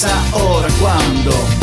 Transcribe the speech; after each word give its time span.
Si 0.00 0.06
no 0.06 0.64
es 0.66 1.59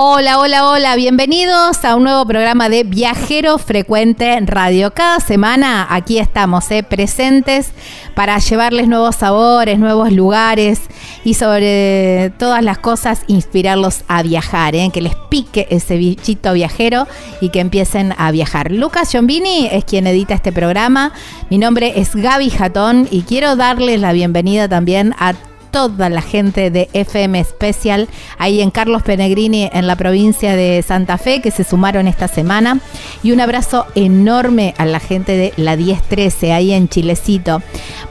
Hola, 0.00 0.38
hola, 0.38 0.68
hola, 0.68 0.94
bienvenidos 0.94 1.84
a 1.84 1.96
un 1.96 2.04
nuevo 2.04 2.24
programa 2.24 2.68
de 2.68 2.84
Viajero 2.84 3.58
Frecuente 3.58 4.34
en 4.34 4.46
Radio. 4.46 4.92
Cada 4.94 5.18
semana 5.18 5.88
aquí 5.90 6.20
estamos, 6.20 6.70
eh, 6.70 6.84
presentes 6.84 7.72
para 8.14 8.38
llevarles 8.38 8.86
nuevos 8.86 9.16
sabores, 9.16 9.80
nuevos 9.80 10.12
lugares 10.12 10.82
y 11.24 11.34
sobre 11.34 12.30
todas 12.38 12.62
las 12.62 12.78
cosas 12.78 13.22
inspirarlos 13.26 14.04
a 14.06 14.22
viajar, 14.22 14.76
eh, 14.76 14.88
que 14.94 15.02
les 15.02 15.16
pique 15.30 15.66
ese 15.68 15.96
bichito 15.96 16.52
viajero 16.52 17.08
y 17.40 17.48
que 17.48 17.58
empiecen 17.58 18.14
a 18.18 18.30
viajar. 18.30 18.70
Lucas 18.70 19.10
Giombini 19.10 19.66
es 19.66 19.84
quien 19.84 20.06
edita 20.06 20.32
este 20.32 20.52
programa. 20.52 21.12
Mi 21.50 21.58
nombre 21.58 21.94
es 21.96 22.14
Gaby 22.14 22.50
Jatón 22.50 23.08
y 23.10 23.22
quiero 23.22 23.56
darles 23.56 24.00
la 24.00 24.12
bienvenida 24.12 24.68
también 24.68 25.16
a 25.18 25.34
toda 25.70 26.08
la 26.08 26.22
gente 26.22 26.70
de 26.70 26.88
FM 26.92 27.42
Special 27.44 28.08
ahí 28.38 28.60
en 28.60 28.70
Carlos 28.70 29.02
Penegrini 29.02 29.68
en 29.72 29.86
la 29.86 29.96
provincia 29.96 30.56
de 30.56 30.82
Santa 30.82 31.18
Fe 31.18 31.40
que 31.40 31.50
se 31.50 31.64
sumaron 31.64 32.08
esta 32.08 32.28
semana 32.28 32.80
y 33.22 33.32
un 33.32 33.40
abrazo 33.40 33.86
enorme 33.94 34.74
a 34.78 34.86
la 34.86 35.00
gente 35.00 35.36
de 35.36 35.52
la 35.56 35.76
1013 35.76 36.52
ahí 36.52 36.72
en 36.72 36.88
Chilecito 36.88 37.62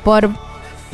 por 0.04 0.30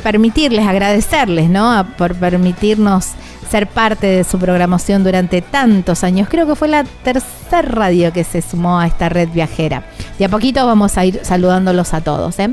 permitirles, 0.02 0.66
agradecerles, 0.66 1.48
¿no? 1.48 1.86
Por 1.96 2.14
permitirnos 2.14 3.12
ser 3.54 3.68
parte 3.68 4.08
de 4.08 4.24
su 4.24 4.36
programación 4.36 5.04
durante 5.04 5.40
tantos 5.40 6.02
años. 6.02 6.26
Creo 6.28 6.44
que 6.44 6.56
fue 6.56 6.66
la 6.66 6.82
tercera 6.82 7.62
radio 7.62 8.12
que 8.12 8.24
se 8.24 8.42
sumó 8.42 8.80
a 8.80 8.88
esta 8.88 9.08
red 9.08 9.28
viajera. 9.28 9.84
De 10.18 10.24
a 10.24 10.28
poquito 10.28 10.66
vamos 10.66 10.98
a 10.98 11.04
ir 11.04 11.20
saludándolos 11.22 11.94
a 11.94 12.00
todos. 12.00 12.36
¿eh? 12.40 12.52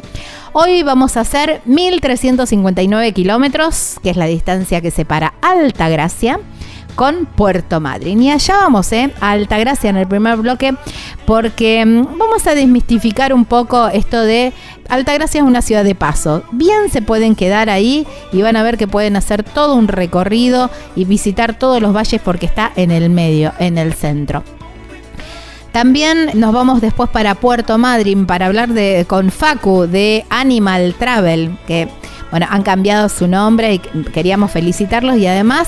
Hoy 0.53 0.83
vamos 0.83 1.17
a 1.17 1.21
hacer 1.21 1.61
1359 1.65 3.13
kilómetros, 3.13 3.95
que 4.03 4.11
es 4.11 4.15
la 4.15 4.27
distancia 4.27 4.79
que 4.79 4.91
separa 4.91 5.33
Altagracia 5.41 6.39
con 6.91 7.25
Puerto 7.25 7.79
Madryn. 7.79 8.21
Y 8.21 8.31
allá 8.31 8.57
vamos, 8.57 8.91
¿eh? 8.91 9.11
A 9.19 9.31
Altagracia 9.31 9.89
en 9.89 9.97
el 9.97 10.07
primer 10.07 10.37
bloque, 10.37 10.75
porque 11.25 11.85
mm, 11.85 12.17
vamos 12.17 12.45
a 12.47 12.55
desmistificar 12.55 13.33
un 13.33 13.45
poco 13.45 13.87
esto 13.87 14.21
de 14.21 14.53
Altagracia 14.91 15.39
es 15.39 15.47
una 15.47 15.61
ciudad 15.61 15.85
de 15.85 15.95
paso. 15.95 16.43
Bien 16.51 16.89
se 16.91 17.01
pueden 17.01 17.35
quedar 17.35 17.69
ahí 17.69 18.05
y 18.33 18.41
van 18.41 18.57
a 18.57 18.63
ver 18.63 18.77
que 18.77 18.87
pueden 18.87 19.15
hacer 19.15 19.41
todo 19.41 19.75
un 19.75 19.87
recorrido 19.87 20.69
y 20.97 21.05
visitar 21.05 21.57
todos 21.57 21.81
los 21.81 21.95
valles 21.95 22.19
porque 22.21 22.45
está 22.45 22.73
en 22.75 22.91
el 22.91 23.09
medio, 23.09 23.53
en 23.59 23.77
el 23.77 23.93
centro. 23.93 24.43
También 25.71 26.31
nos 26.33 26.51
vamos 26.51 26.81
después 26.81 27.09
para 27.09 27.35
Puerto 27.35 27.77
Madryn 27.77 28.25
para 28.25 28.47
hablar 28.47 28.69
de, 28.69 29.05
con 29.07 29.31
Facu 29.31 29.87
de 29.87 30.25
Animal 30.29 30.93
Travel, 30.99 31.57
que 31.65 31.87
bueno, 32.31 32.47
han 32.49 32.63
cambiado 32.63 33.09
su 33.09 33.27
nombre 33.27 33.75
y 33.75 33.79
queríamos 33.79 34.51
felicitarlos 34.51 35.17
y 35.17 35.27
además 35.27 35.67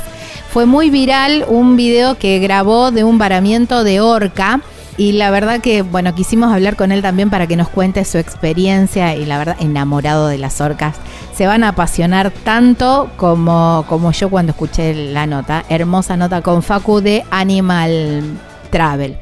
fue 0.49 0.65
muy 0.65 0.89
viral 0.89 1.45
un 1.47 1.75
video 1.75 2.17
que 2.17 2.39
grabó 2.39 2.91
de 2.91 3.03
un 3.03 3.17
varamiento 3.17 3.83
de 3.83 4.01
orca 4.01 4.61
y 4.97 5.13
la 5.13 5.31
verdad 5.31 5.59
que, 5.59 5.81
bueno, 5.81 6.13
quisimos 6.13 6.53
hablar 6.53 6.75
con 6.75 6.91
él 6.91 7.01
también 7.01 7.29
para 7.29 7.47
que 7.47 7.55
nos 7.55 7.67
cuente 7.67 8.05
su 8.05 8.19
experiencia 8.19 9.15
y 9.15 9.25
la 9.25 9.39
verdad, 9.39 9.55
enamorado 9.59 10.27
de 10.27 10.37
las 10.37 10.61
orcas. 10.61 10.95
Se 11.35 11.47
van 11.47 11.63
a 11.63 11.69
apasionar 11.69 12.29
tanto 12.29 13.09
como, 13.17 13.85
como 13.89 14.11
yo 14.11 14.29
cuando 14.29 14.51
escuché 14.51 14.93
la 14.93 15.25
nota. 15.25 15.65
Hermosa 15.69 16.15
nota 16.15 16.41
con 16.41 16.61
Facu 16.61 17.01
de 17.01 17.23
Animal 17.31 18.21
Travel. 18.69 19.17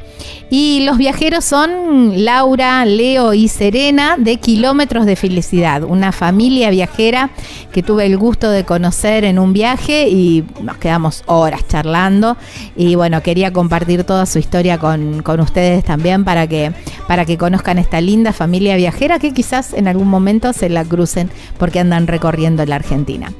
Y 0.49 0.83
los 0.85 0.97
viajeros 0.97 1.45
son 1.45 2.25
Laura, 2.25 2.83
Leo 2.85 3.33
y 3.33 3.47
Serena 3.47 4.17
de 4.17 4.37
Kilómetros 4.37 5.05
de 5.05 5.15
Felicidad, 5.15 5.83
una 5.83 6.11
familia 6.11 6.69
viajera 6.69 7.29
que 7.71 7.83
tuve 7.83 8.05
el 8.05 8.17
gusto 8.17 8.51
de 8.51 8.65
conocer 8.65 9.23
en 9.23 9.39
un 9.39 9.53
viaje 9.53 10.09
y 10.09 10.43
nos 10.61 10.77
quedamos 10.77 11.23
horas 11.25 11.67
charlando. 11.67 12.37
Y 12.75 12.95
bueno, 12.95 13.21
quería 13.23 13.53
compartir 13.53 14.03
toda 14.03 14.25
su 14.25 14.39
historia 14.39 14.77
con, 14.77 15.21
con 15.21 15.39
ustedes 15.39 15.83
también 15.83 16.25
para 16.25 16.47
que, 16.47 16.73
para 17.07 17.25
que 17.25 17.37
conozcan 17.37 17.77
esta 17.77 18.01
linda 18.01 18.33
familia 18.33 18.75
viajera 18.75 19.19
que 19.19 19.33
quizás 19.33 19.73
en 19.73 19.87
algún 19.87 20.07
momento 20.07 20.53
se 20.53 20.69
la 20.69 20.83
crucen 20.83 21.29
porque 21.57 21.79
andan 21.79 22.07
recorriendo 22.07 22.65
la 22.65 22.75
Argentina. 22.75 23.31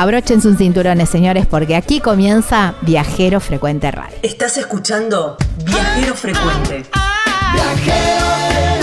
Abrochen 0.00 0.42
sus 0.42 0.56
cinturones, 0.56 1.08
señores, 1.08 1.46
porque 1.46 1.76
aquí 1.76 2.00
comienza 2.00 2.74
Viajero 2.82 3.38
Frecuente 3.38 3.92
Radio. 3.92 4.16
Estás 4.22 4.56
escuchando 4.56 5.36
Viajero 5.64 6.16
Frecuente. 6.16 6.82
Viajero 7.52 8.73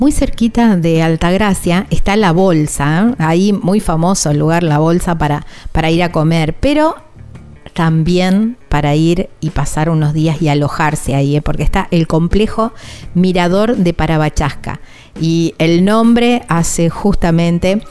muy 0.00 0.12
cerquita 0.12 0.78
de 0.78 1.02
Altagracia 1.02 1.86
está 1.90 2.16
la 2.16 2.32
Bolsa, 2.32 3.14
ahí 3.18 3.52
muy 3.52 3.80
famoso 3.80 4.30
el 4.30 4.38
lugar 4.38 4.62
La 4.62 4.78
Bolsa 4.78 5.18
para, 5.18 5.46
para 5.72 5.90
ir 5.90 6.02
a 6.02 6.10
comer, 6.10 6.56
pero 6.58 6.96
también 7.74 8.56
para 8.70 8.94
ir 8.94 9.28
y 9.40 9.50
pasar 9.50 9.90
unos 9.90 10.14
días 10.14 10.40
y 10.40 10.48
alojarse 10.48 11.14
ahí, 11.14 11.36
¿eh? 11.36 11.42
porque 11.42 11.64
está 11.64 11.86
el 11.90 12.06
complejo 12.06 12.72
Mirador 13.14 13.76
de 13.76 13.92
Parabachasca. 13.92 14.80
Y 15.20 15.54
el 15.58 15.84
nombre 15.84 16.44
hace 16.48 16.88
justamente 16.88 17.82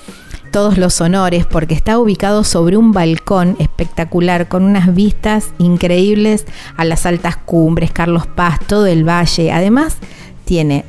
todos 0.51 0.79
los 0.79 0.99
honores 1.01 1.45
porque 1.45 1.75
está 1.75 1.99
ubicado 1.99 2.43
sobre 2.43 2.75
un 2.75 2.91
balcón 2.91 3.55
espectacular 3.59 4.47
con 4.47 4.63
unas 4.63 4.95
vistas 4.95 5.49
increíbles 5.59 6.47
a 6.75 6.85
las 6.85 7.05
altas 7.05 7.37
cumbres, 7.37 7.91
Carlos 7.91 8.25
Paz, 8.25 8.59
todo 8.65 8.87
el 8.87 9.07
valle. 9.07 9.51
Además, 9.51 9.97
tiene 10.45 10.85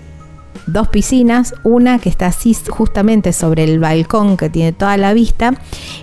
dos 0.73 0.89
piscinas, 0.89 1.55
una 1.63 1.99
que 1.99 2.09
está 2.09 2.27
así 2.27 2.57
justamente 2.69 3.33
sobre 3.33 3.65
el 3.65 3.79
balcón 3.79 4.37
que 4.37 4.51
tiene 4.51 4.73
toda 4.73 4.97
la 4.97 5.13
vista 5.13 5.55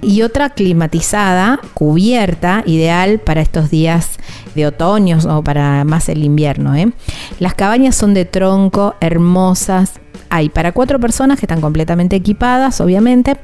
y 0.02 0.22
otra 0.22 0.50
climatizada, 0.50 1.60
cubierta, 1.74 2.64
ideal 2.66 3.20
para 3.20 3.42
estos 3.42 3.70
días 3.70 4.18
de 4.56 4.68
otoño 4.68 5.20
o 5.30 5.44
para 5.44 5.84
más 5.84 6.10
el 6.10 6.24
invierno. 6.24 6.76
¿eh? 6.76 6.92
Las 7.40 7.54
cabañas 7.54 7.96
son 7.96 8.14
de 8.14 8.26
tronco, 8.26 8.96
hermosas, 9.00 9.94
hay 10.30 10.50
para 10.50 10.72
cuatro 10.72 11.00
personas 11.00 11.40
que 11.40 11.46
están 11.46 11.62
completamente 11.62 12.16
equipadas, 12.16 12.82
obviamente, 12.82 13.38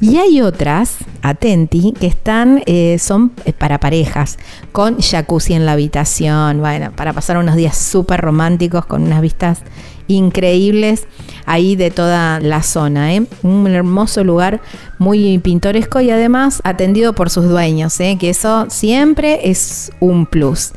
y 0.00 0.16
hay 0.16 0.40
otras, 0.40 0.96
atenti, 1.22 1.92
que 1.92 2.06
están, 2.06 2.62
eh, 2.66 2.98
son 2.98 3.32
eh, 3.44 3.52
para 3.52 3.78
parejas, 3.78 4.38
con 4.72 5.00
jacuzzi 5.00 5.54
en 5.54 5.66
la 5.66 5.72
habitación, 5.72 6.60
bueno, 6.60 6.92
para 6.92 7.12
pasar 7.12 7.36
unos 7.36 7.56
días 7.56 7.76
súper 7.76 8.20
románticos 8.20 8.86
con 8.86 9.02
unas 9.02 9.20
vistas 9.20 9.60
increíbles 10.10 11.06
ahí 11.46 11.76
de 11.76 11.90
toda 11.90 12.40
la 12.40 12.62
zona. 12.62 13.14
¿eh? 13.14 13.26
Un 13.42 13.66
hermoso 13.68 14.24
lugar 14.24 14.60
muy 14.98 15.38
pintoresco 15.38 16.00
y 16.00 16.10
además 16.10 16.60
atendido 16.64 17.14
por 17.14 17.30
sus 17.30 17.48
dueños, 17.48 17.98
¿eh? 18.00 18.16
que 18.18 18.30
eso 18.30 18.66
siempre 18.68 19.50
es 19.50 19.92
un 20.00 20.26
plus. 20.26 20.72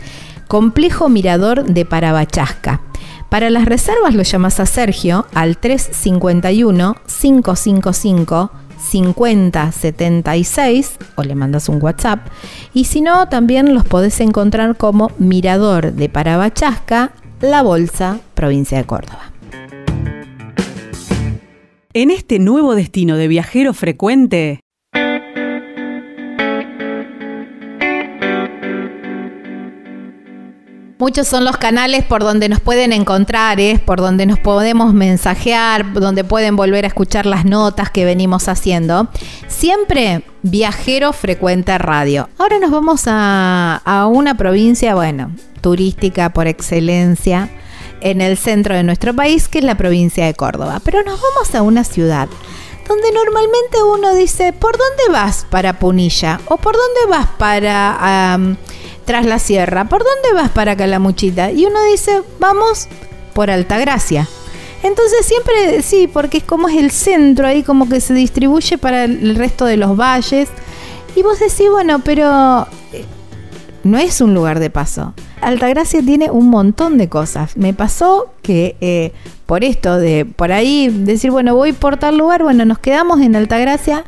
Complejo 0.48 1.10
Mirador 1.10 1.66
de 1.66 1.86
Parabachasca. 1.86 2.82
Para 3.30 3.50
las 3.50 3.66
reservas 3.66 4.14
lo 4.14 4.22
llamas 4.22 4.60
a 4.60 4.68
Sergio 4.68 5.26
al 5.34 5.58
351 5.58 6.96
555 7.08 8.52
5076 8.84 10.98
o 11.16 11.24
le 11.24 11.36
mandas 11.36 11.70
un 11.70 11.82
WhatsApp. 11.82 12.28
Y 12.74 12.84
si 12.86 13.02
no, 13.02 13.28
también 13.30 13.74
los 13.74 13.86
podés 13.86 14.20
encontrar 14.20 14.76
como 14.78 15.12
Mirador 15.18 15.94
de 15.94 16.10
Parabachasca 16.10 17.14
la 17.44 17.62
Bolsa, 17.62 18.22
provincia 18.36 18.78
de 18.78 18.86
Córdoba. 18.86 19.34
En 21.92 22.10
este 22.10 22.40
nuevo 22.40 22.74
destino 22.74 23.18
de 23.18 23.28
viajero 23.28 23.74
frecuente, 23.74 24.62
Muchos 31.00 31.28
son 31.28 31.44
los 31.44 31.58
canales 31.58 32.06
por 32.06 32.24
donde 32.24 32.48
nos 32.48 32.62
pueden 32.62 32.94
encontrar, 32.94 33.60
¿eh? 33.60 33.78
por 33.86 34.00
donde 34.00 34.26
nos 34.26 34.40
podemos 34.40 34.94
mensajear, 34.94 35.92
donde 35.92 36.24
pueden 36.24 36.56
volver 36.56 36.86
a 36.86 36.88
escuchar 36.88 37.26
las 37.26 37.44
notas 37.44 37.90
que 37.90 38.06
venimos 38.06 38.48
haciendo. 38.48 39.10
Siempre 39.50 40.24
viajero 40.44 41.12
frecuente 41.12 41.78
radio. 41.78 42.30
Ahora 42.38 42.58
nos 42.60 42.72
vamos 42.72 43.04
a, 43.08 43.82
a 43.84 44.08
una 44.08 44.38
provincia, 44.38 44.96
bueno, 44.96 45.32
turística 45.64 46.30
por 46.30 46.46
excelencia 46.46 47.50
en 48.02 48.22
el 48.22 48.38
centro 48.38 48.76
de 48.76 48.84
nuestro 48.84 49.16
país, 49.16 49.48
que 49.48 49.60
es 49.60 49.64
la 49.64 49.76
provincia 49.76 50.28
de 50.28 50.36
Córdoba. 50.36 50.80
Pero 50.84 51.02
nos 51.02 51.20
vamos 51.20 51.56
a 51.56 51.64
una 51.64 51.84
ciudad 51.84 52.30
donde 52.88 53.12
normalmente 53.14 53.82
uno 53.82 54.14
dice, 54.14 54.54
¿por 54.54 54.78
dónde 54.78 55.04
vas 55.12 55.48
para 55.50 55.80
Punilla? 55.80 56.40
¿O 56.48 56.58
por 56.58 56.76
dónde 56.76 57.18
vas 57.18 57.28
para 57.38 58.38
Tras 59.06 59.26
la 59.26 59.40
Sierra? 59.40 59.86
¿Por 59.86 60.04
dónde 60.04 60.34
vas 60.34 60.52
para 60.52 60.76
Calamuchita? 60.76 61.52
Y 61.52 61.66
uno 61.66 61.82
dice, 61.86 62.22
vamos 62.40 62.90
por 63.34 63.50
Altagracia. 63.50 64.28
Entonces 64.84 65.26
siempre 65.26 65.82
sí, 65.82 66.10
porque 66.12 66.40
es 66.40 66.44
como 66.44 66.68
es 66.68 66.76
el 66.76 66.92
centro 66.92 67.48
ahí, 67.48 67.64
como 67.64 67.88
que 67.88 68.02
se 68.02 68.14
distribuye 68.14 68.78
para 68.78 69.06
el 69.06 69.36
resto 69.36 69.64
de 69.66 69.78
los 69.78 69.98
valles. 69.98 70.50
Y 71.16 71.22
vos 71.22 71.40
decís, 71.40 71.70
bueno, 71.72 72.02
pero 72.04 72.68
eh, 72.92 73.06
no 73.84 73.98
es 73.98 74.22
un 74.22 74.34
lugar 74.34 74.60
de 74.60 74.70
paso. 74.70 75.14
Altagracia 75.42 76.02
tiene 76.02 76.32
un 76.32 76.50
montón 76.50 76.98
de 76.98 77.10
cosas. 77.10 77.58
Me 77.58 77.74
pasó 77.74 78.34
que 78.42 78.76
eh, 78.82 79.12
por 79.46 79.64
esto 79.64 79.98
de 79.98 80.26
por 80.26 80.52
ahí 80.52 80.90
decir, 80.90 81.32
bueno, 81.32 81.56
voy 81.56 81.74
por 81.74 81.98
tal 81.98 82.18
lugar, 82.18 82.44
bueno, 82.44 82.66
nos 82.66 82.80
quedamos 82.80 83.22
en 83.22 83.36
Altagracia 83.36 84.06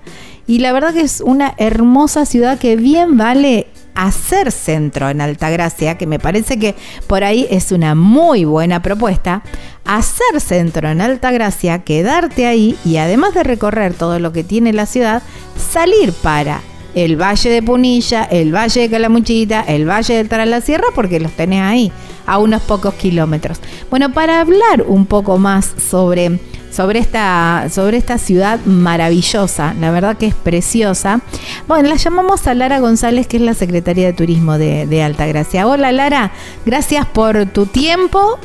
y 0.48 0.60
la 0.60 0.72
verdad 0.74 0.94
que 0.94 1.02
es 1.02 1.22
una 1.22 1.54
hermosa 1.58 2.26
ciudad 2.26 2.58
que 2.58 2.76
bien 2.76 3.18
vale 3.18 3.68
hacer 3.96 4.52
centro 4.52 5.10
en 5.10 5.22
Altagracia, 5.22 5.98
que 5.98 6.06
me 6.06 6.20
parece 6.20 6.60
que 6.60 6.76
por 7.08 7.24
ahí 7.24 7.48
es 7.50 7.72
una 7.72 7.96
muy 7.96 8.44
buena 8.46 8.82
propuesta, 8.82 9.42
hacer 9.86 10.42
centro 10.42 10.90
en 10.90 11.02
Altagracia, 11.02 11.84
quedarte 11.84 12.46
ahí 12.46 12.78
y 12.86 12.98
además 12.98 13.34
de 13.34 13.44
recorrer 13.44 13.94
todo 13.94 14.20
lo 14.20 14.32
que 14.34 14.44
tiene 14.44 14.74
la 14.74 14.86
ciudad, 14.86 15.24
salir 15.72 16.12
para 16.12 16.62
el 16.96 17.22
Valle 17.22 17.50
de 17.50 17.62
Punilla, 17.62 18.24
el 18.24 18.56
Valle 18.56 18.82
de 18.82 18.90
Calamuchita, 18.90 19.62
el 19.62 19.88
Valle 19.88 20.16
de 20.16 20.26
Tras 20.26 20.48
la 20.48 20.62
Sierra, 20.62 20.88
porque 20.96 21.20
los 21.20 21.32
tenés 21.34 21.62
ahí, 21.62 21.92
a 22.26 22.40
unos 22.40 22.62
pocos 22.64 22.94
kilómetros. 22.96 23.60
Bueno, 23.90 24.12
para 24.14 24.40
hablar 24.40 24.84
un 24.88 25.06
poco 25.06 25.38
más 25.38 25.74
sobre, 25.78 26.40
sobre, 26.72 27.00
esta, 27.00 27.68
sobre 27.70 27.98
esta 27.98 28.18
ciudad 28.18 28.60
maravillosa, 28.66 29.74
la 29.80 29.92
verdad 29.92 30.18
que 30.18 30.28
es 30.28 30.36
preciosa, 30.36 31.20
bueno, 31.68 31.90
la 31.90 31.96
llamamos 31.96 32.48
a 32.48 32.54
Lara 32.54 32.80
González, 32.80 33.28
que 33.28 33.38
es 33.38 33.44
la 33.44 33.54
secretaria 33.54 34.08
de 34.08 34.14
Turismo 34.14 34.58
de, 34.58 34.88
de 34.88 35.04
Altagracia. 35.04 35.68
Hola 35.68 35.92
Lara, 35.92 36.32
gracias 36.66 37.06
por 37.06 37.46
tu 37.48 37.66
tiempo 37.66 38.40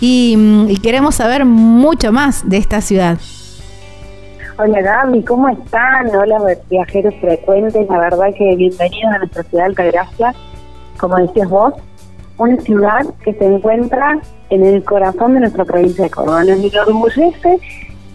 y 0.00 0.78
queremos 0.82 1.16
saber 1.16 1.44
mucho 1.44 2.12
más 2.12 2.48
de 2.48 2.58
esta 2.58 2.80
ciudad. 2.80 3.18
Hola 4.58 4.80
Gaby, 4.80 5.22
¿cómo 5.24 5.50
están? 5.50 6.08
Hola 6.16 6.38
viajeros 6.70 7.14
frecuentes, 7.20 7.86
la 7.90 7.98
verdad 7.98 8.28
que 8.34 8.56
bienvenidos 8.56 9.12
a 9.12 9.18
nuestra 9.18 9.42
ciudad 9.42 9.64
de 9.64 9.68
Altagracia. 9.68 10.34
Como 10.96 11.16
decías 11.16 11.50
vos, 11.50 11.74
una 12.38 12.58
ciudad 12.62 13.04
que 13.22 13.34
se 13.34 13.44
encuentra 13.44 14.18
en 14.48 14.64
el 14.64 14.82
corazón 14.82 15.34
de 15.34 15.40
nuestra 15.40 15.66
provincia 15.66 16.04
de 16.04 16.10
Córdoba. 16.10 16.44
Nos 16.44 16.58
enorgullece 16.72 17.58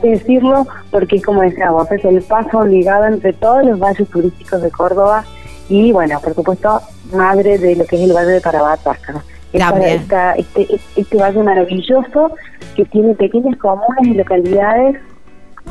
decirlo 0.01 0.65
porque, 0.89 1.21
como 1.21 1.43
decía 1.43 1.69
vos, 1.69 1.91
es 1.91 2.03
el 2.03 2.23
paso 2.23 2.57
obligado 2.57 3.05
entre 3.05 3.33
todos 3.33 3.63
los 3.63 3.77
valles 3.77 4.09
turísticos 4.09 4.63
de 4.63 4.71
Córdoba 4.71 5.23
y, 5.69 5.91
bueno, 5.91 6.19
por 6.21 6.33
supuesto, 6.33 6.81
madre 7.13 7.59
de 7.59 7.75
lo 7.75 7.85
que 7.85 7.97
es 7.97 8.09
el 8.09 8.15
Valle 8.15 8.31
de 8.31 8.41
Carabatasca. 8.41 9.23
Esta, 9.53 10.33
este, 10.33 10.79
este 10.95 11.17
valle 11.17 11.43
maravilloso 11.43 12.31
que 12.75 12.85
tiene 12.85 13.13
pequeñas 13.13 13.57
comunas 13.57 14.05
y 14.05 14.15
localidades 14.15 14.97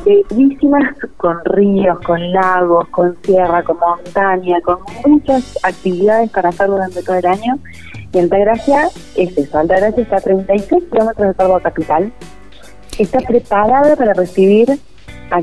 bellísimas 0.05 0.95
con 1.17 1.37
ríos, 1.45 1.99
con 2.01 2.31
lagos, 2.31 2.87
con 2.89 3.17
sierra, 3.23 3.63
con 3.63 3.77
montaña, 3.79 4.59
con 4.61 4.79
muchas 5.05 5.57
actividades 5.63 6.29
para 6.31 6.49
hacer 6.49 6.67
durante 6.67 7.03
todo 7.03 7.15
el 7.17 7.25
año. 7.25 7.59
Y 8.11 8.19
Altagracia 8.19 8.89
es 9.15 9.37
eso, 9.37 9.57
Altagracia 9.57 10.03
está 10.03 10.17
a 10.17 10.21
36 10.21 10.83
kilómetros 10.91 11.27
de 11.27 11.33
Córdoba 11.33 11.59
Capital. 11.61 12.11
Está 12.97 13.19
preparada 13.19 13.95
para 13.95 14.13
recibir 14.13 14.69
a 15.31 15.41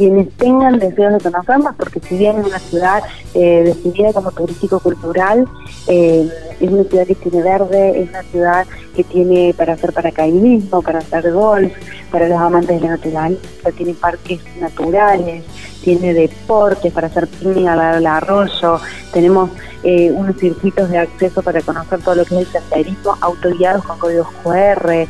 quienes 0.00 0.30
tengan 0.38 0.78
deseos 0.78 1.12
de 1.12 1.30
conocernos, 1.30 1.74
porque 1.76 2.00
si 2.00 2.16
bien 2.16 2.38
es 2.38 2.46
una 2.46 2.58
ciudad 2.58 3.02
eh, 3.34 3.64
definida 3.66 4.14
como 4.14 4.30
turístico-cultural, 4.32 5.46
eh, 5.88 6.26
es 6.58 6.70
una 6.70 6.84
ciudad 6.84 7.06
que 7.06 7.14
tiene 7.16 7.42
verde, 7.42 8.00
es 8.00 8.08
una 8.08 8.22
ciudad 8.22 8.66
que 8.96 9.04
tiene 9.04 9.52
para 9.54 9.74
hacer 9.74 9.92
paracaidismo, 9.92 10.80
para 10.80 11.00
hacer 11.00 11.30
golf, 11.32 11.74
para 12.10 12.28
los 12.28 12.38
amantes 12.38 12.80
de 12.80 12.86
la 12.86 12.96
naturaleza, 12.96 13.72
tiene 13.76 13.92
parques 13.92 14.40
naturales, 14.58 15.44
tiene 15.84 16.14
deportes 16.14 16.90
para 16.94 17.08
hacer 17.08 17.28
picnic 17.28 17.66
al 17.66 18.06
arroyo, 18.06 18.80
tenemos 19.12 19.50
eh, 19.82 20.10
unos 20.12 20.34
circuitos 20.38 20.88
de 20.88 20.96
acceso 20.96 21.42
para 21.42 21.60
conocer 21.60 22.00
todo 22.00 22.14
lo 22.14 22.24
que 22.24 22.40
es 22.40 22.48
el 22.54 22.62
senderismo, 22.62 23.18
autoguiados 23.20 23.84
con 23.84 23.98
códigos 23.98 24.28
QR. 24.42 25.06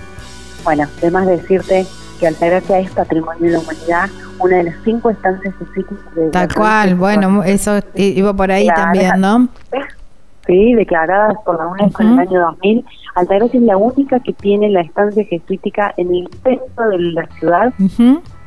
Bueno, 0.64 0.88
además 0.98 1.28
de 1.28 1.36
decirte 1.36 1.86
que 2.20 2.26
Altagracia 2.28 2.78
es 2.78 2.90
patrimonio 2.90 3.42
de 3.42 3.52
la 3.52 3.58
humanidad, 3.60 4.10
una 4.38 4.58
de 4.58 4.64
las 4.64 4.74
cinco 4.84 5.08
estancias 5.08 5.54
de 6.14 6.30
Tal 6.30 6.54
cual, 6.54 6.94
bueno, 6.94 7.42
eso 7.42 7.80
iba 7.94 8.34
por 8.34 8.52
ahí 8.52 8.68
también, 8.68 9.18
¿no? 9.18 9.48
Sí, 10.46 10.74
declaradas 10.74 11.36
por 11.44 11.58
la 11.58 11.66
UNESCO 11.66 12.02
en 12.02 12.12
el 12.12 12.18
año 12.20 12.40
2000. 12.40 12.84
Altagracia 13.14 13.60
es 13.60 13.66
la 13.66 13.76
única 13.76 14.20
que 14.20 14.32
tiene 14.34 14.68
la 14.68 14.82
estancia 14.82 15.24
jesuítica 15.24 15.94
en 15.96 16.14
el 16.14 16.28
centro 16.42 16.88
de 16.90 16.98
la 16.98 17.26
ciudad, 17.38 17.72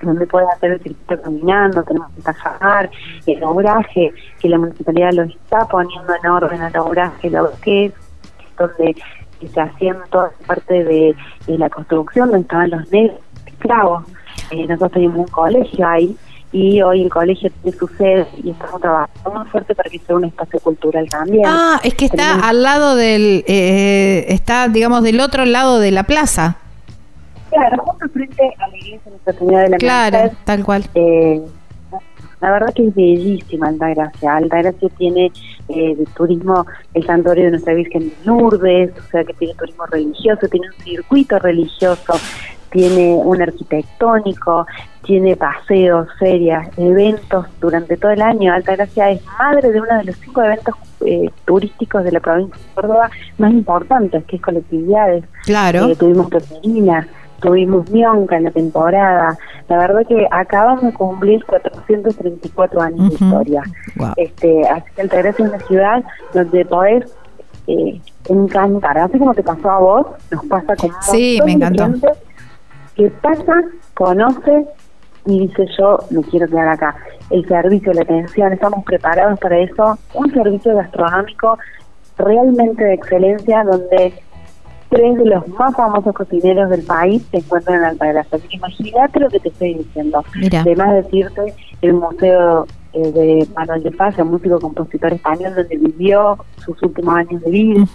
donde 0.02 0.28
puedes 0.28 0.50
hacer 0.50 0.74
el 0.74 0.82
circuito 0.82 1.22
caminando, 1.22 1.84
tenemos 1.84 2.12
que 2.12 2.22
tajar, 2.22 2.92
el 3.26 3.44
obraje, 3.44 4.14
que 4.40 4.50
la 4.50 4.60
municipalidad 4.60 5.14
lo 5.14 5.24
está 5.24 5.66
poniendo 5.66 6.14
en 6.22 6.30
orden 6.30 6.62
al 6.62 6.78
obraje, 6.78 7.30
lo 7.30 7.52
que 7.62 7.86
es 7.86 7.94
donde 8.58 8.96
se 9.48 9.62
hacían 9.62 9.98
toda 10.10 10.32
parte 10.46 10.84
de, 10.84 11.16
la 11.48 11.70
construcción, 11.70 12.30
donde 12.30 12.44
estaban 12.44 12.70
los 12.70 12.92
negros 12.92 13.20
esclavos. 13.64 14.04
Eh, 14.52 14.66
nosotros 14.68 14.92
teníamos 14.92 15.20
un 15.20 15.28
colegio 15.28 15.88
ahí 15.88 16.16
y 16.52 16.82
hoy 16.82 17.02
el 17.02 17.10
colegio 17.10 17.50
tiene 17.62 17.78
su 17.78 17.88
sede 17.88 18.28
y 18.44 18.52
estamos 18.52 18.80
trabajando 18.80 19.40
muy 19.40 19.50
fuerte 19.50 19.74
para 19.74 19.90
que 19.90 20.00
sea 20.00 20.16
un 20.16 20.26
espacio 20.26 20.60
cultural 20.60 21.10
también. 21.10 21.44
Ah, 21.48 21.80
es 21.84 21.96
que 21.96 22.06
está 22.06 22.48
al 22.48 22.62
lado 22.62 22.96
del, 22.96 23.44
eh, 23.48 24.26
está 24.28 24.68
digamos 24.68 25.02
del 25.02 25.20
otro 25.20 25.46
lado 25.46 25.80
de 25.80 25.92
la 25.92 26.04
plaza. 26.04 26.58
Claro, 27.50 27.84
justo 27.84 28.10
frente 28.10 28.54
a 28.60 28.68
la 28.68 28.78
iglesia 28.78 29.02
de 29.06 29.12
Nuestra 29.12 29.34
Señora 29.34 29.64
de 29.64 29.70
la 29.70 29.78
Claro, 29.78 30.32
tal 30.44 30.64
cual. 30.64 30.86
Eh, 30.96 31.42
la 32.44 32.52
verdad 32.52 32.74
que 32.74 32.88
es 32.88 32.96
bellísima 32.96 33.70
Altagracia. 33.70 34.36
Altagracia 34.36 34.90
tiene 34.98 35.32
eh, 35.70 35.96
de 35.96 36.06
turismo 36.16 36.66
el 36.94 37.06
santuario 37.06 37.46
de 37.46 37.52
Nuestra 37.52 37.74
Virgen 37.74 38.10
de 38.10 38.16
Lourdes, 38.26 38.92
o 38.98 39.12
sea 39.12 39.24
que 39.24 39.34
tiene 39.34 39.54
turismo 39.54 39.86
religioso, 39.86 40.48
tiene 40.50 40.68
un 40.68 40.84
circuito 40.84 41.40
religioso, 41.40 42.14
tiene 42.74 43.14
un 43.14 43.40
arquitectónico, 43.40 44.66
tiene 45.04 45.36
paseos, 45.38 46.08
ferias, 46.18 46.68
eventos 46.76 47.46
durante 47.62 47.96
todo 47.98 48.12
el 48.12 48.22
año. 48.22 48.52
Altagracia 48.52 49.12
es 49.12 49.22
madre 49.40 49.72
de 49.72 49.80
uno 49.80 49.96
de 50.00 50.06
los 50.06 50.16
cinco 50.18 50.42
eventos 50.42 50.76
eh, 51.06 51.30
turísticos 51.46 52.04
de 52.04 52.14
la 52.14 52.20
provincia 52.20 52.58
de 52.58 52.74
Córdoba 52.74 53.12
más 53.38 53.52
importantes, 53.52 54.24
que 54.26 54.38
es 54.38 54.42
colectividades. 54.42 55.24
Claro. 55.46 55.86
Eh, 55.86 55.96
tuvimos 55.96 56.32
Peperina, 56.32 57.08
tuvimos 57.40 57.92
Mionca 57.92 58.38
en 58.38 58.46
la 58.46 58.52
temporada. 58.52 59.38
La 59.70 59.78
verdad 59.78 60.02
que 60.08 60.28
acabamos 60.32 60.84
de 60.84 60.94
cumplir 60.94 61.46
434 61.46 62.82
años 62.82 63.10
de 63.10 63.14
historia. 63.24 63.64
Este, 64.18 64.68
así 64.68 64.86
que 64.96 65.02
Altagracia 65.04 65.46
es 65.46 65.52
una 65.52 65.60
ciudad 65.68 66.04
donde 66.34 66.66
podés 66.66 67.16
eh, 67.68 68.02
encantar. 68.30 68.98
Así 68.98 69.20
como 69.20 69.36
te 69.36 69.44
pasó 69.44 69.70
a 69.70 69.80
vos, 69.80 70.08
nos 70.32 70.44
pasa 70.46 70.76
con 70.76 70.90
sí, 71.02 71.40
me 71.46 71.52
encantó. 71.52 71.92
Que 72.96 73.10
pasa, 73.10 73.62
conoce 73.94 74.66
y 75.26 75.48
dice 75.48 75.66
yo 75.78 75.98
me 76.10 76.22
quiero 76.24 76.48
quedar 76.48 76.68
acá. 76.70 76.96
El 77.30 77.48
servicio, 77.48 77.94
la 77.94 78.02
atención, 78.02 78.54
estamos 78.54 78.84
preparados 78.84 79.40
para 79.40 79.58
eso. 79.60 79.98
Un 80.14 80.32
servicio 80.32 80.76
gastronómico 80.76 81.58
realmente 82.18 82.84
de 82.84 82.94
excelencia 82.94 83.64
donde 83.64 84.14
tres 84.94 85.18
de 85.18 85.26
los 85.26 85.48
más 85.48 85.76
famosos 85.76 86.14
cocineros 86.14 86.70
del 86.70 86.84
país 86.84 87.24
se 87.32 87.38
encuentran 87.38 87.80
en 87.80 87.86
Altagracia. 87.86 88.38
Así 88.38 88.48
que 88.48 88.58
imagínate 88.58 89.20
lo 89.20 89.30
que 89.30 89.40
te 89.40 89.50
estoy 89.50 89.74
diciendo. 89.74 90.24
Además 90.60 90.94
decirte, 90.94 91.54
el 91.82 91.94
Museo 91.94 92.68
eh, 92.94 93.12
de 93.12 93.48
Manuel 93.56 93.82
de 93.82 93.92
Paz, 93.92 94.20
un 94.20 94.30
músico 94.30 94.60
compositor 94.60 95.12
español 95.14 95.56
donde 95.56 95.78
vivió 95.78 96.38
sus 96.64 96.80
últimos 96.84 97.16
años 97.16 97.42
de 97.42 97.50
vida, 97.50 97.86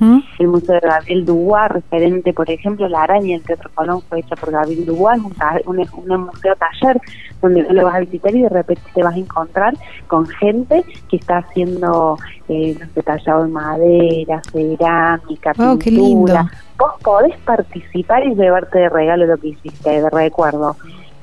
el 0.41 0.49
Museo 0.49 0.75
de 0.75 0.89
Gabriel 0.89 1.25
Dubois, 1.25 1.69
referente, 1.69 2.33
por 2.33 2.51
ejemplo, 2.51 2.89
La 2.89 3.05
Araña 3.05 3.37
del 3.37 3.45
Teatro 3.45 3.71
Colón 3.75 4.03
fue 4.09 4.19
hecha 4.19 4.35
por 4.35 4.51
Gabriel 4.51 4.85
Dubois, 4.85 5.23
un, 5.67 5.79
un, 5.79 6.21
museo 6.23 6.55
taller 6.57 7.01
donde 7.41 7.63
lo 7.73 7.85
vas 7.85 7.95
a 7.95 8.01
visitar 8.01 8.35
y 8.35 8.43
de 8.43 8.49
repente 8.49 8.83
te 8.93 9.03
vas 9.05 9.15
a 9.15 9.19
encontrar 9.19 9.75
con 10.09 10.27
gente 10.27 10.85
que 11.09 11.17
está 11.17 11.39
haciendo, 11.39 12.19
eh, 12.49 12.77
no 12.79 12.87
sé, 12.93 13.03
tallado 13.05 13.45
en 13.45 13.53
madera, 13.53 14.43
cerámica, 14.51 15.53
oh, 15.59 15.79
pintura. 15.79 16.51
Vos 16.79 16.93
podés 17.03 17.37
participar 17.39 18.25
y 18.25 18.35
llevarte 18.35 18.79
de 18.79 18.89
regalo 18.89 19.27
lo 19.27 19.37
que 19.37 19.49
hiciste, 19.49 20.01
de 20.01 20.11
recuerdo. 20.11 20.77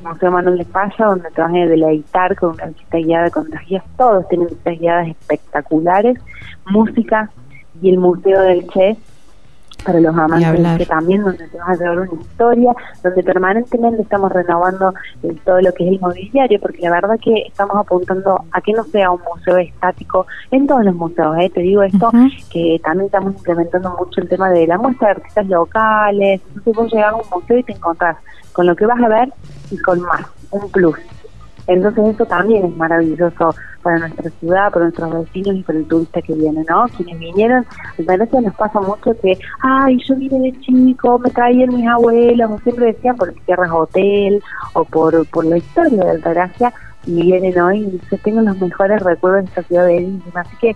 Museo 0.03 0.29
Manuel 0.29 0.57
de 0.57 0.65
Falla, 0.65 1.05
donde 1.05 1.31
te 1.31 1.41
vas 1.41 1.51
a 1.51 1.53
deleitar 1.53 2.35
con 2.35 2.51
una 2.51 2.65
visita 2.65 2.97
guiada 2.97 3.29
con 3.31 3.47
guías. 3.65 3.83
Todos 3.97 4.27
tienen 4.27 4.47
visitas 4.47 4.79
guiadas 4.79 5.07
espectaculares, 5.07 6.19
música 6.65 7.31
y 7.81 7.89
el 7.89 7.97
Museo 7.97 8.41
del 8.41 8.67
Che 8.67 8.97
para 9.83 9.99
los 9.99 10.15
amantes 10.15 10.77
que 10.77 10.85
también 10.85 11.23
donde 11.23 11.47
te 11.47 11.57
vas 11.57 11.69
a 11.69 11.75
llevar 11.75 11.99
una 11.99 12.21
historia, 12.21 12.73
donde 13.03 13.23
permanentemente 13.23 14.01
estamos 14.01 14.31
renovando 14.31 14.93
eh, 15.23 15.35
todo 15.43 15.61
lo 15.61 15.73
que 15.73 15.85
es 15.85 15.93
el 15.93 15.99
mobiliario, 15.99 16.59
porque 16.59 16.81
la 16.81 16.91
verdad 16.91 17.19
que 17.21 17.43
estamos 17.47 17.75
apuntando 17.77 18.45
a 18.51 18.61
que 18.61 18.73
no 18.73 18.83
sea 18.85 19.11
un 19.11 19.21
museo 19.21 19.57
estático 19.57 20.25
en 20.51 20.67
todos 20.67 20.83
los 20.85 20.95
museos, 20.95 21.35
¿eh? 21.39 21.49
te 21.49 21.61
digo 21.61 21.83
esto, 21.83 22.11
que 22.51 22.79
también 22.83 23.07
estamos 23.07 23.35
implementando 23.35 23.95
mucho 23.97 24.21
el 24.21 24.29
tema 24.29 24.49
de 24.49 24.67
la 24.67 24.77
muestra 24.77 25.07
de 25.07 25.11
artistas 25.13 25.47
locales, 25.47 26.41
entonces 26.47 26.75
vos 26.75 26.91
llegas 26.91 27.13
a 27.13 27.15
un 27.15 27.23
museo 27.33 27.57
y 27.57 27.63
te 27.63 27.73
encontrás 27.73 28.17
con 28.53 28.65
lo 28.65 28.75
que 28.75 28.85
vas 28.85 29.01
a 29.01 29.07
ver 29.07 29.33
y 29.71 29.77
con 29.77 30.01
más, 30.01 30.21
un 30.51 30.69
plus. 30.71 30.97
Entonces 31.67 32.15
eso 32.15 32.25
también 32.25 32.65
es 32.65 32.77
maravilloso 32.77 33.55
para 33.81 33.99
nuestra 33.99 34.29
ciudad, 34.39 34.71
para 34.71 34.85
nuestros 34.85 35.25
vecinos 35.25 35.55
y 35.55 35.63
para 35.63 35.79
el 35.79 35.85
turista 35.85 36.21
que 36.21 36.33
viene, 36.33 36.63
¿no? 36.69 36.85
Quienes 36.95 37.19
vinieron, 37.19 37.65
Altagracia 37.99 38.41
nos 38.41 38.55
pasa 38.55 38.81
mucho 38.81 39.15
que, 39.21 39.37
ay, 39.61 39.97
yo 40.07 40.15
vine 40.15 40.51
de 40.51 40.59
chico, 40.59 41.19
me 41.19 41.29
traían 41.29 41.73
mis 41.73 41.87
abuelos, 41.87 42.51
o 42.51 42.59
siempre 42.59 42.87
decían 42.87 43.15
por 43.15 43.33
tierras 43.45 43.71
hotel 43.71 44.41
o 44.73 44.83
por, 44.85 45.25
por 45.27 45.45
la 45.45 45.57
historia 45.57 46.03
de 46.03 46.11
Altagracia, 46.11 46.73
y 47.05 47.21
vienen 47.21 47.59
hoy 47.59 47.79
y 47.79 47.91
dicen, 47.91 48.19
tengo 48.23 48.41
los 48.41 48.59
mejores 48.59 49.01
recuerdos 49.01 49.43
de 49.43 49.49
esta 49.49 49.63
ciudad 49.63 49.85
bellísima. 49.85 50.41
Así 50.41 50.57
que, 50.57 50.75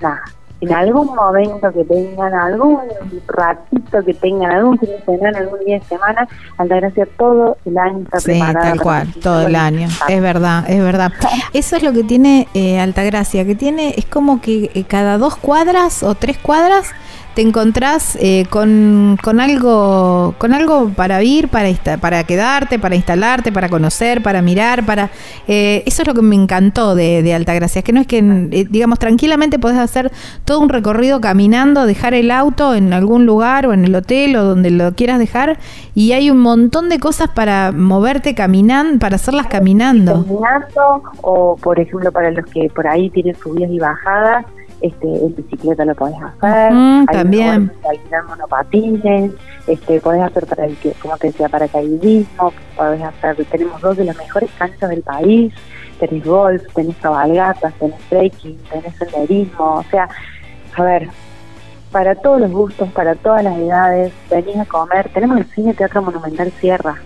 nada, 0.00 0.22
en 0.60 0.72
algún 0.72 1.14
momento 1.14 1.72
que 1.72 1.84
tengan, 1.84 2.32
algún 2.32 2.78
ratito 3.26 4.04
que 4.04 4.14
tengan, 4.14 4.50
algún 4.52 4.78
fin 4.78 4.88
de 4.90 5.04
semana, 5.04 5.38
algún 5.38 5.58
día 5.64 5.78
de 5.78 5.84
semana, 5.84 6.28
Altagracia 6.56 7.06
todo 7.18 7.56
el 7.64 7.76
año 7.76 7.98
está 8.04 8.20
sí, 8.20 8.38
tal 8.38 8.80
cual, 8.80 9.12
todo 9.22 9.46
el 9.46 9.56
año. 9.56 9.88
Es 10.08 10.22
verdad, 10.22 10.64
es 10.68 10.82
verdad. 10.82 11.12
Eso 11.52 11.76
es 11.76 11.82
lo 11.82 11.92
que 11.92 12.04
tiene 12.04 12.48
eh, 12.54 12.80
Altagracia, 12.80 13.44
que 13.44 13.54
tiene, 13.54 13.94
es 13.96 14.06
como 14.06 14.40
que 14.40 14.70
eh, 14.74 14.84
cada 14.84 15.18
dos 15.18 15.36
cuadras 15.36 16.02
o 16.02 16.14
tres 16.14 16.38
cuadras 16.38 16.92
te 17.34 17.42
encontrás 17.42 18.16
eh, 18.20 18.46
con, 18.48 19.18
con, 19.22 19.40
algo 19.40 20.34
con 20.38 20.54
algo 20.54 20.90
para 20.90 21.22
ir, 21.22 21.48
para, 21.48 21.68
para 22.00 22.24
quedarte, 22.24 22.78
para 22.78 22.94
instalarte, 22.94 23.50
para 23.50 23.68
conocer, 23.68 24.22
para 24.22 24.40
mirar, 24.40 24.86
para 24.86 25.10
eh, 25.48 25.82
eso 25.86 26.02
es 26.02 26.08
lo 26.08 26.14
que 26.14 26.22
me 26.22 26.36
encantó 26.36 26.94
de, 26.94 27.22
de 27.22 27.34
Altagracia, 27.34 27.80
es 27.80 27.84
que 27.84 27.92
no 27.92 28.00
es 28.00 28.06
que, 28.06 28.18
eh, 28.18 28.66
digamos, 28.70 28.98
tranquilamente 28.98 29.58
podés 29.58 29.78
hacer 29.78 30.12
todo 30.44 30.60
un 30.60 30.68
recorrido 30.68 31.20
caminando, 31.20 31.86
dejar 31.86 32.14
el 32.14 32.30
auto 32.30 32.74
en 32.74 32.92
algún 32.92 33.26
lugar 33.26 33.66
o 33.66 33.72
en 33.72 33.84
el 33.84 33.94
hotel 33.94 34.36
o 34.36 34.44
donde 34.44 34.70
lo 34.70 34.92
quieras 34.94 35.18
dejar 35.18 35.58
y 35.94 36.12
hay 36.12 36.30
un 36.30 36.38
montón 36.38 36.88
de 36.88 37.00
cosas 37.00 37.28
para 37.30 37.72
moverte 37.72 38.34
caminando, 38.34 38.98
para 39.00 39.16
hacerlas 39.16 39.48
caminando. 39.48 40.24
Caminando 40.24 41.02
o, 41.22 41.56
por 41.56 41.80
ejemplo, 41.80 42.12
para 42.12 42.30
los 42.30 42.46
que 42.46 42.70
por 42.74 42.86
ahí 42.86 43.10
tienen 43.10 43.34
subidas 43.34 43.70
y 43.70 43.78
bajadas, 43.78 44.46
este, 44.84 45.06
en 45.06 45.34
bicicleta 45.34 45.82
lo 45.86 45.94
podés 45.94 46.16
hacer, 46.20 46.72
hay 46.74 47.06
también. 47.06 47.72
alquilar 47.88 48.24
monopatines, 48.24 49.32
este, 49.66 49.98
podés 49.98 50.20
hacer 50.20 50.46
para 50.46 50.66
el 50.66 50.76
que, 50.76 50.92
como 50.92 51.16
te 51.16 51.28
decía, 51.28 51.48
paracaidismo, 51.48 52.52
podés 52.76 53.02
hacer, 53.02 53.42
tenemos 53.46 53.80
dos 53.80 53.96
de 53.96 54.04
las 54.04 54.16
mejores 54.18 54.50
canchas 54.58 54.90
del 54.90 55.00
país, 55.00 55.54
tenés 55.98 56.22
golf, 56.22 56.62
tenés 56.74 56.96
cabalgatas, 56.96 57.72
tenés 57.74 57.98
trekking, 58.10 58.58
tenés 58.70 58.94
senderismo, 58.96 59.76
o 59.76 59.84
sea, 59.84 60.06
a 60.76 60.82
ver, 60.82 61.08
para 61.90 62.14
todos 62.16 62.42
los 62.42 62.50
gustos, 62.50 62.90
para 62.90 63.14
todas 63.14 63.42
las 63.42 63.56
edades, 63.56 64.12
venís 64.30 64.58
a 64.58 64.66
comer, 64.66 65.08
tenemos 65.14 65.38
el 65.38 65.46
cine 65.46 65.72
Teatro 65.72 66.02
Monumental 66.02 66.52
Sierra, 66.60 66.96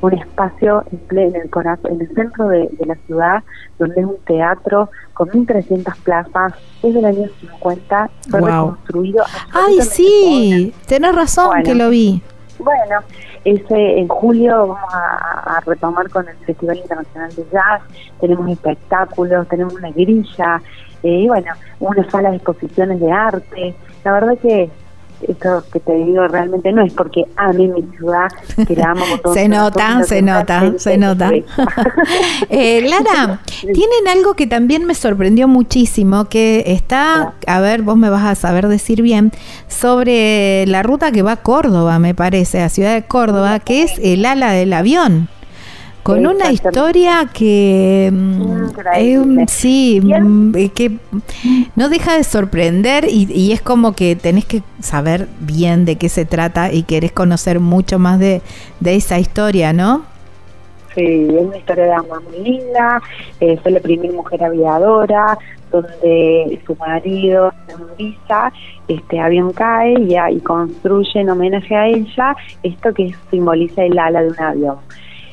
un 0.00 0.12
espacio 0.14 0.84
en, 1.10 1.36
el, 1.36 1.50
corazón, 1.50 1.92
en 1.92 2.00
el 2.02 2.14
centro 2.14 2.48
de, 2.48 2.68
la 2.86 2.94
ciudad, 3.06 3.42
donde 3.78 4.00
es 4.00 4.06
un 4.06 4.18
teatro 4.26 4.90
con 5.14 5.28
1.300 5.28 5.96
plazas, 6.02 6.54
es 6.82 6.94
del 6.94 7.04
año 7.04 7.28
50, 7.40 8.10
fue 8.30 8.40
reconstruido. 8.40 9.24
¡Ay, 9.52 9.80
sí! 9.82 10.74
Tenés 10.86 11.14
razón 11.14 11.62
que 11.62 11.74
lo 11.74 11.90
vi. 11.90 12.22
Bueno, 12.58 13.00
ese 13.44 13.98
en 13.98 14.08
julio 14.08 14.68
vamos 14.68 14.94
a, 14.94 15.60
retomar 15.66 16.08
con 16.10 16.28
el 16.28 16.36
Festival 16.38 16.78
Internacional 16.78 17.34
de 17.34 17.44
Jazz, 17.52 17.82
tenemos 18.20 18.48
espectáculos, 18.50 19.46
tenemos 19.48 19.74
una 19.74 19.90
grilla, 19.90 20.62
eh, 21.02 21.08
y 21.08 21.28
bueno, 21.28 21.52
una 21.80 22.08
sala 22.10 22.30
de 22.30 22.36
exposiciones 22.36 23.00
de 23.00 23.12
arte. 23.12 23.74
La 24.04 24.12
verdad 24.12 24.38
que 24.38 24.70
esto 25.22 25.64
que 25.72 25.80
te 25.80 25.94
digo 25.94 26.26
realmente 26.28 26.72
no 26.72 26.82
es 26.82 26.92
porque 26.92 27.24
a 27.36 27.52
mí 27.52 27.68
mi 27.68 27.82
ciudad, 27.96 28.28
que 28.66 28.76
la 28.76 28.90
amo 28.90 29.04
Se 29.34 29.48
nota, 29.48 30.02
se 30.04 30.22
nota, 30.22 30.72
se 30.78 30.98
nota. 30.98 31.30
eh, 32.50 32.88
Lara, 32.88 33.40
tienen 33.60 34.08
algo 34.10 34.34
que 34.34 34.46
también 34.46 34.84
me 34.84 34.94
sorprendió 34.94 35.48
muchísimo, 35.48 36.26
que 36.26 36.64
está, 36.66 37.34
a 37.46 37.60
ver, 37.60 37.82
vos 37.82 37.96
me 37.96 38.10
vas 38.10 38.24
a 38.24 38.34
saber 38.34 38.68
decir 38.68 39.02
bien, 39.02 39.32
sobre 39.68 40.66
la 40.66 40.82
ruta 40.82 41.12
que 41.12 41.22
va 41.22 41.32
a 41.32 41.36
Córdoba, 41.36 41.98
me 41.98 42.14
parece, 42.14 42.62
a 42.62 42.68
Ciudad 42.68 42.94
de 42.94 43.04
Córdoba, 43.04 43.60
que 43.60 43.82
es 43.82 43.98
el 44.02 44.24
ala 44.24 44.52
del 44.52 44.72
avión. 44.72 45.28
Con 46.06 46.24
una 46.24 46.52
historia 46.52 47.28
que 47.34 48.10
mm, 48.12 49.44
sí, 49.48 50.00
mm, 50.00 50.52
que 50.72 50.98
no 51.74 51.88
deja 51.88 52.16
de 52.16 52.22
sorprender 52.22 53.06
y, 53.10 53.26
y, 53.28 53.50
es 53.50 53.60
como 53.60 53.92
que 53.92 54.14
tenés 54.14 54.44
que 54.44 54.62
saber 54.78 55.26
bien 55.40 55.84
de 55.84 55.96
qué 55.96 56.08
se 56.08 56.24
trata 56.24 56.72
y 56.72 56.84
querés 56.84 57.10
conocer 57.10 57.58
mucho 57.58 57.98
más 57.98 58.20
de, 58.20 58.40
de 58.78 58.94
esa 58.94 59.18
historia, 59.18 59.72
¿no? 59.72 60.04
Sí, 60.94 61.26
es 61.28 61.44
una 61.44 61.56
historia 61.56 61.86
de 61.86 61.92
amor 61.94 62.22
muy 62.22 62.38
linda. 62.38 63.02
Eh, 63.40 63.58
fue 63.60 63.72
la 63.72 63.80
primera 63.80 64.14
mujer 64.14 64.44
aviadora, 64.44 65.36
donde 65.72 66.60
su 66.64 66.76
marido 66.76 67.52
en 67.66 67.96
visa, 67.98 68.52
este 68.86 69.18
avión 69.18 69.52
cae 69.52 69.94
y, 69.98 70.14
y 70.16 70.40
construye 70.40 71.20
en 71.20 71.30
homenaje 71.30 71.74
a 71.74 71.88
ella 71.88 72.36
esto 72.62 72.94
que 72.94 73.12
simboliza 73.28 73.82
el 73.82 73.98
ala 73.98 74.22
de 74.22 74.28
un 74.28 74.40
avión. 74.40 74.76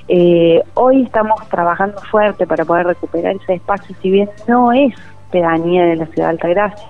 Eh, 0.08 0.62
hoy 0.74 1.04
estamos 1.04 1.48
trabajando 1.50 1.98
fuerte 2.12 2.46
para 2.46 2.66
poder 2.66 2.88
recuperar 2.88 3.36
ese 3.36 3.56
espacio, 3.56 3.96
si 4.02 4.10
bien 4.10 4.30
no 4.48 4.72
es 4.72 4.94
pedanía 5.32 5.86
de 5.86 5.96
la 5.96 6.06
ciudad 6.08 6.28
de 6.28 6.32
Altagracia, 6.32 6.88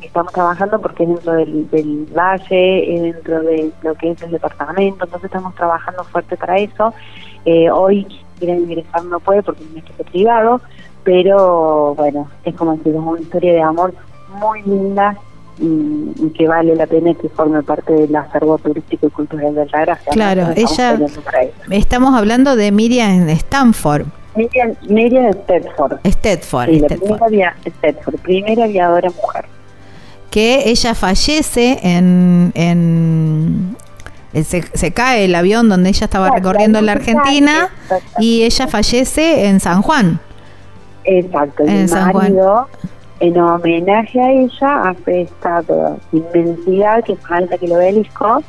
estamos 0.00 0.32
trabajando 0.32 0.80
porque 0.80 1.02
es 1.04 1.08
dentro 1.10 1.32
del, 1.34 2.08
valle, 2.16 2.94
es 2.94 3.02
dentro 3.14 3.42
de 3.42 3.70
lo 3.82 3.94
que 3.94 4.10
es 4.12 4.22
el 4.22 4.30
departamento, 4.30 5.04
entonces 5.04 5.24
estamos 5.24 5.54
trabajando 5.54 6.04
fuerte 6.04 6.36
para 6.36 6.58
eso. 6.58 6.94
Eh, 7.44 7.70
hoy 7.70 8.06
quieren 8.38 8.62
ingresar 8.62 9.04
no 9.04 9.20
puede 9.20 9.42
porque 9.42 9.62
es 9.62 9.70
un 9.70 9.78
espacio 9.78 10.04
privado, 10.06 10.60
pero 11.04 11.94
bueno, 11.94 12.28
es 12.44 12.54
como 12.54 12.76
decir, 12.76 12.94
es 12.94 13.00
una 13.00 13.20
historia 13.20 13.52
de 13.52 13.62
amor 13.62 13.94
muy 14.40 14.62
linda 14.62 15.16
y, 15.58 16.30
que 16.30 16.48
vale 16.48 16.74
la 16.74 16.86
pena 16.86 17.14
que 17.14 17.28
forme 17.28 17.62
parte 17.62 17.92
del 17.92 18.14
acervo 18.14 18.58
turístico 18.58 19.06
y 19.06 19.10
cultural 19.10 19.54
de 19.54 19.66
la 19.66 19.80
Gracia. 19.80 20.12
Claro, 20.12 20.48
ella, 20.56 20.98
estamos 21.70 22.14
hablando 22.14 22.56
de 22.56 22.72
Miriam 22.72 23.28
Stanford. 23.28 24.06
Miriam, 24.36 24.74
Miriam 24.88 25.32
Stedford. 25.32 25.98
Stedford, 26.06 26.70
sí, 26.70 26.80
Primera, 26.80 27.56
Stedford, 27.66 28.16
primera 28.16 28.64
aviadora 28.64 29.10
mujer. 29.10 29.46
Que 30.30 30.68
ella 30.68 30.94
fallece 30.94 31.78
en, 31.82 32.50
en 32.56 33.76
se, 34.42 34.92
cae 34.92 35.26
el 35.26 35.34
avión 35.34 35.68
donde 35.68 35.90
ella 35.90 36.06
estaba 36.06 36.30
recorriendo 36.30 36.80
en 36.80 36.86
la 36.86 36.92
Argentina 36.92 37.68
y 38.18 38.42
ella 38.42 38.66
fallece 38.66 39.46
en 39.46 39.60
San 39.60 39.82
Juan. 39.82 40.18
Exacto, 41.04 41.62
en 41.64 41.88
San 41.88 42.12
Juan. 42.12 42.36
En 43.20 43.38
homenaje 43.38 44.20
a 44.20 44.30
ella 44.32 44.82
hace 44.88 45.22
esta 45.22 45.62
inmensidad 46.12 47.04
que 47.04 47.12
es 47.12 47.22
más 47.22 47.32
alta 47.32 47.58
que 47.58 47.66
el 47.66 47.72
obelisco. 47.72 48.42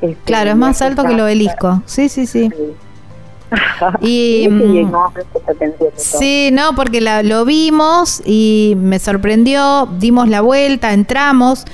Este, 0.00 0.22
claro, 0.24 0.50
es 0.50 0.56
más 0.56 0.80
alto 0.82 1.04
que 1.04 1.12
el 1.12 1.20
obelisco. 1.20 1.82
Sí, 1.86 2.08
sí, 2.08 2.26
sí. 2.26 2.50
y 4.00 4.46
mm, 4.50 4.92
sí, 5.96 6.50
no, 6.52 6.74
porque 6.74 7.00
lo 7.00 7.44
vimos 7.44 8.20
y 8.24 8.74
me 8.76 8.98
sorprendió, 8.98 9.88
dimos 9.98 10.28
la 10.28 10.40
vuelta, 10.40 10.92
entramos, 10.92 11.64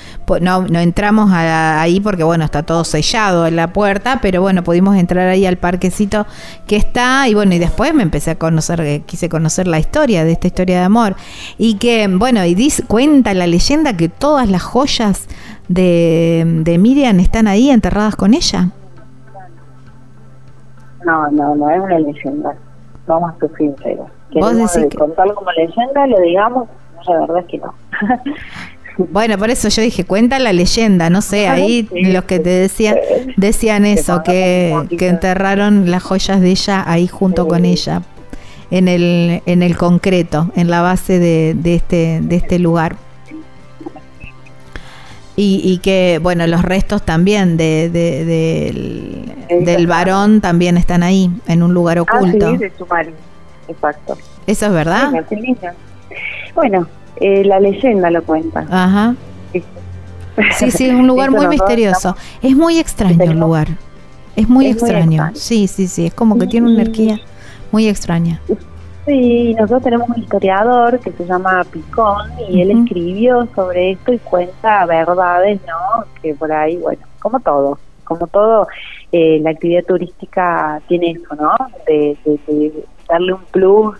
no, 0.40 0.62
no 0.62 0.78
entramos 0.78 1.30
ahí 1.32 2.00
porque 2.00 2.22
bueno, 2.22 2.44
está 2.44 2.62
todo 2.62 2.84
sellado 2.84 3.46
en 3.46 3.56
la 3.56 3.72
puerta, 3.72 4.20
pero 4.22 4.40
bueno, 4.40 4.62
pudimos 4.62 4.96
entrar 4.96 5.28
ahí 5.28 5.46
al 5.46 5.56
parquecito 5.56 6.26
que 6.66 6.76
está 6.76 7.28
y 7.28 7.34
bueno, 7.34 7.54
y 7.54 7.58
después 7.58 7.92
me 7.92 8.02
empecé 8.02 8.32
a 8.32 8.38
conocer, 8.38 8.80
eh, 8.80 9.02
quise 9.04 9.28
conocer 9.28 9.66
la 9.66 9.78
historia 9.78 10.24
de 10.24 10.32
esta 10.32 10.46
historia 10.46 10.78
de 10.78 10.84
amor. 10.84 11.16
Y 11.58 11.74
que 11.74 12.06
bueno, 12.08 12.44
y 12.44 12.54
dice, 12.54 12.84
cuenta 12.84 13.34
la 13.34 13.46
leyenda 13.46 13.96
que 13.96 14.08
todas 14.08 14.48
las 14.48 14.62
joyas 14.62 15.26
de, 15.68 16.44
de 16.46 16.78
Miriam 16.78 17.18
están 17.20 17.48
ahí 17.48 17.70
enterradas 17.70 18.14
con 18.16 18.34
ella. 18.34 18.70
No, 21.04 21.30
no, 21.30 21.54
no 21.54 21.70
es 21.70 21.80
una 21.80 21.98
leyenda. 21.98 22.54
Vamos 23.06 23.34
a 23.34 23.38
ser 23.38 23.50
sinceros. 23.56 24.08
¿Vos 24.32 24.72
que... 24.72 24.96
contarlo 24.96 25.34
como 25.34 25.50
leyenda, 25.52 26.06
lo 26.06 26.20
digamos, 26.20 26.68
la 27.06 27.20
verdad 27.20 27.38
es 27.38 27.46
que 27.46 27.58
no. 27.58 27.74
Bueno, 28.96 29.36
por 29.38 29.50
eso 29.50 29.68
yo 29.68 29.82
dije, 29.82 30.04
cuenta 30.04 30.38
la 30.38 30.52
leyenda, 30.52 31.10
no 31.10 31.20
sé, 31.20 31.48
ahí 31.48 31.88
los 32.12 32.24
que 32.24 32.38
te 32.38 32.50
decían, 32.60 32.96
decían 33.36 33.86
eso, 33.86 34.22
que, 34.22 34.72
que 34.96 35.08
enterraron 35.08 35.90
las 35.90 36.02
joyas 36.02 36.40
de 36.40 36.50
ella 36.50 36.84
ahí 36.86 37.08
junto 37.08 37.48
con 37.48 37.64
ella, 37.64 38.02
en 38.70 38.88
el, 38.88 39.42
en 39.46 39.62
el 39.62 39.76
concreto, 39.76 40.50
en 40.54 40.70
la 40.70 40.82
base 40.82 41.18
de, 41.18 41.54
de, 41.56 41.74
este, 41.74 42.20
de 42.22 42.36
este 42.36 42.58
lugar. 42.58 42.96
Y, 45.36 45.60
y, 45.64 45.78
que, 45.78 46.20
bueno, 46.22 46.46
los 46.46 46.62
restos 46.62 47.02
también 47.02 47.56
de, 47.56 47.90
del, 49.50 49.86
varón 49.88 50.40
también 50.40 50.76
están 50.76 51.02
ahí, 51.02 51.28
en 51.48 51.62
un 51.64 51.74
lugar 51.74 51.98
oculto. 51.98 52.46
Ah, 52.46 52.52
sí, 52.52 52.56
de 52.58 52.72
su 52.78 52.86
marido. 52.86 53.16
Exacto. 53.66 54.16
¿Eso 54.46 54.66
es 54.66 54.72
verdad? 54.72 55.10
bueno, 56.54 56.86
eh, 57.16 57.44
la 57.44 57.58
leyenda 57.58 58.10
lo 58.10 58.22
cuenta. 58.22 58.66
Ajá. 58.70 59.16
Sí, 60.56 60.70
sí, 60.70 60.86
es 60.86 60.94
un 60.94 61.06
lugar 61.06 61.30
muy 61.30 61.46
misterioso. 61.46 62.16
Es 62.42 62.56
muy 62.56 62.78
extraño 62.78 63.22
el 63.22 63.38
lugar. 63.38 63.68
Es 64.36 64.48
muy, 64.48 64.66
extraño. 64.66 65.30
Sí, 65.34 65.68
sí, 65.68 65.86
sí. 65.86 66.06
Es 66.06 66.14
como 66.14 66.38
que 66.38 66.46
tiene 66.46 66.68
una 66.68 66.82
energía 66.82 67.20
muy 67.70 67.88
extraña. 67.88 68.40
Sí, 69.06 69.52
nosotros 69.54 69.82
tenemos 69.82 70.08
un 70.08 70.18
historiador 70.18 70.98
que 70.98 71.12
se 71.12 71.26
llama 71.26 71.62
Picón 71.70 72.30
y 72.48 72.62
él 72.62 72.70
escribió 72.70 73.46
sobre 73.54 73.92
esto 73.92 74.14
y 74.14 74.18
cuenta 74.18 74.86
verdades, 74.86 75.60
¿no? 75.66 76.04
Que 76.22 76.34
por 76.34 76.50
ahí, 76.50 76.78
bueno, 76.78 77.02
como 77.20 77.38
todo, 77.40 77.78
como 78.04 78.26
todo, 78.28 78.66
eh, 79.12 79.40
la 79.42 79.50
actividad 79.50 79.84
turística 79.84 80.80
tiene 80.88 81.10
eso, 81.10 81.34
¿no? 81.34 81.54
De, 81.86 82.16
darle 83.06 83.34
un 83.34 83.44
plus 83.50 83.98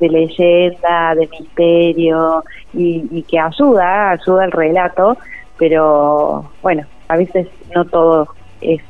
de 0.00 0.08
leyenda, 0.08 1.14
de 1.14 1.28
misterio 1.28 2.42
y, 2.72 3.22
que 3.22 3.38
ayuda, 3.38 4.10
ayuda 4.10 4.44
al 4.44 4.52
relato, 4.52 5.16
pero 5.58 6.50
bueno, 6.60 6.84
a 7.06 7.16
veces 7.16 7.46
no 7.72 7.84
todo 7.84 8.26
es 8.60 8.82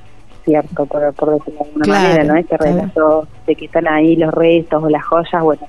cierto, 0.46 0.86
por, 0.86 1.12
por 1.12 1.32
decirlo 1.32 1.60
de 1.60 1.66
alguna 1.66 1.86
manera, 1.86 2.24
¿no? 2.24 2.36
Este 2.36 2.56
relato 2.56 3.28
de 3.50 3.56
que 3.56 3.64
están 3.66 3.88
ahí 3.88 4.16
los 4.16 4.32
restos 4.32 4.82
o 4.82 4.88
las 4.88 5.04
joyas, 5.04 5.42
bueno, 5.42 5.68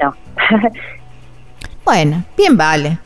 no. 0.00 0.14
bueno, 1.84 2.24
bien 2.36 2.56
vale. 2.56 2.98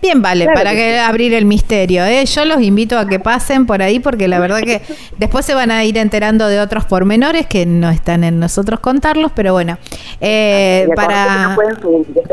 Bien, 0.00 0.22
vale, 0.22 0.46
para 0.46 0.72
que, 0.72 0.98
abrir 0.98 1.34
el 1.34 1.44
misterio. 1.44 2.04
¿eh? 2.04 2.24
Yo 2.24 2.44
los 2.44 2.60
invito 2.62 2.98
a 2.98 3.06
que 3.06 3.18
pasen 3.18 3.66
por 3.66 3.82
ahí 3.82 3.98
porque 3.98 4.28
la 4.28 4.38
verdad 4.38 4.60
que 4.60 4.80
después 5.18 5.44
se 5.44 5.54
van 5.54 5.70
a 5.70 5.84
ir 5.84 5.98
enterando 5.98 6.46
de 6.46 6.60
otros 6.60 6.84
pormenores 6.84 7.46
que 7.46 7.66
no 7.66 7.90
están 7.90 8.22
en 8.24 8.38
nosotros 8.38 8.80
contarlos, 8.80 9.32
pero 9.34 9.52
bueno, 9.52 9.76
eh, 10.20 10.88
para... 10.94 11.56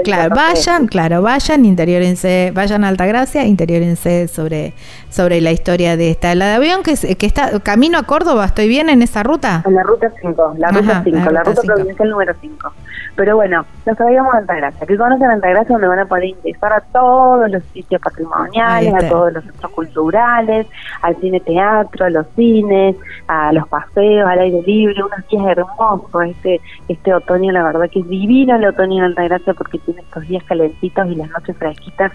claro, 0.03 0.35
vayan, 0.35 0.87
claro, 0.87 1.21
vayan, 1.21 1.65
interiorense, 1.65 2.51
vayan 2.53 2.83
a 2.83 2.89
Altagracia, 2.89 3.45
interiorense 3.45 4.27
sobre, 4.27 4.73
sobre 5.09 5.41
la 5.41 5.51
historia 5.51 5.97
de 5.97 6.11
esta 6.11 6.35
la 6.35 6.47
de 6.47 6.55
avión 6.55 6.83
que, 6.83 6.95
que 7.15 7.25
está 7.25 7.59
camino 7.61 7.97
a 7.97 8.03
Córdoba, 8.03 8.45
¿estoy 8.45 8.67
bien 8.67 8.89
en 8.89 9.01
esa 9.01 9.23
ruta? 9.23 9.63
En 9.65 9.73
la 9.73 9.83
ruta 9.83 10.11
5, 10.21 10.55
la 10.57 10.69
ruta 10.69 11.01
5, 11.03 11.31
la 11.31 11.43
ruta, 11.43 11.61
provincial 11.61 12.09
número 12.09 12.33
5. 12.39 12.73
Pero 13.15 13.37
bueno, 13.37 13.65
nos 13.85 13.97
traíamos 13.97 14.33
a 14.33 14.39
Altagracia, 14.39 14.85
que 14.85 14.97
conocen 14.97 15.29
Altagracia 15.29 15.73
donde 15.73 15.87
van 15.87 15.99
a 15.99 16.05
poder 16.05 16.25
ingresar 16.25 16.73
a 16.73 16.81
todos 16.81 17.49
los 17.49 17.63
sitios 17.65 18.01
patrimoniales, 18.01 18.93
a 18.93 19.07
todos 19.07 19.31
los 19.31 19.43
centros 19.45 19.71
culturales, 19.71 20.67
al 21.01 21.15
cine 21.17 21.39
teatro, 21.39 22.05
a 22.05 22.09
los 22.09 22.27
cines, 22.35 22.97
a 23.27 23.53
los 23.53 23.67
paseos, 23.69 24.27
al 24.27 24.39
aire 24.39 24.61
libre, 24.63 25.01
unos 25.01 25.27
días 25.29 25.45
hermosos. 25.45 26.25
Este, 26.25 26.59
este 26.89 27.13
otoño, 27.13 27.53
la 27.53 27.63
verdad 27.63 27.89
que 27.89 27.99
es 27.99 28.09
divino 28.09 28.55
el 28.55 28.65
otoño 28.65 28.97
en 28.97 29.03
Altagracia 29.05 29.53
porque 29.53 29.79
tiene 29.79 30.01
estos 30.01 30.27
días 30.27 30.43
calentitos 30.43 31.07
y 31.07 31.15
las 31.15 31.29
noches 31.29 31.55
fresquitas. 31.57 32.11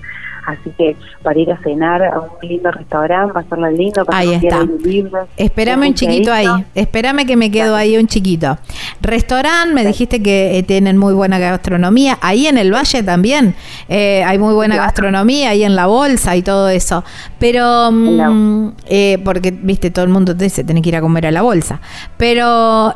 Así 0.47 0.71
que 0.77 0.97
para 1.23 1.39
ir 1.39 1.51
a 1.53 1.59
cenar 1.63 2.03
a 2.03 2.21
un 2.21 2.31
lindo 2.49 2.71
restaurante, 2.71 3.35
pasarlo 3.35 3.71
lindo, 3.71 4.05
pasar 4.05 4.23
ahí 4.23 4.35
está. 4.35 4.65
libre. 4.83 5.21
Espérame 5.37 5.89
un 5.89 5.95
chiquito 5.95 6.33
ahí, 6.33 6.47
espérame 6.75 7.27
que 7.27 7.37
me 7.37 7.51
quedo 7.51 7.77
ahí 7.77 7.97
un 7.97 8.07
chiquito. 8.07 8.59
Restaurante, 9.01 9.75
me 9.75 9.85
dijiste 9.85 10.23
que 10.23 10.59
eh, 10.59 10.63
tienen 10.63 10.97
muy 10.97 11.15
buena 11.15 11.39
gastronomía. 11.39 12.19
Ahí 12.21 12.47
en 12.47 12.59
el 12.59 12.73
valle 12.73 13.03
también 13.03 13.55
eh, 13.89 14.23
hay 14.25 14.39
muy 14.39 14.55
buena 14.55 14.77
gastronomía, 14.77 15.51
ahí 15.51 15.65
en 15.65 15.77
la 15.77 15.87
bolsa 15.87 16.37
y 16.37 16.43
todo 16.43 16.69
eso. 16.69 17.05
Pero, 17.39 17.91
mm, 17.93 18.73
eh, 18.87 19.19
porque, 19.25 19.51
viste, 19.51 19.91
todo 19.91 20.05
el 20.05 20.11
mundo 20.11 20.37
te 20.37 20.45
dice, 20.45 20.65
tenés 20.65 20.83
que 20.83 20.91
ir 20.91 20.97
a 20.97 21.01
comer 21.01 21.27
a 21.27 21.31
la 21.31 21.43
bolsa. 21.43 21.81
Pero 22.17 22.95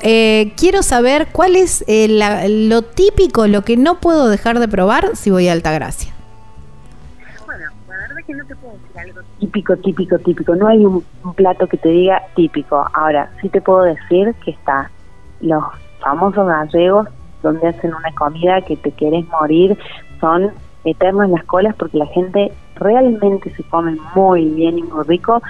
quiero 0.57 0.83
saber 0.83 1.29
cuál 1.33 1.57
es 1.57 1.85
lo 1.89 2.83
típico, 2.83 3.47
lo 3.47 3.63
que 3.63 3.77
no 3.77 4.01
puedo 4.01 4.29
dejar 4.29 4.59
de 4.59 4.69
probar 4.69 5.11
si 5.15 5.31
voy 5.31 5.49
a 5.49 5.53
Altagracia 5.53 6.14
que 8.27 8.35
no 8.35 8.45
te 8.47 8.57
puedo 8.57 8.75
decir 8.75 8.99
algo 8.99 9.21
típico, 9.39 9.77
típico, 9.77 10.19
típico. 10.19 10.55
No 10.55 10.69
hay 10.69 10.85
un, 10.85 11.05
plato 11.35 11.67
que 11.67 11.77
te 11.77 11.89
diga 11.89 12.23
típico. 12.35 12.87
Ahora, 12.95 13.31
sí 13.41 13.49
te 13.49 13.61
puedo 13.61 13.83
decir 13.83 14.35
que 14.45 14.53
está 14.53 14.91
los 15.41 15.65
famosos 16.01 16.47
gallegos, 16.47 17.09
donde 17.43 17.69
hacen 17.69 17.95
una 17.95 18.13
comida 18.15 18.61
que 18.63 18.77
te 18.77 18.93
querés 18.93 19.27
morir. 19.29 19.79
Son 20.21 20.51
eternos 20.85 21.29
las 21.31 21.45
colas 21.45 21.75
porque 21.77 21.99
la 21.99 22.07
gente 22.07 22.53
realmente 22.77 23.51
se 23.55 23.63
come 23.65 23.97
muy 24.15 24.45
bien 24.51 24.79
y 24.79 24.83
muy 24.83 25.05
rico. 25.05 25.43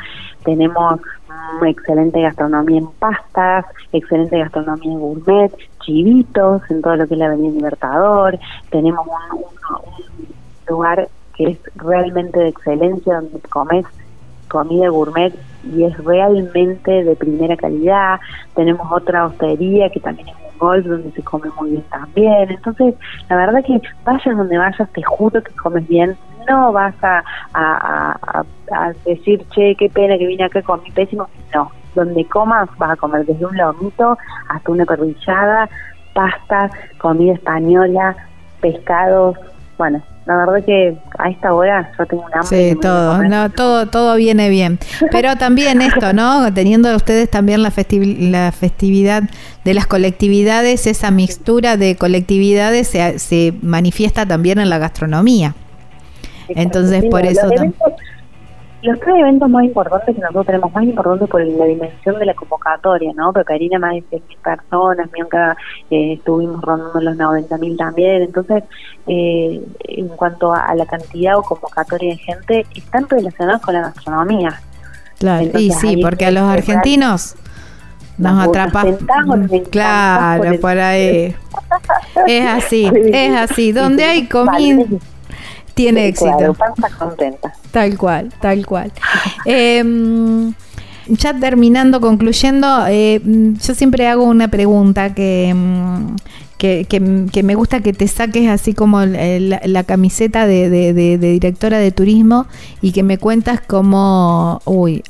Tenemos 0.45 1.01
mm, 1.01 1.65
excelente 1.67 2.21
gastronomía 2.21 2.79
en 2.79 2.89
pastas, 2.99 3.67
excelente 3.93 4.39
gastronomía 4.39 4.93
en 4.93 5.01
gourmet, 5.01 5.53
chivitos 5.81 6.63
en 6.71 6.83
todo 6.83 6.97
lo 6.97 7.07
que 7.07 7.15
es 7.15 7.19
la 7.19 7.27
Avenida 7.27 7.55
Libertador, 7.55 8.39
tenemos 8.71 9.07
un, 9.07 9.45
un 9.45 10.27
lugar 10.69 11.09
que 11.37 11.51
es 11.51 11.59
realmente 11.77 12.39
de 12.39 12.49
excelencia 12.49 13.15
donde 13.15 13.41
comes 13.49 13.87
comida 14.49 14.89
gourmet 14.89 15.35
y 15.65 15.83
es 15.83 15.97
realmente 16.05 17.03
de 17.03 17.17
primera 17.17 17.57
calidad. 17.57 18.21
Tenemos 18.55 18.87
otra 18.93 19.27
hostería 19.27 19.91
que 19.91 19.99
también 19.99 20.29
es 20.29 20.35
un 20.35 20.59
golf 20.59 20.87
donde 20.87 21.11
se 21.11 21.23
come 21.23 21.49
muy 21.59 21.71
bien 21.71 21.85
también. 21.91 22.51
Entonces, 22.51 22.95
la 23.29 23.37
verdad 23.37 23.65
que 23.65 23.81
vayas 24.05 24.37
donde 24.37 24.57
vayas, 24.57 24.89
te 24.93 25.03
juro 25.03 25.43
que 25.43 25.53
comes 25.55 25.87
bien. 25.89 26.17
No 26.49 26.73
vas 26.73 26.95
a, 27.03 27.25
a, 27.55 28.45
a, 28.71 28.93
decir, 29.05 29.45
che, 29.55 29.75
qué 29.77 29.89
pena 29.89 30.19
que 30.19 30.27
vine 30.27 30.45
acá 30.45 30.63
con 30.63 30.83
mi 30.83 30.91
pésimo. 30.91 31.27
No, 31.53 31.71
donde 31.95 32.25
comas 32.27 32.69
vas 32.79 32.93
a 32.93 32.97
comer 32.97 33.25
desde 33.25 33.47
un 33.47 33.57
lomito 33.57 34.17
hasta 34.49 34.71
una 34.71 34.85
parrillada, 34.85 35.69
pasta, 36.13 36.71
comida 36.99 37.33
española, 37.33 38.15
pescados, 38.61 39.37
bueno, 39.79 40.03
la 40.27 40.37
verdad 40.37 40.65
que 40.65 40.97
a 41.19 41.29
esta 41.29 41.53
hora 41.53 41.93
yo 41.99 42.07
tengo 42.07 42.25
una 42.25 42.41
hambre. 42.41 42.71
Sí, 42.71 42.79
todo, 42.81 43.23
no, 43.25 43.51
todo, 43.51 43.87
todo 43.87 44.17
viene 44.17 44.49
bien. 44.49 44.79
Pero 45.11 45.37
también 45.37 45.83
esto, 45.83 46.13
¿no? 46.13 46.53
Teniendo 46.55 46.95
ustedes 46.97 47.31
también 47.31 47.63
la, 47.63 47.71
la 47.71 48.53
festividad 48.53 49.23
de 49.65 49.75
las 49.75 49.87
colectividades, 49.87 50.87
esa 50.87 51.11
mixtura 51.11 51.77
de 51.77 51.97
colectividades 51.97 52.89
se, 52.89 53.19
se 53.19 53.55
manifiesta 53.61 54.25
también 54.27 54.59
en 54.59 54.71
la 54.71 54.79
gastronomía. 54.79 55.55
Entonces, 56.49 57.05
por 57.11 57.25
eso 57.25 57.49
también 57.51 57.75
los 58.85 59.01
tres 59.01 59.17
eventos 59.17 59.49
más 59.49 59.65
importantes 59.65 60.15
que 60.15 60.21
nosotros 60.21 60.47
tenemos, 60.47 60.73
más 60.73 60.85
importantes 60.85 61.29
por 61.29 61.45
la 61.45 61.65
dimensión 61.65 62.19
de 62.19 62.27
la 62.27 62.35
convocatoria, 62.35 63.13
¿no? 63.15 63.33
Peperina 63.33 63.79
más 63.79 63.95
de 63.95 64.05
100.000 64.11 64.37
personas, 64.43 65.13
Mionca 65.13 65.57
eh, 65.91 66.15
estuvimos 66.15 66.61
rondando 66.61 67.01
los 67.01 67.17
90.000 67.17 67.77
también, 67.79 68.23
entonces 68.23 68.63
eh, 69.07 69.63
en 69.89 70.09
cuanto 70.09 70.53
a, 70.53 70.75
la 70.75 70.85
cantidad 70.85 71.39
o 71.39 71.43
convocatoria 71.43 72.11
de 72.11 72.19
gente, 72.19 72.67
están 72.75 73.09
relacionados 73.09 73.63
con 73.63 73.75
la 73.75 73.81
gastronomía. 73.83 74.61
Claro, 75.19 75.59
y 75.59 75.71
sí, 75.71 75.97
porque 76.03 76.27
a 76.27 76.31
los 76.31 76.43
argentinos 76.43 77.37
nos 78.19 78.49
atrapa. 78.49 78.85
Claro, 79.71 80.61
por 80.61 80.79
ahí. 80.79 81.35
Es 82.27 82.47
así, 82.47 82.91
es 83.13 83.37
así. 83.37 83.73
Donde 83.73 84.05
hay 84.05 84.27
comida 84.29 84.85
tiene 85.75 86.09
éxito. 86.09 86.57
contenta. 86.99 87.53
Tal 87.71 87.99
cual, 87.99 88.33
tal 88.41 88.65
cual. 88.67 88.93
Em, 89.45 90.55
ya 91.07 91.39
terminando, 91.39 92.01
concluyendo, 92.01 92.87
eh, 92.89 93.21
yo 93.25 93.75
siempre 93.75 94.09
hago 94.09 94.25
una 94.25 94.49
pregunta 94.49 95.13
em, 95.17 96.17
que, 96.57 96.87
que, 96.87 97.43
me 97.43 97.55
gusta 97.55 97.81
que 97.81 97.93
te 97.93 98.09
saques 98.09 98.49
así 98.49 98.73
como 98.73 99.05
la, 99.05 99.85
camiseta 99.85 100.47
de, 100.47 101.19
directora 101.19 101.79
de 101.79 101.93
turismo 101.93 102.47
y 102.81 102.93
que 102.93 103.03
me 103.03 103.19
cuentas 103.19 103.61
cómo, 103.67 104.63
uy, 104.65 105.03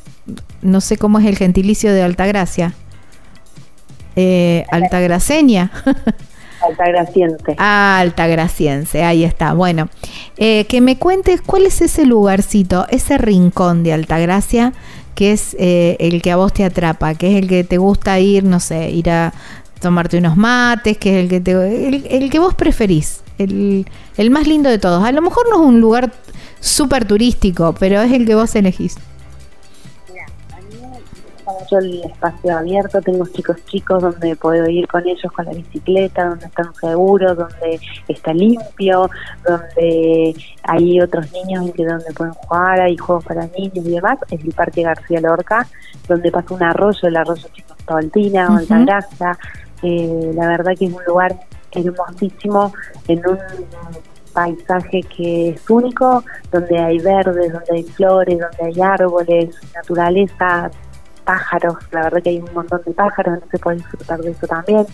no 0.62 0.80
sé 0.80 0.96
cómo 0.96 1.20
es 1.20 1.26
el 1.26 1.36
gentilicio 1.36 1.92
de 1.92 2.02
Altagracia. 2.02 2.74
Eh, 4.16 4.64
altagraceña. 4.70 5.70
Altagraciense. 6.68 7.54
Ah, 7.58 7.98
Altagraciense, 8.00 9.02
ahí 9.02 9.24
está. 9.24 9.52
Bueno, 9.52 9.88
eh, 10.36 10.64
que 10.66 10.80
me 10.80 10.98
cuentes 10.98 11.40
cuál 11.40 11.66
es 11.66 11.80
ese 11.80 12.06
lugarcito, 12.06 12.86
ese 12.90 13.18
rincón 13.18 13.82
de 13.82 13.92
Altagracia 13.92 14.72
que 15.14 15.32
es 15.32 15.56
eh, 15.60 15.96
el 16.00 16.22
que 16.22 16.32
a 16.32 16.36
vos 16.36 16.52
te 16.52 16.64
atrapa, 16.64 17.14
que 17.14 17.30
es 17.30 17.42
el 17.42 17.48
que 17.48 17.62
te 17.62 17.78
gusta 17.78 18.18
ir, 18.18 18.42
no 18.42 18.58
sé, 18.58 18.90
ir 18.90 19.10
a 19.10 19.32
tomarte 19.80 20.18
unos 20.18 20.36
mates, 20.36 20.98
que 20.98 21.10
es 21.10 21.22
el 21.22 21.28
que 21.28 21.40
te, 21.40 22.16
el, 22.16 22.30
que 22.30 22.38
vos 22.38 22.54
preferís, 22.54 23.22
el, 23.38 23.86
el 24.16 24.30
más 24.30 24.46
lindo 24.46 24.68
de 24.70 24.78
todos. 24.78 25.04
A 25.04 25.12
lo 25.12 25.22
mejor 25.22 25.48
no 25.48 25.62
es 25.62 25.68
un 25.68 25.80
lugar 25.80 26.12
súper 26.60 27.04
turístico, 27.04 27.74
pero 27.78 28.00
es 28.00 28.12
el 28.12 28.26
que 28.26 28.34
vos 28.34 28.54
elegís 28.56 28.96
mucho 31.52 31.78
el 31.78 32.04
espacio 32.04 32.56
abierto, 32.56 33.00
tengo 33.00 33.26
chicos 33.26 33.56
chicos 33.66 34.02
donde 34.02 34.36
puedo 34.36 34.68
ir 34.68 34.86
con 34.88 35.06
ellos 35.06 35.32
con 35.32 35.44
la 35.44 35.52
bicicleta, 35.52 36.28
donde 36.28 36.46
están 36.46 36.74
seguros, 36.74 37.36
donde 37.36 37.80
está 38.08 38.32
limpio, 38.32 39.10
donde 39.46 40.34
hay 40.62 41.00
otros 41.00 41.30
niños 41.32 41.66
en 41.66 41.72
que 41.72 41.84
donde 41.84 42.12
pueden 42.12 42.34
jugar, 42.34 42.80
hay 42.80 42.96
juegos 42.96 43.24
para 43.24 43.46
niños 43.46 43.84
y 43.86 43.90
demás, 43.90 44.18
es 44.30 44.44
el 44.44 44.52
Parque 44.52 44.82
García 44.82 45.20
Lorca, 45.20 45.66
donde 46.08 46.30
pasa 46.30 46.54
un 46.54 46.62
arroyo, 46.62 47.08
el 47.08 47.16
arroyo 47.16 47.48
Chico 47.52 47.74
Altina 47.86 48.48
o 48.48 48.56
Altagracia, 48.56 49.38
eh, 49.82 50.32
la 50.34 50.48
verdad 50.48 50.72
que 50.78 50.86
es 50.86 50.92
un 50.92 51.04
lugar 51.04 51.38
hermosísimo 51.72 52.72
en 53.08 53.26
un 53.26 53.38
paisaje 54.32 55.02
que 55.02 55.50
es 55.50 55.70
único, 55.70 56.24
donde 56.50 56.78
hay 56.78 56.98
verdes, 56.98 57.52
donde 57.52 57.72
hay 57.72 57.84
flores, 57.84 58.38
donde 58.38 58.72
hay 58.72 58.82
árboles, 58.82 59.54
naturaleza 59.74 60.70
pájaros, 61.24 61.76
la 61.90 62.02
verdad 62.02 62.22
que 62.22 62.30
hay 62.30 62.38
un 62.38 62.52
montón 62.54 62.80
de 62.84 62.92
pájaros, 62.92 63.40
no 63.40 63.50
se 63.50 63.58
puede 63.58 63.78
disfrutar 63.78 64.20
de 64.20 64.30
eso 64.30 64.46
también. 64.46 64.86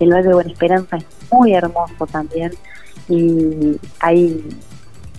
El 0.00 0.12
Valle 0.12 0.28
de 0.28 0.34
Buena 0.34 0.50
Esperanza 0.50 0.96
es 0.96 1.06
muy 1.30 1.54
hermoso 1.54 2.06
también 2.06 2.52
y 3.08 3.78
hay 4.00 4.48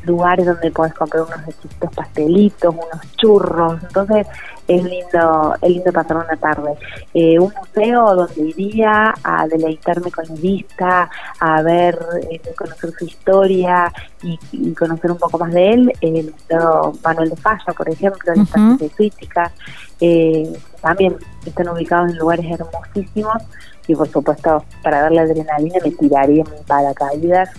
lugares 0.05 0.45
donde 0.45 0.71
puedes 0.71 0.93
comprar 0.93 1.23
unos 1.23 1.39
chiquitos 1.61 1.93
pastelitos, 1.93 2.73
unos 2.73 3.15
churros, 3.17 3.81
entonces 3.83 4.27
es 4.67 4.83
lindo, 4.83 5.55
es 5.61 5.69
lindo 5.69 5.91
pasar 5.91 6.17
una 6.17 6.37
tarde. 6.37 6.75
Eh, 7.13 7.39
un 7.39 7.53
museo 7.53 8.15
donde 8.15 8.41
iría 8.41 9.13
a 9.23 9.47
deleitarme 9.47 10.11
con 10.11 10.25
la 10.27 10.35
vista, 10.35 11.09
a 11.39 11.61
ver, 11.61 11.99
eh, 12.29 12.41
conocer 12.55 12.91
su 12.97 13.05
historia 13.05 13.91
y, 14.21 14.73
conocer 14.73 15.11
un 15.11 15.17
poco 15.17 15.37
más 15.37 15.53
de 15.53 15.71
él, 15.71 15.93
el 16.01 16.31
Museo 16.31 16.93
Manuel 17.03 17.29
de 17.29 17.35
Falla, 17.35 17.73
por 17.75 17.89
ejemplo, 17.89 18.33
la 18.33 18.41
uh 18.41 18.77
de 18.77 18.89
Crítica, 18.89 19.51
eh, 19.99 20.51
también 20.81 21.17
están 21.45 21.69
ubicados 21.69 22.11
en 22.11 22.17
lugares 22.17 22.45
hermosísimos 22.45 23.43
y 23.87 23.95
por 23.95 24.07
supuesto 24.07 24.63
para 24.81 25.03
ver 25.03 25.11
la 25.11 25.21
adrenalina 25.23 25.79
me 25.83 25.91
tiraría 25.91 26.43
en 26.43 26.63
paracaídas 26.65 27.49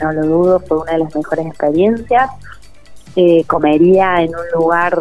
no 0.00 0.12
lo 0.12 0.26
dudo, 0.26 0.60
fue 0.60 0.78
una 0.78 0.92
de 0.92 0.98
las 0.98 1.14
mejores 1.14 1.46
experiencias. 1.46 2.30
Eh, 3.16 3.44
comería 3.46 4.22
en 4.22 4.30
un 4.30 4.60
lugar 4.60 4.98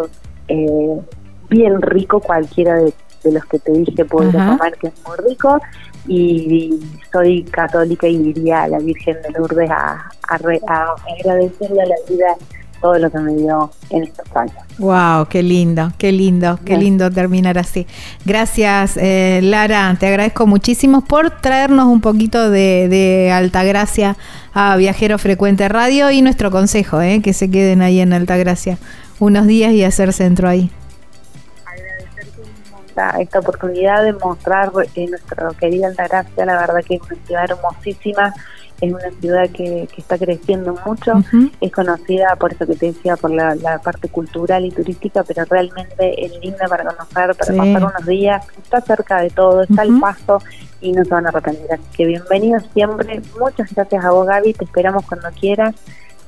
eh, 0.48 1.02
bien 1.50 1.82
rico, 1.82 2.20
cualquiera 2.20 2.76
de, 2.76 2.94
los 3.24 3.46
que 3.46 3.58
te 3.58 3.72
dije 3.72 4.04
puedo 4.06 4.32
comer, 4.32 4.76
que 4.80 4.88
es 4.88 4.94
muy 5.08 5.30
rico. 5.30 5.60
Y, 6.08 6.80
soy 7.12 7.44
católica 7.44 8.08
y 8.08 8.16
iría 8.16 8.64
a 8.64 8.68
la 8.68 8.80
Virgen 8.80 9.22
de 9.22 9.30
Lourdes 9.32 9.70
a, 9.70 10.10
a 10.28 10.36
agradecerle 10.36 11.82
a 11.82 11.86
la 11.86 11.96
vida 12.10 12.36
todo 12.84 13.00
lo 13.00 13.10
que 13.10 13.18
me 13.18 13.34
dio 13.34 13.72
en 13.92 14.04
estos 14.04 14.28
años. 14.36 14.58
Wow, 14.78 15.28
qué 15.30 15.42
lindo, 15.42 15.94
qué 15.98 16.12
lindo, 16.12 16.60
qué 16.66 16.78
lindo 16.78 17.10
terminar 17.10 17.58
así. 17.58 17.88
Gracias, 18.26 18.98
eh, 18.98 19.40
Lara, 19.42 19.96
te 19.98 20.08
agradezco 20.08 20.46
muchísimo 20.48 21.00
por 21.00 21.30
traernos 21.40 21.88
un 21.88 22.02
poquito 22.02 22.50
de, 22.50 22.90
de 22.90 23.32
Altagracia 23.32 24.18
a 24.54 24.76
Viajero 24.76 25.18
Frecuente 25.18 25.70
Radio 25.70 26.12
y 26.12 26.22
nuestro 26.22 26.52
consejo, 26.52 27.00
eh, 27.00 27.22
que 27.24 27.32
se 27.32 27.50
queden 27.50 27.82
ahí 27.82 28.02
en 28.02 28.12
Altagracia 28.12 28.78
unos 29.18 29.48
días 29.48 29.72
y 29.72 29.86
hacer 29.86 30.12
centro 30.12 30.50
ahí. 30.50 30.70
Esta, 32.88 33.12
esta 33.22 33.40
oportunidad 33.40 34.04
de 34.04 34.12
mostrar 34.12 34.74
eh, 34.96 35.08
nuestra 35.08 35.52
querida 35.58 35.88
Altagracia, 35.88 36.46
la 36.46 36.58
verdad 36.58 36.84
que 36.86 36.96
es 36.96 37.02
una 37.02 37.26
ciudad 37.26 37.46
hermosísima 37.50 38.34
es 38.84 38.94
una 38.94 39.12
ciudad 39.22 39.50
que, 39.50 39.88
está 39.98 40.18
creciendo 40.18 40.76
mucho, 40.86 41.14
es 41.62 41.72
conocida 41.72 42.36
por 42.36 42.52
eso 42.52 42.68
que 42.68 42.76
te 42.76 42.88
decía, 42.88 43.16
por 43.16 43.32
la, 43.32 43.56
parte 43.84 44.10
cultural 44.10 44.66
y 44.66 44.72
turística, 44.72 45.24
pero 45.24 45.46
realmente 45.46 46.26
es 46.26 46.38
linda 46.42 46.68
para 46.68 46.84
conocer, 46.84 47.36
para 47.36 47.58
pasar 47.58 47.84
unos 47.86 48.06
días, 48.06 48.46
está 48.62 48.82
cerca 48.82 49.22
de 49.22 49.30
todo, 49.30 49.64
está 49.64 49.84
al 49.84 50.00
paso 50.00 50.40
y 50.82 50.92
no 50.92 51.04
se 51.06 51.10
van 51.12 51.26
a 51.26 51.30
arrepentir. 51.30 51.72
Así 51.72 51.84
que 51.96 52.06
bienvenidos 52.06 52.64
siempre, 52.74 53.22
muchas 53.40 53.74
gracias 53.74 54.04
a 54.04 54.12
vos 54.12 54.28
Gaby, 54.28 54.54
te 54.54 54.66
esperamos 54.66 55.06
cuando 55.06 55.30
quieras 55.32 55.76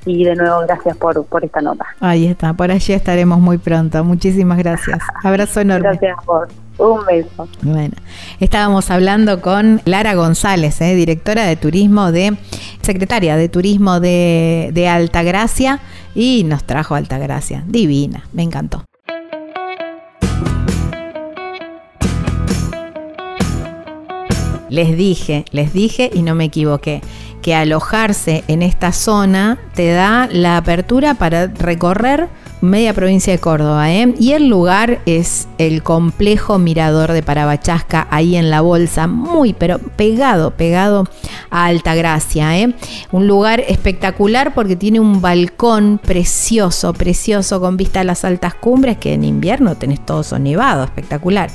y 0.05 0.23
de 0.23 0.35
nuevo 0.35 0.61
gracias 0.61 0.95
por, 0.97 1.25
por 1.25 1.43
esta 1.43 1.61
nota. 1.61 1.85
Ahí 1.99 2.27
está, 2.27 2.53
por 2.53 2.71
allí 2.71 2.93
estaremos 2.93 3.39
muy 3.39 3.57
pronto. 3.57 4.03
Muchísimas 4.03 4.57
gracias. 4.57 4.99
Abrazo 5.23 5.61
enorme. 5.61 5.89
Gracias 5.89 6.17
por 6.25 6.47
un 6.77 7.05
beso. 7.05 7.47
Bueno, 7.61 7.95
estábamos 8.39 8.91
hablando 8.91 9.41
con 9.41 9.81
Lara 9.85 10.13
González, 10.15 10.79
eh, 10.81 10.95
directora 10.95 11.45
de 11.45 11.55
turismo 11.55 12.11
de, 12.11 12.37
secretaria 12.81 13.37
de 13.37 13.49
turismo 13.49 13.99
de, 13.99 14.71
de 14.73 14.87
Altagracia, 14.87 15.79
y 16.13 16.43
nos 16.45 16.63
trajo 16.63 16.95
Altagracia. 16.95 17.63
Divina, 17.67 18.23
me 18.33 18.43
encantó. 18.43 18.83
Les 24.69 24.97
dije, 24.97 25.45
les 25.51 25.73
dije 25.73 26.09
y 26.13 26.21
no 26.21 26.35
me 26.35 26.45
equivoqué 26.45 27.01
que 27.45 27.53
alojarse 27.53 28.43
en 28.47 28.63
esta 28.63 28.91
zona 28.91 29.59
te 29.75 29.91
da 29.91 30.27
la 30.31 30.57
apertura 30.57 31.13
para 31.13 31.45
recorrer 31.45 32.27
media 32.61 32.91
provincia 32.91 33.31
de 33.33 33.37
Córdoba, 33.37 33.93
¿eh? 33.93 34.15
Y 34.17 34.31
el 34.31 34.47
lugar 34.47 34.99
es 35.05 35.47
el 35.59 35.83
complejo 35.83 36.57
Mirador 36.57 37.11
de 37.11 37.21
Parabachasca, 37.21 38.07
ahí 38.09 38.35
en 38.35 38.49
la 38.49 38.61
bolsa, 38.61 39.05
muy, 39.05 39.53
pero 39.53 39.77
pegado, 39.77 40.55
pegado 40.57 41.07
a 41.51 41.65
Altagracia, 41.65 42.57
¿eh? 42.57 42.73
Un 43.11 43.27
lugar 43.27 43.59
espectacular 43.67 44.55
porque 44.55 44.75
tiene 44.75 44.99
un 44.99 45.21
balcón 45.21 45.99
precioso, 46.03 46.93
precioso, 46.93 47.61
con 47.61 47.77
vista 47.77 47.99
a 47.99 48.05
las 48.05 48.25
altas 48.25 48.55
cumbres, 48.55 48.97
que 48.97 49.13
en 49.13 49.23
invierno 49.23 49.75
tenés 49.75 50.03
todo 50.03 50.23
sonivado, 50.23 50.83
espectacular. 50.83 51.51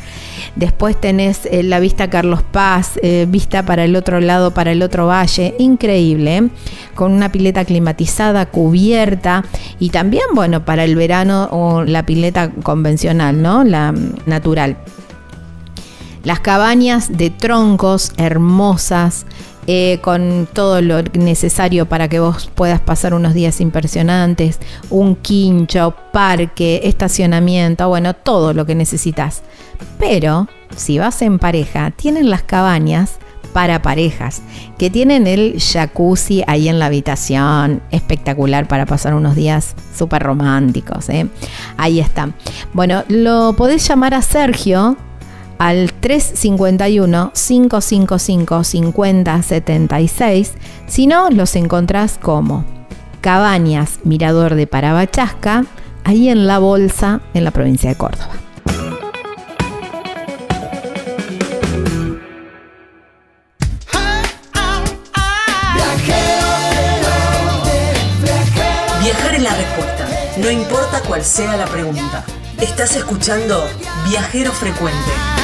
Después 0.56 1.00
tenés 1.00 1.46
eh, 1.46 1.62
la 1.62 1.80
vista 1.80 2.10
Carlos 2.10 2.42
Paz, 2.42 2.98
eh, 3.02 3.26
vista 3.28 3.64
para 3.64 3.84
el 3.84 3.96
otro 3.96 4.20
lado, 4.20 4.52
para 4.52 4.72
el 4.72 4.82
otro 4.82 5.06
valle, 5.06 5.54
increíble, 5.58 6.36
¿eh? 6.36 6.48
con 6.94 7.12
una 7.12 7.32
pileta 7.32 7.64
climatizada, 7.64 8.46
cubierta 8.46 9.44
y 9.78 9.90
también, 9.90 10.24
bueno, 10.34 10.64
para 10.64 10.84
el 10.84 10.96
verano 10.96 11.48
o 11.50 11.82
la 11.82 12.04
pileta 12.04 12.50
convencional, 12.62 13.40
¿no? 13.40 13.64
La 13.64 13.92
mm, 13.92 14.14
natural. 14.26 14.76
Las 16.22 16.40
cabañas 16.40 17.16
de 17.16 17.30
troncos 17.30 18.12
hermosas, 18.18 19.24
con 20.02 20.48
todo 20.52 20.80
lo 20.80 21.02
necesario 21.02 21.86
para 21.86 22.08
que 22.08 22.20
vos 22.20 22.50
puedas 22.54 22.80
pasar 22.80 23.14
unos 23.14 23.34
días 23.34 23.60
impresionantes, 23.60 24.58
un 24.90 25.16
quincho, 25.16 25.94
parque, 26.12 26.80
estacionamiento, 26.84 27.88
bueno, 27.88 28.14
todo 28.14 28.52
lo 28.52 28.66
que 28.66 28.74
necesitas. 28.74 29.42
Pero 29.98 30.48
si 30.76 30.98
vas 30.98 31.22
en 31.22 31.38
pareja, 31.38 31.90
tienen 31.90 32.30
las 32.30 32.42
cabañas 32.42 33.18
para 33.52 33.82
parejas, 33.82 34.42
que 34.78 34.90
tienen 34.90 35.26
el 35.26 35.60
jacuzzi 35.60 36.44
ahí 36.46 36.68
en 36.68 36.78
la 36.78 36.86
habitación, 36.86 37.82
espectacular 37.90 38.68
para 38.68 38.86
pasar 38.86 39.14
unos 39.14 39.34
días 39.34 39.74
súper 39.96 40.22
románticos. 40.22 41.08
¿eh? 41.08 41.26
Ahí 41.76 42.00
está. 42.00 42.30
Bueno, 42.72 43.04
lo 43.08 43.54
podés 43.56 43.86
llamar 43.86 44.14
a 44.14 44.22
Sergio 44.22 44.96
al 45.60 45.92
351 45.92 47.32
555 47.34 48.64
5076. 48.64 50.54
Si 50.86 51.06
no, 51.06 51.30
los 51.30 51.54
encontrás 51.54 52.18
como 52.18 52.64
Cabañas 53.20 54.00
Mirador 54.04 54.54
de 54.54 54.66
Parabachasca, 54.66 55.66
ahí 56.04 56.30
en 56.30 56.46
La 56.46 56.58
Bolsa, 56.58 57.20
en 57.34 57.44
la 57.44 57.50
provincia 57.50 57.90
de 57.90 57.96
Córdoba. 57.96 58.30
No 70.38 70.50
importa 70.50 71.02
cuál 71.06 71.22
sea 71.22 71.54
la 71.58 71.66
pregunta. 71.66 72.24
Estás 72.58 72.96
escuchando 72.96 73.68
Viajero 74.08 74.52
Frecuente. 74.52 75.39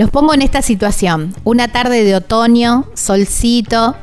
Los 0.00 0.08
pongo 0.08 0.32
en 0.32 0.40
esta 0.40 0.62
situación. 0.62 1.34
Una 1.44 1.68
tarde 1.68 2.04
de 2.04 2.14
otoño, 2.14 2.86
solcito, 2.94 3.96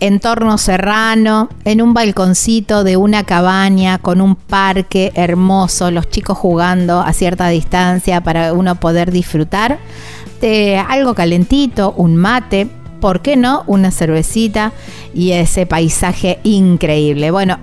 entorno 0.00 0.56
serrano, 0.56 1.50
en 1.66 1.82
un 1.82 1.92
balconcito 1.92 2.84
de 2.84 2.96
una 2.96 3.24
cabaña 3.24 3.98
con 3.98 4.22
un 4.22 4.34
parque 4.34 5.12
hermoso, 5.14 5.90
los 5.90 6.08
chicos 6.08 6.38
jugando 6.38 7.02
a 7.02 7.12
cierta 7.12 7.48
distancia 7.48 8.22
para 8.22 8.54
uno 8.54 8.76
poder 8.76 9.12
disfrutar 9.12 9.78
de 10.40 10.78
algo 10.78 11.12
calentito, 11.12 11.92
un 11.98 12.16
mate, 12.16 12.66
¿por 13.02 13.20
qué 13.20 13.36
no? 13.36 13.62
Una 13.66 13.90
cervecita 13.90 14.72
y 15.12 15.32
ese 15.32 15.66
paisaje 15.66 16.40
increíble. 16.44 17.30
Bueno, 17.30 17.58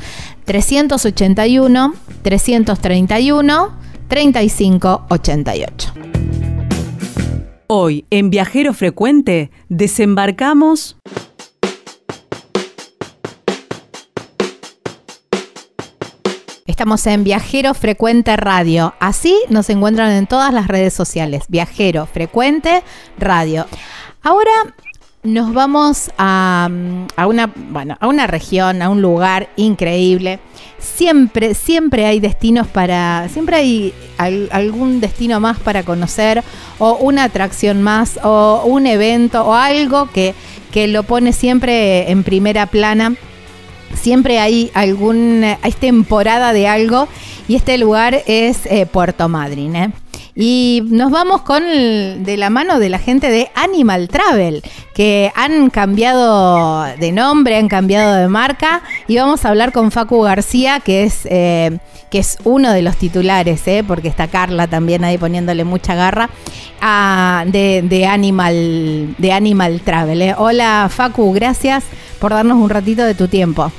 381 0.45 1.95
331 2.23 3.87
3588. 4.09 5.92
Hoy 7.69 8.05
en 8.11 8.31
Viajero 8.31 8.73
Frecuente 8.75 9.51
desembarcamos 9.69 10.97
Estamos 16.66 17.07
en 17.07 17.25
Viajero 17.25 17.73
Frecuente 17.73 18.37
Radio. 18.37 18.92
Así 19.01 19.35
nos 19.49 19.71
encuentran 19.71 20.11
en 20.12 20.27
todas 20.27 20.53
las 20.53 20.69
redes 20.69 20.92
sociales. 20.92 21.45
Viajero 21.49 22.05
Frecuente 22.05 22.83
Radio. 23.19 23.66
Ahora 24.23 24.53
nos 25.23 25.55
vamos 25.55 26.11
a, 26.19 26.69
una, 27.27 27.53
bueno, 27.71 27.97
a 27.99 28.07
una 28.07 28.27
región, 28.27 28.83
a 28.83 28.90
un 28.90 29.01
lugar 29.01 29.49
increíble. 29.57 30.38
Siempre, 30.94 31.55
siempre 31.55 32.07
hay 32.07 32.20
destinos 32.20 32.66
para, 32.66 33.29
siempre 33.29 33.57
hay 33.57 33.94
algún 34.51 35.01
destino 35.01 35.40
más 35.40 35.59
para 35.59 35.83
conocer 35.83 36.42
o 36.79 36.94
una 36.94 37.25
atracción 37.25 37.83
más 37.83 38.18
o 38.22 38.62
un 38.64 38.87
evento 38.87 39.44
o 39.44 39.55
algo 39.55 40.11
que, 40.11 40.35
que 40.72 40.88
lo 40.88 41.03
pone 41.03 41.33
siempre 41.33 42.11
en 42.11 42.22
primera 42.22 42.66
plana 42.66 43.14
siempre 43.94 44.38
hay 44.38 44.70
algún, 44.75 45.42
hay 45.44 45.72
temporada 45.72 46.53
de 46.53 46.68
algo 46.68 47.09
y 47.49 47.57
este 47.57 47.79
lugar 47.79 48.22
es 48.27 48.66
eh, 48.66 48.87
Puerto 48.87 49.29
Madryn. 49.29 49.77
¿eh? 49.77 49.90
Y 50.38 50.83
nos 50.88 51.11
vamos 51.11 51.40
con 51.40 51.62
de 51.62 52.37
la 52.37 52.51
mano 52.51 52.79
de 52.79 52.90
la 52.90 52.99
gente 52.99 53.31
de 53.31 53.51
Animal 53.55 54.09
Travel, 54.09 54.62
que 54.94 55.33
han 55.35 55.70
cambiado 55.70 56.85
de 56.99 57.11
nombre, 57.11 57.57
han 57.57 57.68
cambiado 57.68 58.14
de 58.14 58.29
marca, 58.29 58.83
y 59.09 59.16
vamos 59.16 59.46
a 59.46 59.49
hablar 59.49 59.72
con 59.72 59.90
Facu 59.90 60.20
García, 60.20 60.81
que 60.81 61.05
es, 61.05 61.27
eh, 61.31 61.79
que 62.11 62.18
es 62.18 62.37
uno 62.44 62.70
de 62.72 62.83
los 62.83 62.96
titulares, 62.96 63.62
porque 63.88 64.09
está 64.09 64.29
Carla 64.29 64.66
también 64.66 65.05
ahí 65.05 65.16
poniéndole 65.16 65.64
mucha 65.64 65.94
garra, 65.94 66.29
de, 67.46 68.07
Animal, 68.07 69.14
de 69.16 69.33
Animal 69.33 69.81
Travel. 69.81 70.35
Hola 70.37 70.88
Facu, 70.90 71.33
gracias 71.33 71.85
por 72.20 72.33
darnos 72.33 72.59
un 72.59 72.68
ratito 72.68 73.05
de 73.05 73.14
tu 73.14 73.27
tiempo. 73.27 73.72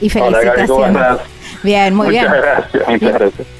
Y 0.00 0.08
felicitaciones. 0.08 0.70
Hola, 0.70 1.18
Bien, 1.62 1.94
muy 1.94 2.08
bien. 2.08 2.24
Muchas 2.24 2.40
gracias, 2.40 2.88
muchas 2.88 3.12
gracias. 3.12 3.57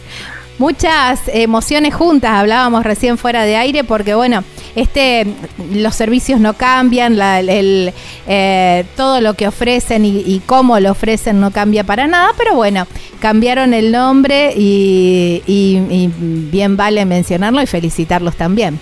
Muchas 0.59 1.23
emociones 1.29 1.95
juntas, 1.95 2.33
hablábamos 2.33 2.85
recién 2.85 3.17
fuera 3.17 3.45
de 3.45 3.57
aire, 3.57 3.85
porque 3.85 4.15
bueno, 4.15 4.43
este, 4.75 5.27
los 5.73 5.95
servicios 5.95 6.41
no 6.41 6.55
cambian, 6.55 7.13
el, 7.21 7.93
eh, 8.27 8.85
todo 8.97 9.21
lo 9.21 9.35
que 9.35 9.47
ofrecen 9.47 10.05
y, 10.05 10.43
cómo 10.47 10.81
lo 10.81 10.91
ofrecen 10.91 11.41
no 11.41 11.51
cambia 11.51 11.85
para 11.85 12.07
nada, 12.07 12.31
pero 12.37 12.55
bueno, 12.55 12.87
cambiaron 13.21 13.73
el 13.73 13.93
nombre 13.93 14.53
y, 14.57 15.43
y 15.47 16.11
bien 16.51 16.77
vale 16.77 17.05
mencionarlo 17.05 17.63
y 17.63 17.67
felicitarlos 17.67 18.35
también. 18.37 18.81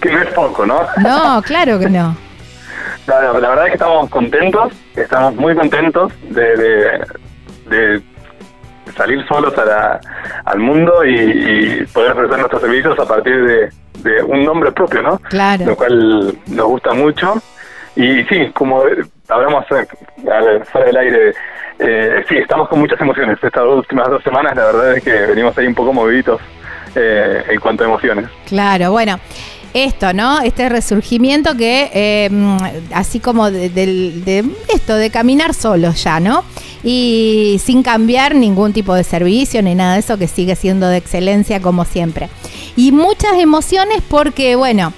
Que 0.00 0.10
no 0.10 0.22
es 0.22 0.32
poco, 0.32 0.64
¿no? 0.64 0.80
No, 0.98 1.42
claro 1.42 1.78
que 1.78 1.88
no. 1.88 2.16
La, 3.06 3.32
verdad 3.32 3.64
es 3.64 3.68
que 3.68 3.74
estamos 3.74 4.10
contentos, 4.10 4.72
estamos 4.94 5.34
muy 5.34 5.54
contentos 5.54 6.12
de, 6.28 7.00
de, 7.70 8.02
salir 8.98 9.24
solos 9.26 9.56
a 9.56 9.64
la- 9.64 10.00
al 10.44 10.58
mundo 10.58 11.02
y, 11.04 11.14
y 11.14 11.86
poder 11.86 12.12
ofrecer 12.12 12.38
nuestros 12.38 12.60
servicios 12.60 12.98
a 12.98 13.06
partir 13.06 13.42
de, 13.46 13.70
de 14.00 14.22
un 14.24 14.44
nombre 14.44 14.70
propio, 14.72 15.00
¿no? 15.02 15.18
Claro. 15.30 15.64
Lo 15.64 15.76
cual 15.76 16.36
nos 16.48 16.66
gusta 16.66 16.92
mucho. 16.92 17.40
Y 17.96 18.22
sí, 18.24 18.50
como 18.52 18.82
hablamos 19.28 19.64
eh, 19.72 19.86
al- 20.30 20.64
fuera 20.66 20.86
del 20.88 20.96
aire, 20.98 21.34
eh, 21.78 22.24
sí, 22.28 22.36
estamos 22.36 22.68
con 22.68 22.80
muchas 22.80 23.00
emociones. 23.00 23.38
Estas 23.42 23.64
últimas 23.64 24.08
dos 24.10 24.22
semanas, 24.22 24.54
la 24.54 24.66
verdad 24.66 24.96
es 24.96 25.02
que 25.04 25.12
venimos 25.12 25.56
ahí 25.56 25.66
un 25.66 25.74
poco 25.74 25.92
moviditos 25.92 26.40
eh, 26.94 27.44
en 27.48 27.58
cuanto 27.60 27.84
a 27.84 27.86
emociones. 27.86 28.26
Claro, 28.46 28.90
bueno. 28.92 29.18
Esto, 29.74 30.12
¿no? 30.12 30.40
Este 30.40 30.68
resurgimiento 30.68 31.56
que, 31.56 31.90
eh, 31.92 32.30
así 32.92 33.20
como 33.20 33.50
de, 33.50 33.68
de 33.68 34.44
esto, 34.74 34.94
de 34.96 35.10
caminar 35.10 35.54
solos 35.54 36.02
ya, 36.02 36.20
¿no? 36.20 36.42
Y 36.82 37.60
sin 37.62 37.82
cambiar 37.82 38.34
ningún 38.34 38.72
tipo 38.72 38.94
de 38.94 39.04
servicio 39.04 39.62
ni 39.62 39.74
nada 39.74 39.94
de 39.94 40.00
eso, 40.00 40.16
que 40.16 40.28
sigue 40.28 40.56
siendo 40.56 40.88
de 40.88 40.96
excelencia 40.96 41.60
como 41.60 41.84
siempre. 41.84 42.28
Y 42.76 42.92
muchas 42.92 43.34
emociones 43.38 44.02
porque, 44.08 44.56
bueno, 44.56 44.92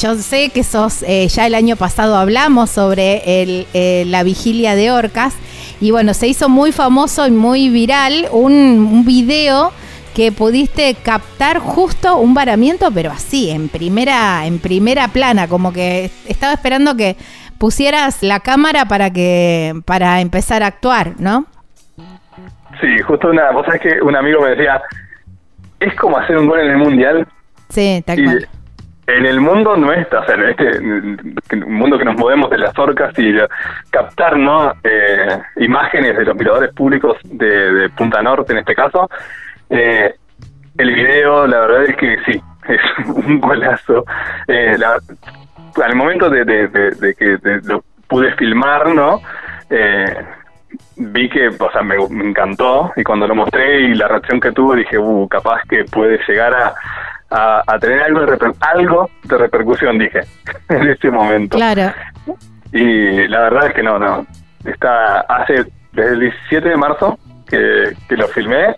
yo 0.00 0.16
sé 0.16 0.48
que 0.48 0.64
sos, 0.64 1.02
eh, 1.02 1.28
ya 1.28 1.46
el 1.46 1.54
año 1.54 1.76
pasado 1.76 2.16
hablamos 2.16 2.70
sobre 2.70 3.42
el, 3.42 3.66
eh, 3.74 4.04
la 4.06 4.22
vigilia 4.22 4.74
de 4.74 4.90
orcas 4.90 5.34
y 5.80 5.90
bueno, 5.90 6.14
se 6.14 6.26
hizo 6.26 6.48
muy 6.48 6.72
famoso 6.72 7.26
y 7.26 7.30
muy 7.30 7.68
viral 7.68 8.28
un, 8.32 8.52
un 8.52 9.04
video 9.04 9.72
que 10.14 10.30
pudiste 10.32 10.94
captar 10.94 11.58
justo 11.58 12.16
un 12.18 12.34
varamiento, 12.34 12.90
pero 12.92 13.10
así, 13.10 13.50
en 13.50 13.68
primera, 13.68 14.46
en 14.46 14.58
primera 14.58 15.08
plana, 15.08 15.48
como 15.48 15.72
que 15.72 16.10
estaba 16.28 16.52
esperando 16.52 16.96
que 16.96 17.16
pusieras 17.58 18.22
la 18.22 18.40
cámara 18.40 18.84
para 18.86 19.10
que, 19.10 19.74
para 19.84 20.20
empezar 20.20 20.62
a 20.62 20.66
actuar, 20.68 21.12
¿no? 21.18 21.46
Sí, 22.80 22.98
justo 23.06 23.28
una, 23.28 23.50
vos 23.52 23.64
sabés 23.66 23.80
que 23.80 24.00
un 24.02 24.16
amigo 24.16 24.40
me 24.42 24.50
decía, 24.50 24.80
es 25.80 25.94
como 25.96 26.18
hacer 26.18 26.36
un 26.36 26.46
gol 26.48 26.60
en 26.60 26.70
el 26.70 26.78
mundial 26.78 27.26
Sí, 27.70 28.02
tal 28.06 28.22
cual. 28.24 28.48
en 29.06 29.26
el 29.26 29.40
mundo 29.40 29.76
nuestro, 29.76 30.20
o 30.20 30.24
sea, 30.26 30.34
en 30.34 30.48
este 30.50 31.56
mundo 31.66 31.98
que 31.98 32.04
nos 32.04 32.16
movemos 32.16 32.50
de 32.50 32.58
las 32.58 32.76
orcas 32.78 33.12
y 33.18 33.32
captar 33.90 34.36
no 34.36 34.72
Eh, 34.82 35.38
imágenes 35.56 36.16
de 36.16 36.24
los 36.24 36.36
miradores 36.36 36.72
públicos 36.74 37.16
de, 37.24 37.72
de 37.72 37.88
Punta 37.90 38.22
Norte 38.22 38.52
en 38.52 38.58
este 38.58 38.74
caso, 38.74 39.08
eh, 39.70 40.14
el 40.78 40.94
video 40.94 41.46
la 41.46 41.60
verdad 41.60 41.84
es 41.84 41.96
que 41.96 42.16
sí, 42.26 42.40
es 42.68 42.80
un 43.08 43.40
golazo. 43.40 44.04
Eh, 44.48 44.76
la- 44.78 44.98
al 45.84 45.96
momento 45.96 46.30
de, 46.30 46.44
de- 46.44 46.68
de- 46.68 46.90
de 46.92 47.14
que 47.14 47.38
lo 47.64 47.82
pude 48.06 48.32
filmar, 48.36 48.88
¿no? 48.94 49.20
Eh, 49.70 50.04
vi 50.96 51.28
que, 51.28 51.48
o 51.48 51.70
sea, 51.72 51.82
me, 51.82 51.96
me 52.10 52.24
encantó 52.28 52.92
y 52.96 53.02
cuando 53.02 53.26
lo 53.26 53.34
mostré 53.34 53.80
y 53.82 53.94
la 53.94 54.08
reacción 54.08 54.40
que 54.40 54.52
tuvo 54.52 54.74
dije, 54.74 54.98
uh, 54.98 55.26
capaz 55.28 55.62
que 55.68 55.84
puede 55.84 56.18
llegar 56.28 56.54
a, 56.54 56.74
a, 57.30 57.62
a 57.66 57.78
tener 57.78 58.02
algo 58.02 58.20
de, 58.20 58.26
reper- 58.36 58.56
algo 58.60 59.10
de 59.24 59.38
repercusión, 59.38 59.98
dije, 59.98 60.20
en 60.68 60.88
ese 60.88 61.10
momento. 61.10 61.56
Claro. 61.56 61.92
Y 62.72 63.26
la 63.28 63.40
verdad 63.42 63.66
es 63.68 63.74
que 63.74 63.82
no, 63.82 63.98
no. 63.98 64.26
Está 64.64 65.20
hace 65.20 65.64
desde 65.92 66.12
el 66.14 66.20
17 66.20 66.68
de 66.68 66.76
marzo 66.76 67.18
que, 67.46 67.92
que 68.08 68.16
lo 68.16 68.26
filmé, 68.28 68.76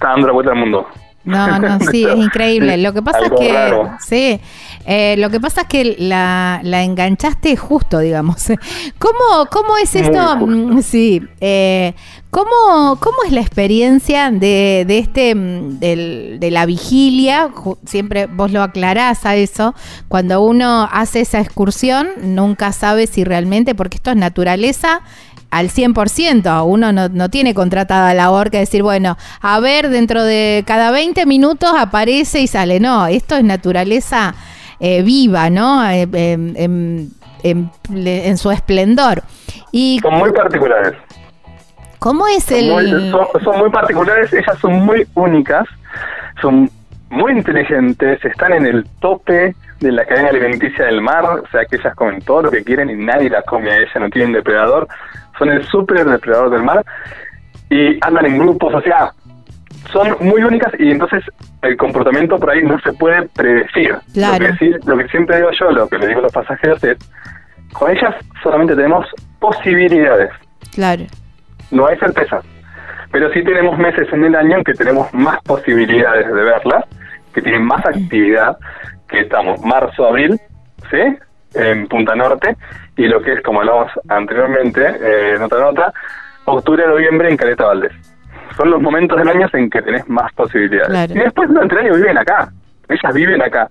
está 0.00 0.08
dando 0.12 0.26
la 0.28 0.32
vuelta 0.32 0.52
al 0.52 0.58
mundo. 0.58 0.86
No, 1.22 1.58
no, 1.58 1.78
sí, 1.90 2.06
es 2.06 2.16
increíble. 2.16 2.78
Lo 2.78 2.94
que 2.94 3.02
pasa 3.02 3.20
es 3.26 3.30
que, 3.38 3.52
raro. 3.52 3.90
sí, 4.00 4.40
eh, 4.86 5.16
lo 5.18 5.28
que 5.28 5.38
pasa 5.38 5.60
es 5.62 5.66
que 5.68 5.96
la, 5.98 6.60
la 6.62 6.82
enganchaste 6.82 7.54
justo, 7.56 7.98
digamos. 7.98 8.46
¿Cómo, 8.98 9.46
cómo 9.50 9.76
es 9.76 9.94
esto? 9.94 10.36
Mm, 10.38 10.80
Sí, 10.80 11.20
eh, 11.42 11.92
¿cómo, 12.30 12.96
¿cómo 13.00 13.18
es 13.26 13.32
la 13.32 13.42
experiencia 13.42 14.30
de, 14.30 14.84
de 14.88 14.98
este, 14.98 15.34
mm, 15.34 15.78
del- 15.78 16.38
de 16.40 16.50
la 16.50 16.64
vigilia? 16.64 17.50
Siempre 17.84 18.24
vos 18.24 18.50
lo 18.50 18.62
aclarás 18.62 19.26
a 19.26 19.36
eso. 19.36 19.74
Cuando 20.08 20.40
uno 20.40 20.88
hace 20.90 21.20
esa 21.20 21.40
excursión, 21.40 22.08
nunca 22.22 22.72
sabe 22.72 23.06
si 23.06 23.24
realmente, 23.24 23.74
porque 23.74 23.96
esto 23.98 24.10
es 24.10 24.16
naturaleza, 24.16 25.02
al 25.50 25.68
100%. 25.68 26.64
Uno 26.66 26.92
no, 26.92 27.08
no 27.08 27.28
tiene 27.28 27.54
contratada 27.54 28.14
la 28.14 28.30
orca 28.30 28.58
de 28.58 28.60
decir, 28.60 28.82
bueno, 28.82 29.16
a 29.40 29.60
ver, 29.60 29.88
dentro 29.90 30.22
de 30.22 30.64
cada 30.66 30.90
20 30.90 31.26
minutos 31.26 31.70
aparece 31.76 32.40
y 32.40 32.46
sale. 32.46 32.80
No, 32.80 33.06
esto 33.06 33.36
es 33.36 33.44
naturaleza 33.44 34.34
eh, 34.78 35.02
viva, 35.02 35.50
¿no? 35.50 35.88
Eh, 35.90 36.08
em, 36.12 37.08
en, 37.42 38.38
su 38.38 38.50
esplendor. 38.50 39.22
¿Y 39.72 39.98
Son 40.02 40.14
muy 40.18 40.32
particulares. 40.32 40.94
cómo 41.98 42.26
es 42.28 42.44
Son 42.44 42.58
el...? 42.58 42.70
muy, 42.70 43.10
son- 43.10 43.42
son 43.44 43.58
muy 43.58 43.70
particulares, 43.70 44.32
ellas 44.32 44.58
son 44.60 44.72
muy 44.84 45.06
únicas, 45.14 45.66
son 46.40 46.70
muy 47.10 47.32
inteligentes, 47.32 48.24
están 48.24 48.52
en 48.52 48.66
el 48.66 48.86
tope 49.00 49.54
de 49.80 49.92
la 49.92 50.04
cadena 50.04 50.28
alimenticia 50.28 50.84
del 50.84 51.00
mar, 51.00 51.24
o 51.24 51.48
sea 51.50 51.64
que 51.64 51.76
ellas 51.76 51.94
comen 51.94 52.20
todo 52.20 52.42
lo 52.42 52.50
que 52.50 52.62
quieren 52.62 52.90
y 52.90 52.94
nadie 52.94 53.30
las 53.30 53.44
come 53.44 53.70
a 53.70 53.76
ellas, 53.78 53.88
no 53.98 54.10
tienen 54.10 54.32
depredador, 54.32 54.86
son 55.40 55.48
el 55.50 55.66
super 55.66 56.04
depredador 56.04 56.50
del 56.50 56.62
mar 56.62 56.84
y 57.70 57.98
andan 58.06 58.26
en 58.26 58.38
grupos, 58.38 58.72
o 58.74 58.80
sea, 58.82 59.10
son 59.92 60.14
muy 60.20 60.42
únicas 60.44 60.72
y 60.78 60.90
entonces 60.92 61.24
el 61.62 61.76
comportamiento 61.76 62.38
por 62.38 62.50
ahí 62.50 62.62
no 62.62 62.78
se 62.80 62.92
puede 62.92 63.26
predecir. 63.34 63.96
Claro. 64.12 64.44
Lo, 64.44 64.50
que 64.52 64.56
sí- 64.58 64.74
lo 64.86 64.96
que 64.98 65.08
siempre 65.08 65.36
digo 65.38 65.48
yo, 65.58 65.70
lo 65.72 65.88
que 65.88 65.98
le 65.98 66.06
digo 66.08 66.20
a 66.20 66.22
los 66.24 66.32
pasajeros 66.32 66.84
es, 66.84 66.98
con 67.72 67.90
ellas 67.90 68.14
solamente 68.42 68.76
tenemos 68.76 69.06
posibilidades 69.38 70.30
Claro, 70.74 71.04
no 71.72 71.86
hay 71.86 71.96
certeza. 71.98 72.40
Pero 73.12 73.32
sí 73.32 73.42
tenemos 73.42 73.76
meses 73.78 74.06
en 74.12 74.24
el 74.24 74.36
año 74.36 74.58
en 74.58 74.64
que 74.64 74.74
tenemos 74.74 75.12
más 75.12 75.40
posibilidades 75.42 76.26
de 76.26 76.32
verlas, 76.44 76.84
que 77.34 77.42
tienen 77.42 77.64
más 77.64 77.84
actividad, 77.84 78.56
que 79.08 79.20
estamos 79.22 79.60
marzo, 79.64 80.06
abril, 80.06 80.38
¿sí? 80.90 81.16
En 81.54 81.88
Punta 81.88 82.14
Norte, 82.14 82.56
y 83.00 83.08
lo 83.08 83.22
que 83.22 83.32
es, 83.32 83.42
como 83.42 83.60
hablamos 83.60 83.90
anteriormente, 84.10 84.82
eh, 84.82 85.34
en 85.34 85.42
otra 85.42 85.58
nota, 85.60 85.90
octubre, 86.44 86.86
noviembre 86.86 87.30
en 87.30 87.36
Caleta 87.38 87.64
Valdés. 87.64 87.92
Son 88.58 88.70
los 88.70 88.82
momentos 88.82 89.16
del 89.16 89.26
año 89.26 89.48
en 89.54 89.70
que 89.70 89.80
tenés 89.80 90.06
más 90.10 90.30
posibilidades. 90.34 90.88
Claro. 90.88 91.14
Y 91.14 91.18
después 91.18 91.48
durante 91.48 91.74
el 91.76 91.80
año 91.80 91.94
viven 91.94 92.18
acá, 92.18 92.50
ellas 92.90 93.14
viven 93.14 93.40
acá. 93.40 93.70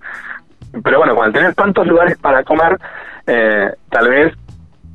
Pero 0.84 0.98
bueno, 0.98 1.14
cuando 1.14 1.38
tener 1.38 1.54
tantos 1.54 1.86
lugares 1.86 2.18
para 2.18 2.44
comer, 2.44 2.80
eh, 3.28 3.72
tal 3.92 4.10
vez 4.10 4.34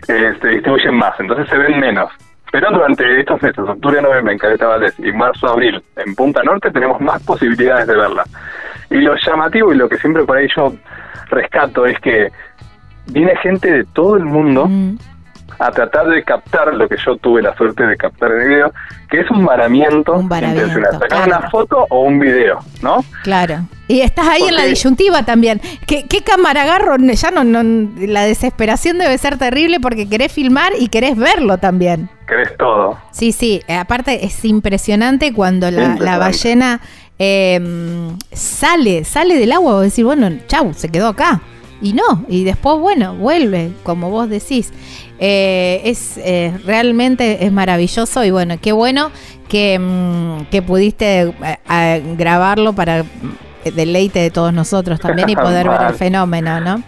eh, 0.09 0.35
se 0.41 0.49
distribuyen 0.49 0.97
más, 0.97 1.15
entonces 1.21 1.49
se 1.49 1.57
ven 1.57 1.79
menos. 1.79 2.11
Pero 2.51 2.73
durante 2.73 3.21
estos 3.21 3.41
meses, 3.41 3.59
octubre, 3.59 4.03
noviembre 4.03 4.33
en 4.33 4.39
Caleta 4.41 4.67
Valdés 4.67 4.99
y 4.99 5.13
marzo, 5.13 5.47
abril 5.47 5.81
en 5.95 6.13
Punta 6.17 6.43
Norte, 6.43 6.73
tenemos 6.73 7.01
más 7.01 7.23
posibilidades 7.23 7.87
de 7.87 7.97
verla. 7.97 8.25
Y 8.91 8.97
lo 8.97 9.15
llamativo 9.15 9.73
y 9.73 9.77
lo 9.77 9.89
que 9.89 9.99
siempre 9.99 10.25
por 10.25 10.39
ahí 10.39 10.49
yo 10.57 10.73
rescato 11.31 11.87
es 11.87 11.99
que 12.01 12.33
viene 13.07 13.37
gente 13.37 13.71
de 13.71 13.85
todo 13.85 14.17
el 14.17 14.25
mundo 14.25 14.69
Mm, 14.69 14.97
a 15.59 15.71
tratar 15.71 16.09
de 16.09 16.23
captar 16.25 16.75
lo 16.75 16.89
que 16.89 16.97
yo 17.05 17.17
tuve 17.17 17.43
la 17.43 17.55
suerte 17.57 17.87
de 17.87 17.97
captar 17.97 18.33
en 18.33 18.41
el 18.41 18.49
video, 18.49 18.73
que 19.09 19.21
es 19.21 19.31
un 19.31 19.45
varamiento, 19.45 20.15
Un 20.15 20.29
varamiento, 20.29 20.67
intencional. 20.67 20.93
Sacar 20.93 21.25
claro. 21.25 21.39
una 21.39 21.51
foto 21.51 21.87
o 21.91 22.01
un 22.03 22.19
video, 22.19 22.59
¿no? 22.83 23.05
claro. 23.23 23.61
Y 23.87 24.01
estás 24.01 24.27
ahí 24.27 24.43
en 24.49 24.57
la 24.57 24.65
disyuntiva 24.65 25.25
también. 25.25 25.61
¿Qué, 25.87 26.07
qué 26.09 26.23
cámara 26.23 26.63
agarro? 26.63 26.97
Ya 26.97 27.31
no, 27.31 27.45
no, 27.45 27.63
la 27.99 28.23
desesperación 28.23 28.97
debe 28.97 29.17
ser 29.19 29.37
terrible 29.37 29.79
porque 29.79 30.09
querés 30.09 30.33
filmar 30.33 30.73
y 30.79 30.89
querés 30.89 31.17
verlo 31.17 31.59
también. 31.59 32.09
Crees 32.25 32.57
todo. 32.57 32.99
Sí, 33.11 33.33
sí, 33.33 33.63
eh, 33.69 33.75
aparte 33.75 34.25
es 34.25 34.43
impresionante 34.47 35.35
cuando 35.35 35.71
la, 35.71 36.17
ballena 36.17 36.81
eh, 37.19 37.61
sale, 38.33 39.05
sale 39.05 39.39
del 39.39 39.53
agua, 39.53 39.75
vos 39.75 39.83
decís, 39.83 40.05
bueno, 40.05 40.31
chau, 40.47 40.73
se 40.73 40.89
quedó 40.89 41.09
acá. 41.09 41.43
Y 41.85 41.93
no, 41.93 42.25
y 42.29 42.45
después, 42.45 42.79
bueno, 42.81 43.15
vuelve, 43.15 43.71
como 43.85 44.11
vos 44.11 44.29
decís. 44.29 44.73
Eh, 45.21 45.83
es 45.85 46.17
eh, 46.19 46.53
realmente 46.65 47.45
es 47.45 47.53
maravilloso 47.53 48.25
y 48.25 48.31
bueno, 48.33 48.57
qué 48.61 48.73
bueno 48.73 49.11
que, 49.49 49.79
mm, 49.79 50.47
que 50.51 50.61
pudiste 50.63 51.21
eh, 51.23 51.59
a- 51.69 51.99
grabarlo 52.17 52.73
para 52.73 53.05
deleite 53.77 54.19
de 54.19 54.31
todos 54.31 54.53
nosotros 54.53 54.99
también 55.01 55.31
y 55.31 55.37
poder 55.37 55.69
ver 55.69 55.81
el 55.89 55.95
fenómeno, 55.95 56.61
¿no? 56.61 56.83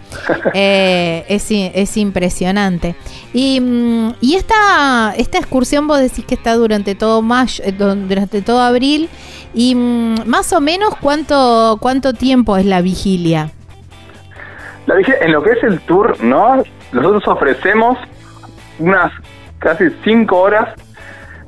Eh, 0.53 1.25
es, 1.29 1.45
es 1.49 1.97
impresionante. 1.97 2.95
Y, 3.33 3.59
mm, 3.61 4.15
y 4.21 4.35
esta, 4.35 5.13
esta 5.17 5.37
excursión 5.37 5.87
vos 5.87 5.99
decís 5.99 6.25
que 6.25 6.35
está 6.35 6.55
durante 6.55 6.95
todo 6.95 7.21
mayo, 7.21 7.63
durante 7.77 8.41
todo 8.41 8.61
abril. 8.61 9.09
Y 9.55 9.73
mm, 9.73 10.25
más 10.27 10.51
o 10.53 10.59
menos 10.61 10.93
cuánto, 11.01 11.77
cuánto 11.79 12.13
tiempo 12.13 12.57
es 12.57 12.65
la 12.65 12.81
vigilia. 12.81 13.51
La 14.87 14.95
dije, 14.95 15.23
en 15.23 15.31
lo 15.31 15.43
que 15.43 15.51
es 15.51 15.63
el 15.63 15.79
tour, 15.81 16.19
¿no? 16.23 16.63
Nosotros 16.91 17.27
ofrecemos 17.27 17.99
unas 18.79 19.11
casi 19.59 19.89
cinco 20.03 20.39
horas 20.39 20.73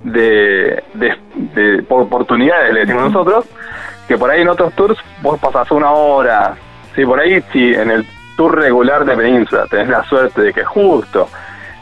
de, 0.04 0.84
de, 0.94 1.18
de 1.56 1.86
oportunidades, 1.90 2.74
le 2.74 2.82
decimos 2.82 3.12
nosotros, 3.12 3.46
que 4.08 4.18
por 4.18 4.30
ahí 4.30 4.42
en 4.42 4.50
otros 4.50 4.74
tours 4.74 4.98
vos 5.22 5.40
pasás 5.40 5.72
una 5.72 5.92
hora. 5.92 6.56
Sí, 6.96 7.06
por 7.06 7.20
ahí, 7.20 7.42
si 7.54 7.74
en 7.74 7.92
el 7.92 8.06
tour 8.36 8.58
regular 8.58 9.06
de 9.06 9.16
Península 9.16 9.66
tenés 9.70 9.90
la 9.90 10.04
suerte 10.04 10.42
de 10.42 10.54
que 10.54 10.64
justo 10.64 11.28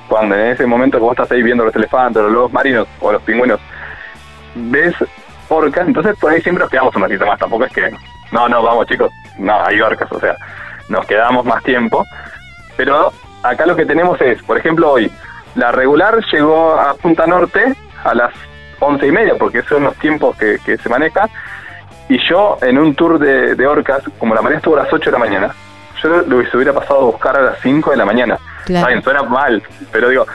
cuando 0.07 0.35
en 0.35 0.51
ese 0.51 0.65
momento 0.65 0.97
que 0.97 1.03
vos 1.03 1.11
estás 1.11 1.31
ahí 1.31 1.43
viendo 1.43 1.65
los 1.65 1.75
elefantes, 1.75 2.21
los 2.21 2.31
lobos 2.31 2.53
marinos 2.53 2.87
o 3.01 3.11
los 3.11 3.21
pingüinos, 3.23 3.59
ves 4.55 4.95
orcas, 5.49 5.87
entonces 5.87 6.17
por 6.19 6.31
ahí 6.31 6.41
siempre 6.41 6.63
nos 6.63 6.69
quedamos 6.69 6.95
un 6.95 7.01
ratito 7.01 7.25
más. 7.25 7.39
Tampoco 7.39 7.65
es 7.65 7.73
que, 7.73 7.91
no, 8.31 8.47
no, 8.47 8.63
vamos 8.63 8.85
chicos, 8.87 9.11
no, 9.37 9.65
hay 9.65 9.79
orcas, 9.81 10.11
o 10.11 10.19
sea, 10.19 10.35
nos 10.89 11.05
quedamos 11.05 11.45
más 11.45 11.63
tiempo. 11.63 12.05
Pero 12.75 13.11
acá 13.43 13.65
lo 13.65 13.75
que 13.75 13.85
tenemos 13.85 14.19
es, 14.21 14.41
por 14.43 14.57
ejemplo, 14.57 14.91
hoy, 14.91 15.11
la 15.55 15.71
regular 15.71 16.19
llegó 16.31 16.79
a 16.79 16.93
Punta 16.95 17.25
Norte 17.25 17.75
a 18.03 18.13
las 18.13 18.33
once 18.79 19.07
y 19.07 19.11
media, 19.11 19.35
porque 19.37 19.59
esos 19.59 19.69
son 19.69 19.83
los 19.83 19.95
tiempos 19.95 20.37
que, 20.37 20.57
que 20.63 20.77
se 20.77 20.89
maneja. 20.89 21.27
Y 22.09 22.19
yo, 22.29 22.57
en 22.61 22.77
un 22.77 22.95
tour 22.95 23.19
de, 23.19 23.55
de 23.55 23.67
orcas, 23.67 24.03
como 24.17 24.35
la 24.35 24.41
marea 24.41 24.59
estuvo 24.59 24.77
a 24.77 24.83
las 24.83 24.93
8 24.93 25.05
de 25.05 25.11
la 25.11 25.17
mañana, 25.17 25.53
yo 26.01 26.21
lo 26.21 26.37
hubiera 26.37 26.73
pasado 26.73 27.01
a 27.01 27.05
buscar 27.05 27.35
a 27.37 27.41
las 27.41 27.59
5 27.61 27.91
de 27.91 27.97
la 27.97 28.05
mañana. 28.05 28.37
Claro. 28.65 28.79
Está 28.79 28.87
bien, 28.87 29.03
suena 29.03 29.23
mal, 29.23 29.63
pero 29.91 30.09
digo, 30.09 30.25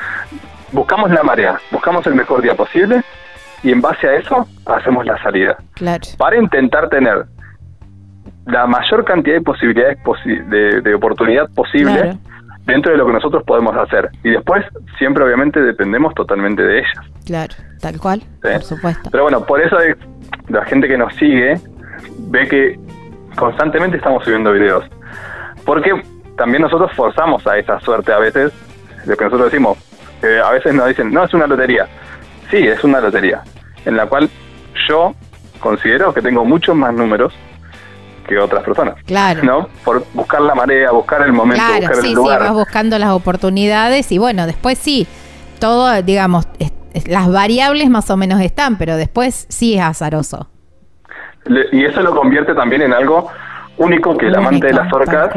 buscamos 0.73 1.11
la 1.11 1.23
marea, 1.23 1.61
buscamos 1.71 2.07
el 2.07 2.15
mejor 2.15 2.43
día 2.43 2.55
posible 2.55 3.03
y 3.63 3.71
en 3.71 3.81
base 3.81 4.09
a 4.09 4.15
eso 4.15 4.47
hacemos 4.67 5.07
la 5.07 5.23
salida. 5.23 5.57
Claro. 5.75 6.03
Para 6.19 6.37
intentar 6.37 6.89
tener 6.89 7.27
la 8.47 8.67
mayor 8.67 9.05
cantidad 9.05 9.37
de 9.37 9.43
posibilidades 9.43 9.99
posi- 10.03 10.45
de, 10.49 10.81
de 10.81 10.95
oportunidad 10.95 11.49
posible 11.55 11.93
Claro. 11.95 12.19
dentro 12.67 12.93
de 12.93 12.99
lo 12.99 13.07
que 13.07 13.13
nosotros 13.13 13.43
podemos 13.45 13.77
hacer. 13.77 14.11
Y 14.25 14.31
después, 14.31 14.65
siempre 14.99 15.25
obviamente 15.25 15.61
dependemos 15.61 16.15
totalmente 16.15 16.63
de 16.63 16.79
ellas. 16.81 17.07
Claro, 17.27 17.55
tal 17.81 17.99
cual, 18.01 18.21
¿sí? 18.21 18.27
por 18.53 18.63
supuesto. 18.63 19.09
Pero 19.11 19.23
bueno, 19.25 19.45
por 19.45 19.61
eso 19.61 19.79
es- 19.79 19.97
la 20.49 20.65
gente 20.65 20.89
que 20.89 20.99
nos 20.99 21.15
sigue 21.17 21.55
ve 22.31 22.49
que 22.49 22.79
constantemente 23.37 23.97
estamos 23.97 24.25
subiendo 24.25 24.53
videos. 24.53 24.85
Porque 25.65 25.91
también 26.37 26.63
nosotros 26.63 26.91
forzamos 26.97 27.47
a 27.47 27.57
esa 27.59 27.79
suerte 27.81 28.13
a 28.13 28.19
veces, 28.19 28.53
lo 29.07 29.17
que 29.17 29.25
nosotros 29.25 29.51
decimos, 29.53 29.79
eh, 30.23 30.41
a 30.45 30.51
veces 30.51 30.75
nos 30.75 30.89
dicen, 30.89 31.13
no, 31.13 31.25
es 31.25 31.33
una 31.35 31.47
lotería. 31.47 31.87
Sí, 32.51 32.59
es 32.67 32.83
una 32.85 33.01
lotería, 33.01 33.43
en 33.87 33.97
la 33.97 34.07
cual 34.07 34.29
yo 34.89 35.15
considero 35.61 36.13
que 36.13 36.21
tengo 36.21 36.45
muchos 36.45 36.75
más 36.75 36.93
números 36.93 37.33
que 38.27 38.39
otras 38.39 38.63
personas. 38.65 38.95
Claro. 39.05 39.43
¿No? 39.43 39.69
Por 39.85 40.05
buscar 40.15 40.41
la 40.43 40.55
marea, 40.55 40.91
buscar 40.93 41.23
el 41.23 41.33
momento, 41.33 41.63
Claro, 41.65 41.81
buscar 41.81 41.97
sí, 41.97 42.01
el 42.03 42.09
sí, 42.09 42.15
lugar. 42.15 42.41
vas 42.41 42.53
buscando 42.53 42.99
las 42.99 43.11
oportunidades 43.11 44.11
y 44.13 44.19
bueno, 44.19 44.47
después 44.47 44.79
sí, 44.79 45.07
todo, 45.59 46.01
digamos, 46.03 46.47
es- 46.59 46.73
es- 46.95 47.09
las 47.09 47.31
variables 47.33 47.89
más 47.91 48.11
o 48.11 48.17
menos 48.17 48.41
están, 48.41 48.77
pero 48.79 48.97
después 48.97 49.47
sí 49.49 49.75
es 49.75 49.83
azaroso. 49.83 50.49
Le- 51.45 51.67
y 51.73 51.85
eso 51.85 52.01
lo 52.03 52.15
convierte 52.15 52.55
también 52.55 52.83
en 52.83 52.93
algo 52.93 53.29
único 53.79 54.17
que 54.17 54.27
el 54.29 54.37
amante 54.37 54.67
de 54.69 54.73
las 54.75 54.93
orcas 54.93 55.31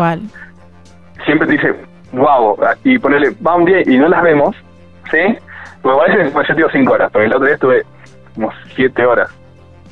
siempre 1.25 1.47
te 1.47 1.53
dice, 1.53 1.75
wow, 2.11 2.57
y 2.83 2.99
ponerle, 2.99 3.36
va 3.45 3.55
un 3.55 3.65
día 3.65 3.81
y 3.86 3.97
no 3.97 4.07
las 4.07 4.21
vemos, 4.21 4.55
¿sí? 5.11 5.17
Porque 5.81 5.99
a 6.11 6.15
veces 6.15 6.31
pues, 6.33 6.47
yo 6.47 6.55
digo 6.55 6.69
cinco 6.71 6.93
horas, 6.93 7.09
pero 7.11 7.25
el 7.25 7.31
otro 7.33 7.45
día 7.45 7.55
estuve 7.55 7.83
como 8.36 8.51
siete 8.75 9.05
horas, 9.05 9.29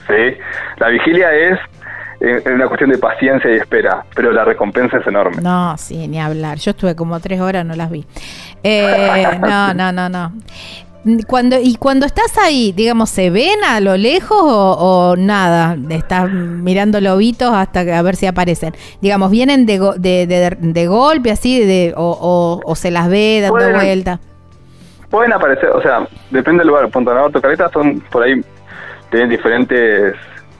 ¿sí? 0.07 0.37
La 0.77 0.89
vigilia 0.89 1.31
es 1.33 1.59
eh, 2.23 2.41
una 2.53 2.67
cuestión 2.67 2.89
de 2.89 2.97
paciencia 2.97 3.51
y 3.51 3.55
espera, 3.57 4.05
pero 4.15 4.31
la 4.31 4.43
recompensa 4.45 4.97
es 4.97 5.05
enorme. 5.05 5.41
No, 5.41 5.77
sí, 5.77 6.07
ni 6.07 6.19
hablar. 6.19 6.57
Yo 6.57 6.71
estuve 6.71 6.95
como 6.95 7.19
tres 7.19 7.39
horas, 7.41 7.65
no 7.65 7.75
las 7.75 7.91
vi. 7.91 8.05
Eh, 8.63 9.27
no, 9.41 9.73
no, 9.73 9.91
no, 9.91 10.09
no. 10.09 10.31
Cuando, 11.27 11.57
y 11.59 11.75
cuando 11.75 12.05
estás 12.05 12.37
ahí, 12.37 12.71
digamos, 12.71 13.09
¿se 13.09 13.29
ven 13.29 13.61
a 13.67 13.81
lo 13.81 13.97
lejos 13.97 14.37
o, 14.41 15.09
o 15.11 15.15
nada? 15.17 15.75
Estás 15.89 16.31
mirando 16.31 17.01
lobitos 17.01 17.53
hasta 17.53 17.83
que- 17.83 17.91
a 17.93 18.01
ver 18.01 18.15
si 18.15 18.25
aparecen. 18.25 18.73
Digamos, 19.01 19.29
¿vienen 19.29 19.65
de, 19.65 19.79
go- 19.79 19.95
de, 19.95 20.25
de- 20.27 20.55
de 20.57 20.87
golpe 20.87 21.29
así 21.29 21.59
de, 21.59 21.93
o, 21.97 22.09
o- 22.21 22.61
o 22.63 22.75
se 22.75 22.89
las 22.89 23.09
ve 23.09 23.39
dando 23.41 23.57
Pueden- 23.57 23.73
vuelta? 23.75 24.19
Pueden 25.09 25.33
aparecer, 25.33 25.69
o 25.71 25.81
sea, 25.81 26.07
depende 26.31 26.59
del 26.59 26.69
lugar. 26.69 26.87
Punta 26.89 27.13
Norte, 27.13 27.41
Caleta 27.41 27.69
son 27.73 27.99
por 28.09 28.23
ahí, 28.23 28.41
tienen 29.11 29.29
diferentes 29.29 30.15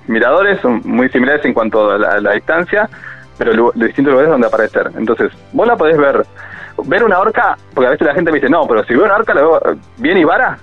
miradores, 0.08 0.60
son 0.62 0.82
muy 0.86 1.10
similares 1.10 1.43
en 1.45 1.54
cuanto 1.54 1.91
a 1.91 1.97
la, 1.97 2.10
a 2.14 2.20
la 2.22 2.32
distancia, 2.34 2.89
pero 3.38 3.54
lu- 3.54 3.72
de 3.76 3.88
distintos 3.88 4.12
lugares 4.12 4.32
donde 4.32 4.47
aparecer. 4.47 4.91
Entonces, 4.97 5.32
vos 5.51 5.68
la 5.68 5.76
podés 5.76 5.97
ver. 5.97 6.26
Ver 6.86 7.04
una 7.04 7.20
orca, 7.20 7.56
porque 7.76 7.88
a 7.88 7.91
veces 7.91 8.08
la 8.08 8.16
gente 8.16 8.32
me 8.32 8.39
dice, 8.39 8.49
no, 8.49 8.66
pero 8.68 8.84
si 8.86 8.95
veo 8.95 9.06
una 9.06 9.16
orca, 9.16 9.34
¿la 9.36 9.41
veo 9.41 9.62
bien 9.97 10.18
y 10.18 10.24
vara? 10.24 10.58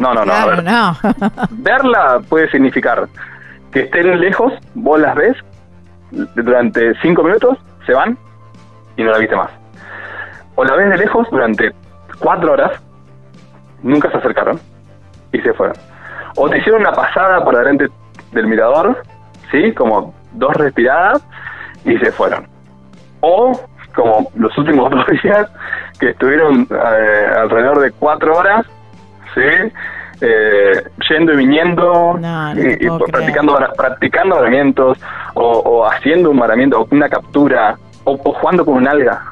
No, 0.00 0.12
no, 0.12 0.24
no. 0.24 0.32
a 0.32 0.42
claro, 0.42 0.50
ver. 0.50 0.64
no. 0.64 0.96
Verla 1.50 2.20
puede 2.28 2.50
significar 2.50 3.06
que 3.72 3.80
estén 3.82 4.18
lejos, 4.20 4.52
vos 4.74 4.98
las 5.00 5.14
ves, 5.14 5.36
durante 6.10 6.94
cinco 7.00 7.22
minutos 7.22 7.58
se 7.86 7.94
van 7.94 8.16
y 8.96 9.02
no 9.04 9.12
la 9.12 9.18
viste 9.18 9.36
más. 9.36 9.50
O 10.56 10.64
la 10.64 10.74
ves 10.74 10.90
de 10.90 10.98
lejos 10.98 11.28
durante 11.30 11.72
cuatro 12.18 12.52
horas, 12.52 12.72
nunca 13.82 14.10
se 14.10 14.16
acercaron 14.18 14.58
y 15.32 15.40
se 15.40 15.52
fueron. 15.54 15.76
O 16.36 16.48
te 16.48 16.58
hicieron 16.58 16.80
una 16.82 16.92
pasada 16.92 17.44
por 17.44 17.56
delante 17.56 17.88
del 18.34 18.46
mirador, 18.46 19.02
¿sí? 19.50 19.72
Como 19.72 20.14
dos 20.32 20.52
respiradas 20.54 21.22
y 21.84 21.96
se 21.98 22.10
fueron. 22.12 22.46
O 23.20 23.58
como 23.94 24.30
los 24.36 24.56
últimos 24.58 24.90
dos 24.90 25.06
días 25.22 25.48
que 25.98 26.10
estuvieron 26.10 26.66
eh, 26.70 27.26
alrededor 27.38 27.80
de 27.80 27.92
cuatro 27.92 28.36
horas, 28.36 28.66
¿sí? 29.34 29.72
Eh, 30.20 30.72
yendo 31.10 31.32
y 31.32 31.36
viniendo 31.36 32.16
No, 32.20 32.54
no 32.54 32.60
y, 32.60 32.76
practicando, 33.10 33.58
practicando 33.76 34.36
varamientos 34.36 34.98
o, 35.34 35.42
o 35.58 35.86
haciendo 35.86 36.30
un 36.30 36.38
varamiento 36.38 36.80
o 36.80 36.88
una 36.90 37.08
captura 37.08 37.76
o, 38.04 38.12
o 38.12 38.32
jugando 38.34 38.64
con 38.64 38.74
un 38.74 38.86
alga. 38.88 39.22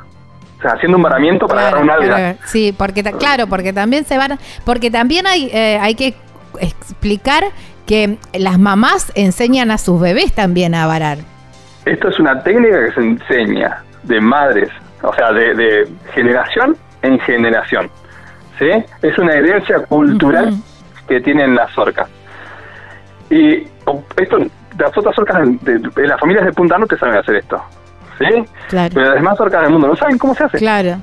O 0.59 0.63
sea, 0.63 0.73
haciendo 0.73 0.97
un 0.97 1.03
varamiento 1.05 1.47
para 1.47 1.63
Claro, 1.63 1.77
agarrar 1.79 1.85
un 1.85 1.91
alga. 2.05 2.17
claro. 2.17 2.39
Sí, 2.47 2.75
porque 2.77 3.03
claro, 3.03 3.47
porque 3.47 3.73
también 3.73 4.05
se 4.05 4.17
van, 4.19 4.39
porque 4.65 4.91
también 4.91 5.27
hay 5.27 5.51
eh, 5.53 5.79
hay 5.81 5.95
que 5.95 6.15
explicar 6.61 7.45
que 7.93 8.17
las 8.39 8.59
mamás 8.59 9.13
enseñan 9.15 9.71
a 9.71 9.77
sus 9.77 10.01
bebés 10.01 10.33
también 10.33 10.75
a 10.75 10.87
varar. 10.87 11.19
Esto 11.85 12.09
es 12.09 12.19
una 12.19 12.43
técnica 12.43 12.87
que 12.87 12.93
se 12.93 13.01
enseña 13.01 13.83
de 14.05 14.19
madres, 14.19 14.71
o 15.03 15.13
sea, 15.13 15.31
de, 15.31 15.55
de 15.55 15.89
generación 16.15 16.75
en 17.03 17.21
generación. 17.21 17.91
¿Sí? 18.59 18.71
Es 19.03 19.19
una 19.19 19.35
herencia 19.35 19.81
cultural 19.81 20.55
que 21.07 21.21
tienen 21.21 21.55
las 21.55 21.77
orcas. 21.77 22.09
Y 23.29 23.69
esto, 24.17 24.39
las 24.79 24.97
otras 24.97 25.19
orcas 25.19 25.43
de, 25.61 25.79
de 25.79 26.07
las 26.07 26.19
familias 26.19 26.47
de 26.47 26.53
Punta 26.53 26.79
Norte 26.79 26.97
saben 26.97 27.17
hacer 27.17 27.37
esto. 27.37 27.63
¿Sí? 28.19 28.43
Claro. 28.71 28.91
Pero 28.95 29.07
las 29.07 29.15
demás 29.17 29.39
orcas 29.39 29.61
del 29.61 29.71
mundo 29.71 29.89
no 29.89 29.97
saben 29.97 30.17
cómo 30.17 30.35
se 30.35 30.45
hace. 30.45 30.57
Claro, 30.57 30.97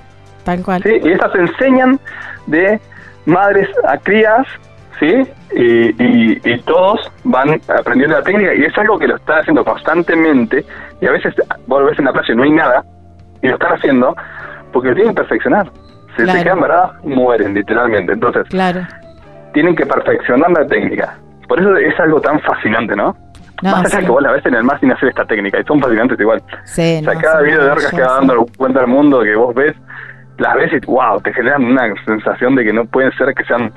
tal 0.43 0.63
cual. 0.63 0.81
¿sí? 0.81 0.93
Y 1.03 1.11
estas 1.11 1.35
enseñan 1.35 1.99
de 2.47 2.79
madres 3.25 3.69
a 3.87 3.95
crías, 3.99 4.47
¿sí? 5.00 5.14
Y, 5.56 6.04
y- 6.04 6.41
y 6.43 6.60
todos 6.62 7.00
van 7.24 7.60
aprendiendo 7.68 8.18
la 8.18 8.24
técnica 8.24 8.54
y 8.54 8.64
es 8.66 8.78
algo 8.78 8.97
que 9.00 9.08
lo 9.08 9.16
están 9.16 9.39
haciendo 9.39 9.64
constantemente 9.66 10.64
y 11.02 11.06
a 11.08 11.12
veces 11.12 11.34
vos 11.68 11.82
lo 11.82 11.88
ves 11.88 12.00
en 12.00 12.06
la 12.06 12.12
playa 12.14 12.34
y 12.34 12.36
no 12.38 12.43
hay 12.43 12.52
nada 12.52 12.84
y 13.41 13.47
lo 13.47 13.54
están 13.56 13.74
haciendo 13.74 14.16
porque 14.72 14.89
lo 14.89 14.95
tienen 14.95 15.14
que 15.16 15.22
perfeccionar. 15.22 15.72
Si 16.18 16.24
Claro. 16.24 16.38
se 16.39 16.43
quedan 16.43 16.60
varadas, 16.60 16.91
mueren 17.06 17.54
literalmente. 17.54 18.14
Entonces, 18.14 18.43
Claro. 18.50 18.82
tienen 19.54 19.76
que 19.76 19.86
perfeccionar 19.86 20.52
la 20.52 20.66
técnica. 20.68 21.18
Por 21.47 21.60
eso 21.60 21.76
es 21.78 21.97
algo 22.00 22.20
tan 22.22 22.39
fascinante, 22.41 22.95
¿no? 22.95 23.16
No, 23.62 23.72
Más 23.72 23.86
allá 23.86 24.00
sí. 24.00 24.06
que 24.06 24.12
vos 24.12 24.22
la 24.22 24.32
ves 24.32 24.45
en 24.45 24.54
el 24.56 24.64
mar 24.64 24.80
sin 24.80 24.91
hacer 24.91 25.10
esta 25.10 25.26
técnica 25.26 25.60
y 25.60 25.64
son 25.66 25.80
fascinantes 25.82 26.20
igual. 26.20 26.41
Sí, 26.66 27.00
O 27.02 27.04
sea, 27.04 27.14
no, 27.14 27.20
cada 27.22 27.36
son 27.38 27.45
video 27.45 27.64
de 27.64 27.72
orcas 27.72 27.91
que 27.91 28.02
va 28.02 28.14
dando 28.16 28.45
cuenta 28.58 28.80
al 28.82 28.88
mundo 28.88 29.22
que 29.22 29.36
vos 29.36 29.54
ves, 29.56 29.74
las 30.38 30.56
ves 30.56 30.72
y 30.74 30.86
wow, 30.86 31.20
te 31.22 31.34
generan 31.34 31.64
una 31.66 31.93
sensación 32.06 32.56
de 32.56 32.64
que 32.66 32.74
no 32.74 32.86
pueden 32.86 33.12
ser 33.18 33.34
que 33.34 33.43
sean 33.45 33.72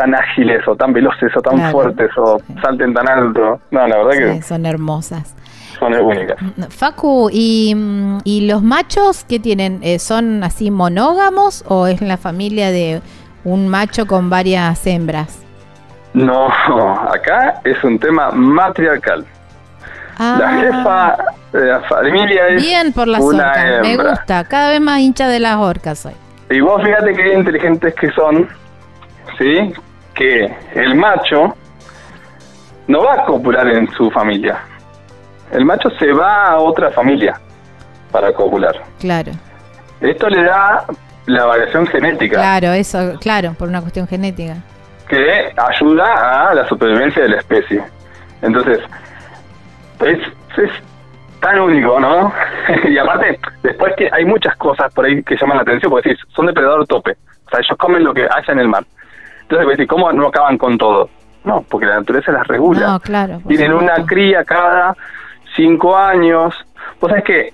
tan 0.00 0.14
ágiles 0.14 0.66
o 0.66 0.74
tan 0.74 0.92
veloces 0.94 1.30
o 1.36 1.40
tan 1.42 1.56
Claro, 1.56 1.72
fuertes 1.72 2.10
o 2.16 2.38
sí. 2.38 2.54
salten 2.62 2.94
tan 2.94 3.06
alto. 3.08 3.60
No, 3.70 3.86
la 3.86 3.96
verdad 3.98 4.34
Sí, 4.36 4.42
son 4.42 4.64
hermosas. 4.64 5.34
que 5.34 5.78
son 5.78 5.94
únicas. 5.94 6.36
Facu, 6.70 7.28
¿y, 7.32 7.74
mm, 7.76 8.18
y 8.24 8.46
los 8.48 8.62
machos 8.62 9.24
qué 9.28 9.38
tienen? 9.38 9.80
Eh, 9.82 9.98
¿Son 9.98 10.42
así 10.44 10.70
monógamos 10.70 11.64
o 11.68 11.86
es 11.86 12.00
la 12.00 12.16
familia 12.16 12.70
de 12.70 13.02
un 13.44 13.68
macho 13.68 14.06
con 14.06 14.30
varias 14.30 14.86
hembras? 14.86 15.38
No, 16.14 16.48
acá 17.14 17.60
es 17.64 17.82
un 17.84 17.98
tema 17.98 18.30
matriarcal. 18.30 19.24
La 20.18 20.36
Ah, 20.48 20.60
jefa 20.60 21.16
de 21.52 21.66
la 21.66 21.80
familia 21.80 22.48
es 22.48 22.62
Bien 22.62 22.92
por 22.92 23.06
las 23.08 23.20
una 23.22 23.48
orcas, 23.48 23.80
me 23.82 23.96
gusta. 23.96 24.44
Cada 24.44 24.70
vez 24.70 24.80
más 24.80 25.00
hincha 25.00 25.28
de 25.28 25.40
las 25.40 25.56
orcas 25.56 25.98
soy. 26.00 26.12
Y 26.50 26.60
vos 26.60 26.82
fíjate 26.82 27.14
qué 27.14 27.32
inteligentes 27.34 27.94
que 27.94 28.10
son, 28.10 28.46
¿sí? 29.38 29.72
Que 30.20 30.54
el 30.74 30.94
macho 30.96 31.56
no 32.88 33.02
va 33.02 33.14
a 33.14 33.24
copular 33.24 33.66
en 33.68 33.90
su 33.92 34.10
familia. 34.10 34.58
El 35.50 35.64
macho 35.64 35.88
se 35.98 36.12
va 36.12 36.48
a 36.48 36.58
otra 36.58 36.90
familia 36.90 37.40
para 38.12 38.30
copular. 38.34 38.74
Claro, 38.98 39.32
Esto 40.02 40.28
le 40.28 40.44
da 40.44 40.84
la 41.24 41.46
variación 41.46 41.86
genética 41.86 42.36
claro, 42.36 42.72
eso, 42.72 43.18
claro, 43.18 43.54
por 43.54 43.68
una 43.70 43.80
cuestión 43.80 44.06
genética. 44.06 44.56
que 45.08 45.54
ayuda 45.56 46.50
a 46.50 46.54
la 46.54 46.68
supervivencia 46.68 47.22
de 47.22 47.28
la 47.30 47.38
especie. 47.38 47.82
Entonces, 48.42 48.78
es, 50.00 50.18
es 50.58 50.70
tan 51.40 51.58
único, 51.60 51.98
¿no? 51.98 52.30
y 52.90 52.98
aparte, 52.98 53.40
después 53.62 53.94
que 53.96 54.10
hay 54.12 54.26
muchas 54.26 54.54
cosas 54.56 54.92
por 54.92 55.06
ahí 55.06 55.22
que 55.22 55.36
llaman 55.40 55.56
la 55.56 55.62
atención, 55.62 55.90
porque 55.90 56.10
decís, 56.10 56.22
son 56.34 56.44
depredador 56.44 56.86
tope. 56.86 57.12
O 57.46 57.50
sea, 57.50 57.60
ellos 57.60 57.78
comen 57.78 58.04
lo 58.04 58.12
que 58.12 58.24
haya 58.24 58.52
en 58.52 58.58
el 58.58 58.68
mar. 58.68 58.84
Entonces, 59.50 59.86
¿cómo 59.88 60.12
no 60.12 60.28
acaban 60.28 60.56
con 60.58 60.78
todo? 60.78 61.08
No, 61.44 61.62
porque 61.68 61.86
la 61.86 61.96
naturaleza 61.96 62.32
las 62.32 62.46
regula. 62.46 62.86
No, 62.86 63.00
claro. 63.00 63.40
Tienen 63.48 63.72
una 63.72 64.04
cría 64.06 64.44
cada 64.44 64.94
cinco 65.56 65.96
años. 65.96 66.54
Vos 67.00 67.10
sabés 67.10 67.24
que 67.24 67.52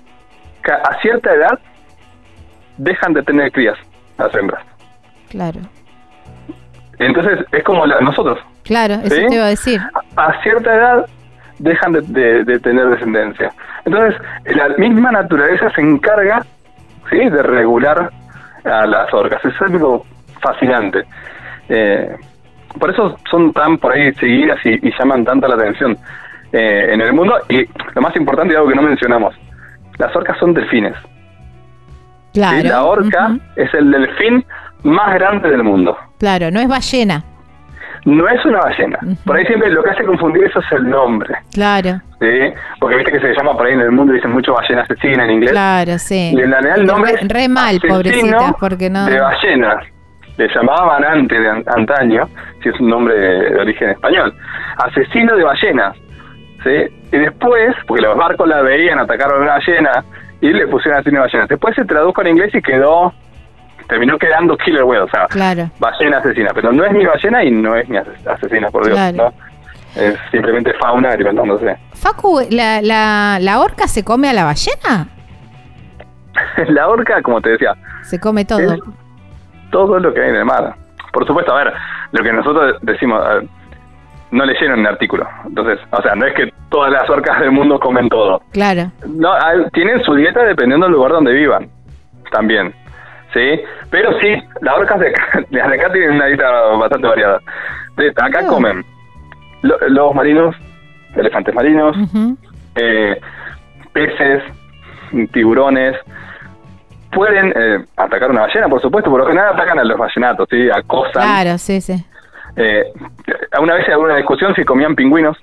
a 0.71 0.99
cierta 1.01 1.33
edad 1.33 1.57
dejan 2.77 3.13
de 3.13 3.23
tener 3.23 3.51
crías 3.51 3.77
las 4.17 4.33
hembras. 4.35 4.63
Claro. 5.29 5.59
Entonces 6.99 7.45
es 7.51 7.63
como 7.63 7.85
la- 7.85 7.99
nosotros. 8.01 8.39
Claro, 8.63 8.95
eso 8.95 9.15
¿Sí? 9.15 9.25
te 9.27 9.35
iba 9.35 9.45
a 9.45 9.49
decir. 9.49 9.81
A 10.17 10.41
cierta 10.43 10.75
edad 10.75 11.05
dejan 11.59 11.93
de, 11.93 12.01
de- 12.01 12.43
de 12.43 12.59
tener 12.59 12.87
descendencia. 12.89 13.51
Entonces 13.85 14.19
la 14.45 14.69
misma 14.77 15.11
naturaleza 15.11 15.69
se 15.71 15.81
encarga 15.81 16.45
¿sí? 17.09 17.17
de 17.17 17.41
regular 17.43 18.11
a 18.65 18.85
las 18.85 19.13
orcas. 19.13 19.43
Es 19.45 19.59
algo 19.61 20.05
fascinante. 20.41 21.05
Eh, 21.69 22.15
por 22.79 22.91
eso 22.91 23.17
son 23.29 23.51
tan 23.53 23.77
por 23.77 23.93
ahí 23.93 24.13
seguidas 24.13 24.59
y, 24.65 24.87
y 24.87 24.91
llaman 24.97 25.25
tanta 25.25 25.47
la 25.47 25.55
atención 25.55 25.97
eh, 26.51 26.89
en 26.93 27.01
el 27.01 27.13
mundo. 27.13 27.35
Y 27.49 27.65
lo 27.95 28.01
más 28.01 28.15
importante, 28.15 28.53
y 28.53 28.57
algo 28.57 28.69
que 28.69 28.75
no 28.75 28.81
mencionamos, 28.83 29.35
las 29.97 30.15
orcas 30.15 30.37
son 30.39 30.53
delfines. 30.53 30.93
¿sí? 32.33 32.39
Claro. 32.39 32.69
La 32.69 32.83
orca 32.83 33.37
es 33.55 33.73
el 33.73 33.91
delfín 33.91 34.45
más 34.83 35.13
grande 35.15 35.49
del 35.49 35.63
mundo. 35.63 35.97
Claro, 36.19 36.51
no 36.51 36.59
es 36.59 36.67
ballena. 36.67 37.23
No 38.05 38.27
es 38.29 38.45
una 38.45 38.59
ballena. 38.59 38.99
Por 39.25 39.35
ahí 39.35 39.45
siempre 39.45 39.69
lo 39.69 39.83
que 39.83 39.89
hace 39.89 40.03
confundir 40.03 40.45
eso 40.45 40.59
es 40.59 40.71
el 40.71 40.89
nombre. 40.89 41.35
Claro, 41.51 41.99
¿sí? 42.19 42.53
Porque 42.79 42.95
viste 42.95 43.11
que 43.11 43.19
se 43.19 43.33
llama 43.33 43.53
por 43.53 43.65
ahí 43.65 43.73
en 43.73 43.81
el 43.81 43.91
mundo, 43.91 44.13
dicen 44.13 44.31
mucho 44.31 44.53
ballena 44.53 44.83
asesina 44.83 45.25
en 45.25 45.31
inglés. 45.31 45.51
claro, 45.51 45.97
sí. 45.97 46.31
Y 46.33 46.39
en 46.39 46.51
realidad 46.51 46.77
el 46.77 46.85
nombre 46.85 47.17
Re, 47.17 47.27
re 47.27 47.47
mal, 47.49 47.75
asesino 47.75 47.93
pobrecitas, 47.93 48.53
porque 48.59 48.89
no. 48.89 49.05
De 49.07 49.19
ballenas. 49.19 49.83
Le 50.37 50.47
llamaban 50.53 51.03
antes 51.03 51.39
de 51.39 51.49
an- 51.49 51.63
antaño, 51.67 52.27
si 52.61 52.69
es 52.69 52.79
un 52.79 52.89
nombre 52.89 53.15
de, 53.15 53.59
origen 53.59 53.89
español. 53.89 54.33
Asesino 54.77 55.35
de 55.35 55.43
ballenas. 55.43 55.95
¿sí? 56.63 56.93
Y 57.11 57.17
después, 57.17 57.75
porque 57.87 58.03
los 58.03 58.15
barcos 58.17 58.47
la 58.47 58.61
veían 58.61 58.99
atacar 58.99 59.31
a 59.31 59.37
una 59.37 59.53
ballena 59.53 60.03
y 60.41 60.51
le 60.53 60.67
pusieron 60.67 60.99
asesino 60.99 61.21
de 61.21 61.27
ballenas. 61.27 61.49
Después 61.49 61.75
se 61.75 61.85
tradujo 61.85 62.21
en 62.21 62.27
inglés 62.27 62.53
y 62.53 62.61
quedó. 62.61 63.13
Terminó 63.87 64.17
quedando 64.19 64.57
killer 64.57 64.83
whale, 64.83 65.03
o 65.03 65.07
sea, 65.09 65.27
Claro. 65.27 65.69
ballena 65.79 66.17
asesina. 66.17 66.49
Pero 66.53 66.71
no 66.73 66.83
es 66.83 66.91
mi 66.91 67.05
ballena 67.05 67.43
y 67.43 67.51
no 67.51 67.75
es 67.75 67.87
mi 67.89 67.97
ases- 67.97 68.27
asesina, 68.27 68.69
por 68.69 68.85
Dios. 68.85 68.95
Claro. 68.97 69.15
¿no? 69.95 70.01
Es 70.01 70.15
simplemente 70.29 70.73
fauna 70.73 71.09
alimentándose. 71.11 71.77
Facu, 71.93 72.41
¿la, 72.51 72.81
la, 72.81 73.37
¿la 73.41 73.59
orca 73.59 73.87
se 73.87 74.03
come 74.03 74.29
a 74.29 74.33
la 74.33 74.43
ballena? 74.43 75.07
la 76.67 76.87
orca, 76.89 77.21
como 77.21 77.41
te 77.41 77.51
decía, 77.51 77.73
Se 78.03 78.19
come 78.19 78.45
todo. 78.45 78.59
Es 78.73 78.79
todo 79.77 79.99
lo 79.99 80.11
que 80.13 80.21
hay 80.21 80.29
en 80.29 80.35
el 80.37 80.45
mar. 80.45 80.73
Por 81.13 81.25
supuesto, 81.27 81.53
a 81.53 81.63
ver, 81.63 81.73
lo 82.11 82.23
que 82.23 82.33
nosotros 82.33 82.77
decimos, 82.81 83.21
ver, 83.27 83.43
no 84.31 84.43
leyeron 84.45 84.79
el 84.79 84.87
artículo. 84.87 85.27
Entonces, 85.45 85.79
o 85.91 86.01
sea, 86.01 86.15
no 86.15 86.25
es 86.25 86.33
que 86.33 86.51
todas 86.69 86.91
las 86.91 87.07
orcas 87.09 87.39
del 87.39 87.51
mundo 87.51 87.79
comen 87.79 88.09
todo. 88.09 88.41
Claro. 88.53 88.91
No, 89.07 89.29
tienen 89.73 90.01
su 90.03 90.15
dieta 90.15 90.43
dependiendo 90.43 90.85
del 90.87 90.93
lugar 90.95 91.11
donde 91.11 91.31
vivan, 91.33 91.69
también. 92.31 92.73
¿Sí? 93.33 93.61
Pero 93.91 94.17
sí, 94.19 94.29
las 94.61 94.75
orcas 94.77 94.99
de 94.99 95.09
acá, 95.09 95.39
las 95.51 95.69
de 95.69 95.75
acá 95.75 95.91
tienen 95.93 96.15
una 96.15 96.25
dieta 96.25 96.49
bastante 96.79 97.07
variada. 97.07 97.39
De, 97.97 98.09
acá 98.09 98.39
Oh. 98.45 98.47
comen 98.53 98.83
lo- 99.61 99.77
lobos 99.89 100.15
marinos, 100.15 100.55
elefantes 101.15 101.53
marinos, 101.53 101.95
eh, 102.75 103.19
peces, 103.93 104.43
tiburones. 105.33 105.95
Pueden 107.11 107.53
eh, 107.55 107.85
atacar 107.95 108.29
una 108.31 108.41
ballena, 108.41 108.67
por 108.67 108.81
supuesto, 108.81 109.09
por 109.09 109.21
lo 109.21 109.27
general 109.27 109.53
atacan 109.53 109.79
a 109.79 109.83
los 109.83 109.97
ballenatos, 109.97 110.47
¿sí? 110.49 110.69
acosan. 110.69 111.11
Claro, 111.23 111.57
sí, 111.57 111.79
sí. 111.81 111.93
Eh, 112.55 112.83
una 113.61 113.75
vez 113.75 113.85
hubo 113.95 114.03
una 114.05 114.15
discusión 114.17 114.53
si 114.55 114.63
comían 114.65 114.95
pingüinos, 114.95 115.37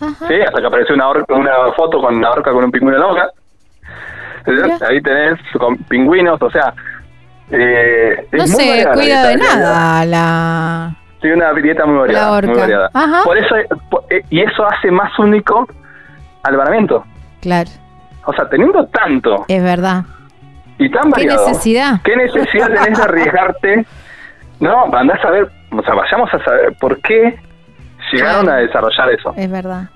Ajá. 0.00 0.26
¿sí? 0.28 0.34
hasta 0.40 0.60
que 0.60 0.66
apareció 0.66 0.94
una, 0.94 1.08
orca- 1.08 1.34
una 1.34 1.52
foto 1.76 2.00
con 2.00 2.16
una 2.16 2.30
orca 2.30 2.52
con 2.52 2.64
un 2.64 2.70
pingüino 2.70 2.96
en 2.96 3.00
la 3.02 3.06
boca. 3.08 3.28
Ahí 4.88 5.00
tenés 5.02 5.38
con 5.58 5.76
pingüinos, 5.84 6.40
o 6.40 6.50
sea... 6.50 6.72
Eh, 7.50 8.26
No 8.32 8.46
se 8.46 8.86
cuida 8.94 9.28
de 9.28 9.36
nada 9.36 10.04
la... 10.06 10.94
Sí, 11.20 11.28
una 11.28 11.52
dieta 11.52 11.86
muy 11.86 11.98
variada. 11.98 12.40
Muy 12.42 12.58
variada. 12.58 12.90
Ajá. 12.94 13.22
Por 13.24 13.38
eso, 13.38 13.54
eh, 14.10 14.22
y 14.30 14.40
eso 14.40 14.66
hace 14.66 14.90
más 14.90 15.16
único 15.18 15.68
al 16.42 16.56
varamiento. 16.56 17.04
Claro, 17.40 17.70
O 18.24 18.32
sea, 18.32 18.48
teniendo 18.48 18.84
tanto 18.86 19.44
es 19.46 19.62
verdad. 19.62 20.02
Y 20.84 20.90
tan 20.90 21.12
¿Qué 21.12 21.26
necesidad? 21.26 22.00
¿Qué 22.04 22.16
necesidad 22.16 22.68
tenés 22.68 22.98
de 22.98 23.04
arriesgarte? 23.04 23.86
No, 24.60 24.84
andás 24.94 25.24
a 25.24 25.30
ver, 25.30 25.48
o 25.70 25.82
sea, 25.82 25.94
vayamos 25.94 26.32
a 26.34 26.44
saber 26.44 26.74
por 26.80 27.00
qué 27.00 27.36
llegaron 28.12 28.48
a 28.48 28.56
desarrollar 28.56 29.10
eso. 29.10 29.32
Es 29.36 29.50
verdad. 29.50 29.88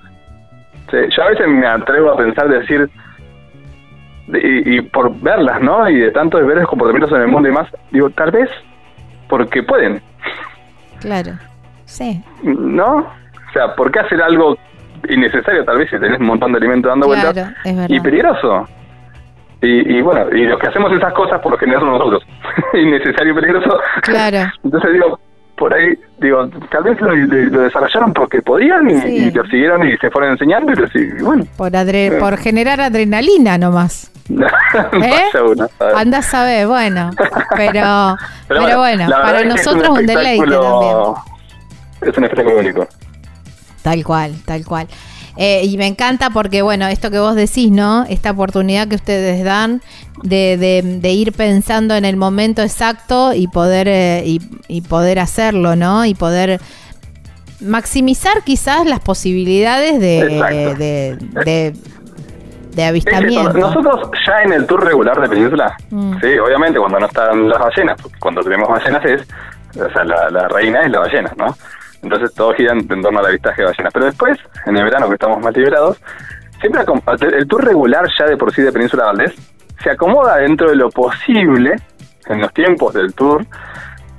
Sí, 0.91 0.97
yo 1.15 1.23
a 1.23 1.29
veces 1.29 1.47
me 1.47 1.67
atrevo 1.67 2.11
a 2.11 2.17
pensar, 2.17 2.47
de 2.49 2.59
decir, 2.59 2.89
de- 4.27 4.39
y, 4.65 4.77
y 4.77 4.81
por 4.81 5.13
verlas, 5.21 5.61
¿no? 5.61 5.87
Y 5.89 5.99
de 5.99 6.11
tanto 6.11 6.37
de 6.37 6.43
ver 6.45 6.57
los 6.57 6.67
comportamientos 6.69 7.11
en 7.15 7.21
el 7.23 7.27
mundo 7.29 7.49
y 7.49 7.51
más, 7.51 7.67
digo, 7.91 8.09
tal 8.11 8.31
vez 8.31 8.49
porque 9.29 9.63
pueden, 9.63 10.01
Claro. 10.99 11.33
Sí. 11.85 12.21
¿no? 12.43 12.97
O 12.97 13.51
sea, 13.53 13.73
¿por 13.75 13.91
qué 13.91 13.99
hacer 13.99 14.21
algo 14.21 14.57
innecesario 15.09 15.63
tal 15.63 15.77
vez 15.77 15.89
si 15.89 15.97
tenés 15.99 16.19
un 16.19 16.25
montón 16.25 16.51
de 16.51 16.57
alimento 16.57 16.89
dando 16.89 17.05
Claro, 17.07 17.31
vueltas? 17.33 17.53
es 17.63 17.75
verdad. 17.75 17.89
Y 17.95 17.99
peligroso. 18.01 18.67
Y, 19.61 19.97
y 19.97 20.01
bueno, 20.01 20.25
y 20.35 20.45
los 20.45 20.59
que 20.59 20.67
hacemos 20.67 20.91
esas 20.91 21.13
cosas 21.13 21.39
por 21.41 21.51
lo 21.51 21.57
general 21.57 21.81
somos 21.81 21.99
nosotros. 21.99 22.23
Innecesario 22.73 23.31
y 23.33 23.35
peligroso. 23.35 23.79
Claro. 24.03 24.51
Entonces 24.63 24.93
digo, 24.93 25.19
por 25.57 25.73
ahí, 25.73 25.93
digo, 26.19 26.47
tal 26.69 26.83
vez 26.83 27.01
lo, 27.01 27.15
lo 27.15 27.61
desarrollaron 27.61 28.13
porque 28.13 28.41
podían 28.43 28.87
y, 28.89 28.97
Sí. 29.01 29.07
y 29.27 29.31
lo 29.31 29.43
siguieron 29.45 29.87
y 29.87 29.97
se 29.97 30.11
fueron 30.11 30.33
enseñando 30.33 30.71
y, 30.71 30.75
lo 30.75 30.85
y 30.93 31.23
bueno. 31.23 31.43
Por, 31.57 31.71
adre- 31.71 32.19
por 32.19 32.37
generar 32.37 32.79
adrenalina 32.81 33.57
nomás. 33.57 34.11
¿Eh? 34.29 35.39
Uno, 35.41 35.67
a 36.35 36.43
ver, 36.43 36.67
bueno. 36.67 37.09
Pero, 37.55 38.15
pero, 38.47 38.63
Pero 38.65 38.77
bueno, 38.77 39.09
para 39.09 39.31
verdad 39.31 39.41
es 39.57 39.65
nosotros 39.65 39.89
un, 39.99 40.05
deleite 40.05 40.45
también. 40.45 40.97
Es 42.01 42.17
un 42.17 42.23
espectáculo 42.25 42.59
único. 42.59 42.87
Tal 43.81 44.03
cual, 44.03 44.33
tal 44.45 44.65
cual. 44.65 44.87
Eh, 45.37 45.63
y 45.65 45.77
me 45.77 45.85
encanta 45.87 46.29
porque, 46.31 46.61
bueno, 46.63 46.87
esto 46.87 47.11
que 47.11 47.19
vos 47.19 47.35
decís, 47.35 47.71
¿no? 47.71 48.05
Esta 48.09 48.31
oportunidad 48.31 48.87
que 48.87 48.95
ustedes 48.95 49.43
dan 49.43 49.81
de, 50.23 50.57
de- 50.57 50.99
de 50.99 51.09
ir 51.11 51.31
pensando 51.33 51.95
en 51.95 52.05
el 52.05 52.15
momento 52.17 52.63
exacto 52.63 53.33
y 53.33 53.47
poder, 53.47 53.87
eh, 53.87 54.23
y, 54.25 54.41
y 54.67 54.81
poder 54.81 55.19
hacerlo, 55.19 55.75
¿no? 55.75 56.05
Y 56.05 56.15
poder 56.15 56.59
maximizar 57.59 58.43
quizás 58.43 58.85
las 58.85 58.99
posibilidades 58.99 59.99
de, 59.99 60.25
de, 60.25 60.75
de, 60.75 61.15
de 61.43 61.67
Es 61.67 61.75
eso, 62.77 62.87
avistamiento. 62.89 63.53
Nosotros 63.53 64.09
ya 64.27 64.41
en 64.43 64.53
el 64.53 64.65
tour 64.67 64.83
regular 64.85 65.19
de 65.21 65.27
Península, 65.29 65.75
Mm. 65.89 66.19
sí, 66.21 66.37
obviamente 66.37 66.79
cuando 66.79 66.99
no 66.99 67.05
están 67.07 67.49
las 67.49 67.59
ballenas, 67.59 67.97
cuando 68.19 68.41
tenemos 68.43 68.69
ballenas 68.69 69.03
es, 69.05 69.21
o 69.79 69.89
sea, 69.91 70.03
la, 70.03 70.29
la 70.29 70.47
reina 70.47 70.81
es 70.81 70.91
la 70.91 70.99
ballena, 70.99 71.31
¿no? 71.37 71.55
Entonces 72.03 72.33
todo 72.33 72.53
gira 72.53 72.73
en, 72.73 72.79
en 72.91 73.01
torno 73.01 73.19
al 73.19 73.25
avistaje 73.25 73.61
de 73.61 73.67
ballenas. 73.69 73.93
Pero 73.93 74.05
después, 74.05 74.37
en 74.65 74.77
el 74.77 74.83
verano 74.83 75.07
que 75.07 75.13
estamos 75.15 75.39
más 75.43 75.55
liberados, 75.55 75.97
siempre 76.61 76.81
el 77.37 77.47
tour 77.47 77.65
regular 77.65 78.07
ya 78.17 78.25
de 78.25 78.37
por 78.37 78.53
sí 78.53 78.61
de 78.61 78.71
Península 78.71 79.05
Valdés 79.05 79.33
se 79.83 79.91
acomoda 79.91 80.37
dentro 80.37 80.69
de 80.69 80.75
lo 80.75 80.89
posible, 80.89 81.75
en 82.27 82.41
los 82.41 82.51
tiempos 82.53 82.93
del 82.93 83.13
tour, 83.13 83.45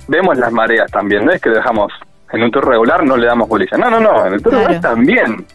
vemos 0.07 0.37
las 0.37 0.51
mareas 0.51 0.89
también, 0.91 1.25
no 1.25 1.31
es 1.31 1.41
que 1.41 1.49
dejamos 1.49 1.91
en 2.31 2.43
un 2.43 2.51
tour 2.51 2.67
regular 2.67 3.03
no 3.03 3.17
le 3.17 3.25
damos 3.27 3.49
bolilla, 3.49 3.75
no, 3.77 3.89
no, 3.89 3.99
no, 3.99 4.25
en 4.25 4.33
el 4.33 4.41
tour 4.41 4.53
Claro. 4.53 4.67
regular 4.67 4.81
también 4.93 5.45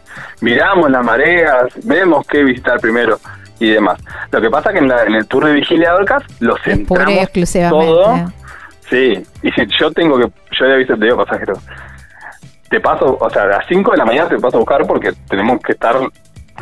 miramos 0.41 0.91
las 0.91 1.03
mareas, 1.05 1.65
vemos 1.85 2.25
qué 2.27 2.43
visitar 2.43 2.79
primero 2.79 3.17
y 3.59 3.71
demás. 3.71 3.99
Lo 4.31 4.41
que 4.41 4.49
pasa 4.49 4.71
que 4.73 4.79
en, 4.79 4.87
la- 4.89 5.03
en 5.03 5.15
el 5.15 5.25
tour 5.27 5.45
de 5.45 5.53
vigilia 5.53 5.91
de 5.91 5.95
Orcas 5.95 6.23
lo 6.41 6.55
centramos 6.57 7.13
exclusivamente. 7.15 7.85
todo, 7.85 8.15
sí, 8.89 9.23
y 9.41 9.51
si 9.51 9.61
yo 9.79 9.89
tengo 9.91 10.17
que, 10.19 10.25
yo 10.59 10.65
le 10.65 10.73
aviso, 10.75 10.95
te 10.97 11.05
digo 11.05 11.17
pasajero, 11.25 11.53
te 12.69 12.79
paso, 12.79 13.17
o 13.19 13.29
sea, 13.29 13.43
a 13.43 13.47
las 13.47 13.65
5 13.67 13.91
de 13.91 13.97
la 13.97 14.05
mañana 14.05 14.27
te 14.29 14.37
paso 14.39 14.57
a 14.57 14.59
buscar 14.59 14.85
porque 14.87 15.13
tenemos 15.29 15.59
que 15.61 15.73
estar 15.73 15.95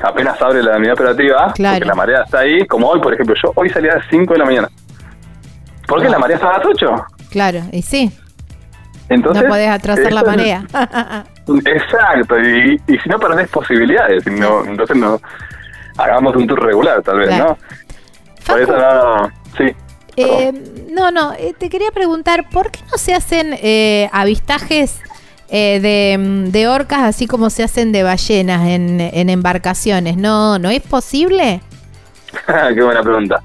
apenas 0.04 0.42
abre 0.42 0.62
la 0.64 0.78
unidad 0.78 0.94
operativa, 0.94 1.54
Claro. 1.54 1.76
porque 1.76 1.88
la 1.88 1.96
marea 1.96 2.22
está 2.24 2.40
ahí, 2.40 2.66
como 2.68 2.88
hoy, 2.90 3.00
por 3.00 3.14
ejemplo, 3.14 3.36
yo 3.42 3.52
hoy 3.56 3.70
salí 3.70 3.88
a 3.90 3.96
las 3.96 4.06
5 4.10 4.34
de 4.34 4.40
la 4.40 4.46
mañana. 4.46 4.70
¿Por 5.88 6.02
qué 6.02 6.08
Ah. 6.08 6.12
la 6.12 6.20
marea 6.20 6.36
está 6.38 6.50
a 6.50 6.58
las 6.58 6.66
8? 6.68 7.06
Claro, 7.30 7.60
y 7.72 7.82
sí, 7.82 8.12
Entonces, 9.10 9.44
no 9.44 9.50
podés 9.50 9.70
atrasar 9.70 10.12
la 10.12 10.22
es- 10.22 10.28
marea. 10.28 10.64
Exacto, 11.66 12.40
y, 12.40 12.82
y 12.88 12.98
si 13.00 13.10
no 13.10 13.20
perdés 13.20 13.50
posibilidades, 13.50 14.26
no, 14.28 14.64
entonces 14.66 14.96
no 14.98 15.20
hagamos 15.98 16.36
un 16.36 16.48
tour 16.48 16.64
regular 16.64 17.02
tal 17.04 17.20
vez, 17.20 17.28
Claro. 17.28 17.46
¿no? 17.50 17.58
Por 18.48 18.62
eso 18.62 18.76
no, 18.78 19.30
sí. 19.58 19.76
Eh, 20.16 20.52
no, 20.92 21.12
no, 21.12 21.34
eh, 21.34 21.54
te 21.58 21.70
quería 21.70 21.92
preguntar, 21.92 22.48
¿por 22.50 22.72
qué 22.72 22.80
no 22.92 22.98
se 22.98 23.14
hacen 23.14 23.54
eh, 23.62 24.10
avistajes 24.14 25.02
eh, 25.50 25.80
de, 25.80 26.50
de 26.52 26.68
orcas 26.68 27.02
así 27.04 27.28
como 27.28 27.50
se 27.50 27.64
hacen 27.64 27.92
de 27.92 28.04
ballenas 28.04 28.68
en, 28.68 29.00
en 29.02 29.30
embarcaciones? 29.30 30.18
¿No, 30.18 30.58
¿No 30.60 30.70
es 30.70 30.82
posible? 30.82 31.62
Qué 32.76 32.82
buena 32.82 33.02
pregunta. 33.04 33.42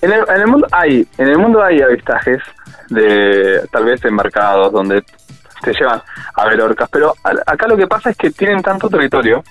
En 0.00 0.12
el, 0.12 0.20
en 0.28 0.40
el 0.40 0.46
mundo 0.48 0.66
hay, 0.72 1.06
en 1.18 1.28
el 1.28 1.38
mundo 1.38 1.62
hay 1.62 1.80
avistajes 1.80 2.38
de 2.90 3.60
tal 3.70 3.84
vez 3.84 4.04
embarcados 4.04 4.72
donde 4.72 5.02
te 5.62 5.72
llevan 5.72 6.02
a 6.34 6.46
ver 6.46 6.60
orcas. 6.60 6.88
Pero 6.90 7.14
a- 7.22 7.52
acá 7.52 7.68
lo 7.68 7.76
que 7.76 7.86
pasa 7.86 8.10
es 8.10 8.16
que 8.16 8.30
tienen 8.30 8.62
tanto 8.62 8.88
territorio 8.88 9.44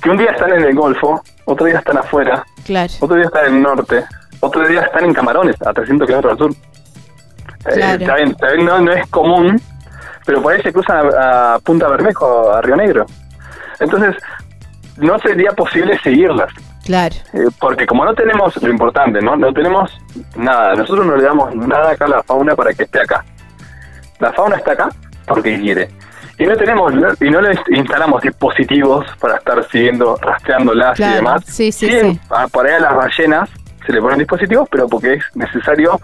que 0.00 0.10
un 0.10 0.16
día 0.16 0.30
están 0.30 0.52
en 0.52 0.62
el 0.64 0.74
Golfo, 0.74 1.22
otro 1.44 1.66
día 1.66 1.78
están 1.78 1.98
afuera, 1.98 2.44
Claro. 2.64 2.92
otro 3.00 3.16
día 3.16 3.26
están 3.26 3.46
en 3.46 3.54
el 3.56 3.62
norte, 3.62 4.04
otro 4.40 4.66
día 4.66 4.82
están 4.82 5.04
en 5.04 5.14
Camarones, 5.14 5.56
a 5.66 5.72
300 5.72 6.06
kilómetros 6.06 6.32
al 6.32 6.38
sur. 6.38 6.50
Eh, 7.66 7.96
está 8.00 8.14
bien, 8.16 8.30
está 8.30 8.52
bien, 8.52 8.64
no, 8.66 8.80
no 8.80 8.92
es 8.92 9.06
común, 9.08 9.60
pero 10.24 10.42
por 10.42 10.52
ahí 10.52 10.62
se 10.62 10.72
cruzan 10.72 11.08
a, 11.16 11.54
a 11.54 11.58
Punta 11.60 11.88
Bermejo, 11.88 12.52
a 12.52 12.60
Río 12.62 12.76
Negro. 12.76 13.06
Entonces, 13.80 14.16
no 14.96 15.18
sería 15.18 15.50
posible 15.52 15.98
seguirlas. 16.02 16.52
Claro. 16.84 17.14
Eh, 17.32 17.44
porque 17.60 17.86
como 17.86 18.04
no 18.04 18.14
tenemos 18.14 18.60
lo 18.60 18.68
importante, 18.70 19.20
¿no? 19.20 19.36
No 19.36 19.52
tenemos 19.52 19.90
nada. 20.36 20.74
Nosotros 20.74 21.06
no 21.06 21.16
le 21.16 21.22
damos 21.22 21.54
nada 21.54 21.92
acá 21.92 22.06
a 22.06 22.08
la 22.08 22.22
fauna 22.24 22.54
para 22.56 22.72
que 22.72 22.82
esté 22.84 23.00
acá. 23.00 23.24
La 24.18 24.32
fauna 24.32 24.56
está 24.56 24.72
acá 24.72 24.88
porque 25.26 25.58
quiere. 25.60 25.88
Y 26.38 26.46
no 26.46 26.56
tenemos 26.56 26.92
y 27.20 27.30
no 27.30 27.40
le 27.40 27.56
instalamos 27.70 28.20
dispositivos 28.22 29.06
para 29.20 29.36
estar 29.36 29.62
siguiendo, 29.70 30.16
rastreándolas 30.20 30.96
Claro, 30.96 31.12
y 31.12 31.16
demás. 31.16 31.44
sí, 31.46 31.70
sí, 31.70 31.88
sí. 31.88 32.20
a- 32.30 32.48
por 32.48 32.66
ahí 32.66 32.72
a 32.74 32.80
las 32.80 32.96
ballenas 32.96 33.48
se 33.86 33.92
le 33.92 34.00
ponen 34.00 34.18
dispositivos, 34.18 34.68
pero 34.70 34.88
porque 34.88 35.14
es 35.14 35.24
necesario 35.34 36.00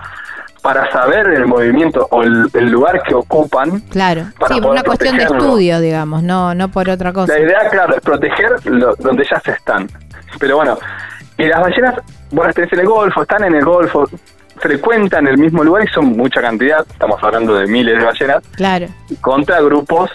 para 0.62 0.90
saber 0.90 1.28
el 1.28 1.46
movimiento 1.46 2.06
o 2.11 2.22
el, 2.22 2.48
el 2.54 2.70
lugar 2.70 3.02
que 3.02 3.14
ocupan. 3.14 3.80
Claro. 3.90 4.24
Para 4.38 4.54
Sí, 4.54 4.61
una 4.61 4.82
cuestión 4.82 5.16
de 5.16 5.24
estudio, 5.24 5.80
digamos, 5.80 6.22
no, 6.22 6.54
no 6.54 6.68
por 6.70 6.88
otra 6.88 7.12
cosa. 7.12 7.32
La 7.32 7.40
idea, 7.40 7.68
claro, 7.70 7.94
es 7.94 8.00
proteger 8.00 8.52
lo- 8.66 8.94
donde 8.96 9.24
ya 9.30 9.40
se 9.40 9.52
están. 9.52 9.88
Pero 10.38 10.56
bueno, 10.56 10.76
y 11.36 11.44
las 11.46 11.61
ballenas, 11.61 11.94
vos 12.32 12.46
las 12.46 12.54
tenés 12.54 12.72
en 12.72 12.80
el 12.80 12.86
Golfo, 12.86 13.22
están 13.22 13.44
en 13.44 13.54
el 13.54 13.64
Golfo, 13.64 14.04
frecuentan 14.56 15.26
el 15.28 15.38
mismo 15.38 15.62
lugar 15.62 15.84
y 15.84 15.92
son 15.92 16.06
mucha 16.16 16.40
cantidad, 16.40 16.84
estamos 16.90 17.22
hablando 17.22 17.54
de 17.54 17.66
miles 17.66 17.98
de 17.98 18.04
ballenas, 18.04 18.42
Claro. 18.56 18.86
contra 19.20 19.61
grupos 19.61 20.11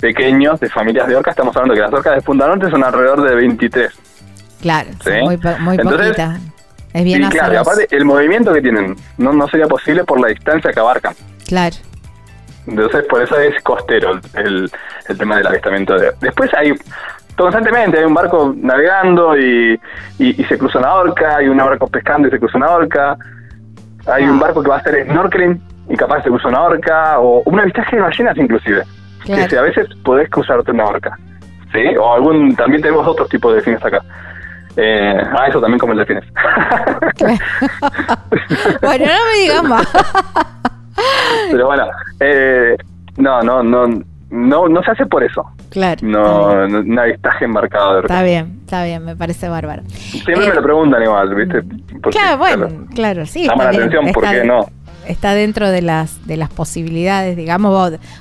pequeños 0.00 0.60
de 0.60 0.68
familias 0.68 1.08
de 1.08 1.16
orcas, 1.16 1.32
estamos 1.32 1.56
hablando 1.56 1.74
que 1.74 1.80
las 1.80 1.92
orcas 1.92 2.14
de 2.16 2.20
Punta 2.20 2.46
Norte 2.46 2.70
son 2.70 2.84
alrededor 2.84 3.22
de 3.28 3.34
23. 3.34 3.90
Claro, 4.60 4.90
Sí. 5.02 5.10
muy, 5.22 5.38
muy 5.60 5.76
Entonces, 5.76 6.06
poquitas. 6.08 6.40
Es 6.96 7.04
bien 7.04 7.22
y 7.24 7.28
claro, 7.28 7.52
y 7.52 7.56
aparte 7.56 7.86
el 7.90 8.06
movimiento 8.06 8.54
que 8.54 8.62
tienen 8.62 8.96
no, 9.18 9.30
no 9.34 9.46
sería 9.48 9.66
posible 9.66 10.02
por 10.04 10.18
la 10.18 10.28
distancia 10.28 10.72
que 10.72 10.80
abarcan. 10.80 11.14
Claro. 11.46 11.76
Entonces, 12.66 13.04
por 13.04 13.22
eso 13.22 13.38
es 13.38 13.62
costero 13.62 14.18
el, 14.34 14.70
el, 15.08 15.18
tema 15.18 15.36
del 15.36 15.46
avistamiento. 15.46 15.94
De... 15.98 16.10
Después 16.22 16.50
hay, 16.54 16.72
constantemente 17.36 17.98
hay 17.98 18.04
un 18.04 18.14
barco 18.14 18.54
navegando 18.56 19.36
y, 19.36 19.78
y, 20.18 20.40
y 20.40 20.44
se 20.46 20.56
cruza 20.56 20.78
una 20.78 20.94
orca, 20.94 21.36
hay 21.36 21.48
un 21.48 21.58
barco 21.58 21.86
pescando 21.86 22.28
y 22.28 22.30
se 22.30 22.38
cruza 22.38 22.56
una 22.56 22.70
orca, 22.70 23.18
hay 24.06 24.24
un 24.24 24.38
barco 24.38 24.62
que 24.62 24.70
va 24.70 24.76
a 24.76 24.78
hacer 24.78 25.04
snorkeling 25.04 25.60
y 25.90 25.96
capaz 25.96 26.22
se 26.22 26.30
cruza 26.30 26.48
una 26.48 26.62
orca, 26.62 27.20
o 27.20 27.42
un 27.44 27.60
avistaje 27.60 27.96
de 27.96 28.02
ballenas 28.02 28.36
inclusive, 28.38 28.84
Claro. 29.24 29.42
que 29.42 29.50
si 29.50 29.56
a 29.56 29.62
veces 29.62 29.86
podés 30.02 30.30
cruzarte 30.30 30.70
una 30.70 30.86
orca, 30.86 31.18
¿sí? 31.72 31.94
O 32.00 32.14
algún, 32.14 32.56
también 32.56 32.80
tenemos 32.80 33.06
otros 33.06 33.28
tipos 33.28 33.52
de 33.52 33.56
delfines 33.56 33.84
acá. 33.84 34.00
Eh, 34.76 35.16
ah, 35.32 35.46
eso 35.48 35.60
también 35.60 35.78
como 35.78 35.92
el 35.92 35.98
delfines. 35.98 36.24
bueno, 38.82 39.04
no 39.06 39.24
me 39.32 39.38
digas 39.40 39.62
más. 39.64 39.88
Pero 41.50 41.66
bueno, 41.66 41.86
eh, 42.20 42.76
no, 43.16 43.42
no, 43.42 43.62
no, 43.62 43.86
no, 44.30 44.68
no 44.68 44.82
se 44.82 44.90
hace 44.90 45.06
por 45.06 45.22
eso. 45.24 45.44
Claro. 45.70 46.00
No, 46.02 46.66
no, 46.68 46.80
un 46.80 46.98
avistaje 46.98 47.44
embarcado 47.44 47.96
de. 47.96 48.00
Está 48.02 48.22
bien, 48.22 48.58
está 48.64 48.84
bien, 48.84 49.04
me 49.04 49.16
parece 49.16 49.48
bárbaro. 49.48 49.82
Siempre 49.88 50.44
Eh, 50.44 50.48
me 50.48 50.54
lo 50.54 50.62
preguntan 50.62 51.02
igual, 51.02 51.34
¿viste? 51.34 51.62
Porque, 52.02 52.18
Claro, 52.18 52.38
bueno, 52.38 52.68
claro, 52.94 53.26
sí. 53.26 53.46
Llama 53.46 53.64
la 53.64 53.70
atención, 53.70 54.12
¿por 54.12 54.24
qué 54.28 54.44
no? 54.44 54.66
Está 55.08 55.34
dentro 55.34 55.70
de 55.70 55.82
las 55.82 56.26
de 56.26 56.36
las 56.36 56.48
posibilidades, 56.50 57.36
digamos, 57.36 57.72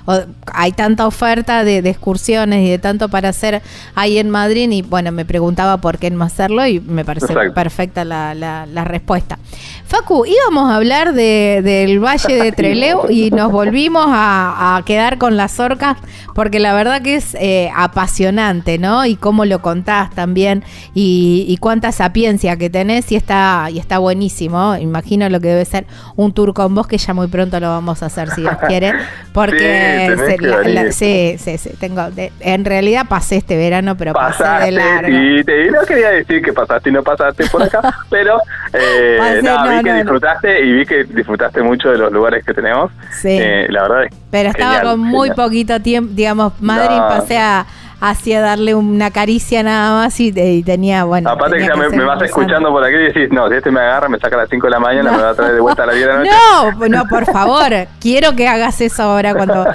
o- 0.05 0.11
o 0.11 0.19
hay 0.53 0.71
tanta 0.71 1.07
oferta 1.07 1.63
de, 1.63 1.81
de 1.81 1.89
excursiones 1.89 2.65
y 2.65 2.69
de 2.69 2.77
tanto 2.79 3.09
para 3.09 3.29
hacer 3.29 3.61
ahí 3.95 4.17
en 4.17 4.29
Madrid 4.29 4.69
y 4.71 4.81
bueno, 4.81 5.11
me 5.11 5.25
preguntaba 5.25 5.77
por 5.77 5.97
qué 5.97 6.09
no 6.11 6.23
hacerlo 6.23 6.65
y 6.67 6.79
me 6.79 7.03
parece 7.03 7.27
Exacto. 7.27 7.53
perfecta 7.53 8.05
la, 8.05 8.33
la- 8.35 8.65
la 8.65 8.83
respuesta. 8.83 9.39
Facu, 9.87 10.25
íbamos 10.25 10.69
a 10.71 10.75
hablar 10.77 11.13
de, 11.13 11.61
del 11.63 11.99
Valle 12.03 12.35
de 12.41 12.51
Treleu 12.53 13.09
y 13.09 13.31
nos 13.31 13.51
volvimos 13.51 14.05
a, 14.07 14.77
a 14.77 14.85
quedar 14.85 15.17
con 15.17 15.37
las 15.37 15.59
orcas 15.59 15.97
porque 16.33 16.59
la 16.59 16.73
verdad 16.73 17.01
que 17.01 17.15
es 17.15 17.35
eh, 17.39 17.71
apasionante, 17.75 18.77
¿no? 18.77 19.05
Y 19.05 19.15
cómo 19.15 19.45
lo 19.45 19.61
contás 19.61 20.11
también 20.13 20.63
y, 20.93 21.45
y 21.47 21.57
cuánta 21.57 21.91
sapiencia 21.91 22.57
que 22.57 22.69
tenés 22.69 23.11
y 23.11 23.15
está, 23.15 23.67
y 23.71 23.79
está 23.79 23.99
buenísimo. 23.99 24.75
Imagino 24.75 25.27
lo 25.29 25.39
que 25.39 25.47
debe 25.49 25.65
ser 25.65 25.85
un 26.15 26.33
tour 26.33 26.53
con 26.53 26.74
vos 26.75 26.85
que 26.87 26.97
ya 26.99 27.13
muy 27.15 27.27
pronto 27.27 27.59
lo 27.59 27.69
vamos 27.69 28.03
a 28.03 28.05
hacer 28.07 28.29
si 28.29 28.41
Dios 28.41 28.55
quiere. 28.67 28.93
Porque 29.33 30.15
Sí, 30.15 30.25
se- 30.25 30.37
la- 30.47 30.61
la- 30.83 30.91
sí, 30.91 31.35
sí, 31.39 31.57
sí, 31.57 31.71
tengo, 31.79 32.09
de- 32.11 32.31
en 32.39 32.63
realidad 32.65 33.05
pasé 33.09 33.37
este 33.37 33.57
verano, 33.57 33.97
pero 33.97 34.13
pasé 34.13 34.43
de 34.43 34.49
Pasaste 34.49 34.71
largo. 34.71 35.09
y 35.09 35.43
te 35.43 35.71
no 35.71 35.81
quería 35.81 36.09
decir 36.11 36.41
que 36.41 36.53
pasaste 36.53 36.89
y 36.89 36.93
no 36.93 37.03
pasaste 37.03 37.45
por 37.47 37.63
acá, 37.63 37.81
pero 38.09 38.37
eh, 38.73 39.15
Pasé, 39.19 39.41
no, 39.41 39.65
no, 39.65 39.71
vi 39.77 39.83
que 39.83 39.89
no, 39.91 39.95
disfrutaste 39.97 40.65
y 40.65 40.71
vi 40.73 40.85
que 40.85 41.03
disfrutaste 41.05 41.61
mucho 41.63 41.89
de 41.89 41.97
los 41.97 42.11
lugares 42.11 42.45
que 42.45 42.53
tenemos. 42.53 42.91
Sí. 43.11 43.29
Eh, 43.39 43.67
la 43.69 43.81
verdad 43.83 44.03
es 44.05 44.13
Pero 44.31 44.49
estaba 44.49 44.75
genial, 44.75 44.91
con 44.91 44.99
muy 45.01 45.29
genial. 45.29 45.45
poquito 45.45 45.79
tiempo, 45.81 46.11
digamos, 46.13 46.53
Madrid 46.61 46.97
pasé 47.09 47.37
a, 47.37 47.65
hacia 48.09 48.39
darle 48.39 48.75
una 48.75 49.09
caricia 49.09 49.63
nada 49.63 50.03
más 50.03 50.19
y, 50.19 50.27
y 50.27 50.63
tenía, 50.63 51.05
bueno. 51.05 51.29
Aparte 51.29 51.57
que 51.57 51.65
ya 51.65 51.75
me, 51.75 52.03
vas 52.03 52.21
escuchando 52.21 52.69
por 52.69 52.83
aquí 52.83 52.95
y 52.95 53.13
decís, 53.13 53.29
no, 53.31 53.49
si 53.49 53.55
este 53.55 53.71
me 53.71 53.79
agarra, 53.79 54.07
me 54.09 54.19
saca 54.19 54.35
a 54.35 54.39
las 54.39 54.49
5 54.49 54.67
de 54.67 54.71
la 54.71 54.79
mañana, 54.79 55.11
me 55.11 55.23
va 55.23 55.29
a 55.31 55.33
traer 55.33 55.55
de 55.55 55.59
vuelta 55.59 55.83
a 55.83 55.85
las 55.87 55.95
10 55.95 56.07
de 56.07 56.13
la 56.13 56.19
noche. 56.19 56.31
No, 56.55 56.87
no, 56.87 57.05
por 57.07 57.25
favor, 57.25 57.71
quiero 57.99 58.35
que 58.35 58.47
hagas 58.47 58.79
eso 58.79 59.03
ahora 59.03 59.33
cuando 59.33 59.65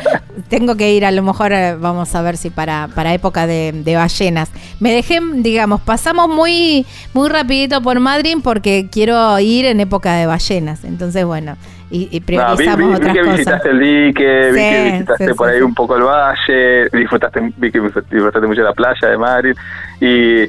tengo 0.49 0.77
que 0.77 0.93
ir, 0.93 1.05
a 1.05 1.11
lo 1.11 1.23
mejor 1.23 1.53
eh, 1.53 1.77
vamos 1.79 2.15
a 2.15 2.23
ver 2.23 2.37
si 2.37 2.51
para, 2.51 2.89
para 2.95 3.13
época 3.13 3.47
de, 3.47 3.73
de 3.73 3.97
ballenas. 3.97 4.51
Me 4.79 4.93
dejé, 4.93 5.21
digamos, 5.35 5.81
pasamos 5.81 6.29
muy, 6.29 6.87
muy 7.13 7.29
rapidito 7.29 7.83
por 7.83 7.99
Madrid 8.01 8.37
porque 8.43 8.89
quiero 8.91 9.39
ir 9.41 9.67
en 9.67 9.81
época 9.81 10.15
de 10.15 10.27
ballenas, 10.27 10.85
entonces 10.85 11.25
bueno, 11.25 11.57
y, 11.91 12.03
y 12.03 12.05
No, 12.05 12.11
vi, 12.11 12.21
priorizamos 12.21 13.01
vi- 13.01 13.07
vi 13.07 13.13
que 13.13 13.19
cosas. 13.21 13.37
visitaste 13.37 13.69
el 13.71 13.79
dique, 13.81 14.51
vi 14.53 14.59
que 14.59 14.91
visitaste 14.93 15.27
sí, 15.29 15.35
por 15.35 15.47
sí, 15.49 15.53
ahí 15.53 15.59
sí. 15.59 15.65
un 15.65 15.75
poco 15.75 15.97
el 15.97 16.03
valle, 16.05 16.89
disfrutaste, 16.93 17.53
vi 17.57 17.73
que 17.73 17.81
disfrutaste 17.81 18.47
mucho 18.47 18.63
la 18.63 18.73
playa 18.73 19.09
de 19.09 19.19
Madrid. 19.19 19.55
Y 20.01 20.47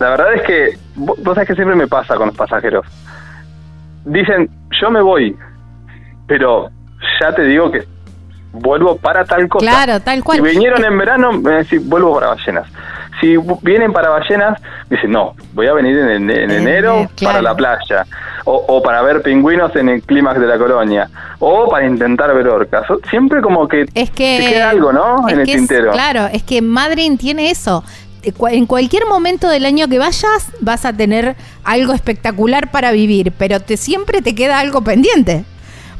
la 0.00 0.10
verdad 0.10 0.34
es 0.34 0.42
que, 0.42 0.78
vos 0.96 1.16
vos 1.22 1.34
sabés 1.34 1.48
que 1.48 1.54
siempre 1.54 1.76
me 1.76 1.86
pasa 1.86 2.16
con 2.16 2.26
los 2.28 2.36
pasajeros. 2.36 2.84
Dicen, 4.04 4.48
yo 4.80 4.90
me 4.90 5.00
voy, 5.00 5.36
pero 6.26 6.70
ya 7.20 7.34
te 7.34 7.42
digo 7.44 7.70
que 7.70 7.84
vuelvo 8.52 8.96
para 8.96 9.24
tal 9.24 9.48
cosa. 9.48 9.66
Claro, 9.66 10.00
tal 10.00 10.24
cual. 10.24 10.38
Si 10.38 10.42
vinieron 10.44 10.84
en 10.84 10.96
verano, 10.98 11.32
me 11.32 11.52
decís, 11.52 11.86
vuelvo 11.86 12.14
para 12.14 12.28
ballenas. 12.28 12.66
Si 13.20 13.36
vienen 13.62 13.92
para 13.92 14.10
ballenas, 14.10 14.60
dicen, 14.88 15.10
no, 15.10 15.34
voy 15.54 15.66
a 15.66 15.72
venir 15.72 15.98
en, 15.98 16.08
en- 16.08 16.30
en 16.30 16.50
En 16.50 16.62
enero 16.62 17.08
claro. 17.16 17.32
para 17.34 17.42
la 17.42 17.54
playa. 17.56 18.06
O, 18.44 18.64
o 18.68 18.82
para 18.82 19.02
ver 19.02 19.22
pingüinos 19.22 19.74
en 19.76 19.88
el 19.88 20.02
clímax 20.02 20.38
de 20.40 20.46
la 20.46 20.56
colonia. 20.58 21.10
O 21.40 21.68
para 21.68 21.86
intentar 21.86 22.34
ver 22.34 22.46
orcas. 22.48 22.84
Siempre 23.10 23.40
como 23.42 23.66
que, 23.68 23.86
Es 23.94 24.10
que. 24.10 24.38
te 24.40 24.52
queda 24.52 24.70
algo, 24.70 24.92
¿no? 24.92 25.28
en 25.28 25.40
el 25.40 25.44
que 25.46 25.52
es- 25.52 25.56
tintero. 25.58 25.90
claro, 25.92 26.26
es 26.32 26.42
que 26.44 26.62
Madrid 26.62 27.12
tiene 27.18 27.50
eso. 27.50 27.82
Eh, 28.22 28.32
En 28.50 28.66
cualquier 28.66 29.06
momento 29.06 29.48
del 29.48 29.64
año 29.64 29.88
que 29.88 29.98
vayas, 29.98 30.52
vas 30.60 30.84
a 30.84 30.92
tener 30.92 31.36
algo 31.64 31.92
espectacular 31.92 32.70
para 32.70 32.90
vivir, 32.92 33.32
pero 33.36 33.60
te, 33.60 33.76
siempre 33.76 34.22
te 34.22 34.34
queda 34.34 34.58
algo 34.60 34.82
pendiente. 34.82 35.44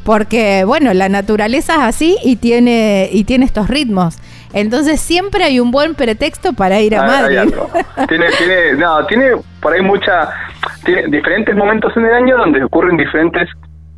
Porque, 0.05 0.64
bueno, 0.64 0.95
la 0.95 1.09
naturaleza 1.09 1.75
es 1.75 1.81
así 1.83 2.16
y 2.25 2.37
tiene, 2.37 3.09
y 3.12 3.25
tiene 3.25 3.45
estos 3.45 3.69
ritmos. 3.69 4.16
Entonces 4.53 5.01
siempre 5.01 5.45
hay 5.45 5.61
un 5.61 5.71
buen 5.71 5.95
pretexto 5.95 6.53
para 6.55 6.81
ir 6.81 6.97
a 6.97 7.03
Ah, 7.05 7.07
Madrid. 7.07 7.39
tiene, 8.09 8.27
tiene, 8.39 8.73
no, 8.75 9.05
tiene 9.07 9.31
por 9.61 9.73
ahí 9.73 9.83
mucha, 9.83 10.31
tiene 10.85 11.07
diferentes 11.09 11.55
momentos 11.55 11.97
en 11.97 12.07
el 12.07 12.13
año 12.15 12.37
donde 12.39 12.65
ocurren 12.65 12.97
diferentes 12.97 13.49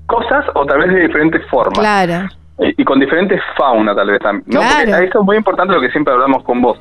cosas 0.06 0.44
o 0.54 0.66
tal 0.66 0.78
vez 0.80 0.92
de 0.92 1.00
diferentes 1.02 1.40
formas. 1.48 1.78
claro, 1.78 2.28
y, 2.58 2.82
y 2.82 2.84
con 2.84 2.98
diferentes 3.00 3.40
fauna 3.56 3.94
tal 3.94 4.10
vez 4.10 4.20
también. 4.20 4.44
¿no? 4.48 4.60
Claro. 4.60 4.96
Esto 5.04 5.20
es 5.20 5.24
muy 5.24 5.36
importante 5.36 5.72
lo 5.72 5.80
que 5.80 5.90
siempre 5.90 6.12
hablamos 6.12 6.42
con 6.44 6.60
vos. 6.60 6.78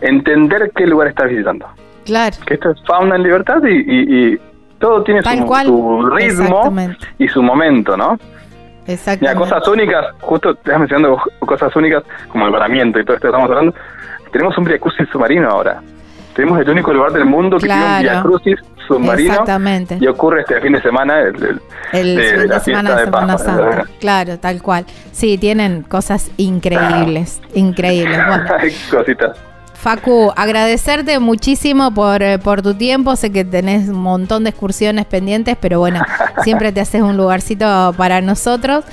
Entender 0.00 0.70
qué 0.74 0.86
lugar 0.86 1.08
estás 1.08 1.30
visitando. 1.30 1.66
claro. 2.04 2.36
Que 2.46 2.54
esto 2.54 2.70
es 2.72 2.82
fauna 2.84 3.16
en 3.16 3.22
libertad 3.22 3.62
y, 3.64 3.76
y- 3.76 4.32
y 4.34 4.38
todo 4.80 5.02
tiene 5.04 5.22
su, 5.22 6.02
ritmo 6.10 6.72
y 7.18 7.28
su 7.28 7.42
momento, 7.42 7.96
¿no? 7.96 8.18
Mira, 8.86 8.94
Exactamente. 8.94 9.38
cosas 9.40 9.68
únicas, 9.68 10.06
justo 10.20 10.50
estás 10.50 10.78
mencionando 10.78 11.20
cosas 11.40 11.74
únicas 11.76 12.02
como 12.28 12.46
el 12.46 12.52
varamiento 12.52 13.00
y 13.00 13.04
todo 13.04 13.16
esto 13.16 13.28
que 13.28 13.34
estamos 13.34 13.50
hablando. 13.50 13.74
Tenemos 14.32 14.56
un 14.58 14.64
viacrucis 14.64 15.08
submarino 15.10 15.48
ahora. 15.48 15.80
Tenemos 16.34 16.58
el 16.60 16.68
único 16.68 16.92
lugar 16.92 17.12
del 17.12 17.24
mundo 17.24 17.56
que 17.58 17.66
tiene 17.66 17.80
un 17.80 17.86
Claro. 17.86 18.02
viacrucis 18.02 18.56
submarino 18.88 19.30
Exactamente. 19.30 19.98
y 20.00 20.06
ocurre 20.08 20.40
este 20.40 20.60
fin 20.60 20.72
de 20.72 20.82
semana 20.82 21.20
el, 21.20 21.34
el- 21.36 21.60
El 21.92 22.16
de- 22.16 22.22
fin 22.22 22.38
de, 22.40 22.46
la 22.48 22.60
semana 22.60 22.96
de 22.96 23.04
Semana. 23.04 23.38
Santa. 23.38 23.84
Claro, 24.00 24.38
tal 24.38 24.60
cual. 24.60 24.84
Sí, 25.12 25.38
tienen 25.38 25.82
cosas 25.84 26.30
increíbles, 26.36 27.40
increíbles. 27.54 28.18
Bueno, 28.26 28.44
cositas. 28.90 29.38
Facu, 29.74 30.32
agradecerte 30.36 31.18
muchísimo 31.18 31.92
por, 31.92 32.22
eh, 32.22 32.38
por 32.38 32.62
tu 32.62 32.74
tiempo. 32.74 33.16
Sé 33.16 33.30
que 33.30 33.44
tenés 33.44 33.88
un 33.88 34.02
montón 34.02 34.44
de 34.44 34.50
excursiones 34.50 35.04
pendientes, 35.06 35.56
pero 35.60 35.78
bueno, 35.78 36.00
siempre 36.44 36.72
te 36.72 36.80
haces 36.80 37.02
un 37.02 37.16
lugarcito 37.16 37.94
para 37.96 38.20
nosotros. 38.20 38.84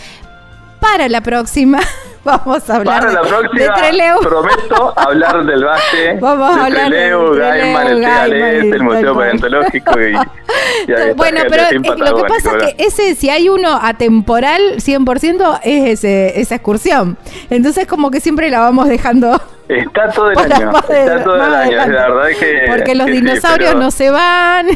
Para 0.79 1.07
la 1.07 1.21
próxima, 1.21 1.79
Vamos 2.23 2.69
a 2.69 2.75
hablar 2.75 2.99
Para 3.01 3.11
la 3.13 3.21
de, 3.21 3.27
próxima, 3.27 3.63
de 3.63 3.81
Trelew. 3.81 4.19
prometo 4.19 4.93
hablar 4.95 5.45
del 5.45 5.65
valle, 5.65 6.13
Vamos 6.19 6.51
a 6.51 6.55
de 6.55 6.61
hablar 6.65 6.83
de 6.83 6.89
Trelew, 6.89 7.35
Gaiman, 7.35 7.87
el 7.87 8.01
Gaiman, 8.01 8.73
el 8.73 8.83
Museo 8.83 9.13
cual. 9.15 9.39
Paleontológico 9.39 10.01
y, 10.01 10.11
y 10.11 11.13
Bueno, 11.15 11.41
pero 11.49 11.63
lo 11.97 12.15
que 12.15 12.23
pasa 12.25 12.51
es 12.57 12.63
que 12.75 12.83
ese, 12.85 13.15
si 13.15 13.29
hay 13.29 13.49
uno 13.49 13.79
atemporal, 13.81 14.61
100% 14.77 15.61
es 15.63 15.89
ese, 15.89 16.39
esa 16.39 16.55
excursión. 16.55 17.17
Entonces 17.49 17.87
como 17.87 18.11
que 18.11 18.19
siempre 18.19 18.51
la 18.51 18.59
vamos 18.59 18.87
dejando 18.87 19.41
Está 19.69 20.09
todo 20.11 20.29
el 20.31 20.35
para 20.35 20.55
año, 20.57 20.71
está 20.75 21.23
todo 21.23 21.35
el 21.35 21.41
año, 21.41 21.55
adelante. 21.79 21.93
la 21.93 22.07
verdad 22.09 22.29
es 22.31 22.37
que... 22.37 22.61
Porque 22.67 22.95
los 22.95 23.07
que 23.07 23.13
sí, 23.13 23.19
dinosaurios 23.21 23.69
pero- 23.69 23.79
no 23.83 23.91
se 23.91 24.09
van, 24.11 24.67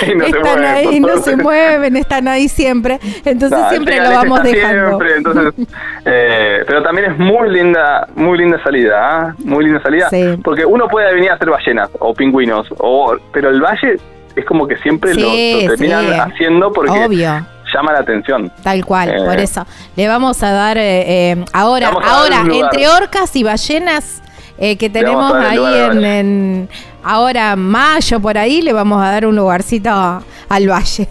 Sí, 0.00 0.14
no 0.14 0.24
se 0.24 0.30
están 0.38 0.64
ahí, 0.64 1.00
no 1.00 1.16
se 1.18 1.36
mueven, 1.36 1.96
están 1.96 2.26
ahí 2.28 2.48
siempre. 2.48 2.98
Entonces 3.24 3.58
No, 3.58 3.68
siempre 3.70 4.00
lo 4.00 4.10
vamos 4.10 4.42
dejando. 4.42 4.86
siempre, 4.98 5.16
entonces, 5.16 5.66
eh, 6.04 6.64
pero 6.66 6.82
también 6.82 7.12
es 7.12 7.18
muy 7.18 7.50
linda, 7.50 8.08
muy 8.16 8.38
linda 8.38 8.60
salida, 8.62 8.96
¿ah? 9.00 9.34
muy 9.44 9.64
linda 9.64 9.80
salida, 9.82 10.08
Sí. 10.10 10.36
porque 10.42 10.64
uno 10.64 10.88
puede 10.88 11.12
venir 11.14 11.30
a 11.30 11.34
hacer 11.34 11.50
ballenas 11.50 11.90
o 12.00 12.12
pingüinos, 12.14 12.66
o, 12.78 13.16
pero 13.32 13.50
el 13.50 13.60
valle 13.60 13.96
es 14.34 14.44
como 14.46 14.66
que 14.66 14.76
siempre 14.78 15.14
lo- 15.14 15.22
lo, 15.28 15.68
terminan 15.76 16.20
haciendo 16.32 16.72
porque 16.72 16.90
Obvio. 16.90 17.46
Llama 17.74 17.92
la 17.92 18.00
atención. 18.00 18.50
Tal 18.62 18.84
cual, 18.84 19.10
Eh. 19.10 19.24
por 19.24 19.38
eso. 19.38 19.66
Le 19.96 20.08
vamos 20.08 20.42
a 20.42 20.52
dar 20.52 20.78
eh, 20.78 21.30
eh, 21.32 21.44
ahora, 21.52 21.88
ahora, 22.02 22.42
entre 22.50 22.88
orcas 22.88 23.34
y 23.36 23.42
ballenas 23.42 24.22
eh, 24.58 24.76
que 24.76 24.90
tenemos 24.90 25.32
ahí 25.34 25.58
en, 25.90 26.04
en- 26.04 26.68
ahora 27.04 27.54
mayo 27.56 28.20
por 28.20 28.36
ahí, 28.36 28.60
le 28.62 28.72
vamos 28.72 29.00
a 29.02 29.10
dar 29.12 29.24
un 29.26 29.36
lugarcito 29.36 29.90
al 29.90 30.68
valle. 30.68 31.08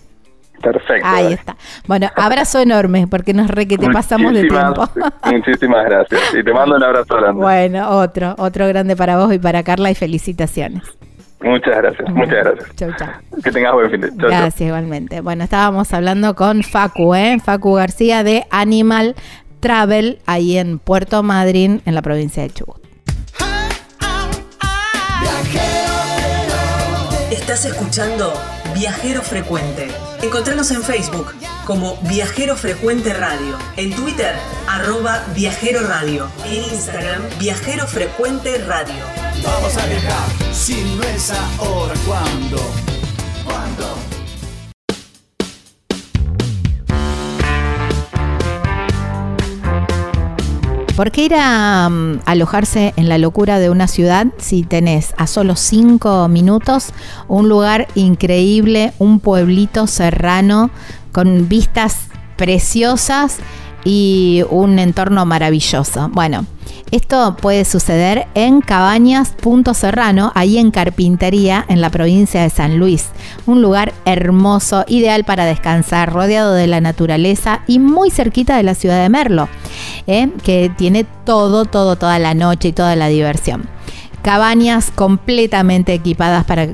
Perfecto. 0.63 1.07
Ahí 1.07 1.33
está. 1.33 1.57
Bueno, 1.87 2.09
abrazo 2.17 2.61
enorme 2.61 3.07
porque 3.07 3.33
nos 3.33 3.49
re 3.49 3.67
que 3.67 3.79
te 3.79 3.89
pasamos 3.91 4.33
de 4.33 4.49
tiempo. 4.49 4.89
Muchísimas 5.25 5.85
gracias. 5.85 6.21
Y 6.35 6.43
te 6.43 6.53
mando 6.53 6.77
un 6.77 6.83
abrazo 6.83 7.17
grande. 7.17 7.41
Bueno, 7.41 7.91
otro, 7.91 8.35
otro 8.39 8.67
grande 8.69 8.97
para 8.97 9.17
vos 9.17 9.33
y 9.33 9.39
para 9.39 9.63
Carla 9.63 9.91
y 9.91 9.95
felicitaciones. 9.95 10.83
Muchas 11.41 11.77
gracias, 11.77 12.11
muchas 12.11 12.45
gracias. 12.45 12.77
Chau, 12.77 12.91
chau. 12.99 13.09
Que 13.45 13.53
tengas 13.53 13.73
buen 13.73 13.91
fin 13.91 14.01
de 14.01 14.09
chau, 14.09 14.19
chau. 14.19 14.29
Gracias 14.29 14.61
igualmente. 14.61 15.21
Bueno, 15.21 15.45
estábamos 15.45 15.93
hablando 15.93 16.35
con 16.35 16.65
Facu, 16.65 17.15
¿eh? 17.15 17.39
Facu 17.45 17.75
García 17.75 18.25
de 18.25 18.45
Animal 18.51 19.15
Travel 19.61 20.19
ahí 20.27 20.59
en 20.59 20.79
Puerto 20.79 21.23
Madryn, 21.23 21.83
en 21.85 21.95
la 21.95 22.03
provincia 22.03 22.43
de 22.43 22.51
Chubut. 22.51 22.79
Estás 27.31 27.65
escuchando 27.65 28.33
Viajero 28.79 29.23
Frecuente. 29.23 29.89
Encontranos 30.23 30.71
en 30.71 30.85
Facebook 30.85 31.35
como 31.67 31.97
Viajero 32.03 32.57
Frecuente 32.57 33.13
Radio, 33.13 33.59
en 33.77 33.93
Twitter 33.93 34.37
arroba 34.69 35.25
Viajero 35.35 35.81
Radio, 35.81 36.31
en 36.45 36.63
Instagram 36.63 37.23
Viajero 37.41 37.89
Frecuente 37.89 38.57
Radio. 38.59 39.05
Vamos 39.43 39.77
a 39.77 39.85
viajar, 39.85 40.55
si 40.55 40.81
no 40.95 41.03
es 41.03 41.33
ahora, 41.59 41.95
¿cuándo? 42.07 42.59
¿Cuándo? 43.45 44.08
¿Por 50.99 51.13
qué 51.13 51.27
ir 51.27 51.35
a 51.37 51.89
mm, 51.89 52.23
alojarse 52.27 52.93
en 52.97 53.09
la 53.09 53.19
locura 53.19 53.61
de 53.61 53.71
una 53.71 53.87
ciudad 53.87 54.27
si 54.39 54.65
tenés 54.65 55.15
a 55.17 55.29
solo 55.29 55.55
cinco 55.55 56.27
minutos 56.27 56.89
un 57.29 57.49
lugar 57.49 57.87
increíble, 57.95 58.93
un 58.99 59.21
pueblito 59.21 59.87
serrano 59.87 60.71
con 61.13 61.49
vistas 61.49 62.09
preciosas 62.35 63.37
y 63.85 64.43
un 64.51 64.81
entorno 64.81 65.25
maravilloso? 65.25 66.11
Bueno, 66.13 66.47
esto 66.91 67.37
puede 67.37 67.67
suceder 67.67 68.29
en 68.35 68.63
Cabañas 68.63 69.35
Punto 69.39 69.75
Serrano, 69.75 70.33
ahí 70.35 70.57
en 70.57 70.71
Carpintería, 70.71 71.65
en 71.69 71.83
la 71.83 71.91
provincia 71.91 72.43
de 72.43 72.49
San 72.49 72.79
Luis. 72.79 73.11
Un 73.45 73.61
lugar 73.61 73.93
hermoso, 74.07 74.85
ideal 74.89 75.25
para 75.25 75.45
descansar, 75.45 76.11
rodeado 76.13 76.55
de 76.55 76.67
la 76.67 76.81
naturaleza 76.81 77.61
y 77.67 77.79
muy 77.79 78.11
cerquita 78.11 78.57
de 78.57 78.63
la 78.63 78.75
ciudad 78.75 79.03
de 79.03 79.11
Merlo, 79.11 79.49
¿eh? 80.07 80.31
que 80.43 80.73
tiene 80.79 81.05
todo, 81.25 81.67
todo, 81.67 81.97
toda 81.97 82.19
la 82.19 82.33
noche 82.33 82.69
y 82.69 82.73
toda 82.73 82.97
la 82.97 83.09
diversión. 83.09 83.69
Cabañas 84.23 84.91
completamente 84.91 85.93
equipadas 85.93 86.45
para 86.47 86.69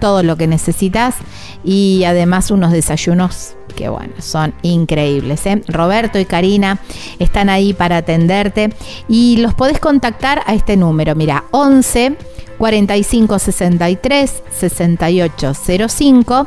todo 0.00 0.22
lo 0.22 0.36
que 0.36 0.46
necesitas 0.46 1.14
y 1.62 2.04
además 2.04 2.50
unos 2.50 2.72
desayunos 2.72 3.54
que 3.74 3.88
bueno, 3.88 4.14
son 4.18 4.54
increíbles. 4.62 5.46
¿eh? 5.46 5.62
Roberto 5.68 6.18
y 6.18 6.24
Karina 6.24 6.78
están 7.18 7.48
ahí 7.48 7.72
para 7.72 7.98
atenderte 7.98 8.70
y 9.08 9.38
los 9.38 9.54
podés 9.54 9.80
contactar 9.80 10.42
a 10.46 10.54
este 10.54 10.76
número, 10.76 11.14
mira, 11.14 11.44
11 11.50 12.16
45 12.60 13.38
63 13.38 14.42
68 14.50 15.52
05 15.88 16.46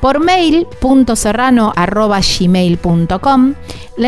por 0.00 0.18
mail 0.18 0.66
serrano 1.14 1.72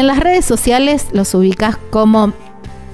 en 0.00 0.08
las 0.08 0.18
redes 0.18 0.44
sociales 0.44 1.06
los 1.12 1.32
ubicas 1.34 1.78
como 1.90 2.32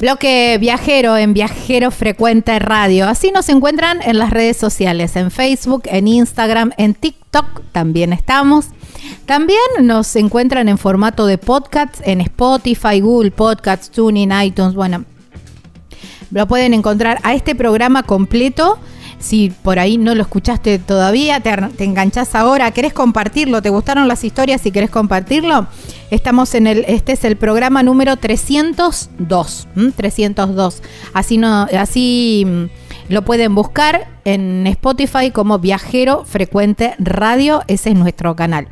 Bloque 0.00 0.58
Viajero 0.60 1.16
en 1.16 1.32
Viajero 1.32 1.90
Frecuente 1.90 2.58
Radio. 2.58 3.08
Así 3.08 3.30
nos 3.30 3.48
encuentran 3.48 4.02
en 4.02 4.18
las 4.18 4.30
redes 4.30 4.58
sociales, 4.58 5.16
en 5.16 5.30
Facebook, 5.30 5.84
en 5.86 6.06
Instagram, 6.06 6.72
en 6.76 6.94
TikTok 6.94 7.62
también 7.72 8.12
estamos. 8.12 8.66
También 9.24 9.58
nos 9.82 10.14
encuentran 10.16 10.68
en 10.68 10.76
formato 10.76 11.26
de 11.26 11.38
podcast 11.38 11.96
en 12.04 12.20
Spotify, 12.20 13.00
Google 13.00 13.30
Podcasts, 13.30 13.90
TuneIn, 13.90 14.32
iTunes. 14.42 14.74
Bueno, 14.74 15.04
lo 16.30 16.46
pueden 16.46 16.74
encontrar 16.74 17.18
a 17.22 17.34
este 17.34 17.54
programa 17.54 18.02
completo. 18.02 18.78
Si 19.18 19.50
por 19.62 19.78
ahí 19.78 19.96
no 19.98 20.14
lo 20.14 20.22
escuchaste 20.22 20.78
todavía, 20.78 21.40
te, 21.40 21.56
te 21.76 21.84
enganchás 21.84 22.34
ahora, 22.34 22.70
querés 22.70 22.92
compartirlo, 22.92 23.62
te 23.62 23.70
gustaron 23.70 24.08
las 24.08 24.24
historias 24.24 24.64
y 24.66 24.70
querés 24.70 24.90
compartirlo, 24.90 25.66
estamos 26.10 26.54
en 26.54 26.66
el, 26.66 26.84
este 26.86 27.12
es 27.12 27.24
el 27.24 27.36
programa 27.36 27.82
número 27.82 28.16
302, 28.16 29.68
¿m? 29.76 29.92
302. 29.92 30.82
Así 31.12 31.38
no, 31.38 31.66
así 31.78 32.44
mm, 32.46 33.12
lo 33.12 33.22
pueden 33.22 33.54
buscar 33.54 34.15
en 34.26 34.66
Spotify 34.66 35.30
como 35.30 35.60
Viajero 35.60 36.24
Frecuente 36.24 36.96
Radio, 36.98 37.62
ese 37.68 37.90
es 37.90 37.96
nuestro 37.96 38.34
canal. 38.34 38.66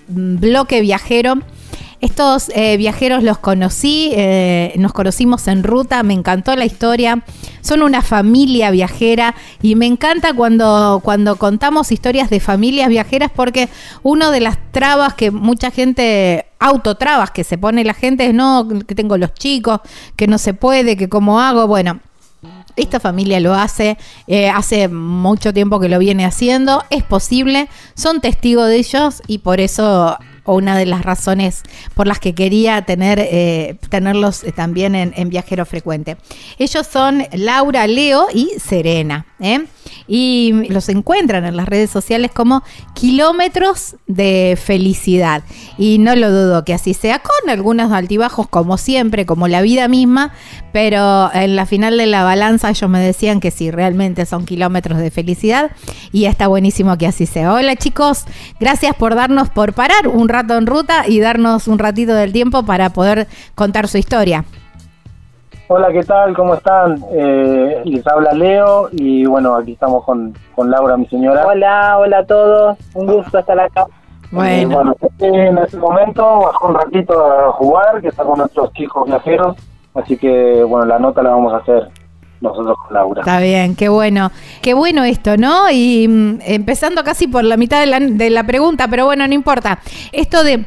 mm, 0.08 0.36
bloque 0.36 0.80
viajero 0.80 1.34
estos 2.02 2.50
eh, 2.56 2.76
viajeros 2.76 3.22
los 3.22 3.38
conocí, 3.38 4.10
eh, 4.14 4.74
nos 4.76 4.92
conocimos 4.92 5.46
en 5.46 5.62
ruta, 5.62 6.02
me 6.02 6.14
encantó 6.14 6.56
la 6.56 6.64
historia. 6.64 7.22
Son 7.60 7.80
una 7.80 8.02
familia 8.02 8.72
viajera 8.72 9.36
y 9.62 9.76
me 9.76 9.86
encanta 9.86 10.34
cuando, 10.34 11.00
cuando 11.04 11.36
contamos 11.36 11.92
historias 11.92 12.28
de 12.28 12.40
familias 12.40 12.88
viajeras 12.88 13.30
porque 13.34 13.68
una 14.02 14.32
de 14.32 14.40
las 14.40 14.58
trabas 14.72 15.14
que 15.14 15.30
mucha 15.30 15.70
gente, 15.70 16.46
autotrabas 16.58 17.30
que 17.30 17.44
se 17.44 17.56
pone 17.56 17.84
la 17.84 17.94
gente 17.94 18.26
es 18.26 18.34
no, 18.34 18.68
que 18.84 18.96
tengo 18.96 19.16
los 19.16 19.32
chicos, 19.34 19.80
que 20.16 20.26
no 20.26 20.38
se 20.38 20.54
puede, 20.54 20.96
que 20.96 21.08
cómo 21.08 21.38
hago. 21.40 21.68
Bueno, 21.68 22.00
esta 22.74 22.98
familia 22.98 23.38
lo 23.38 23.54
hace, 23.54 23.96
eh, 24.26 24.48
hace 24.48 24.88
mucho 24.88 25.54
tiempo 25.54 25.78
que 25.78 25.88
lo 25.88 26.00
viene 26.00 26.24
haciendo, 26.24 26.82
es 26.90 27.04
posible, 27.04 27.68
son 27.94 28.20
testigos 28.20 28.66
de 28.66 28.76
ellos 28.78 29.22
y 29.28 29.38
por 29.38 29.60
eso 29.60 30.18
o 30.44 30.54
una 30.54 30.76
de 30.76 30.86
las 30.86 31.02
razones 31.02 31.62
por 31.94 32.06
las 32.06 32.18
que 32.18 32.34
quería 32.34 32.82
tener, 32.82 33.18
eh, 33.20 33.76
tenerlos 33.88 34.44
eh, 34.44 34.52
también 34.52 34.94
en, 34.94 35.28
Viajero 35.28 35.64
Frecuente. 35.64 36.16
Ellos 36.58 36.86
son 36.86 37.24
Laura, 37.32 37.86
Leo 37.86 38.26
y 38.34 38.50
Serena. 38.58 39.26
¿eh? 39.40 39.64
Y 40.14 40.66
los 40.68 40.90
encuentran 40.90 41.46
en 41.46 41.56
las 41.56 41.66
redes 41.66 41.88
sociales 41.88 42.30
como 42.34 42.62
kilómetros 42.92 43.96
de 44.06 44.58
felicidad. 44.62 45.42
Y 45.78 45.96
no 45.96 46.14
lo 46.14 46.30
dudo 46.30 46.66
que 46.66 46.74
así 46.74 46.92
sea, 46.92 47.20
con 47.20 47.48
algunos 47.48 47.92
altibajos 47.92 48.46
como 48.46 48.76
siempre, 48.76 49.24
como 49.24 49.48
la 49.48 49.62
vida 49.62 49.88
misma, 49.88 50.34
pero 50.70 51.32
en 51.32 51.56
la 51.56 51.64
final 51.64 51.96
de 51.96 52.04
la 52.04 52.24
balanza 52.24 52.68
ellos 52.68 52.90
me 52.90 53.00
decían 53.00 53.40
que 53.40 53.50
sí, 53.50 53.70
realmente 53.70 54.26
son 54.26 54.44
kilómetros 54.44 54.98
de 54.98 55.10
felicidad 55.10 55.70
y 56.12 56.26
está 56.26 56.46
buenísimo 56.46 56.98
que 56.98 57.06
así 57.06 57.24
sea. 57.24 57.54
Hola 57.54 57.74
chicos, 57.76 58.24
gracias 58.60 58.94
por 58.94 59.14
darnos 59.14 59.48
por 59.48 59.72
parar 59.72 60.08
un 60.08 60.28
rato 60.28 60.58
en 60.58 60.66
ruta 60.66 61.08
y 61.08 61.20
darnos 61.20 61.68
un 61.68 61.78
ratito 61.78 62.14
del 62.14 62.34
tiempo 62.34 62.64
para 62.66 62.90
poder 62.90 63.28
contar 63.54 63.88
su 63.88 63.96
historia. 63.96 64.44
Hola, 65.74 65.90
¿qué 65.90 66.02
tal? 66.02 66.36
¿Cómo 66.36 66.52
están? 66.52 67.02
Eh, 67.12 67.80
les 67.86 68.06
habla 68.06 68.34
Leo 68.34 68.90
y 68.92 69.24
bueno, 69.24 69.56
aquí 69.56 69.72
estamos 69.72 70.04
con, 70.04 70.34
con 70.54 70.70
Laura, 70.70 70.98
mi 70.98 71.06
señora. 71.06 71.46
Hola, 71.46 71.96
hola 71.96 72.18
a 72.18 72.26
todos. 72.26 72.78
Un 72.92 73.06
gusto 73.06 73.38
estar 73.38 73.58
acá. 73.58 73.86
Bueno. 74.30 74.94
Eh, 75.18 75.48
en 75.48 75.56
este 75.56 75.78
momento 75.78 76.40
bajó 76.40 76.68
un 76.68 76.74
ratito 76.74 77.24
a 77.24 77.52
jugar, 77.52 78.02
que 78.02 78.08
está 78.08 78.22
con 78.22 78.40
nuestros 78.40 78.70
chicos 78.74 79.06
viajeros, 79.06 79.56
así 79.94 80.18
que 80.18 80.62
bueno, 80.62 80.84
la 80.84 80.98
nota 80.98 81.22
la 81.22 81.30
vamos 81.30 81.54
a 81.54 81.56
hacer 81.56 81.88
nosotros 82.42 82.76
con 82.76 82.92
Laura. 82.92 83.22
Está 83.22 83.40
bien, 83.40 83.74
qué 83.74 83.88
bueno. 83.88 84.30
Qué 84.60 84.74
bueno 84.74 85.04
esto, 85.04 85.38
¿no? 85.38 85.70
Y 85.70 86.06
mm, 86.06 86.40
empezando 86.42 87.02
casi 87.02 87.28
por 87.28 87.44
la 87.44 87.56
mitad 87.56 87.80
de 87.80 87.86
la, 87.86 87.98
de 87.98 88.28
la 88.28 88.44
pregunta, 88.44 88.88
pero 88.88 89.06
bueno, 89.06 89.26
no 89.26 89.32
importa. 89.32 89.78
Esto 90.12 90.44
de 90.44 90.66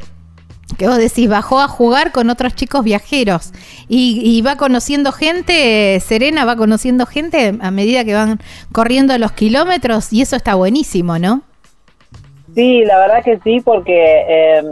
que 0.78 0.88
vos 0.88 0.98
decís, 0.98 1.28
bajó 1.28 1.60
a 1.60 1.68
jugar 1.68 2.12
con 2.12 2.28
otros 2.28 2.54
chicos 2.54 2.84
viajeros 2.84 3.52
y, 3.88 4.42
va 4.42 4.56
conociendo 4.56 5.12
gente, 5.12 5.98
Serena 6.00 6.44
va 6.44 6.56
conociendo 6.56 7.06
gente 7.06 7.54
a 7.60 7.70
medida 7.70 8.04
que 8.04 8.14
van 8.14 8.40
corriendo 8.72 9.16
los 9.18 9.32
kilómetros 9.32 10.12
y 10.12 10.22
eso 10.22 10.36
está 10.36 10.54
buenísimo, 10.54 11.18
¿no? 11.18 11.42
Sí, 12.54 12.84
la 12.84 12.98
verdad 12.98 13.22
que 13.22 13.38
sí, 13.44 13.60
porque 13.60 14.56
em, 14.58 14.66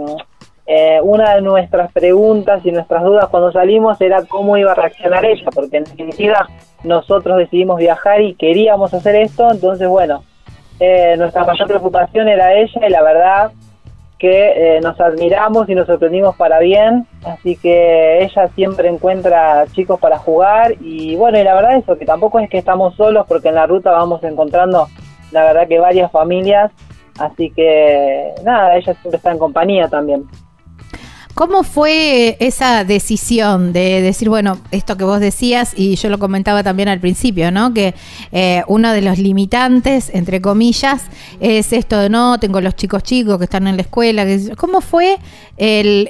eh, 0.67 0.99
una 1.03 1.35
de 1.37 1.43
nuestras 1.43 1.93
preguntas 1.93 2.65
y 2.65 2.73
nuestras 2.73 3.03
dudas 3.05 3.29
cuando 3.29 3.53
salimos 3.53 4.01
era 4.01 4.25
cómo 4.25 4.57
iba 4.57 4.73
a 4.73 4.75
reaccionar 4.75 5.25
ella, 5.25 5.47
porque 5.55 5.79
en 5.79 5.85
definitiva 5.85 6.49
nosotros 6.83 7.39
decidimos 7.39 7.79
viajar 7.79 8.21
y 8.21 8.35
queríamos 8.35 8.93
hacer 8.95 9.17
esto, 9.17 9.51
entonces 9.51 9.89
bueno, 9.89 10.25
eh, 10.81 11.15
nuestra 11.19 11.45
mayor 11.45 11.69
preocupación 11.69 12.29
era 12.29 12.55
ella 12.55 12.87
y 12.87 12.91
la 12.91 13.03
verdad 13.03 13.53
que 14.19 14.77
eh, 14.77 14.81
nos 14.81 15.01
admiramos 15.01 15.69
y 15.69 15.75
nos 15.75 15.87
sorprendimos 15.87 16.37
para 16.37 16.59
bien, 16.61 17.07
así 17.25 17.57
que 17.57 18.23
ella 18.23 18.49
siempre 18.55 18.89
encuentra 18.89 19.67
chicos 19.73 19.99
para 19.99 20.19
jugar 20.19 20.75
y 20.81 21.17
bueno, 21.17 21.39
y 21.39 21.45
la 21.45 21.55
verdad 21.55 21.77
eso, 21.77 21.99
que 21.99 22.07
tampoco 22.07 22.39
es 22.39 22.49
que 22.49 22.59
estamos 22.59 22.95
solos 22.95 23.27
porque 23.29 23.49
en 23.49 23.57
la 23.57 23.67
ruta 23.67 23.91
vamos 23.91 24.23
encontrando 24.23 24.89
la 25.33 25.45
verdad 25.45 25.69
que 25.69 25.79
varias 25.79 26.13
familias, 26.13 26.71
así 27.19 27.51
que 27.51 28.33
nada, 28.45 28.77
ella 28.77 28.95
siempre 28.95 29.17
está 29.17 29.33
en 29.33 29.39
compañía 29.39 29.89
también. 29.89 30.25
¿Cómo 31.35 31.65
fue 31.65 32.37
esa 32.39 32.85
decisión 32.85 33.73
de 33.73 34.01
decir, 34.01 34.29
bueno, 34.29 34.59
esto 34.71 34.97
que 34.97 35.03
vos 35.03 35.19
decías, 35.19 35.75
y 35.77 35.97
yo 35.97 36.09
lo 36.09 36.21
comentaba 36.21 36.63
también 36.63 36.89
al 36.89 37.01
principio, 37.01 37.51
¿no? 37.51 37.75
Que 37.75 37.95
eh, 38.31 38.63
uno 38.69 38.93
de 38.93 39.03
los 39.03 39.19
limitantes, 39.19 40.15
entre 40.15 40.41
comillas, 40.41 41.11
es 41.41 41.73
esto 41.73 41.99
de 41.99 42.09
no, 42.09 42.39
tengo 42.39 42.61
los 42.61 42.77
chicos 42.77 43.03
chicos 43.03 43.39
que 43.39 43.45
están 43.45 43.67
en 43.67 43.75
la 43.75 43.83
escuela. 43.83 44.25
¿Cómo 44.57 44.81
fue 44.81 45.19
el, 45.57 46.09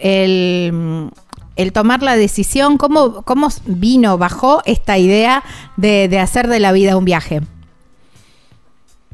el, 1.56 1.72
tomar 1.72 2.02
la 2.02 2.16
decisión? 2.16 2.76
¿Cómo, 2.76 3.22
¿Cómo 3.22 3.48
vino, 3.64 4.18
bajó 4.18 4.60
esta 4.66 4.98
idea 4.98 5.42
de, 5.78 6.08
de 6.08 6.18
hacer 6.18 6.48
de 6.48 6.60
la 6.60 6.72
vida 6.72 6.98
un 6.98 7.06
viaje? 7.06 7.40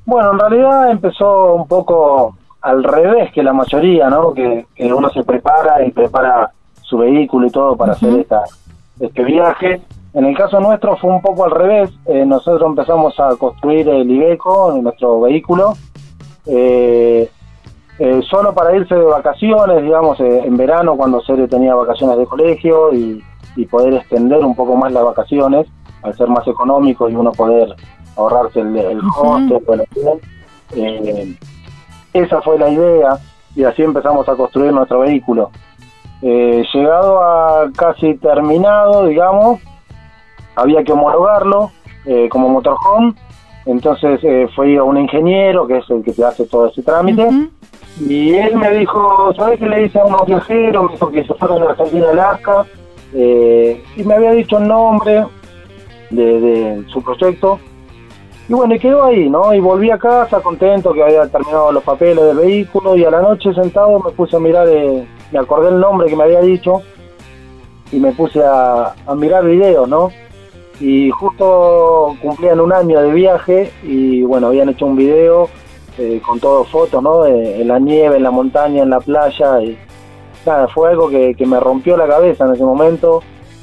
Bueno, 0.06 0.32
en 0.32 0.38
realidad 0.40 0.90
empezó 0.90 1.54
un 1.54 1.68
poco 1.68 2.36
al 2.62 2.84
revés 2.84 3.32
que 3.32 3.42
la 3.42 3.52
mayoría, 3.52 4.10
¿no? 4.10 4.34
Que, 4.34 4.66
uno 4.92 5.10
se 5.10 5.22
prepara 5.22 5.84
y 5.84 5.90
prepara 5.90 6.50
su 6.82 6.98
vehículo 6.98 7.46
y 7.46 7.50
todo 7.50 7.76
para 7.76 7.92
hacer 7.92 8.18
esta, 8.18 8.42
este 8.98 9.24
viaje. 9.24 9.80
En 10.12 10.24
el 10.24 10.36
caso 10.36 10.58
nuestro 10.60 10.96
fue 10.96 11.10
un 11.10 11.22
poco 11.22 11.44
al 11.44 11.52
revés. 11.52 11.90
Eh, 12.06 12.26
nosotros 12.26 12.68
empezamos 12.68 13.18
a 13.20 13.36
construir 13.36 13.88
el 13.88 14.10
Ibeco, 14.10 14.76
nuestro 14.82 15.20
vehículo, 15.20 15.74
eh, 16.46 17.30
eh, 17.98 18.20
solo 18.28 18.52
para 18.52 18.74
irse 18.74 18.94
de 18.94 19.04
vacaciones, 19.04 19.82
digamos, 19.82 20.18
en 20.20 20.56
verano 20.56 20.96
cuando 20.96 21.20
Sere 21.20 21.46
tenía 21.46 21.74
vacaciones 21.74 22.18
de 22.18 22.26
colegio 22.26 22.92
y, 22.92 23.22
poder 23.70 23.92
extender 23.92 24.42
un 24.42 24.56
poco 24.56 24.74
más 24.74 24.90
las 24.90 25.04
vacaciones, 25.04 25.66
al 26.02 26.16
ser 26.16 26.28
más 26.28 26.48
económico 26.48 27.10
y 27.10 27.14
uno 27.14 27.30
poder 27.30 27.76
ahorrarse 28.16 28.60
el, 28.60 28.74
el 28.74 29.02
costo. 29.02 29.60
Esa 32.12 32.40
fue 32.42 32.58
la 32.58 32.68
idea 32.68 33.18
y 33.54 33.64
así 33.64 33.82
empezamos 33.82 34.28
a 34.28 34.34
construir 34.34 34.72
nuestro 34.72 35.00
vehículo. 35.00 35.50
Eh, 36.22 36.64
llegado 36.74 37.22
a 37.22 37.70
casi 37.74 38.14
terminado, 38.16 39.06
digamos, 39.06 39.60
había 40.54 40.84
que 40.84 40.92
homologarlo 40.92 41.70
eh, 42.04 42.28
como 42.28 42.48
motorhome, 42.48 43.14
entonces 43.64 44.20
eh, 44.22 44.46
fui 44.54 44.76
a 44.76 44.82
un 44.82 44.98
ingeniero, 44.98 45.66
que 45.66 45.78
es 45.78 45.88
el 45.88 46.02
que 46.02 46.12
te 46.12 46.24
hace 46.24 46.44
todo 46.46 46.66
ese 46.66 46.82
trámite, 46.82 47.26
y 48.00 48.34
él 48.34 48.56
me 48.56 48.70
dijo, 48.70 49.32
¿sabes 49.34 49.58
qué 49.58 49.66
le 49.66 49.84
dice 49.84 49.98
a 49.98 50.04
unos 50.04 50.26
viajeros? 50.26 50.84
Me 50.84 50.92
dijo 50.92 51.10
que 51.10 51.24
se 51.24 51.34
fueron 51.34 51.62
a 51.62 51.70
Argentina, 51.70 52.06
Alaska, 52.10 52.66
y 53.14 54.02
me 54.04 54.14
había 54.14 54.32
dicho 54.32 54.58
el 54.58 54.68
nombre 54.68 55.24
de 56.10 56.84
su 56.88 57.02
proyecto, 57.02 57.58
y 58.50 58.52
bueno, 58.52 58.74
y 58.74 58.80
quedó 58.80 59.04
ahí, 59.04 59.30
¿no? 59.30 59.54
Y 59.54 59.60
volví 59.60 59.92
a 59.92 59.98
casa 59.98 60.40
contento 60.40 60.92
que 60.92 61.04
había 61.04 61.24
terminado 61.28 61.70
los 61.70 61.84
papeles 61.84 62.24
del 62.24 62.36
vehículo 62.36 62.96
y 62.96 63.04
a 63.04 63.10
la 63.12 63.20
noche 63.20 63.54
sentado 63.54 64.00
me 64.00 64.10
puse 64.10 64.34
a 64.34 64.40
mirar, 64.40 64.66
eh, 64.68 65.06
me 65.30 65.38
acordé 65.38 65.68
el 65.68 65.78
nombre 65.78 66.08
que 66.08 66.16
me 66.16 66.24
había 66.24 66.40
dicho 66.40 66.82
y 67.92 68.00
me 68.00 68.10
puse 68.10 68.42
a, 68.44 68.92
mirar 69.16 69.44
videos, 69.44 69.88
¿no? 69.88 70.10
Y 70.80 71.10
justo 71.10 72.16
cumplían 72.20 72.58
un 72.58 72.72
año 72.72 73.00
de 73.00 73.12
viaje 73.12 73.72
y 73.84 74.22
bueno, 74.22 74.48
habían 74.48 74.70
hecho 74.70 74.86
un 74.86 74.96
video 74.96 75.48
eh, 75.96 76.20
con 76.26 76.40
todo 76.40 76.64
fotos, 76.64 77.00
¿no? 77.00 77.26
en 77.26 77.68
la 77.68 77.78
nieve, 77.78 78.16
en 78.16 78.24
la 78.24 78.32
montaña, 78.32 78.82
en 78.82 78.90
la 78.90 78.98
playa 78.98 79.62
y 79.62 79.78
nada, 80.44 80.66
fue 80.66 80.90
algo 80.90 81.08
que, 81.08 81.36
que 81.36 81.46
me 81.46 81.60
rompió 81.60 81.96
la 81.96 82.08
cabeza 82.08 82.46
en 82.46 82.54
ese 82.54 82.64
momento 82.64 83.22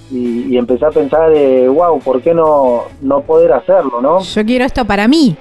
y, 0.10 0.58
empecé 0.58 0.86
a 0.86 0.92
pensar, 0.92 1.30
de, 1.30 1.68
wow, 1.68 2.00
¿por 2.00 2.22
qué 2.22 2.34
no, 2.34 2.84
no 3.02 3.22
poder 3.22 3.54
hacerlo, 3.54 4.02
no? 4.02 4.22
Yo 4.22 4.46
quiero 4.46 4.66
esto 4.66 4.86
para 4.86 5.08
mí. 5.08 5.36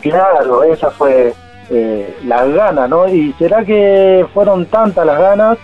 Claro, 0.00 0.62
esa 0.62 0.90
fue 0.90 1.32
eh, 1.70 2.16
las 2.26 2.48
ganas, 2.52 2.88
¿no? 2.88 3.08
Y 3.08 3.32
será 3.38 3.64
que 3.64 4.26
fueron 4.34 4.66
tantas 4.66 5.06
las 5.06 5.18
ganas 5.18 5.58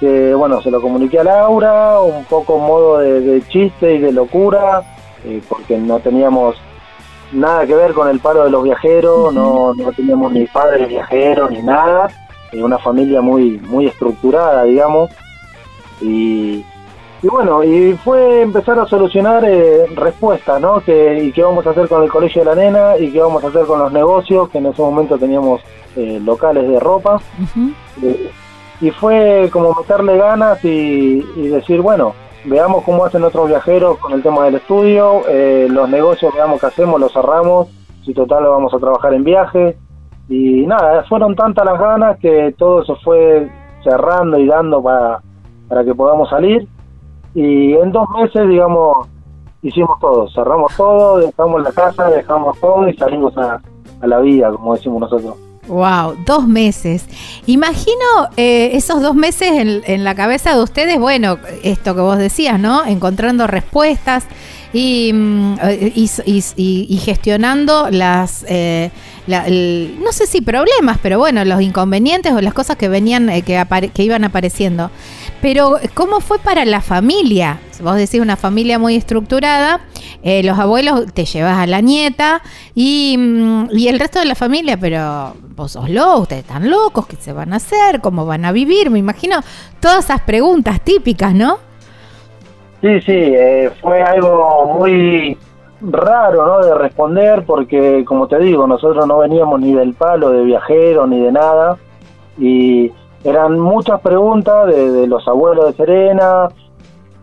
que 0.00 0.34
bueno, 0.34 0.60
se 0.60 0.70
lo 0.70 0.82
comuniqué 0.82 1.20
a 1.20 1.24
Laura, 1.24 2.00
un 2.00 2.24
poco 2.24 2.58
modo 2.58 2.98
de, 2.98 3.42
chiste 3.48 3.94
y 3.94 3.98
de 3.98 4.12
locura, 4.12 4.82
eh, 5.24 5.40
porque 5.48 5.78
no 5.78 6.00
teníamos 6.00 6.56
nada 7.32 7.66
que 7.66 7.74
ver 7.74 7.92
con 7.94 8.08
el 8.08 8.20
paro 8.20 8.44
de 8.44 8.50
los 8.50 8.64
viajeros, 8.64 9.32
no, 9.32 9.72
no 9.74 9.92
teníamos 9.92 10.32
ni 10.32 10.46
padres 10.46 10.88
viajeros 10.88 11.50
ni 11.50 11.62
nada, 11.62 12.08
eh, 12.52 12.62
una 12.62 12.78
familia 12.78 13.20
muy, 13.20 13.58
muy 13.60 13.86
estructurada, 13.86 14.64
digamos, 14.64 15.10
y, 16.00 16.64
y 17.24 17.26
bueno, 17.26 17.64
y 17.64 17.94
fue 17.94 18.42
empezar 18.42 18.78
a 18.78 18.84
solucionar 18.84 19.42
eh, 19.46 19.86
respuestas, 19.96 20.60
¿no? 20.60 20.82
Que, 20.82 21.24
y 21.24 21.32
qué 21.32 21.42
vamos 21.42 21.66
a 21.66 21.70
hacer 21.70 21.88
con 21.88 22.02
el 22.02 22.10
colegio 22.10 22.44
de 22.44 22.54
la 22.54 22.54
nena 22.54 22.98
y 22.98 23.10
qué 23.10 23.18
vamos 23.18 23.42
a 23.42 23.48
hacer 23.48 23.64
con 23.64 23.78
los 23.78 23.90
negocios, 23.90 24.50
que 24.50 24.58
en 24.58 24.66
ese 24.66 24.82
momento 24.82 25.16
teníamos 25.16 25.62
eh, 25.96 26.20
locales 26.22 26.68
de 26.68 26.78
ropa. 26.78 27.18
Eh, 28.02 28.30
y 28.82 28.90
fue 28.90 29.48
como 29.50 29.72
meterle 29.72 30.18
ganas 30.18 30.62
y, 30.66 31.22
decir, 31.48 31.80
bueno, 31.80 32.12
veamos 32.44 32.84
cómo 32.84 33.06
hacen 33.06 33.24
otros 33.24 33.48
viajeros 33.48 33.96
con 34.00 34.12
el 34.12 34.22
tema 34.22 34.44
del 34.44 34.56
estudio, 34.56 35.22
los 35.70 35.88
negocios, 35.88 36.34
veamos 36.34 36.60
qué 36.60 36.66
hacemos, 36.66 37.00
los 37.00 37.10
cerramos, 37.10 37.68
si 38.04 38.12
total 38.12 38.42
lo 38.42 38.50
vamos 38.50 38.74
a 38.74 38.78
trabajar 38.78 39.14
en 39.14 39.24
viaje. 39.24 39.78
Y 40.28 40.66
nada, 40.66 41.02
fueron 41.04 41.34
tantas 41.34 41.64
las 41.64 41.80
ganas 41.80 42.18
que 42.18 42.54
todo 42.58 42.84
se 42.84 42.94
fue 42.96 43.48
cerrando 43.82 44.38
y 44.38 44.46
dando 44.46 44.82
para, 44.82 45.22
para 45.68 45.84
que 45.84 45.94
podamos 45.94 46.28
salir 46.28 46.68
y 47.34 47.74
en 47.74 47.90
dos 47.90 48.08
meses, 48.10 48.48
digamos, 48.48 49.08
hicimos 49.62 49.98
todo, 49.98 50.28
cerramos 50.30 50.74
todo, 50.76 51.18
dejamos 51.18 51.62
la 51.62 51.72
casa, 51.72 52.08
dejamos 52.10 52.58
todo 52.60 52.88
y 52.88 52.96
salimos 52.96 53.36
a, 53.36 53.60
la 54.02 54.20
vida, 54.20 54.50
como 54.52 54.74
decimos 54.74 55.00
nosotros. 55.00 55.34
Wow, 55.66 56.16
dos 56.26 56.46
meses. 56.46 57.06
Imagino 57.46 58.04
eh, 58.36 58.72
esos 58.74 59.00
dos 59.00 59.14
meses 59.14 59.82
en, 59.86 60.04
la 60.04 60.14
cabeza 60.14 60.54
de 60.54 60.62
ustedes, 60.62 60.98
bueno, 60.98 61.38
esto 61.62 61.94
que 61.94 62.02
vos 62.02 62.18
decías, 62.18 62.60
¿no? 62.60 62.84
Encontrando 62.84 63.46
respuestas 63.46 64.26
y, 64.74 65.10
mm, 65.14 65.56
y, 65.86 67.00
gestionando 67.02 67.88
las, 67.90 68.44
eh, 68.46 68.90
no 69.26 70.12
sé 70.12 70.26
si 70.26 70.42
problemas, 70.42 70.98
pero 71.02 71.18
bueno, 71.18 71.46
los 71.46 71.62
inconvenientes 71.62 72.32
o 72.32 72.42
las 72.42 72.52
cosas 72.52 72.76
que 72.76 72.88
venían, 72.88 73.30
eh, 73.30 73.40
que, 73.40 73.90
que 73.94 74.02
iban 74.02 74.24
apareciendo. 74.24 74.90
Pero, 75.44 75.76
¿cómo 75.92 76.20
fue 76.20 76.38
para 76.38 76.64
la 76.64 76.80
familia? 76.80 77.60
Vos 77.82 77.96
decís 77.96 78.18
una 78.18 78.34
familia 78.34 78.78
muy 78.78 78.96
estructurada, 78.96 79.80
eh, 80.22 80.42
los 80.42 80.58
abuelos 80.58 81.12
te 81.12 81.26
llevas 81.26 81.58
a 81.58 81.66
la 81.66 81.82
nieta 81.82 82.40
y, 82.74 83.14
mm, 83.18 83.66
y, 83.72 83.88
el 83.88 84.00
resto 84.00 84.20
de 84.20 84.24
la 84.24 84.36
familia, 84.36 84.78
pero 84.80 85.34
vos 85.54 85.72
sos 85.72 85.90
loco, 85.90 86.20
ustedes 86.20 86.44
están 86.44 86.70
locos, 86.70 87.06
¿qué 87.06 87.16
se 87.16 87.34
van 87.34 87.52
a 87.52 87.56
hacer? 87.56 88.00
¿Cómo 88.00 88.24
van 88.24 88.46
a 88.46 88.52
vivir? 88.52 88.88
Me 88.88 88.98
imagino 88.98 89.40
todas 89.80 90.06
esas 90.06 90.22
preguntas 90.22 90.80
típicas, 90.80 91.34
¿no? 91.34 91.58
Sí, 92.80 93.02
sí, 93.02 93.12
eh, 93.12 93.70
fue 93.82 94.00
algo 94.00 94.78
muy 94.78 95.36
raro, 95.82 96.46
¿no? 96.46 96.66
De 96.66 96.74
responder 96.74 97.44
porque, 97.44 98.02
como 98.06 98.28
te 98.28 98.38
digo, 98.38 98.66
nosotros 98.66 99.06
no 99.06 99.18
veníamos 99.18 99.60
ni 99.60 99.74
del 99.74 99.92
palo 99.92 100.30
de 100.30 100.42
viajero 100.42 101.06
ni 101.06 101.20
de 101.20 101.32
nada 101.32 101.76
y 102.38 102.90
eran 103.24 103.58
muchas 103.58 104.00
preguntas 104.00 104.66
de, 104.66 105.06
los 105.06 105.26
abuelos 105.26 105.66
de 105.66 105.72
Serena, 105.72 106.48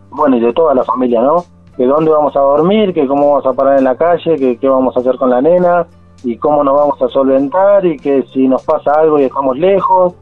bueno, 0.09 0.37
y 0.37 0.39
de 0.39 0.51
toda 0.51 0.73
la 0.73 0.83
familia, 0.83 1.21
¿no? 1.21 1.45
Que 1.77 1.85
dónde 1.85 2.11
vamos 2.11 2.35
a 2.35 2.39
dormir, 2.39 2.93
que 2.93 3.07
cómo 3.07 3.29
vamos 3.29 3.45
a 3.45 3.53
parar 3.53 3.77
en 3.77 3.85
la 3.85 3.95
calle, 3.95 4.35
que 4.35 4.57
qué 4.57 4.67
vamos 4.67 4.97
a 4.97 4.99
hacer 4.99 5.15
con 5.17 5.29
la 5.29 5.41
nena, 5.41 5.85
y 6.23 6.37
cómo 6.37 6.63
nos 6.63 6.75
vamos 6.75 7.01
a 7.01 7.07
solventar, 7.07 7.85
y 7.85 7.97
que 7.97 8.23
si 8.33 8.47
nos 8.47 8.63
pasa 8.63 8.91
algo 8.93 9.19
y 9.19 9.23
estamos 9.23 9.57
lejos, 9.57 10.13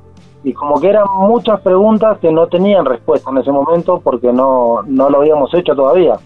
y 0.44 0.54
como 0.54 0.80
que 0.80 0.90
eran 0.90 1.06
muchas 1.18 1.60
preguntas 1.62 2.18
que 2.20 2.32
no 2.32 2.48
tenían 2.48 2.86
respuesta 2.86 3.30
en 3.30 3.40
ese 3.40 3.52
momento 3.52 4.00
porque 4.02 4.32
no, 4.32 4.82
no 4.86 5.10
lo 5.10 5.20
habíamos 5.20 5.54
hecho 5.54 5.76
todavía. 5.76 6.18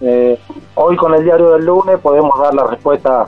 Eh, 0.00 0.38
hoy 0.76 0.96
con 0.96 1.14
el 1.14 1.24
diario 1.24 1.50
del 1.50 1.66
lunes 1.66 1.98
podemos 2.00 2.38
dar 2.38 2.54
la 2.54 2.66
respuesta 2.66 3.26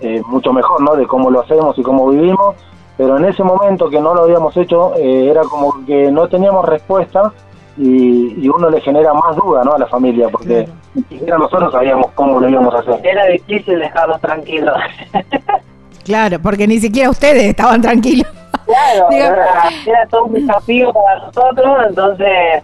eh, 0.00 0.22
mucho 0.26 0.52
mejor, 0.52 0.80
¿no? 0.82 0.94
De 0.94 1.06
cómo 1.06 1.30
lo 1.30 1.40
hacemos 1.40 1.78
y 1.78 1.82
cómo 1.82 2.08
vivimos, 2.08 2.56
pero 2.96 3.18
en 3.18 3.26
ese 3.26 3.42
momento 3.42 3.90
que 3.90 4.00
no 4.00 4.14
lo 4.14 4.22
habíamos 4.22 4.56
hecho 4.56 4.94
eh, 4.96 5.28
era 5.30 5.42
como 5.42 5.84
que 5.84 6.10
no 6.10 6.28
teníamos 6.28 6.64
respuesta 6.64 7.32
y, 7.76 8.48
uno 8.48 8.70
le 8.70 8.80
genera 8.80 9.12
más 9.12 9.36
duda 9.36 9.62
¿no? 9.64 9.72
a 9.72 9.78
la 9.78 9.86
familia 9.86 10.28
porque 10.28 10.66
ni 10.94 11.02
siquiera 11.02 11.36
nosotros 11.36 11.72
sabíamos 11.72 12.10
cómo 12.14 12.40
lo 12.40 12.48
íbamos 12.48 12.74
a 12.74 12.78
hacer. 12.78 13.00
Era 13.06 13.26
difícil 13.26 13.78
dejarlos 13.78 14.20
tranquilos. 14.20 14.74
claro, 16.04 16.38
porque 16.40 16.66
ni 16.66 16.78
siquiera 16.78 17.10
ustedes 17.10 17.44
estaban 17.44 17.82
tranquilos. 17.82 18.26
Claro, 18.64 19.10
era, 19.86 20.06
todo 20.08 20.24
un 20.24 20.32
desafío 20.32 20.92
para 20.92 21.26
nosotros, 21.26 21.76
entonces, 21.88 22.62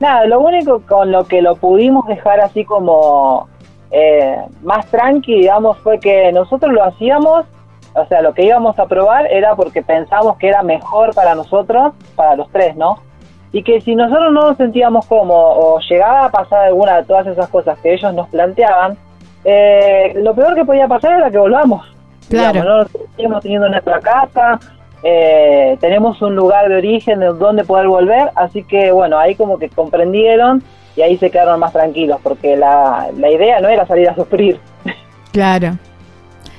nada, 0.00 0.24
lo 0.26 0.40
único 0.40 0.80
con 0.80 1.12
lo 1.12 1.26
que 1.26 1.42
lo 1.42 1.56
pudimos 1.56 2.06
dejar 2.06 2.40
así 2.40 2.64
como 2.64 3.48
eh, 3.90 4.38
más 4.62 4.86
tranqui, 4.86 5.40
digamos, 5.40 5.76
fue 5.78 6.00
que 6.00 6.32
nosotros 6.32 6.72
lo 6.72 6.84
hacíamos 6.84 7.44
o 7.94 8.06
sea, 8.06 8.22
lo 8.22 8.34
que 8.34 8.44
íbamos 8.44 8.78
a 8.78 8.86
probar 8.86 9.26
era 9.30 9.54
porque 9.54 9.82
pensamos 9.82 10.36
que 10.36 10.48
era 10.48 10.62
mejor 10.62 11.14
para 11.14 11.34
nosotros, 11.34 11.92
para 12.16 12.34
los 12.34 12.50
tres, 12.50 12.76
¿no? 12.76 12.98
Y 13.52 13.62
que 13.62 13.80
si 13.80 13.94
nosotros 13.94 14.32
no 14.32 14.48
nos 14.48 14.56
sentíamos 14.56 15.06
cómodos 15.06 15.54
o 15.56 15.78
llegaba 15.88 16.26
a 16.26 16.28
pasar 16.28 16.64
alguna 16.64 16.96
de 16.96 17.04
todas 17.04 17.26
esas 17.28 17.48
cosas 17.48 17.78
que 17.78 17.94
ellos 17.94 18.12
nos 18.12 18.28
planteaban, 18.28 18.96
eh, 19.44 20.12
lo 20.16 20.34
peor 20.34 20.56
que 20.56 20.64
podía 20.64 20.88
pasar 20.88 21.18
era 21.18 21.30
que 21.30 21.38
volvamos. 21.38 21.86
Claro. 22.28 22.64
no 22.64 22.84
seguimos 23.16 23.42
teniendo 23.42 23.68
nuestra 23.68 24.00
casa, 24.00 24.58
eh, 25.04 25.76
tenemos 25.80 26.20
un 26.22 26.34
lugar 26.34 26.68
de 26.68 26.76
origen 26.76 27.20
de 27.20 27.26
donde 27.26 27.62
poder 27.62 27.86
volver, 27.86 28.30
así 28.34 28.64
que 28.64 28.90
bueno, 28.90 29.18
ahí 29.18 29.34
como 29.34 29.58
que 29.58 29.68
comprendieron 29.68 30.62
y 30.96 31.02
ahí 31.02 31.16
se 31.18 31.30
quedaron 31.30 31.60
más 31.60 31.72
tranquilos, 31.72 32.18
porque 32.22 32.56
la, 32.56 33.08
la 33.16 33.30
idea 33.30 33.60
no 33.60 33.68
era 33.68 33.86
salir 33.86 34.08
a 34.08 34.14
sufrir. 34.14 34.58
Claro. 35.32 35.76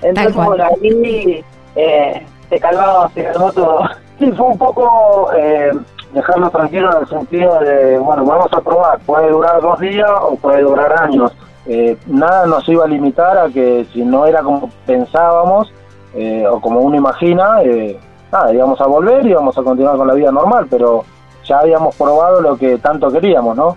Entonces, 0.05 0.35
bueno, 0.35 0.63
ahí 0.63 1.43
eh, 1.75 2.25
se 2.49 2.59
calmó, 2.59 3.09
se 3.13 3.23
calmó 3.23 3.51
todo. 3.51 3.79
Sí, 4.17 4.31
fue 4.31 4.47
un 4.47 4.57
poco 4.57 5.29
eh, 5.35 5.73
dejarnos 6.13 6.49
tranquilos 6.53 6.95
en 6.95 7.01
el 7.01 7.07
sentido 7.09 7.59
de, 7.59 7.97
bueno, 7.97 8.23
vamos 8.23 8.47
a 8.53 8.61
probar, 8.61 8.97
puede 8.99 9.29
durar 9.29 9.59
dos 9.61 9.77
días 9.81 10.09
o 10.21 10.37
puede 10.37 10.61
durar 10.61 11.03
años. 11.03 11.35
Eh, 11.65 11.97
nada 12.07 12.45
nos 12.45 12.65
iba 12.69 12.85
a 12.85 12.87
limitar 12.87 13.37
a 13.37 13.49
que 13.49 13.85
si 13.91 14.05
no 14.05 14.25
era 14.25 14.41
como 14.41 14.69
pensábamos 14.85 15.73
eh, 16.13 16.47
o 16.47 16.61
como 16.61 16.79
uno 16.79 16.95
imagina, 16.95 17.61
eh, 17.63 17.99
nada, 18.31 18.53
íbamos 18.53 18.79
a 18.79 18.87
volver 18.87 19.25
y 19.25 19.31
íbamos 19.31 19.57
a 19.57 19.63
continuar 19.63 19.97
con 19.97 20.07
la 20.07 20.13
vida 20.13 20.31
normal, 20.31 20.67
pero 20.69 21.03
ya 21.43 21.59
habíamos 21.59 21.93
probado 21.97 22.39
lo 22.39 22.55
que 22.55 22.77
tanto 22.77 23.11
queríamos, 23.11 23.57
¿no? 23.57 23.75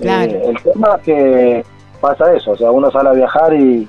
Claro. 0.00 0.30
el 0.30 0.62
tema 0.62 0.94
es 0.96 1.02
que 1.02 1.64
pasa 2.00 2.32
eso, 2.32 2.52
o 2.52 2.56
sea, 2.56 2.70
uno 2.70 2.90
sale 2.90 3.10
a 3.10 3.12
viajar 3.12 3.52
y, 3.52 3.86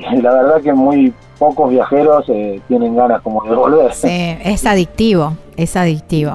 la 0.22 0.34
verdad 0.34 0.62
que 0.62 0.72
muy 0.72 1.12
pocos 1.38 1.70
viajeros 1.70 2.24
eh, 2.28 2.60
tienen 2.68 2.94
ganas 2.94 3.22
como 3.22 3.42
de 3.44 3.54
volver. 3.54 3.92
Sí, 3.94 4.08
es 4.44 4.66
adictivo, 4.66 5.36
es 5.56 5.76
adictivo. 5.76 6.34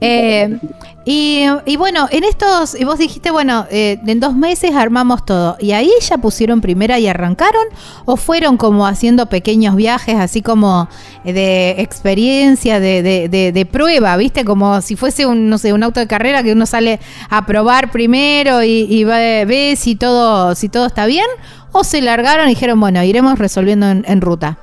Eh, 0.00 0.58
y, 1.06 1.76
bueno, 1.76 2.08
en 2.10 2.24
estos, 2.24 2.78
y 2.78 2.84
vos 2.84 2.98
dijiste, 2.98 3.30
bueno, 3.30 3.66
eh, 3.70 3.98
en 4.06 4.20
dos 4.20 4.34
meses 4.34 4.74
armamos 4.74 5.26
todo. 5.26 5.56
¿Y 5.60 5.72
ahí 5.72 5.90
ya 6.00 6.16
pusieron 6.16 6.62
primera 6.62 6.98
y 6.98 7.06
arrancaron? 7.06 7.64
¿O 8.06 8.16
fueron 8.16 8.56
como 8.56 8.86
haciendo 8.86 9.26
pequeños 9.26 9.76
viajes, 9.76 10.16
así 10.16 10.40
como 10.40 10.88
de 11.24 11.76
experiencia, 11.78 12.80
de, 12.80 13.02
de, 13.02 13.52
de, 13.52 13.66
prueba, 13.66 14.16
viste? 14.16 14.46
Como 14.46 14.80
si 14.80 14.96
fuese 14.96 15.26
un, 15.26 15.50
no 15.50 15.58
sé, 15.58 15.74
un 15.74 15.82
auto 15.82 16.00
de 16.00 16.06
carrera 16.06 16.42
que 16.42 16.52
uno 16.52 16.64
sale 16.64 17.00
a 17.28 17.44
probar 17.44 17.90
primero 17.90 18.62
y, 18.62 18.86
y 18.88 19.04
ve, 19.04 19.74
si 19.76 19.96
todo, 19.96 20.54
si 20.54 20.70
todo 20.70 20.86
está 20.86 21.04
bien 21.04 21.26
o 21.74 21.82
se 21.82 22.00
largaron 22.00 22.46
y 22.46 22.50
dijeron, 22.50 22.78
bueno, 22.78 23.02
iremos 23.02 23.36
resolviendo 23.36 23.86
en, 23.90 24.20
ruta? 24.20 24.58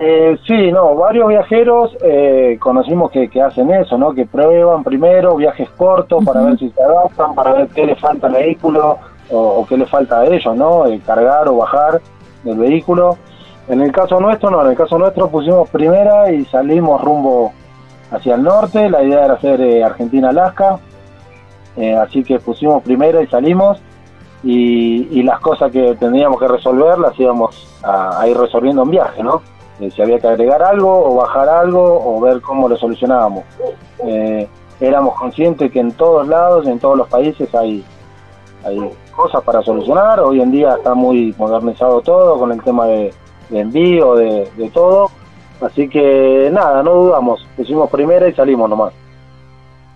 Eh, 0.00 0.38
sí, 0.46 0.72
no, 0.72 0.94
varios 0.94 1.28
viajeros 1.28 1.94
eh, 2.02 2.56
conocimos 2.58 3.10
que, 3.10 3.28
hacen 3.42 3.70
eso, 3.70 3.98
¿no? 3.98 4.14
Que 4.14 4.24
prueban 4.24 4.82
primero 4.82 5.36
viajes 5.36 5.68
cortos 5.70 6.24
para 6.24 6.40
ver 6.40 6.58
si 6.58 6.70
se 6.70 6.82
adaptan, 6.82 7.34
para 7.34 7.52
ver 7.52 7.68
qué 7.68 7.84
le 7.84 7.94
falta 7.96 8.26
al 8.26 8.32
vehículo 8.32 8.98
o, 9.30 9.66
qué 9.68 9.76
le 9.76 9.84
falta 9.84 10.20
a 10.20 10.26
ellos, 10.26 10.56
¿no? 10.56 10.86
Eh, 10.86 10.98
cargar 11.04 11.46
o 11.46 11.58
bajar 11.58 12.00
del 12.42 12.56
vehículo. 12.56 13.18
En 13.68 13.82
el 13.82 13.92
caso 13.92 14.18
nuestro, 14.18 14.50
no, 14.50 14.62
en 14.62 14.70
el 14.70 14.76
caso 14.76 14.98
nuestro 14.98 15.28
pusimos 15.28 15.68
primera 15.68 16.32
y 16.32 16.46
salimos 16.46 17.02
rumbo 17.02 17.52
hacia 18.10 18.36
el 18.36 18.42
norte. 18.42 18.88
La 18.88 19.02
idea 19.02 19.26
era 19.26 19.34
hacer 19.34 19.60
eh, 19.60 19.84
Argentina-Alaska, 19.84 20.78
así 22.00 22.24
que 22.24 22.38
pusimos 22.38 22.82
primera 22.82 23.20
y 23.20 23.26
salimos 23.26 23.78
y, 24.44 25.22
las 25.22 25.40
cosas 25.40 25.72
que 25.72 25.94
tendríamos 25.94 26.38
que 26.38 26.46
resolver 26.46 26.98
las 26.98 27.18
íbamos 27.18 27.78
a, 27.82 28.26
ir 28.28 28.36
resolviendo 28.36 28.82
en 28.82 28.90
viaje, 28.90 29.22
¿no? 29.22 29.42
Eh, 29.80 29.90
si 29.90 30.02
había 30.02 30.18
que 30.18 30.28
agregar 30.28 30.62
algo 30.62 31.04
o 31.04 31.16
bajar 31.16 31.48
algo 31.48 31.82
o 31.82 32.20
ver 32.20 32.40
cómo 32.40 32.68
lo 32.68 32.76
solucionábamos. 32.76 33.44
Eh, 34.06 34.46
éramos 34.80 35.14
conscientes 35.16 35.72
que 35.72 35.80
en 35.80 35.92
todos 35.92 36.28
lados, 36.28 36.66
en 36.66 36.78
todos 36.78 36.96
los 36.96 37.08
países 37.08 37.52
hay, 37.54 37.84
hay 38.64 38.90
cosas 39.16 39.42
para 39.42 39.62
solucionar. 39.62 40.20
Hoy 40.20 40.40
en 40.40 40.52
día 40.52 40.74
está 40.76 40.94
muy 40.94 41.34
modernizado 41.38 42.02
todo 42.02 42.38
con 42.38 42.52
el 42.52 42.62
tema 42.62 42.86
de, 42.86 43.12
envío, 43.50 44.14
de, 44.14 44.48
de 44.56 44.68
todo. 44.70 45.10
Así 45.60 45.88
que 45.88 46.50
nada, 46.52 46.82
no 46.82 46.94
dudamos. 46.94 47.46
Pusimos 47.56 47.90
primera 47.90 48.28
y 48.28 48.34
salimos 48.34 48.68
nomás. 48.68 48.92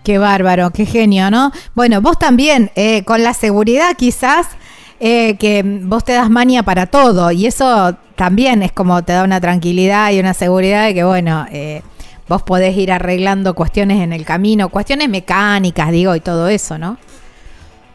Qué 0.04 0.18
bárbaro, 0.18 0.70
qué 0.70 0.86
genio, 0.86 1.30
¿no? 1.30 1.50
Bueno, 1.74 2.00
vos 2.00 2.18
también, 2.18 2.70
eh, 2.76 3.04
con 3.04 3.22
la 3.22 3.34
seguridad 3.34 3.96
quizás, 3.96 4.56
eh, 5.00 5.36
que 5.36 5.62
vos 5.64 6.04
te 6.04 6.12
das 6.12 6.28
mania 6.30 6.62
para 6.62 6.86
todo 6.86 7.30
y 7.30 7.46
eso 7.46 7.94
también 8.16 8.64
es 8.64 8.72
como 8.72 9.02
te 9.04 9.12
da 9.12 9.22
una 9.22 9.40
tranquilidad 9.40 10.10
y 10.10 10.18
una 10.18 10.34
seguridad 10.34 10.86
de 10.86 10.94
que, 10.94 11.04
bueno, 11.04 11.46
eh, 11.52 11.82
vos 12.28 12.42
podés 12.42 12.76
ir 12.76 12.90
arreglando 12.90 13.54
cuestiones 13.54 14.00
en 14.00 14.12
el 14.12 14.24
camino, 14.24 14.68
cuestiones 14.68 15.08
mecánicas, 15.08 15.90
digo, 15.90 16.16
y 16.16 16.20
todo 16.20 16.48
eso, 16.48 16.78
¿no? 16.78 16.96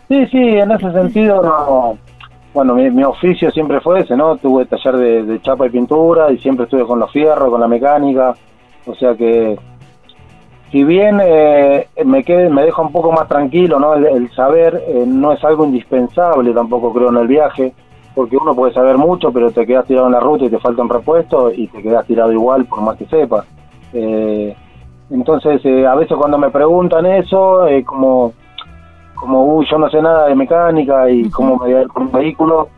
Sí, 0.07 0.25
sí, 0.27 0.37
en 0.37 0.71
ese 0.71 0.91
sentido, 0.91 1.97
bueno, 2.53 2.75
mi, 2.75 3.03
oficio 3.03 3.51
siempre 3.51 3.81
fue 3.81 4.01
ese, 4.01 4.15
¿no? 4.15 4.37
Tuve 4.37 4.65
taller 4.65 5.25
de, 5.25 5.41
chapa 5.41 5.65
y 5.65 5.71
pintura 5.71 6.31
y 6.31 6.37
siempre 6.37 6.65
estuve 6.65 6.85
con 6.85 6.99
los 6.99 7.11
fierros, 7.11 7.49
con 7.49 7.59
la 7.59 7.67
mecánica, 7.67 8.35
o 8.85 8.95
sea 8.95 9.15
que 9.15 9.57
si 10.73 10.83
bien 10.83 11.21
eh, 11.23 11.87
me 12.03 12.23
quede, 12.23 12.49
me 12.49 12.63
deja 12.63 12.81
un 12.81 12.91
poco 12.91 13.11
más 13.11 13.27
tranquilo, 13.27 13.79
¿no? 13.79 13.93
El, 13.93 14.31
saber 14.31 14.83
eh, 14.87 15.03
no 15.05 15.31
es 15.31 15.43
algo 15.43 15.65
indispensable 15.65 16.51
tampoco 16.51 16.91
creo 16.91 17.09
en 17.09 17.17
el 17.17 17.27
viaje, 17.27 17.71
porque 18.15 18.37
uno 18.37 18.55
puede 18.55 18.73
saber 18.73 18.97
mucho, 18.97 19.31
pero 19.31 19.51
te 19.51 19.67
quedas 19.67 19.85
tirado 19.85 20.07
en 20.07 20.13
la 20.13 20.19
ruta 20.19 20.45
y 20.45 20.49
te 20.49 20.57
falta 20.57 20.81
un 20.81 20.89
repuesto 20.89 21.51
y 21.53 21.67
te 21.67 21.83
quedas 21.83 22.07
tirado 22.07 22.31
igual 22.31 22.65
por 22.65 22.81
más 22.81 22.97
que 22.97 23.05
sepas. 23.05 23.45
Eh, 23.93 24.55
entonces, 25.11 25.63
a 25.85 25.93
veces 25.93 26.17
cuando 26.17 26.39
me 26.39 26.49
preguntan 26.49 27.05
eso, 27.05 27.67
como, 27.85 28.33
como, 29.13 29.45
uy, 29.55 29.67
yo 29.69 29.77
no 29.77 29.91
sé 29.91 30.01
nada 30.01 30.25
de 30.25 30.33
mecánica 30.33 31.07
y 31.07 31.29
cómo 31.29 31.57
me 31.57 31.65
voy 31.65 31.73
a 31.75 31.81
ir 31.81 31.87
con 31.89 32.03
un 32.07 32.11
vehículo, 32.11 32.69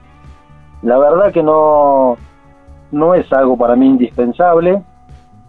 la 0.81 0.97
verdad 0.97 1.31
que 1.31 1.43
no, 1.43 2.17
no 2.91 3.15
es 3.15 3.31
algo 3.31 3.55
para 3.55 3.77
mí 3.77 3.87
indispensable 3.87 4.83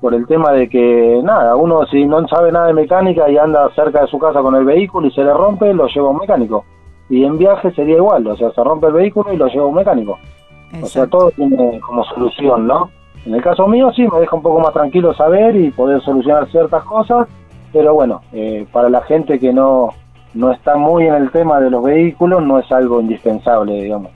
por 0.01 0.14
el 0.14 0.26
tema 0.26 0.53
de 0.53 0.68
que, 0.68 1.20
nada, 1.22 1.57
uno 1.57 1.86
si 1.86 2.05
no 2.05 2.26
sabe 2.28 2.53
nada 2.53 2.66
de 2.66 2.74
mecánica 2.74 3.28
y 3.30 3.38
anda 3.38 3.68
cerca 3.74 4.03
de 4.03 4.09
su 4.09 4.18
casa 4.18 4.40
con 4.40 4.55
el 4.55 4.64
vehículo 4.64 5.07
y 5.07 5.11
se 5.11 5.24
le 5.24 5.32
rompe, 5.32 5.72
lo 5.72 5.86
lleva 5.86 6.11
un 6.11 6.18
mecánico. 6.18 6.64
Y 7.09 7.24
en 7.24 7.38
viaje 7.38 7.72
sería 7.72 7.97
igual, 7.97 8.26
o 8.26 8.36
sea, 8.36 8.51
se 8.51 8.62
rompe 8.62 8.88
el 8.88 8.92
vehículo 8.92 9.32
y 9.32 9.36
lo 9.36 9.47
lleva 9.47 9.66
un 9.66 9.74
mecánico. 9.74 10.18
O 10.82 10.86
sea, 10.86 11.07
todo 11.07 11.30
tiene 11.30 11.80
como 11.80 12.05
solución, 12.05 12.66
¿no? 12.66 12.90
En 13.24 13.34
el 13.34 13.42
caso 13.42 13.66
mío 13.66 13.90
sí, 13.94 14.07
me 14.07 14.20
deja 14.20 14.36
un 14.36 14.42
poco 14.42 14.61
más 14.61 14.72
tranquilo 14.72 15.14
saber 15.14 15.57
y 15.57 15.70
poder 15.70 16.01
solucionar 16.03 16.49
ciertas 16.51 16.84
cosas, 16.84 17.26
pero 17.72 17.94
bueno, 17.94 18.20
eh, 18.32 18.66
para 18.72 18.88
la 18.88 19.03
gente 19.03 19.38
que 19.38 19.53
no, 19.53 19.90
no 20.34 20.53
está 20.53 20.76
muy 20.76 21.07
en 21.07 21.14
el 21.14 21.30
tema 21.30 21.61
de 21.61 21.70
los 21.70 21.82
vehículos, 21.82 22.42
no 22.42 22.59
es 22.59 22.70
algo 22.70 23.01
indispensable, 23.01 23.82
digamos. 23.82 24.12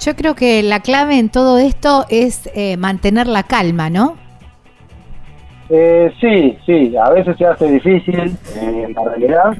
Yo 0.00 0.14
creo 0.14 0.34
que 0.34 0.62
la 0.62 0.80
clave 0.80 1.18
en 1.18 1.28
todo 1.28 1.58
esto 1.58 2.04
es 2.08 2.48
eh, 2.54 2.76
mantener 2.76 3.26
la 3.26 3.42
calma, 3.42 3.90
¿no? 3.90 4.14
Eh, 5.70 6.12
sí, 6.20 6.58
sí, 6.64 6.96
a 6.96 7.10
veces 7.10 7.36
se 7.36 7.46
hace 7.46 7.66
difícil, 7.70 8.36
eh, 8.56 8.84
en 8.88 8.94
la 8.94 9.04
realidad. 9.04 9.52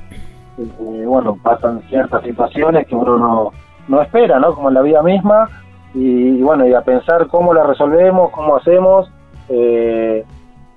Eh, 0.59 1.05
bueno, 1.07 1.39
pasan 1.43 1.83
ciertas 1.89 2.23
situaciones 2.23 2.87
que 2.87 2.95
uno 2.95 3.19
no, 3.19 3.53
no 3.89 4.03
espera, 4.03 4.39
¿no? 4.39 4.55
Como 4.55 4.69
en 4.69 4.75
la 4.75 4.83
vida 4.83 5.03
misma. 5.03 5.49
Y, 5.95 6.41
bueno, 6.43 6.67
y 6.67 6.75
a 6.75 6.83
pensar 6.83 7.27
cómo 7.29 7.53
la 7.53 7.65
resolvemos, 7.65 8.31
cómo 8.31 8.57
hacemos. 8.57 9.11
Eh, 9.49 10.25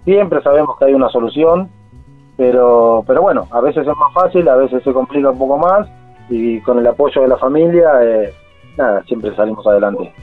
siempre 0.04 0.42
sabemos 0.42 0.78
que 0.78 0.86
hay 0.86 0.94
una 0.94 1.10
solución, 1.10 1.70
pero, 2.38 3.04
pero 3.08 3.22
bueno, 3.22 3.48
a 3.52 3.62
veces 3.62 3.88
es 3.88 3.96
más 3.96 4.14
fácil, 4.14 4.48
a 4.50 4.56
veces 4.56 4.84
se 4.84 4.94
complica 4.94 5.30
un 5.30 5.40
poco 5.40 5.58
más. 5.58 5.88
Y 6.30 6.62
con 6.62 6.80
el 6.80 6.88
apoyo 6.88 7.22
de 7.22 7.28
la 7.28 7.38
familia, 7.38 7.92
nada, 8.78 9.04
siempre 9.04 9.36
salimos 9.36 9.66
adelante. 9.68 10.14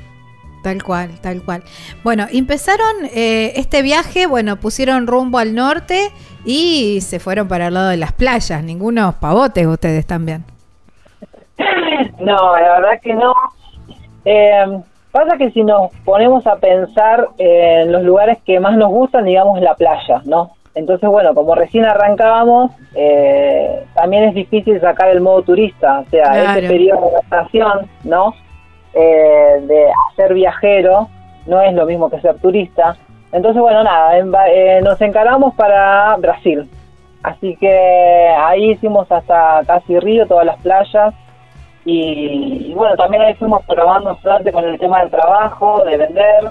Tal 0.63 0.83
cual, 0.83 1.11
tal 1.21 1.43
cual. 1.43 1.63
Bueno, 2.03 2.27
empezaron 2.33 3.05
eh, 3.15 3.53
este 3.57 3.83
viaje, 3.83 4.27
bueno, 4.27 4.57
pusieron 4.57 5.07
rumbo 5.07 5.39
al 5.39 5.55
norte 5.55 6.11
y 6.45 7.01
se 7.01 7.21
fueron 7.21 7.49
para 7.49 7.69
el 7.69 7.75
lado 7.75 7.89
de 7.89 7.97
las 7.97 8.13
playas. 8.13 8.63
Ningunos 8.63 9.15
pavotes 9.17 9.67
ustedes 9.67 10.07
también. 10.07 10.45
No, 12.21 12.57
la 12.57 12.81
verdad 12.81 13.01
que 13.03 13.15
no. 13.15 13.33
Eh, 14.25 14.81
pasa 15.11 15.37
que 15.37 15.51
si 15.51 15.63
nos 15.63 15.91
ponemos 16.05 16.47
a 16.47 16.57
pensar 16.57 17.29
en 17.39 17.91
los 17.91 18.03
lugares 18.03 18.39
que 18.45 18.61
más 18.61 18.77
nos 18.77 18.91
gustan, 18.91 19.25
digamos 19.25 19.61
la 19.61 19.75
playa, 19.75 20.23
¿no? 20.25 20.53
Entonces, 20.75 21.09
bueno, 21.09 21.35
como 21.35 21.55
recién 21.55 21.85
arrancábamos, 21.85 22.71
eh, 22.95 23.85
también 23.95 24.25
es 24.25 24.35
difícil 24.35 24.81
sacar 24.81 25.09
el 25.11 25.21
modo 25.21 25.43
turista, 25.43 26.01
o 26.01 26.05
sea, 26.11 26.57
ese 26.57 26.69
periodo 26.69 27.01
de 27.01 27.17
adaptación, 27.17 27.91
¿no? 28.05 28.33
Eh, 28.95 29.61
de 29.62 29.86
ser 30.16 30.34
viajero 30.34 31.09
no 31.47 31.61
es 31.61 31.72
lo 31.74 31.86
mismo 31.86 32.11
que 32.11 32.20
ser 32.20 32.39
turista. 32.39 32.97
Entonces, 33.32 33.61
bueno, 33.61 33.84
nada, 33.84 34.18
eh, 34.18 34.80
nos 34.82 35.01
encaramos 35.01 35.55
para 35.55 36.16
Brasil. 36.16 36.68
Así 37.22 37.57
que 37.57 38.28
ahí 38.39 38.70
hicimos 38.70 39.11
hasta 39.11 39.62
casi 39.66 39.99
Río, 39.99 40.26
todas 40.26 40.47
las 40.47 40.61
playas. 40.61 41.14
Y, 41.84 42.72
bueno, 42.74 42.97
también 42.97 43.22
ahí 43.22 43.34
fuimos 43.34 43.64
probando 43.66 44.11
bastante 44.11 44.53
con 44.53 44.64
el 44.64 44.78
tema 44.78 45.01
del 45.01 45.11
trabajo, 45.11 45.84
de 45.84 45.97
vender, 45.97 46.51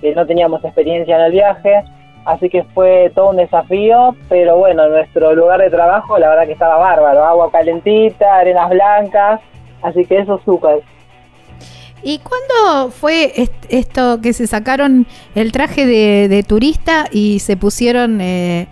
que 0.00 0.14
no 0.14 0.26
teníamos 0.26 0.64
experiencia 0.64 1.16
en 1.16 1.22
el 1.22 1.32
viaje. 1.32 1.84
Así 2.24 2.48
que 2.48 2.64
fue 2.74 3.10
todo 3.14 3.30
un 3.30 3.36
desafío, 3.36 4.16
pero 4.28 4.56
bueno, 4.56 4.88
nuestro 4.88 5.32
lugar 5.34 5.60
de 5.60 5.70
trabajo 5.70 6.18
la 6.18 6.28
verdad 6.28 6.46
que 6.46 6.52
estaba 6.52 6.76
bárbaro, 6.76 7.24
agua 7.24 7.52
calentita, 7.52 8.38
arenas 8.38 8.68
blancas, 8.68 9.40
así 9.82 10.04
que 10.04 10.18
eso 10.18 10.40
súper. 10.44 10.82
¿Y 12.02 12.20
cuándo 12.20 12.90
fue 12.90 13.32
esto 13.68 14.20
que 14.20 14.32
se 14.32 14.46
sacaron 14.46 15.06
el 15.34 15.50
traje 15.52 15.86
de, 15.86 16.42
turista 16.42 17.06
y 17.10 17.40
se 17.40 17.56
pusieron 17.56 18.20
eh, 18.20 18.68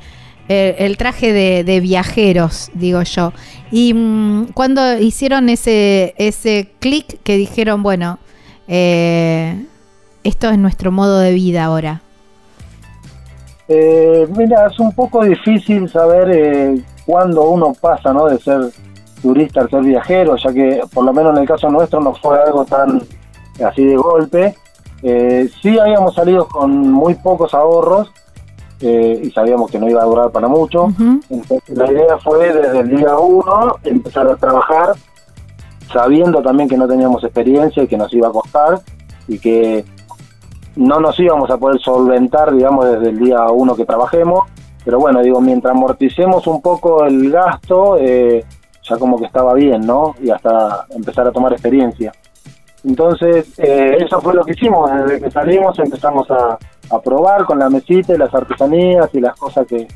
el, 0.48 0.96
traje 0.96 1.32
de, 1.32 1.80
viajeros, 1.80 2.70
digo 2.74 3.02
yo? 3.02 3.32
¿Y 3.70 3.92
mm, 3.94 4.52
cuándo 4.54 4.98
hicieron 4.98 5.48
ese, 5.48 6.14
ese 6.16 6.70
clic 6.78 7.20
que 7.22 7.36
dijeron, 7.36 7.82
bueno, 7.82 8.18
eh, 8.68 9.64
esto 10.22 10.48
es 10.50 10.58
nuestro 10.58 10.92
modo 10.92 11.18
de 11.18 11.32
vida 11.32 11.64
ahora? 11.64 12.02
Eh, 13.68 14.26
mira, 14.36 14.66
es 14.66 14.78
un 14.78 14.92
poco 14.92 15.24
difícil 15.24 15.88
saber 15.88 16.30
eh, 16.30 16.82
cuándo 17.06 17.48
uno 17.48 17.72
pasa 17.80 18.12
¿no? 18.12 18.26
de 18.26 18.38
ser 18.38 18.60
turista 19.24 19.62
al 19.62 19.70
ser 19.70 19.82
viajero, 19.82 20.36
ya 20.36 20.52
que 20.52 20.82
por 20.92 21.02
lo 21.02 21.12
menos 21.14 21.34
en 21.34 21.42
el 21.42 21.48
caso 21.48 21.70
nuestro 21.70 21.98
no 21.98 22.14
fue 22.14 22.38
algo 22.38 22.66
tan 22.66 23.00
así 23.66 23.82
de 23.82 23.96
golpe. 23.96 24.54
Eh, 25.02 25.48
sí 25.62 25.78
habíamos 25.78 26.14
salido 26.14 26.46
con 26.46 26.92
muy 26.92 27.14
pocos 27.14 27.54
ahorros 27.54 28.12
eh, 28.80 29.22
y 29.24 29.30
sabíamos 29.30 29.70
que 29.70 29.78
no 29.78 29.88
iba 29.88 30.02
a 30.02 30.04
durar 30.04 30.30
para 30.30 30.46
mucho. 30.46 30.88
Entonces 31.30 31.62
la 31.70 31.90
idea 31.90 32.18
fue 32.18 32.52
desde 32.52 32.80
el 32.80 32.96
día 32.96 33.16
uno 33.16 33.76
empezar 33.82 34.28
a 34.28 34.36
trabajar 34.36 34.92
sabiendo 35.90 36.42
también 36.42 36.68
que 36.68 36.76
no 36.76 36.86
teníamos 36.86 37.24
experiencia 37.24 37.82
y 37.82 37.86
que 37.86 37.96
nos 37.96 38.12
iba 38.12 38.28
a 38.28 38.32
costar 38.32 38.82
y 39.26 39.38
que 39.38 39.86
no 40.76 41.00
nos 41.00 41.18
íbamos 41.18 41.48
a 41.50 41.56
poder 41.56 41.80
solventar, 41.80 42.54
digamos, 42.54 42.84
desde 42.90 43.08
el 43.08 43.18
día 43.18 43.46
uno 43.50 43.74
que 43.74 43.86
trabajemos. 43.86 44.40
Pero 44.84 44.98
bueno, 44.98 45.22
digo, 45.22 45.40
mientras 45.40 45.74
amorticemos 45.74 46.46
un 46.46 46.60
poco 46.60 47.06
el 47.06 47.30
gasto, 47.30 47.96
eh, 47.96 48.44
ya 48.84 48.96
como 48.96 49.18
que 49.18 49.26
estaba 49.26 49.54
bien, 49.54 49.80
¿no? 49.80 50.14
Y 50.22 50.30
hasta 50.30 50.86
empezar 50.90 51.26
a 51.26 51.32
tomar 51.32 51.52
experiencia. 51.52 52.12
Entonces, 52.84 53.58
eh, 53.58 53.96
eso 53.98 54.20
fue 54.20 54.34
lo 54.34 54.44
que 54.44 54.52
hicimos. 54.52 54.90
Desde 54.90 55.20
que 55.22 55.30
salimos 55.30 55.78
empezamos 55.78 56.30
a, 56.30 56.58
probar 57.02 57.44
con 57.44 57.58
la 57.58 57.68
mesita 57.68 58.14
y 58.14 58.18
las 58.18 58.32
artesanías 58.32 59.08
y 59.14 59.20
las 59.20 59.34
cosas 59.36 59.66
que, 59.66 59.88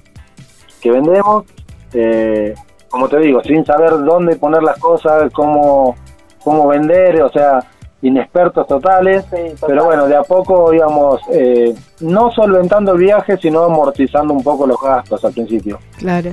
que 0.80 0.90
vendemos. 0.90 1.44
Eh, 1.92 2.54
como 2.88 3.08
te 3.08 3.18
digo, 3.18 3.42
sin 3.44 3.64
saber 3.64 3.90
dónde 3.90 4.36
poner 4.36 4.62
las 4.62 4.78
cosas, 4.78 5.30
cómo, 5.32 5.94
cómo 6.42 6.66
vender, 6.66 7.22
o 7.22 7.28
sea, 7.28 7.60
inexpertos 8.02 8.66
totales. 8.66 9.26
Pero 9.66 9.84
bueno, 9.84 10.08
de 10.08 10.16
a 10.16 10.22
poco 10.22 10.72
íbamos 10.72 11.20
eh, 11.30 11.74
no 12.00 12.30
solventando 12.30 12.92
el 12.92 12.98
viaje, 12.98 13.36
sino 13.36 13.64
amortizando 13.64 14.32
un 14.32 14.42
poco 14.42 14.66
los 14.66 14.80
gastos 14.80 15.24
al 15.24 15.32
principio. 15.32 15.78
Claro. 15.98 16.30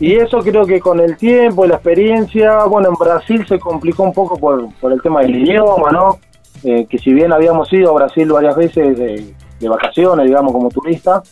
Y 0.00 0.16
eso 0.16 0.38
creo 0.38 0.64
que 0.64 0.80
con 0.80 0.98
el 0.98 1.18
tiempo 1.18 1.64
y 1.64 1.68
la 1.68 1.74
experiencia, 1.74 2.64
bueno, 2.64 2.88
en 2.88 2.94
Brasil 2.94 3.46
se 3.46 3.58
complicó 3.58 4.02
un 4.02 4.14
poco 4.14 4.38
por, 4.38 4.74
por 4.80 4.92
el 4.92 5.02
tema 5.02 5.20
del 5.20 5.36
idioma, 5.36 5.90
¿no? 5.90 6.18
Eh, 6.64 6.86
que 6.86 6.98
si 6.98 7.12
bien 7.12 7.32
habíamos 7.32 7.70
ido 7.72 7.90
a 7.90 8.04
Brasil 8.04 8.32
varias 8.32 8.56
veces 8.56 8.98
de, 8.98 9.68
vacaciones, 9.68 10.26
digamos, 10.26 10.52
como 10.52 10.70
turista, 10.70 11.22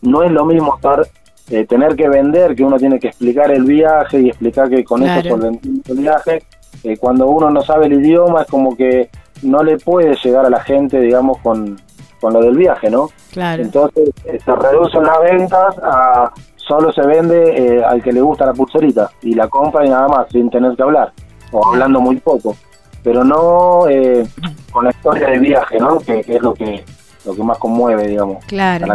no 0.00 0.22
es 0.22 0.32
lo 0.32 0.46
mismo 0.46 0.74
estar, 0.74 1.06
eh, 1.50 1.66
tener 1.66 1.94
que 1.94 2.08
vender, 2.08 2.54
que 2.54 2.64
uno 2.64 2.78
tiene 2.78 2.98
que 2.98 3.08
explicar 3.08 3.50
el 3.50 3.64
viaje 3.64 4.20
y 4.20 4.28
explicar 4.28 4.70
que 4.70 4.84
con 4.84 5.02
eso 5.02 5.28
solventamos 5.28 5.88
el 5.88 5.98
viaje. 5.98 6.42
Eh, 6.84 6.96
cuando 6.96 7.26
uno 7.26 7.50
no 7.50 7.60
sabe 7.60 7.86
el 7.86 7.92
idioma 7.92 8.42
es 8.42 8.48
como 8.48 8.74
que 8.74 9.10
no 9.42 9.62
le 9.62 9.76
puede 9.76 10.16
llegar 10.16 10.46
a 10.46 10.50
la 10.50 10.60
gente, 10.60 10.98
digamos, 10.98 11.38
con, 11.38 11.78
con 12.22 12.32
lo 12.32 12.40
del 12.40 12.56
viaje, 12.56 12.90
¿no? 12.90 13.10
Claro. 13.32 13.62
Entonces 13.62 14.10
se 14.24 14.56
reducen 14.56 15.04
las 15.04 15.20
ventas 15.20 15.78
a 15.82 16.32
solo 16.66 16.92
se 16.92 17.02
vende 17.02 17.78
eh, 17.78 17.84
al 17.84 18.02
que 18.02 18.12
le 18.12 18.20
gusta 18.20 18.46
la 18.46 18.52
pulserita 18.52 19.10
y 19.22 19.34
la 19.34 19.48
compra 19.48 19.84
y 19.84 19.90
nada 19.90 20.08
más, 20.08 20.28
sin 20.30 20.50
tener 20.50 20.74
que 20.76 20.82
hablar, 20.82 21.12
o 21.50 21.66
hablando 21.66 22.00
muy 22.00 22.16
poco, 22.16 22.56
pero 23.02 23.24
no 23.24 23.88
eh, 23.88 24.26
con 24.70 24.84
la 24.84 24.90
historia 24.90 25.28
de 25.28 25.38
viaje, 25.38 25.78
¿no? 25.78 25.98
Que, 25.98 26.20
es 26.20 26.40
lo 26.40 26.54
que, 26.54 26.84
lo 27.24 27.34
que 27.34 27.42
más 27.42 27.58
conmueve, 27.58 28.08
digamos. 28.08 28.44
Claro. 28.46 28.86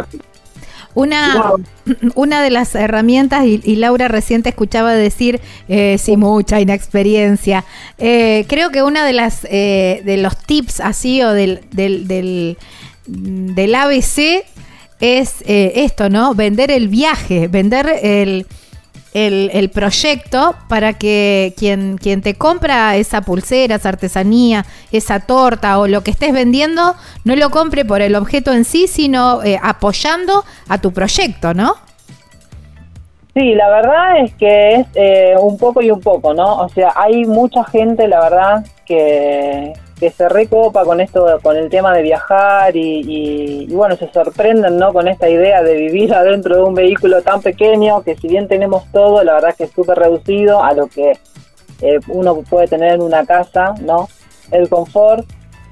Una, 0.97 1.53
una 2.15 2.41
de 2.41 2.49
las 2.49 2.73
herramientas, 2.73 3.45
y, 3.45 3.75
Laura 3.75 4.07
recién 4.07 4.41
te 4.41 4.49
escuchaba 4.49 4.93
decir, 4.93 5.39
eh, 5.67 5.97
sí, 5.99 6.17
mucha 6.17 6.59
inexperiencia. 6.59 7.65
Eh, 7.99 8.45
creo 8.49 8.71
que 8.71 8.81
una 8.81 9.05
de 9.05 9.13
las 9.13 9.45
eh, 9.49 10.01
de 10.03 10.17
los 10.17 10.35
tips 10.37 10.79
así 10.79 11.21
o 11.21 11.33
del, 11.33 11.61
del, 11.71 12.07
del, 12.07 12.57
del 13.05 13.75
ABC 13.75 14.43
es 14.99 15.41
eh, 15.45 15.73
esto, 15.75 16.09
¿no? 16.09 16.33
Vender 16.33 16.71
el 16.71 16.87
viaje, 16.87 17.47
vender 17.47 17.87
el 18.01 18.47
el, 19.13 19.69
proyecto 19.69 20.55
para 20.69 20.93
que 20.93 21.53
quien, 21.57 21.97
quien 21.97 22.21
te 22.21 22.35
compra 22.35 22.95
esa 22.95 23.21
pulsera, 23.21 23.75
esa 23.75 23.89
artesanía, 23.89 24.65
esa 24.91 25.19
torta 25.19 25.79
o 25.79 25.87
lo 25.87 26.01
que 26.01 26.11
estés 26.11 26.33
vendiendo, 26.33 26.95
no 27.25 27.35
lo 27.35 27.49
compre 27.49 27.85
por 27.85 28.01
el 28.01 28.15
objeto 28.15 28.53
en 28.53 28.63
sí, 28.63 28.87
sino 28.87 29.43
eh, 29.43 29.59
apoyando 29.61 30.43
a 30.69 30.79
tu 30.79 30.91
proyecto, 30.91 31.53
¿no? 31.53 31.75
Sí, 33.33 33.53
la 33.53 33.69
verdad 33.69 34.19
es 34.23 34.33
que 34.33 34.75
es 34.75 34.87
eh, 34.95 35.35
un 35.39 35.57
poco 35.57 35.81
y 35.81 35.91
un 35.91 36.01
poco, 36.01 36.33
¿no? 36.33 36.57
O 36.57 36.69
sea, 36.69 36.93
hay 36.95 37.25
mucha 37.25 37.63
gente, 37.65 38.07
la 38.07 38.19
verdad, 38.19 38.65
que, 38.85 39.73
que 39.99 40.11
se 40.11 40.29
recopa 40.29 40.83
con 40.83 41.01
esto, 41.01 41.39
con 41.41 41.57
el 41.57 41.69
tema 41.69 41.93
de 41.93 42.03
viajar 42.03 42.75
y, 42.75 43.67
bueno, 43.71 43.95
se 43.95 44.11
sorprenden 44.11 44.77
¿no? 44.77 44.93
con 44.93 45.07
esta 45.07 45.29
idea 45.29 45.63
de 45.63 45.75
vivir 45.75 46.13
adentro 46.13 46.55
de 46.55 46.63
un 46.63 46.73
vehículo 46.73 47.21
tan 47.21 47.41
pequeño 47.41 48.01
que 48.03 48.15
si 48.15 48.27
bien 48.27 48.47
tenemos 48.47 48.83
todo, 48.91 49.23
la 49.23 49.33
verdad 49.33 49.55
que 49.55 49.65
es 49.65 49.71
súper 49.71 49.97
reducido 49.97 50.63
a 50.63 50.73
lo 50.73 50.87
que 50.87 51.17
eh, 51.81 51.99
uno 52.07 52.41
puede 52.49 52.67
tener 52.67 52.93
en 52.93 53.01
una 53.01 53.25
casa, 53.25 53.73
¿no? 53.81 54.07
El 54.51 54.69
confort. 54.69 55.25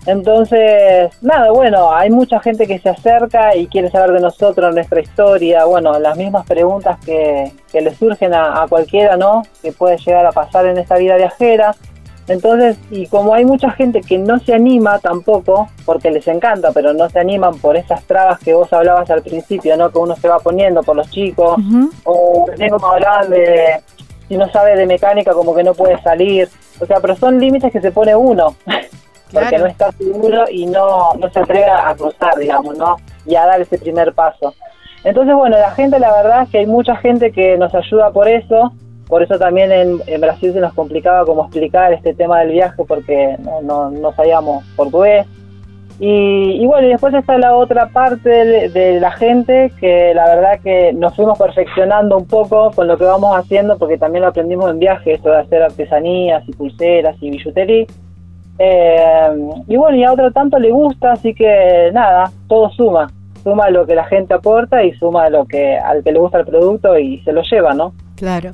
Entonces, 0.08 1.12
nada, 1.24 1.50
bueno, 1.52 1.92
hay 1.92 2.12
mucha 2.12 2.40
gente 2.40 2.68
que 2.68 2.78
se 2.78 2.90
acerca 2.90 3.56
y 3.56 3.66
quiere 3.66 3.90
saber 3.90 4.12
de 4.12 4.20
nosotros, 4.20 4.74
nuestra 4.74 5.02
historia, 5.02 5.66
bueno, 5.66 5.98
las 5.98 6.16
mismas 6.16 6.46
preguntas 6.46 7.00
que, 7.04 7.52
que 7.72 7.82
le 7.82 7.96
surgen 7.96 8.36
a, 8.36 8.62
a 8.62 8.68
cualquiera, 8.68 9.18
¿no? 9.18 9.42
Que 9.64 9.72
puede 9.72 9.98
llegar 9.98 10.28
a 10.28 10.32
pasar 10.32 10.68
en 10.68 10.78
esta 10.78 10.98
vida 10.98 11.16
viajera 11.16 11.76
entonces, 12.28 12.78
y 12.90 13.06
como 13.08 13.36
hay 13.36 13.46
mucha 13.46 13.70
gente 13.72 14.02
que 14.02 14.18
no 14.18 14.40
se 14.40 14.54
anima 14.54 14.98
tampoco, 15.00 15.70
porque 15.86 16.10
les 16.10 16.28
encanta, 16.28 16.72
pero 16.74 16.94
no 16.94 17.08
se 17.10 17.20
animan 17.20 17.58
por 17.60 17.78
esas 17.78 18.04
trabas 18.04 18.40
que 18.40 18.54
vos 18.54 18.72
hablabas 18.74 19.10
al 19.12 19.22
principio, 19.22 19.78
¿no? 19.78 19.92
Que 19.92 20.00
uno 20.00 20.16
se 20.16 20.28
va 20.28 20.40
poniendo 20.40 20.82
por 20.82 20.96
los 20.96 21.10
chicos, 21.12 21.56
o 22.04 22.46
como 22.70 22.88
hablaban 22.88 23.30
de, 23.30 23.80
si 24.28 24.38
no 24.38 24.50
sabe 24.50 24.76
de 24.76 24.88
mecánica, 24.88 25.34
como 25.34 25.54
que 25.54 25.64
no 25.64 25.76
puede 25.76 26.02
salir. 26.02 26.50
O 26.80 26.86
sea, 26.86 27.00
pero 27.00 27.16
son 27.16 27.40
límites 27.40 27.72
que 27.72 27.82
se 27.82 27.92
pone 27.92 28.16
uno, 28.16 28.56
porque 29.32 29.60
no 29.60 29.68
está 29.68 29.92
seguro 29.92 30.46
y 30.50 30.66
no, 30.66 31.14
no 31.14 31.30
se 31.30 31.40
atreve 31.40 31.70
a 31.70 31.94
cruzar, 31.96 32.36
digamos, 32.40 32.76
¿no? 32.76 32.96
Y 33.28 33.36
a 33.36 33.46
dar 33.46 33.62
ese 33.62 33.78
primer 33.78 34.14
paso. 34.14 34.56
Entonces, 35.04 35.36
bueno, 35.36 35.60
la 35.60 35.70
gente, 35.72 36.00
la 36.00 36.12
verdad 36.12 36.44
es 36.44 36.50
que 36.50 36.58
hay 36.58 36.66
mucha 36.66 36.96
gente 36.96 37.32
que 37.32 37.56
nos 37.60 37.74
ayuda 37.76 38.10
por 38.10 38.28
eso, 38.28 38.74
por 39.08 39.22
eso 39.22 39.38
también 39.38 39.72
en, 39.72 40.22
Brasil 40.22 40.54
se 40.54 40.60
nos 40.60 40.74
complicaba 40.74 41.26
como 41.26 41.44
explicar 41.44 41.94
este 41.94 42.14
tema 42.14 42.40
del 42.40 42.52
viaje 42.52 42.84
porque 42.88 43.38
no, 43.64 43.92
no, 43.92 44.14
sabíamos 44.14 44.64
portugués. 44.76 45.28
Y, 45.98 46.66
bueno, 46.66 46.88
y 46.88 46.90
después 46.90 47.14
está 47.14 47.38
la 47.38 47.56
otra 47.56 47.88
parte 47.88 48.30
de, 48.70 49.00
la 49.00 49.12
gente 49.12 49.72
que 49.80 50.14
la 50.14 50.26
verdad 50.26 50.60
que 50.62 50.92
nos 50.92 51.16
fuimos 51.16 51.38
perfeccionando 51.38 52.18
un 52.18 52.28
poco 52.28 52.72
con 52.72 52.88
lo 52.88 52.98
que 52.98 53.06
vamos 53.06 53.38
haciendo 53.38 53.78
porque 53.78 53.98
también 53.98 54.24
lo 54.24 54.30
aprendimos 54.30 54.70
en 54.72 54.80
viaje, 54.80 55.14
esto 55.14 55.30
de 55.30 55.38
hacer 55.38 55.62
artesanías 55.64 56.44
y 56.50 56.52
pulseras 56.52 57.16
y 57.22 57.30
billutería. 57.30 57.86
Eh, 58.58 59.50
y 59.68 59.78
bueno, 59.78 59.98
y 59.98 60.04
a 60.04 60.12
otro 60.12 60.32
tanto 60.32 60.60
le 60.60 60.72
gusta, 60.72 61.14
así 61.14 61.34
que 61.34 61.92
nada, 61.94 62.32
todo 62.48 62.70
suma. 62.72 63.10
Suma 63.44 63.70
lo 63.70 63.86
que 63.86 63.96
la 63.96 64.06
gente 64.06 64.34
aporta 64.34 64.84
y 64.84 64.92
suma 64.94 65.30
lo 65.30 65.46
que 65.46 65.78
al 65.78 66.04
que 66.04 66.12
le 66.12 66.20
gusta 66.20 66.40
el 66.40 66.46
producto 66.46 66.98
y 66.98 67.20
se 67.20 67.32
lo 67.32 67.42
lleva, 67.44 67.74
¿no? 67.74 67.94
Claro. 68.16 68.52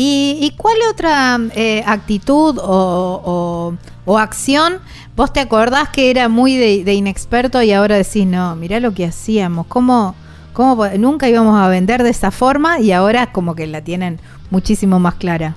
¿Y, 0.00 0.54
cuál 0.56 0.76
otra 0.88 1.40
eh, 1.56 1.82
actitud 1.84 2.56
o, 2.62 3.74
acción 4.16 4.74
vos 5.16 5.32
te 5.32 5.40
acordás 5.40 5.88
que 5.88 6.12
era 6.12 6.28
muy 6.28 6.56
de, 6.56 6.94
inexperto 6.94 7.60
y 7.62 7.72
ahora 7.72 7.96
decís, 7.96 8.24
no, 8.24 8.54
mirá 8.54 8.78
lo 8.78 8.92
que 8.92 9.06
hacíamos, 9.06 9.66
¿cómo, 9.66 10.14
cómo 10.52 10.86
nunca 10.98 11.28
íbamos 11.28 11.60
a 11.60 11.66
vender 11.66 12.04
de 12.04 12.10
esa 12.10 12.30
forma 12.30 12.78
y 12.78 12.92
ahora 12.92 13.32
como 13.32 13.56
que 13.56 13.66
la 13.66 13.80
tienen 13.80 14.20
muchísimo 14.52 15.00
más 15.00 15.14
clara? 15.14 15.56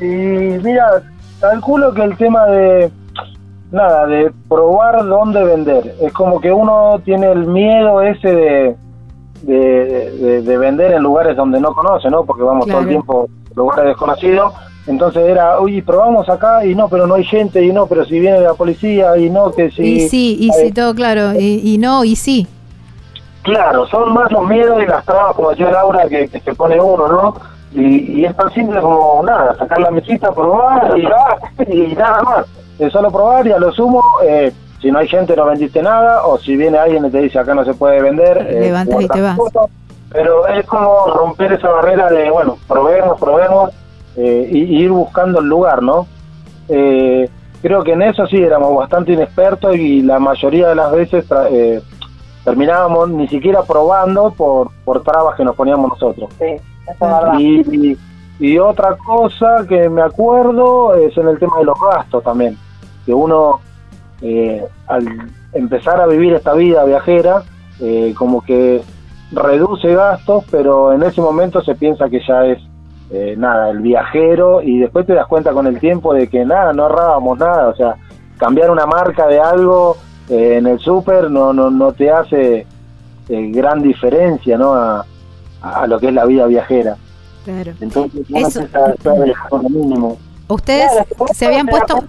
Y 0.00 0.04
mira, 0.04 1.04
calculo 1.38 1.94
que 1.94 2.02
el 2.02 2.16
tema 2.16 2.46
de, 2.46 2.90
nada, 3.70 4.08
de 4.08 4.32
probar 4.48 5.06
dónde 5.06 5.44
vender, 5.44 5.94
es 6.00 6.12
como 6.12 6.40
que 6.40 6.50
uno 6.50 7.00
tiene 7.04 7.30
el 7.30 7.46
miedo 7.46 8.02
ese 8.02 8.34
de 8.34 8.76
de, 9.44 10.42
de, 10.42 10.58
vender 10.58 10.92
en 10.92 11.02
lugares 11.02 11.36
donde 11.36 11.60
no 11.60 11.72
conoce, 11.74 12.10
¿no? 12.10 12.24
Porque 12.24 12.42
vamos 12.42 12.66
todo 12.66 12.80
el 12.80 12.88
tiempo 12.88 13.28
a 13.50 13.54
lugares 13.54 13.86
desconocidos. 13.86 14.52
Entonces 14.86 15.22
era, 15.26 15.60
uy, 15.60 15.80
probamos 15.80 16.28
acá 16.28 16.64
y 16.64 16.74
no, 16.74 16.88
pero 16.88 17.06
no 17.06 17.14
hay 17.14 17.24
gente 17.24 17.64
y 17.64 17.72
no, 17.72 17.86
pero 17.86 18.04
si 18.04 18.20
viene 18.20 18.40
la 18.40 18.54
policía 18.54 19.16
y 19.16 19.30
no, 19.30 19.50
que 19.50 19.70
si... 19.70 19.82
Y 19.82 20.08
sí, 20.08 20.36
y 20.40 20.50
sí, 20.50 20.72
todo 20.72 20.94
claro, 20.94 21.32
y, 21.38 21.78
no, 21.78 22.04
y 22.04 22.16
sí. 22.16 22.46
Claro, 23.42 23.86
son 23.86 24.12
más 24.12 24.30
los 24.30 24.46
miedos 24.46 24.82
y 24.82 24.86
las 24.86 25.04
trabas, 25.04 25.34
como 25.34 25.50
decía 25.50 25.70
Laura, 25.70 26.06
que, 26.08 26.28
se 26.28 26.54
pone 26.54 26.78
uno, 26.78 27.08
¿no? 27.08 27.34
Y, 27.72 28.24
es 28.24 28.36
tan 28.36 28.52
simple 28.52 28.80
como 28.80 29.22
nada, 29.24 29.56
sacar 29.56 29.80
la 29.80 29.90
mesita, 29.90 30.32
probar 30.32 30.98
y, 30.98 31.72
y 31.72 31.94
nada 31.94 32.22
más. 32.22 32.46
Es 32.78 32.92
solo 32.92 33.10
probar 33.10 33.46
y 33.46 33.52
a 33.52 33.58
lo 33.58 33.72
sumo... 33.72 34.02
Eh, 34.22 34.52
si 34.84 34.92
no 34.92 34.98
hay 34.98 35.08
gente 35.08 35.34
no 35.34 35.46
vendiste 35.46 35.82
nada, 35.82 36.26
o 36.26 36.38
si 36.38 36.56
viene 36.56 36.76
alguien 36.76 37.06
y 37.06 37.10
te 37.10 37.22
dice 37.22 37.38
acá 37.38 37.54
no 37.54 37.64
se 37.64 37.72
puede 37.72 38.02
vender, 38.02 38.36
eh, 38.36 38.60
levantas 38.60 39.00
y 39.00 39.08
te 39.08 39.20
vas. 39.22 39.38
pero 40.10 40.46
es 40.46 40.66
como 40.66 41.06
romper 41.06 41.54
esa 41.54 41.70
barrera 41.70 42.10
de, 42.10 42.30
bueno, 42.30 42.58
probemos, 42.68 43.18
probemos, 43.18 43.70
eh, 44.14 44.46
y, 44.52 44.82
ir 44.82 44.90
buscando 44.90 45.40
el 45.40 45.46
lugar, 45.46 45.82
¿no? 45.82 46.06
Eh, 46.68 47.30
creo 47.62 47.82
que 47.82 47.92
en 47.92 48.02
eso 48.02 48.26
sí 48.26 48.36
éramos 48.36 48.76
bastante 48.76 49.14
inexpertos 49.14 49.74
y 49.74 50.02
la 50.02 50.18
mayoría 50.18 50.68
de 50.68 50.74
las 50.74 50.92
veces 50.92 51.24
terminábamos 52.44 53.08
ni 53.08 53.26
siquiera 53.28 53.62
probando 53.62 54.32
por, 54.32 54.70
por 54.84 55.02
trabas 55.02 55.34
que 55.34 55.44
nos 55.44 55.56
poníamos 55.56 55.92
nosotros. 55.92 56.28
Sí, 56.38 56.44
eso 56.44 56.60
es 56.90 57.00
verdad. 57.00 57.38
Y, 57.38 57.96
y 58.38 58.58
otra 58.58 58.98
cosa 58.98 59.64
que 59.66 59.88
me 59.88 60.02
acuerdo 60.02 60.94
es 60.94 61.16
en 61.16 61.26
el 61.26 61.38
tema 61.38 61.56
de 61.56 61.64
los 61.64 61.80
gastos 61.80 62.22
también, 62.22 62.58
que 63.06 63.14
uno 63.14 63.60
eh, 64.26 64.64
al 64.86 65.06
empezar 65.52 66.00
a 66.00 66.06
vivir 66.06 66.32
esta 66.32 66.54
vida 66.54 66.82
viajera, 66.84 67.42
eh, 67.78 68.14
como 68.16 68.40
que 68.40 68.80
reduce 69.32 69.92
gastos, 69.94 70.44
pero 70.50 70.94
en 70.94 71.02
ese 71.02 71.20
momento 71.20 71.62
se 71.62 71.74
piensa 71.74 72.08
que 72.08 72.22
ya 72.26 72.46
es 72.46 72.58
eh, 73.10 73.34
nada, 73.36 73.68
el 73.68 73.80
viajero, 73.80 74.62
y 74.62 74.78
después 74.78 75.06
te 75.06 75.12
das 75.12 75.26
cuenta 75.26 75.52
con 75.52 75.66
el 75.66 75.78
tiempo 75.78 76.14
de 76.14 76.28
que 76.28 76.42
nada, 76.46 76.72
no 76.72 76.84
ahorrábamos 76.84 77.38
nada, 77.38 77.68
o 77.68 77.76
sea, 77.76 77.96
cambiar 78.38 78.70
una 78.70 78.86
marca 78.86 79.26
de 79.26 79.40
algo 79.40 79.98
en 80.30 80.66
el 80.66 80.78
súper 80.78 81.30
no, 81.30 81.52
no, 81.52 81.70
no 81.70 81.92
te 81.92 82.10
hace 82.10 82.66
gran 83.28 83.82
diferencia 83.82 84.56
¿no? 84.56 84.72
A, 84.72 85.04
lo 85.86 86.00
que 86.00 86.08
es 86.08 86.14
la 86.14 86.24
vida 86.24 86.46
viajera. 86.46 86.96
Claro. 87.44 87.72
Entonces, 87.78 88.22
Eso... 88.34 88.62
lo 89.50 89.68
mínimo. 89.68 90.16
Ustedes 90.48 90.90
se 91.34 91.44
habían 91.46 91.66
puesto... 91.66 92.02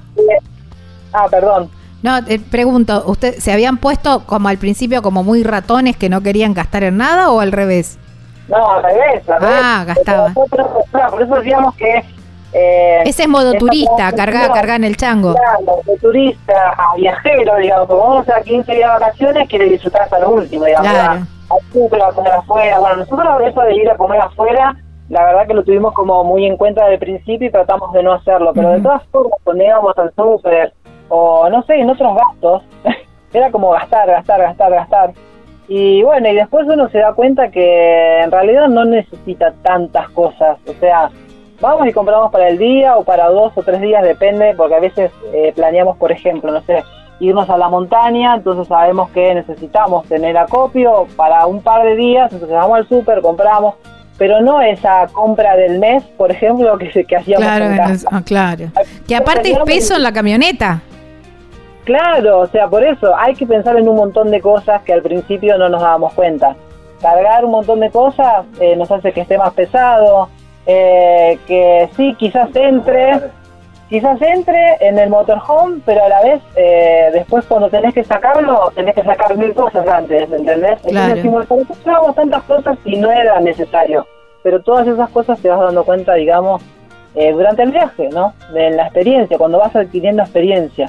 Ah, 1.11 1.27
perdón. 1.29 1.69
No, 2.05 2.23
te 2.23 2.37
pregunto, 2.37 3.01
¿usted 3.07 3.33
se 3.39 3.51
habían 3.51 3.77
puesto 3.77 4.27
como 4.27 4.47
al 4.47 4.59
principio 4.59 5.01
como 5.01 5.23
muy 5.23 5.41
ratones 5.41 5.97
que 5.97 6.07
no 6.07 6.21
querían 6.21 6.53
gastar 6.53 6.83
en 6.83 6.97
nada 6.97 7.31
o 7.31 7.39
al 7.39 7.51
revés? 7.51 7.97
No, 8.47 8.73
al 8.73 8.83
revés. 8.83 9.27
Al 9.27 9.43
ah, 9.43 9.83
gastaban. 9.87 10.35
por 10.35 11.21
eso 11.23 11.35
decíamos 11.37 11.73
que... 11.73 12.05
Eh, 12.53 13.01
Ese 13.05 13.23
es 13.23 13.27
modo 13.27 13.53
turista, 13.53 14.11
cargar, 14.11 14.51
cargar 14.53 14.75
en 14.75 14.83
el 14.83 14.97
chango. 14.97 15.33
Claro, 15.33 15.81
de 15.83 15.97
turista 15.97 16.75
a 16.77 16.95
viajero, 16.95 17.55
digamos, 17.57 17.87
como 17.87 18.07
vamos 18.07 18.29
a 18.29 18.39
15 18.39 18.71
días 18.71 18.93
de 18.93 18.99
vacaciones, 18.99 19.49
quiere 19.49 19.65
disfrutar 19.65 20.03
hasta 20.03 20.19
lo 20.19 20.29
último, 20.29 20.63
digamos. 20.65 20.91
Claro. 20.91 21.25
A, 21.49 22.07
a 22.07 22.13
comer 22.13 22.31
afuera. 22.33 22.79
Bueno, 22.81 22.97
nosotros 22.97 23.27
eso 23.47 23.61
de 23.61 23.75
ir 23.77 23.89
a 23.89 23.97
comer 23.97 24.21
afuera, 24.21 24.75
la 25.09 25.25
verdad 25.25 25.47
que 25.47 25.55
lo 25.55 25.63
tuvimos 25.63 25.91
como 25.95 26.23
muy 26.23 26.45
en 26.45 26.55
cuenta 26.55 26.83
desde 26.83 26.93
el 26.93 26.99
principio 26.99 27.47
y 27.47 27.51
tratamos 27.51 27.91
de 27.93 28.03
no 28.03 28.13
hacerlo, 28.13 28.51
pero 28.53 28.69
de 28.69 28.81
todas 28.81 29.01
formas, 29.07 29.39
cuando 29.43 29.63
íbamos 29.63 29.97
al 29.97 30.13
súper 30.13 30.71
o 31.09 31.49
no 31.49 31.63
sé, 31.63 31.75
en 31.75 31.89
otros 31.89 32.15
gastos, 32.15 32.63
era 33.33 33.51
como 33.51 33.71
gastar, 33.71 34.07
gastar, 34.07 34.41
gastar, 34.41 34.71
gastar. 34.71 35.13
Y 35.67 36.03
bueno, 36.03 36.29
y 36.29 36.35
después 36.35 36.67
uno 36.67 36.89
se 36.89 36.99
da 36.99 37.13
cuenta 37.13 37.49
que 37.49 38.21
en 38.21 38.31
realidad 38.31 38.67
no 38.67 38.85
necesita 38.85 39.53
tantas 39.63 40.09
cosas, 40.09 40.57
o 40.67 40.73
sea, 40.79 41.09
vamos 41.59 41.87
y 41.87 41.93
compramos 41.93 42.31
para 42.31 42.49
el 42.49 42.57
día 42.57 42.95
o 42.97 43.03
para 43.03 43.29
dos 43.29 43.53
o 43.55 43.63
tres 43.63 43.81
días, 43.81 44.03
depende, 44.03 44.53
porque 44.55 44.75
a 44.75 44.79
veces 44.79 45.11
eh, 45.33 45.53
planeamos, 45.55 45.97
por 45.97 46.11
ejemplo, 46.11 46.51
no 46.51 46.61
sé, 46.61 46.83
irnos 47.19 47.49
a 47.49 47.57
la 47.57 47.69
montaña, 47.69 48.35
entonces 48.35 48.67
sabemos 48.67 49.09
que 49.11 49.33
necesitamos 49.33 50.05
tener 50.07 50.37
acopio 50.37 51.07
para 51.15 51.45
un 51.45 51.61
par 51.61 51.85
de 51.85 51.95
días, 51.95 52.31
entonces 52.31 52.55
vamos 52.55 52.77
al 52.77 52.87
súper, 52.87 53.21
compramos, 53.21 53.75
pero 54.17 54.41
no 54.41 54.61
esa 54.61 55.07
compra 55.07 55.55
del 55.55 55.79
mes, 55.79 56.03
por 56.17 56.31
ejemplo, 56.31 56.77
que, 56.77 57.05
que 57.05 57.15
hacíamos 57.15 57.45
claro, 57.45 57.65
en 57.65 57.77
casa. 57.77 58.07
Ah, 58.11 58.21
claro, 58.23 58.65
que 59.07 59.15
aparte 59.15 59.51
es 59.51 59.59
peso 59.59 59.95
en 59.95 60.03
la 60.03 60.11
camioneta. 60.13 60.81
Claro, 61.85 62.39
o 62.39 62.47
sea, 62.47 62.67
por 62.67 62.83
eso 62.83 63.15
hay 63.15 63.35
que 63.35 63.45
pensar 63.45 63.77
en 63.77 63.87
un 63.87 63.95
montón 63.95 64.31
de 64.31 64.41
cosas 64.41 64.81
que 64.81 64.91
al 64.91 65.03
principio 65.03 65.57
no 65.57 65.69
nos 65.69 65.81
dábamos 65.81 66.13
cuenta. 66.13 66.55
Cargar 66.99 67.45
un 67.45 67.51
montón 67.51 67.79
de 67.79 67.91
cosas 67.91 68.45
eh, 68.59 68.75
nos 68.75 68.91
hace 68.91 69.11
que 69.11 69.21
esté 69.21 69.37
más 69.37 69.53
pesado, 69.53 70.27
eh, 70.65 71.37
que 71.45 71.87
sí, 71.95 72.15
quizás 72.17 72.49
entre, 72.55 73.21
quizás 73.87 74.19
entre 74.19 74.77
en 74.79 74.97
el 74.97 75.11
motorhome, 75.11 75.81
pero 75.85 76.03
a 76.03 76.09
la 76.09 76.23
vez 76.23 76.41
eh, 76.55 77.11
después 77.13 77.45
cuando 77.45 77.69
tenés 77.69 77.93
que 77.93 78.03
sacarlo, 78.03 78.71
tenés 78.73 78.95
que 78.95 79.03
sacar 79.03 79.37
mil 79.37 79.53
cosas 79.53 79.87
antes, 79.87 80.23
¿entendés? 80.23 80.81
Claro. 80.81 80.87
Entonces 80.87 81.15
decimos, 81.15 81.45
¿por 81.45 81.67
qué 81.67 81.73
tantas 82.15 82.43
cosas 82.43 82.79
y 82.83 82.95
no 82.97 83.11
era 83.11 83.39
necesario? 83.41 84.07
Pero 84.41 84.63
todas 84.63 84.87
esas 84.87 85.09
cosas 85.11 85.39
te 85.39 85.49
vas 85.49 85.59
dando 85.59 85.83
cuenta, 85.83 86.15
digamos, 86.15 86.63
eh, 87.13 87.31
durante 87.31 87.61
el 87.61 87.71
viaje, 87.71 88.09
¿no? 88.09 88.33
De 88.51 88.71
la 88.71 88.83
experiencia, 88.83 89.37
cuando 89.37 89.59
vas 89.59 89.75
adquiriendo 89.75 90.23
experiencia. 90.23 90.87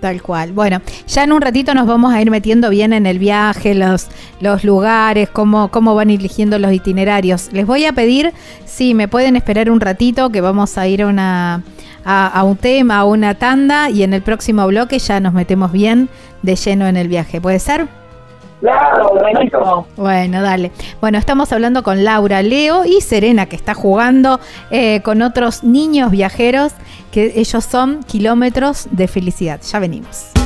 Tal 0.00 0.22
cual. 0.22 0.52
Bueno, 0.52 0.80
ya 1.06 1.24
en 1.24 1.32
un 1.32 1.42
ratito 1.42 1.74
nos 1.74 1.86
vamos 1.86 2.14
a 2.14 2.22
ir 2.22 2.30
metiendo 2.30 2.70
bien 2.70 2.94
en 2.94 3.04
el 3.04 3.18
viaje, 3.18 3.74
los, 3.74 4.08
los 4.40 4.64
lugares, 4.64 5.28
cómo, 5.28 5.70
cómo 5.70 5.94
van 5.94 6.08
eligiendo 6.08 6.58
los 6.58 6.72
itinerarios. 6.72 7.50
Les 7.52 7.66
voy 7.66 7.84
a 7.84 7.92
pedir 7.92 8.32
si 8.64 8.94
me 8.94 9.08
pueden 9.08 9.36
esperar 9.36 9.70
un 9.70 9.78
ratito, 9.78 10.30
que 10.30 10.40
vamos 10.40 10.78
a 10.78 10.88
ir 10.88 11.02
a, 11.02 11.06
una, 11.06 11.62
a, 12.02 12.26
a 12.28 12.44
un 12.44 12.56
tema, 12.56 13.00
a 13.00 13.04
una 13.04 13.34
tanda, 13.34 13.90
y 13.90 14.02
en 14.02 14.14
el 14.14 14.22
próximo 14.22 14.66
bloque 14.66 14.98
ya 14.98 15.20
nos 15.20 15.34
metemos 15.34 15.70
bien 15.70 16.08
de 16.42 16.56
lleno 16.56 16.86
en 16.86 16.96
el 16.96 17.08
viaje. 17.08 17.38
¿Puede 17.38 17.58
ser? 17.58 17.99
Claro, 18.60 19.14
buenísimo. 19.14 19.86
Bueno, 19.96 20.42
dale. 20.42 20.70
Bueno, 21.00 21.18
estamos 21.18 21.52
hablando 21.52 21.82
con 21.82 22.04
Laura, 22.04 22.42
Leo 22.42 22.84
y 22.84 23.00
Serena, 23.00 23.46
que 23.46 23.56
está 23.56 23.74
jugando 23.74 24.38
eh, 24.70 25.00
con 25.02 25.22
otros 25.22 25.64
niños 25.64 26.10
viajeros, 26.10 26.72
que 27.10 27.32
ellos 27.36 27.64
son 27.64 28.02
kilómetros 28.02 28.88
de 28.90 29.08
felicidad. 29.08 29.60
Ya 29.62 29.78
venimos. 29.78 30.39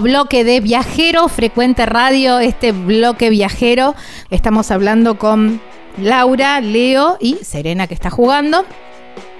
Bloque 0.00 0.42
de 0.42 0.60
Viajero 0.60 1.28
Frecuente 1.28 1.84
Radio, 1.84 2.38
este 2.38 2.72
bloque 2.72 3.28
viajero. 3.28 3.94
Estamos 4.30 4.70
hablando 4.70 5.18
con 5.18 5.60
Laura, 6.00 6.62
Leo 6.62 7.18
y 7.20 7.36
Serena 7.42 7.86
que 7.86 7.92
está 7.92 8.08
jugando. 8.08 8.64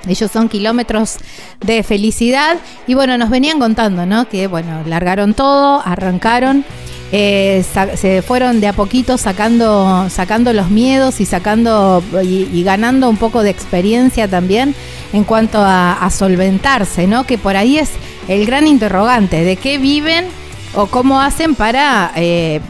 Ellos 0.06 0.30
son 0.30 0.50
kilómetros 0.50 1.16
de 1.64 1.82
felicidad 1.82 2.58
y 2.86 2.92
bueno, 2.92 3.16
nos 3.16 3.30
venían 3.30 3.58
contando, 3.58 4.04
¿no? 4.04 4.28
Que 4.28 4.46
bueno, 4.46 4.82
largaron 4.84 5.32
todo, 5.32 5.80
arrancaron, 5.82 6.66
eh, 7.12 7.64
se 7.94 8.20
fueron 8.20 8.60
de 8.60 8.68
a 8.68 8.72
poquito 8.74 9.16
sacando, 9.16 10.06
sacando 10.10 10.52
los 10.52 10.68
miedos 10.68 11.20
y 11.20 11.24
sacando 11.24 12.02
y 12.22 12.62
ganando 12.62 13.08
un 13.08 13.16
poco 13.16 13.42
de 13.42 13.50
experiencia 13.50 14.28
también 14.28 14.74
en 15.14 15.24
cuanto 15.24 15.58
a, 15.60 15.94
a 15.94 16.10
solventarse, 16.10 17.06
¿no? 17.06 17.24
Que 17.24 17.38
por 17.38 17.56
ahí 17.56 17.78
es 17.78 17.90
el 18.28 18.46
gran 18.46 18.66
interrogante 18.66 19.44
de 19.44 19.56
qué 19.56 19.78
viven 19.78 20.26
o 20.74 20.86
cómo 20.86 21.20
hacen 21.20 21.54
para 21.54 22.12
eh, 22.16 22.60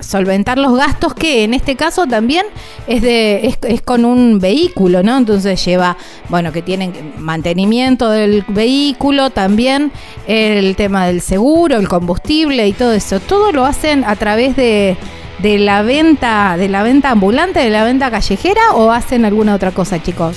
solventar 0.00 0.58
los 0.58 0.76
gastos 0.76 1.14
que 1.14 1.44
en 1.44 1.54
este 1.54 1.76
caso 1.76 2.06
también 2.06 2.44
es 2.86 3.00
de 3.02 3.46
es, 3.46 3.58
es 3.62 3.82
con 3.82 4.04
un 4.04 4.38
vehículo, 4.38 5.02
¿no? 5.02 5.16
Entonces 5.16 5.64
lleva, 5.64 5.96
bueno, 6.28 6.52
que 6.52 6.62
tienen 6.62 7.14
mantenimiento 7.18 8.10
del 8.10 8.44
vehículo, 8.48 9.30
también 9.30 9.92
el 10.26 10.76
tema 10.76 11.06
del 11.06 11.20
seguro, 11.20 11.76
el 11.76 11.88
combustible 11.88 12.66
y 12.66 12.72
todo 12.72 12.92
eso. 12.92 13.20
Todo 13.20 13.52
lo 13.52 13.64
hacen 13.64 14.04
a 14.04 14.16
través 14.16 14.56
de, 14.56 14.96
de 15.38 15.58
la 15.58 15.82
venta, 15.82 16.56
de 16.58 16.68
la 16.68 16.82
venta 16.82 17.10
ambulante, 17.10 17.60
de 17.60 17.70
la 17.70 17.84
venta 17.84 18.10
callejera 18.10 18.72
o 18.74 18.90
hacen 18.90 19.24
alguna 19.24 19.54
otra 19.54 19.70
cosa, 19.70 20.02
chicos? 20.02 20.36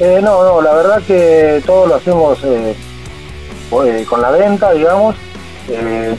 Eh, 0.00 0.20
no, 0.22 0.44
no, 0.44 0.62
la 0.62 0.74
verdad 0.74 1.02
que 1.02 1.60
todo 1.66 1.88
lo 1.88 1.96
hacemos 1.96 2.38
eh, 2.44 2.76
eh, 3.84 4.06
con 4.08 4.22
la 4.22 4.30
venta, 4.30 4.72
digamos. 4.72 5.16
Eh, 5.68 6.16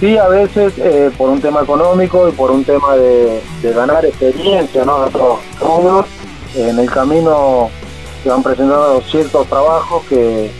sí, 0.00 0.16
a 0.16 0.28
veces 0.28 0.72
eh, 0.78 1.10
por 1.16 1.30
un 1.30 1.40
tema 1.40 1.62
económico 1.62 2.28
y 2.28 2.32
por 2.32 2.50
un 2.50 2.64
tema 2.64 2.96
de, 2.96 3.40
ganar 3.62 4.04
experiencia, 4.04 4.84
¿no? 4.84 5.06
En 5.06 6.04
en 6.56 6.78
el 6.78 6.88
camino 6.88 7.68
se 8.22 8.28
van 8.28 8.42
presentando 8.42 9.02
ciertos 9.02 9.46
trabajos 9.48 10.04
que, 10.08 10.50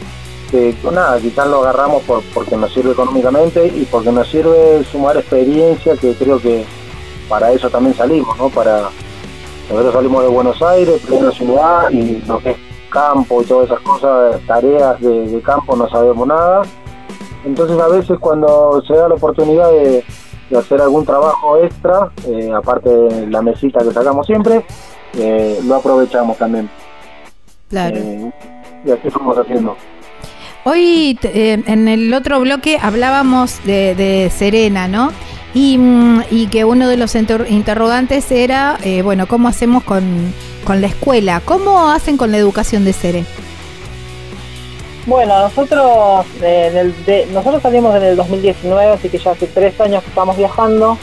que 0.50 0.74
nada, 0.92 1.20
quizás 1.20 1.46
lo 1.46 1.60
agarramos 1.60 2.02
por, 2.02 2.22
porque 2.34 2.56
nos 2.56 2.74
sirve 2.74 2.92
económicamente 2.92 3.66
y 3.66 3.86
porque 3.90 4.10
nos 4.10 4.28
sirve 4.28 4.84
sumar 4.90 5.16
experiencia, 5.16 5.96
que 5.96 6.14
creo 6.14 6.40
que 6.40 6.64
para 7.28 7.52
eso 7.52 7.70
también 7.70 7.96
salimos, 7.96 8.36
¿no? 8.36 8.48
Para 8.48 8.90
nosotros 9.70 9.94
salimos 9.94 10.22
de 10.24 10.28
Buenos 10.28 10.60
Aires, 10.62 11.00
plena 11.06 11.30
ciudad, 11.30 11.90
y 11.90 12.22
lo 12.26 12.38
que 12.40 12.56
campo 12.94 13.42
y 13.42 13.44
todas 13.44 13.66
esas 13.66 13.80
cosas, 13.80 14.40
tareas 14.46 15.00
de, 15.00 15.26
de 15.28 15.40
campo, 15.42 15.74
no 15.76 15.88
sabemos 15.88 16.26
nada. 16.26 16.62
Entonces 17.44 17.78
a 17.78 17.88
veces 17.88 18.18
cuando 18.20 18.80
se 18.86 18.94
da 18.94 19.08
la 19.08 19.16
oportunidad 19.16 19.70
de, 19.70 20.04
de 20.48 20.58
hacer 20.58 20.80
algún 20.80 21.04
trabajo 21.04 21.58
extra, 21.58 22.10
eh, 22.26 22.50
aparte 22.56 22.88
de 22.88 23.26
la 23.26 23.42
mesita 23.42 23.80
que 23.84 23.90
sacamos 23.92 24.26
siempre, 24.26 24.64
eh, 25.18 25.58
lo 25.66 25.74
aprovechamos 25.76 26.38
también. 26.38 26.70
Claro. 27.68 27.96
Eh, 27.96 28.32
y 28.86 28.90
así 28.92 29.10
fuimos 29.10 29.36
haciendo. 29.36 29.76
Hoy 30.64 31.18
en 31.22 31.88
el 31.88 32.14
otro 32.14 32.40
bloque 32.40 32.78
hablábamos 32.80 33.62
de, 33.64 33.94
de 33.94 34.30
Serena, 34.30 34.88
¿no? 34.88 35.10
Y, 35.52 35.76
mm, 35.76 36.22
y 36.30 36.46
que 36.46 36.64
uno 36.64 36.88
de 36.88 36.96
los 36.96 37.14
inter- 37.14 37.46
interrogantes 37.50 38.30
era, 38.32 38.78
bueno, 39.02 39.26
¿cómo 39.26 39.48
hacemos 39.48 39.84
con, 39.84 40.32
con 40.64 40.80
la 40.80 40.86
escuela? 40.88 41.40
¿Cómo 41.44 41.90
hacen 41.90 42.16
con 42.16 42.32
la 42.32 42.38
educación 42.38 42.84
de 42.84 42.92
Sere? 42.92 43.24
Bueno, 45.06 45.38
nosotros 45.38 46.24
eh, 46.42 46.68
en 46.72 46.76
el 46.78 47.04
de- 47.04 47.26
nosotros 47.26 47.62
salimos 47.62 47.94
en 47.96 48.02
el 48.04 48.16
2019, 48.16 48.92
así 48.94 49.08
que 49.10 49.18
ya 49.18 49.32
hace 49.32 49.46
tres 49.46 49.78
años 49.80 50.02
que 50.02 50.08
estamos 50.08 50.36
viajando. 50.36 50.96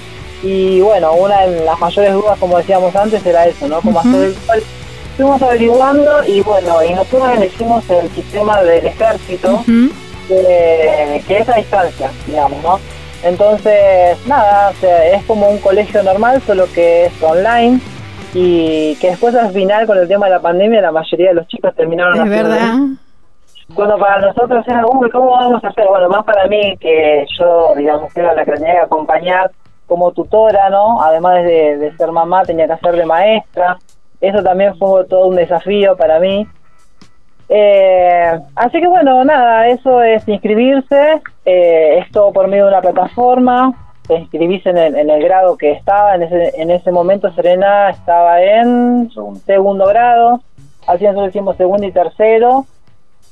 Y 0.43 0.81
bueno, 0.81 1.13
una 1.13 1.41
de 1.41 1.63
las 1.63 1.79
mayores 1.79 2.13
dudas, 2.13 2.38
como 2.39 2.57
decíamos 2.57 2.95
antes, 2.95 3.23
era 3.23 3.45
eso, 3.45 3.67
¿no? 3.67 3.79
Cómo 3.81 3.99
Ujú. 3.99 4.09
hacer 4.09 4.23
el 4.23 4.33
cual 4.45 4.63
Estuvimos 5.11 5.41
averiguando 5.41 6.23
y 6.25 6.39
bueno, 6.41 6.81
y 6.83 6.93
nosotros 6.93 7.29
elegimos 7.38 7.83
el 7.89 8.09
sistema 8.15 8.61
del 8.63 8.88
ejército, 8.88 9.61
que, 10.27 11.23
que 11.27 11.38
es 11.38 11.49
a 11.49 11.55
distancia, 11.57 12.09
digamos, 12.25 12.63
¿no? 12.63 12.79
Entonces, 13.21 14.17
nada, 14.25 14.69
o 14.75 14.79
sea, 14.79 15.05
es 15.13 15.23
como 15.25 15.49
un 15.49 15.57
colegio 15.59 16.01
normal, 16.01 16.41
solo 16.47 16.65
que 16.73 17.05
es 17.05 17.11
online 17.21 17.79
y 18.34 18.95
que 18.95 19.10
después 19.10 19.36
al 19.36 19.52
final 19.52 19.86
con 19.86 19.98
el 19.98 20.08
tema 20.08 20.28
de 20.28 20.32
la 20.34 20.40
pandemia 20.40 20.82
la 20.82 20.91
mayoría 20.91 21.30
de 21.30 21.36
los 21.36 21.48
chicos 21.48 21.76
terminaron 21.76 22.16
Es 22.22 22.30
verdad. 22.30 22.74
bueno, 23.70 23.98
para 23.98 24.22
nosotros 24.22 24.66
era, 24.68 24.86
uy, 24.86 25.10
¿cómo 25.10 25.32
vamos 25.32 25.64
a 25.64 25.68
hacer? 25.68 25.86
Bueno, 25.88 26.10
más 26.10 26.24
para 26.24 26.48
mí 26.48 26.78
que 26.78 27.26
yo, 27.38 27.74
digamos, 27.76 28.16
era 28.16 28.34
la 28.34 28.45
que 28.45 28.52
tenía 28.53 28.74
que 28.74 28.80
acompañar 28.80 29.52
como 29.88 30.12
tutora, 30.12 30.70
¿no? 30.70 31.02
Además 31.02 31.44
de, 31.44 31.78
de 31.78 31.98
ser 31.98 32.12
mamá, 32.12 32.44
tenía 32.44 32.68
que 32.68 32.74
hacer 32.74 32.95
de 32.95 33.06
maestra. 33.06 33.78
Eso 34.22 34.41
también 34.41 34.78
fue 34.78 35.03
todo 35.06 35.28
un 35.28 35.36
desafío 35.36 35.98
para 35.98 36.20
mí. 36.20 36.48
Eh, 37.53 38.40
así 38.56 38.80
que 38.80 38.88
bueno, 38.88 39.26
nada, 39.26 39.68
eso 39.68 40.02
es 40.02 40.26
inscribirse, 40.26 41.22
eh, 41.44 41.98
es 41.99 42.10
todo 42.12 42.32
por 42.32 42.48
medio 42.48 42.64
de 42.64 42.70
una 42.72 42.82
plataforma, 42.82 43.74
te 44.11 44.17
inscribís 44.19 44.65
en 44.65 44.77
el, 44.77 44.95
en 44.97 45.09
el 45.09 45.23
grado 45.23 45.55
que 45.55 45.71
estaba, 45.71 46.15
en 46.15 46.23
ese, 46.23 46.61
en 46.61 46.69
ese 46.69 46.91
momento 46.91 47.31
Serena 47.31 47.89
estaba 47.91 48.41
en 48.43 49.09
segundo 49.45 49.85
grado, 49.88 50.41
así 50.85 51.05
nosotros 51.05 51.29
hicimos 51.29 51.55
segundo 51.55 51.88
y 51.88 51.93
tercero, 51.93 52.65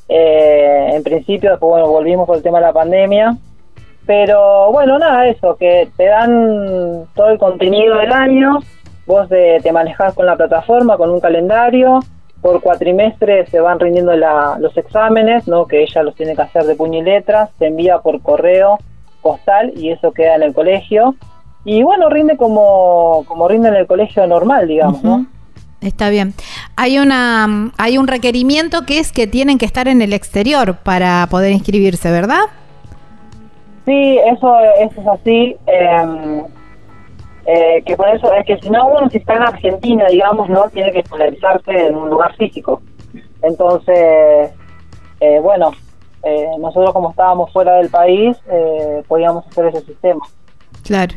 eh, 0.08 0.92
en 0.94 1.04
principio, 1.04 1.50
después 1.52 1.70
bueno, 1.72 1.90
volvimos 1.90 2.26
por 2.26 2.38
el 2.38 2.44
tema 2.44 2.60
de 2.60 2.66
la 2.68 2.72
pandemia. 2.72 3.36
Pero 4.06 4.72
bueno, 4.72 4.98
nada, 4.98 5.28
eso, 5.28 5.58
que 5.58 5.90
te 5.98 6.06
dan 6.06 7.04
todo 7.14 7.28
el 7.28 7.38
contenido 7.38 7.98
del 7.98 8.14
año, 8.14 8.60
vos 9.06 9.28
eh, 9.32 9.60
te 9.62 9.74
manejás 9.74 10.14
con 10.14 10.26
la 10.28 10.38
plataforma, 10.38 10.96
con 10.96 11.10
un 11.10 11.20
calendario, 11.20 12.00
por 12.42 12.62
cuatrimestre 12.62 13.48
se 13.48 13.60
van 13.60 13.82
rindiendo 13.82 14.16
la- 14.16 14.56
los 14.62 14.78
exámenes, 14.78 15.46
¿no? 15.46 15.66
que 15.68 15.82
ella 15.84 16.04
los 16.04 16.16
tiene 16.16 16.36
que 16.38 16.42
hacer 16.42 16.64
de 16.64 16.76
puño 16.76 17.00
y 17.00 17.04
letras, 17.04 17.50
se 17.60 17.66
envía 17.68 17.98
por 18.00 18.22
correo 18.22 18.78
postal 19.22 19.74
y 19.76 19.92
eso 19.92 20.12
queda 20.12 20.36
en 20.36 20.44
el 20.44 20.54
colegio. 20.54 21.16
Y 21.66 21.84
bueno, 21.84 22.10
rinde 22.10 22.38
como, 22.38 23.24
como 23.28 23.48
rinde 23.48 23.70
en 23.70 23.76
el 23.76 23.88
colegio 23.88 24.26
normal, 24.28 24.68
digamos, 24.68 25.04
¿no? 25.04 25.26
Está 25.82 26.10
bien. 26.10 26.34
Hay 26.76 27.00
una 27.00 27.72
hay 27.78 27.98
un 27.98 28.08
requerimiento 28.08 28.86
que 28.86 29.00
es 29.00 29.12
que 29.12 29.28
tienen 29.28 29.58
que 29.58 29.66
estar 29.66 29.88
en 29.88 30.02
el 30.02 30.14
exterior 30.14 30.78
para 30.78 31.28
poder 31.30 31.52
inscribirse, 31.52 32.12
¿verdad? 32.12 32.42
Sí, 33.86 34.20
eso, 34.26 34.56
eso 34.80 35.02
es 35.02 35.08
así. 35.08 35.56
eh, 35.68 36.44
eh, 37.52 37.82
que 37.84 37.96
por 37.96 38.08
eso 38.10 38.32
es 38.34 38.46
que 38.46 38.60
si 38.60 38.70
no 38.70 38.88
uno 38.90 39.10
si 39.10 39.18
está 39.18 39.34
en 39.34 39.42
Argentina, 39.42 40.06
digamos, 40.08 40.50
no 40.50 40.70
tiene 40.70 40.92
que 40.92 41.00
escolarizarse 41.00 41.88
en 41.88 41.96
un 41.96 42.10
lugar 42.10 42.36
físico. 42.36 42.80
Entonces, 43.42 44.52
eh, 45.20 45.40
bueno, 45.42 45.72
eh, 46.24 46.48
nosotros 46.60 46.94
como 46.94 47.12
estábamos 47.12 47.52
fuera 47.52 47.76
del 47.76 47.90
país, 47.90 48.38
eh, 48.52 49.04
podíamos 49.08 49.48
hacer 49.48 49.68
ese 49.68 49.82
sistema. 49.82 50.22
Claro. 50.84 51.16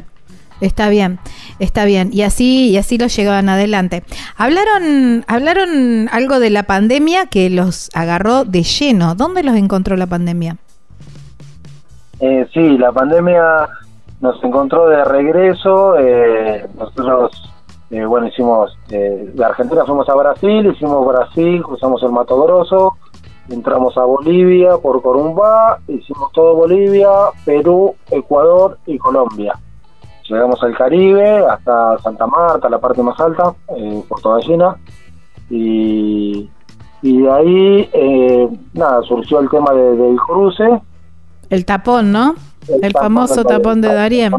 Está 0.60 0.88
bien, 0.88 1.18
está 1.58 1.84
bien. 1.84 2.10
Y 2.12 2.22
así, 2.22 2.70
y 2.70 2.76
así 2.76 2.96
lo 2.96 3.08
llegaban 3.08 3.48
adelante. 3.48 4.04
Hablaron, 4.36 5.24
hablaron 5.26 6.08
algo 6.12 6.38
de 6.38 6.50
la 6.50 6.62
pandemia 6.62 7.26
que 7.26 7.50
los 7.50 7.90
agarró 7.94 8.44
de 8.44 8.62
lleno. 8.62 9.16
¿Dónde 9.16 9.42
los 9.42 9.56
encontró 9.56 9.96
la 9.96 10.06
pandemia? 10.06 10.58
Eh, 12.20 12.46
sí, 12.54 12.78
la 12.78 12.92
pandemia 12.92 13.68
nos 14.20 14.42
encontró 14.44 14.86
de 14.86 15.04
regreso. 15.04 15.98
eh, 15.98 16.68
nosotros, 16.78 17.52
eh, 17.90 18.04
bueno, 18.04 18.28
hicimos 18.28 18.78
eh, 18.90 19.32
de 19.34 19.44
Argentina 19.44 19.84
fuimos 19.84 20.08
a 20.08 20.14
Brasil, 20.14 20.64
hicimos 20.72 21.04
Brasil, 21.04 21.60
cruzamos 21.60 22.00
el 22.04 22.12
Mato 22.12 22.40
Grosso, 22.40 22.96
entramos 23.48 23.96
a 23.98 24.04
Bolivia 24.04 24.76
por 24.78 25.02
Corumbá, 25.02 25.78
hicimos 25.88 26.32
todo 26.32 26.54
Bolivia, 26.54 27.08
Perú, 27.44 27.94
Ecuador 28.10 28.78
y 28.86 28.98
Colombia. 28.98 29.54
Llegamos 30.28 30.62
al 30.62 30.76
Caribe, 30.76 31.38
hasta 31.46 31.98
Santa 31.98 32.26
Marta, 32.26 32.68
la 32.68 32.78
parte 32.78 33.02
más 33.02 33.18
alta, 33.20 33.54
eh, 33.76 34.02
Puerto 34.08 34.32
Gallina, 34.34 34.76
y, 35.50 36.48
y 37.02 37.18
de 37.22 37.30
ahí, 37.30 37.90
eh, 37.92 38.48
nada, 38.72 39.02
surgió 39.02 39.40
el 39.40 39.50
tema 39.50 39.72
de- 39.72 39.96
del 39.96 40.16
cruce, 40.16 40.80
El 41.50 41.64
tapón, 41.66 42.12
¿no? 42.12 42.34
El, 42.80 42.92
famoso 42.92 43.44
tapón 43.44 43.80
de 43.82 43.92
Darien. 43.92 44.32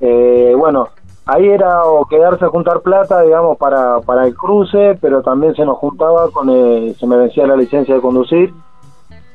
Eh, 0.00 0.52
bueno, 0.56 0.88
ahí 1.28 1.46
era 1.46 1.84
o 1.84 2.06
quedarse 2.06 2.46
a 2.46 2.48
juntar 2.48 2.80
plata, 2.80 3.20
digamos, 3.20 3.58
para, 3.58 4.00
para 4.00 4.26
el 4.26 4.34
cruce, 4.34 4.98
pero 5.00 5.22
también 5.22 5.54
se 5.54 5.64
nos 5.64 5.76
juntaba 5.76 6.30
con, 6.30 6.48
eh, 6.50 6.94
se 6.98 7.06
me 7.06 7.16
vencía 7.16 7.46
la 7.46 7.54
licencia 7.54 7.94
de 7.94 8.00
conducir, 8.00 8.52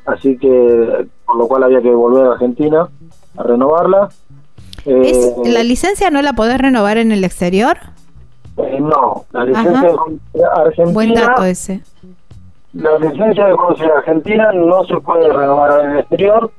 así 0.05 0.35
que, 0.37 1.07
por 1.25 1.37
lo 1.37 1.47
cual 1.47 1.63
había 1.63 1.81
que 1.81 1.91
volver 1.91 2.25
a 2.25 2.31
Argentina 2.31 2.87
a 3.37 3.43
renovarla. 3.43 4.09
Eh, 4.85 5.01
¿Es, 5.05 5.47
¿La 5.47 5.63
licencia 5.63 6.09
no 6.09 6.21
la 6.23 6.33
podés 6.33 6.57
renovar 6.57 6.97
en 6.97 7.11
el 7.11 7.23
exterior? 7.23 7.77
eh, 8.57 8.79
no, 8.81 9.25
la 9.31 9.45
licencia 9.45 9.89
de 10.33 10.43
argentina, 10.45 10.93
Buen 10.93 11.13
dato 11.13 11.43
ese. 11.45 11.81
la 12.73 12.97
licencia 12.97 13.45
de 13.45 13.55
conducir 13.55 13.91
argentina 13.91 14.51
no 14.51 14.83
se 14.85 14.95
puede 14.97 15.31
renovar 15.31 15.85
en 15.85 15.91
el 15.91 15.99
exterior. 15.99 16.51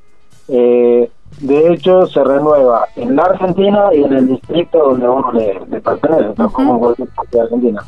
Eh, 0.48 1.10
de 1.40 1.72
hecho, 1.72 2.06
se 2.06 2.22
renueva 2.24 2.86
en 2.96 3.16
la 3.16 3.22
Argentina 3.24 3.88
y 3.92 4.04
en 4.04 4.12
el 4.12 4.28
distrito 4.28 4.78
donde 4.78 5.08
uno 5.08 5.32
le, 5.32 5.60
le 5.68 5.80
pertenece, 5.80 6.30
tampoco 6.34 6.62
en 6.62 6.78
cualquier 6.78 7.08
parte 7.08 7.36
de 7.36 7.42
Argentina. 7.42 7.82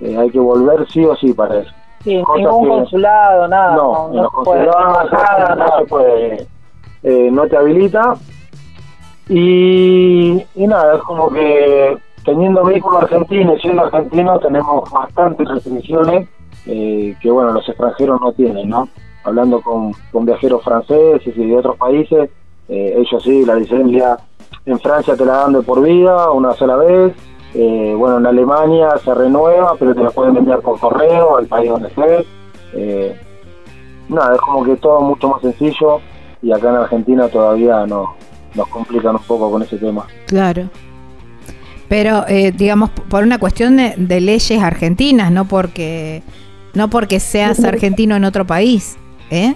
Eh, 0.00 0.16
hay 0.18 0.30
que 0.30 0.38
volver 0.40 0.86
sí 0.90 1.04
o 1.04 1.14
sí 1.16 1.32
para 1.32 1.56
eso. 1.60 1.70
Sí, 2.02 2.16
ningún 2.16 2.62
que- 2.64 2.68
consulado, 2.68 3.48
nada. 3.48 3.76
no, 3.76 4.08
no 4.08 4.22
los 4.22 4.30
se 4.30 4.44
puede. 4.44 4.66
nada, 4.66 5.54
no 5.56 5.78
se 5.78 5.84
puede, 5.86 6.46
eh, 7.02 7.28
no 7.30 7.46
te 7.46 7.56
habilita. 7.56 8.14
Y, 9.28 10.44
y 10.54 10.66
nada, 10.66 10.96
es 10.96 11.02
como 11.02 11.30
que 11.30 11.96
teniendo 12.24 12.62
vehículo 12.64 12.98
argentino 12.98 13.54
y 13.56 13.60
siendo 13.60 13.84
argentino 13.84 14.38
tenemos 14.38 14.90
bastantes 14.90 15.48
restricciones 15.48 16.28
eh, 16.66 17.14
que 17.20 17.30
bueno 17.30 17.52
los 17.52 17.66
extranjeros 17.68 18.20
no 18.20 18.32
tienen, 18.32 18.68
¿no? 18.68 18.88
Hablando 19.24 19.60
con, 19.62 19.92
con 20.12 20.26
viajeros 20.26 20.62
franceses 20.62 21.34
y 21.36 21.46
de 21.46 21.56
otros 21.56 21.76
países, 21.78 22.28
eh, 22.68 22.94
ellos 22.96 23.22
sí, 23.22 23.44
la 23.44 23.56
licencia 23.56 24.16
en 24.66 24.78
Francia 24.80 25.16
te 25.16 25.24
la 25.24 25.38
dan 25.38 25.52
de 25.52 25.62
por 25.62 25.82
vida, 25.82 26.30
una 26.30 26.52
sola 26.54 26.76
vez, 26.76 27.14
eh, 27.54 27.94
bueno, 27.96 28.18
en 28.18 28.26
Alemania 28.26 28.88
se 29.04 29.14
renueva, 29.14 29.76
pero 29.78 29.94
te 29.94 30.02
la 30.02 30.10
pueden 30.10 30.36
enviar 30.36 30.60
por 30.60 30.78
correo 30.80 31.36
al 31.36 31.46
país 31.46 31.70
donde 31.70 31.88
estés. 31.88 32.26
Eh, 32.72 33.16
nada, 34.08 34.34
es 34.34 34.40
como 34.40 34.64
que 34.64 34.76
todo 34.76 35.00
mucho 35.00 35.28
más 35.28 35.40
sencillo 35.40 36.00
y 36.42 36.52
acá 36.52 36.70
en 36.70 36.76
Argentina 36.76 37.28
todavía 37.28 37.86
no, 37.86 38.14
nos 38.54 38.68
complican 38.68 39.16
un 39.16 39.22
poco 39.22 39.50
con 39.50 39.62
ese 39.62 39.76
tema. 39.76 40.06
Claro. 40.26 40.68
Pero, 41.88 42.24
eh, 42.26 42.50
digamos, 42.50 42.90
por 42.90 43.22
una 43.22 43.38
cuestión 43.38 43.76
de, 43.76 43.94
de 43.96 44.20
leyes 44.20 44.62
argentinas, 44.62 45.30
no 45.30 45.44
porque 45.44 46.22
no 46.74 46.90
porque 46.90 47.20
seas 47.20 47.62
argentino 47.62 48.16
en 48.16 48.24
otro 48.24 48.44
país, 48.46 48.96
¿eh? 49.30 49.54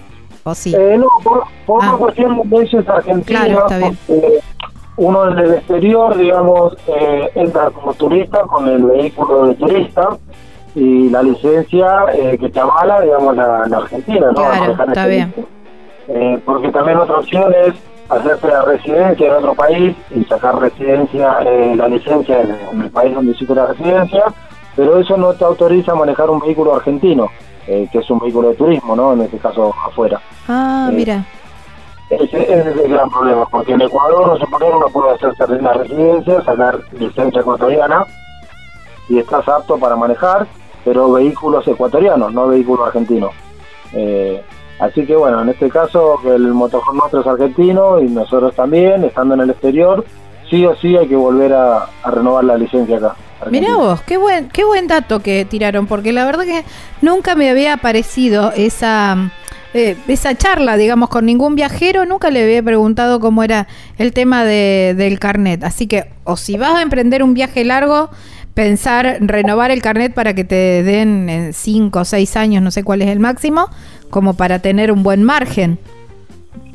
¿O 0.49 0.55
sí? 0.55 0.73
Eh, 0.75 0.97
no, 0.97 1.07
por, 1.23 1.43
por 1.65 1.83
Ah. 1.83 1.89
una 1.89 1.97
cuestión 1.97 2.37
de 2.49 2.57
leyes 2.57 2.87
argentinas, 2.89 3.45
Claro, 3.45 3.59
está 3.67 3.77
bien. 3.77 3.97
uno 4.97 5.29
en 5.31 5.39
el 5.39 5.53
exterior, 5.55 6.17
digamos, 6.17 6.75
eh, 6.87 7.29
entra 7.35 7.69
como 7.71 7.93
turista 7.93 8.41
con 8.41 8.67
el 8.67 8.83
vehículo 8.83 9.47
de 9.47 9.55
turista 9.55 10.09
y 10.75 11.09
la 11.09 11.23
licencia 11.23 12.05
eh, 12.13 12.37
que 12.39 12.49
te 12.49 12.59
avala, 12.59 13.01
digamos, 13.01 13.35
la, 13.35 13.65
la 13.67 13.77
Argentina, 13.77 14.27
¿no? 14.27 14.33
Claro, 14.33 14.71
está 14.73 14.83
este 14.85 15.07
bien. 15.09 15.33
Eh, 16.07 16.39
porque 16.43 16.69
también 16.71 16.97
otra 16.97 17.17
opción 17.17 17.53
es 17.65 17.75
hacerse 18.09 18.47
la 18.47 18.63
residencia 18.63 19.27
en 19.27 19.33
otro 19.35 19.53
país 19.53 19.95
y 20.15 20.23
sacar 20.25 20.59
residencia, 20.59 21.37
eh, 21.45 21.75
la 21.75 21.87
licencia 21.87 22.41
en, 22.41 22.57
en 22.71 22.81
el 22.81 22.89
país 22.89 23.13
donde 23.13 23.31
hiciste 23.33 23.53
la 23.53 23.67
residencia, 23.67 24.23
pero 24.75 24.97
eso 24.97 25.15
no 25.17 25.33
te 25.33 25.45
autoriza 25.45 25.91
a 25.91 25.95
manejar 25.95 26.29
un 26.29 26.39
vehículo 26.39 26.75
argentino, 26.75 27.27
eh, 27.67 27.87
que 27.91 27.99
es 27.99 28.09
un 28.09 28.19
vehículo 28.19 28.49
de 28.49 28.55
turismo, 28.55 28.95
¿no? 28.95 29.13
En 29.13 29.21
este 29.21 29.37
caso 29.37 29.73
afuera. 29.85 30.19
Ah, 30.47 30.89
Eh, 30.91 30.95
mira. 30.95 31.25
Ese, 32.09 32.23
ese 32.41 32.69
es 32.71 32.77
el 32.85 32.91
gran 32.91 33.09
problema, 33.09 33.45
porque 33.45 33.73
en 33.73 33.81
Ecuador 33.81 34.27
no 34.27 34.37
se 34.37 34.47
pone 34.47 34.65
uno 34.65 34.87
puede 34.87 35.13
hacerse 35.13 35.61
la 35.61 35.73
residencia, 35.73 36.41
sacar 36.41 36.79
licencia 36.93 37.41
ecuatoriana 37.41 38.03
y 39.07 39.19
estás 39.19 39.47
apto 39.47 39.77
para 39.77 39.95
manejar, 39.95 40.47
pero 40.83 41.11
vehículos 41.11 41.67
ecuatorianos, 41.67 42.33
no 42.33 42.47
vehículos 42.47 42.87
argentinos. 42.87 43.31
Eh, 43.93 44.43
así 44.79 45.05
que 45.05 45.15
bueno, 45.15 45.41
en 45.41 45.49
este 45.49 45.69
caso 45.69 46.19
que 46.23 46.33
el 46.33 46.47
motorhome 46.53 46.97
nuestro 46.99 47.21
es 47.21 47.27
argentino 47.27 47.99
y 47.99 48.05
nosotros 48.09 48.55
también, 48.55 49.03
estando 49.03 49.35
en 49.35 49.41
el 49.41 49.51
exterior, 49.51 50.03
sí 50.49 50.65
o 50.65 50.75
sí 50.77 50.97
hay 50.97 51.07
que 51.07 51.15
volver 51.15 51.53
a, 51.53 51.89
a 52.01 52.09
renovar 52.11 52.43
la 52.43 52.57
licencia 52.57 52.97
acá. 52.97 53.15
Mirá 53.45 53.67
Argentina. 53.67 53.77
vos, 53.77 54.01
qué 54.01 54.17
buen, 54.17 54.49
qué 54.49 54.63
buen 54.63 54.87
dato 54.87 55.19
que 55.21 55.45
tiraron, 55.45 55.87
porque 55.87 56.11
la 56.11 56.25
verdad 56.25 56.43
que 56.45 56.63
nunca 57.01 57.35
me 57.35 57.49
había 57.49 57.73
aparecido 57.73 58.51
esa, 58.55 59.31
eh, 59.73 59.95
esa 60.07 60.35
charla, 60.35 60.77
digamos, 60.77 61.09
con 61.09 61.25
ningún 61.25 61.55
viajero, 61.55 62.05
nunca 62.05 62.29
le 62.31 62.43
había 62.43 62.61
preguntado 62.63 63.19
cómo 63.19 63.43
era 63.43 63.67
el 63.97 64.13
tema 64.13 64.43
de, 64.43 64.93
del 64.97 65.19
carnet. 65.19 65.63
Así 65.63 65.87
que, 65.87 66.05
o 66.23 66.35
si 66.37 66.57
vas 66.57 66.75
a 66.75 66.81
emprender 66.81 67.23
un 67.23 67.33
viaje 67.33 67.63
largo, 67.63 68.09
pensar 68.53 69.17
renovar 69.21 69.71
el 69.71 69.81
carnet 69.81 70.13
para 70.13 70.33
que 70.33 70.43
te 70.43 70.83
den 70.83 71.29
en 71.29 71.53
5 71.53 71.99
o 71.99 72.05
6 72.05 72.35
años, 72.35 72.61
no 72.61 72.71
sé 72.71 72.83
cuál 72.83 73.01
es 73.01 73.07
el 73.09 73.19
máximo, 73.19 73.67
como 74.09 74.33
para 74.35 74.59
tener 74.59 74.91
un 74.91 75.01
buen 75.03 75.23
margen. 75.23 75.79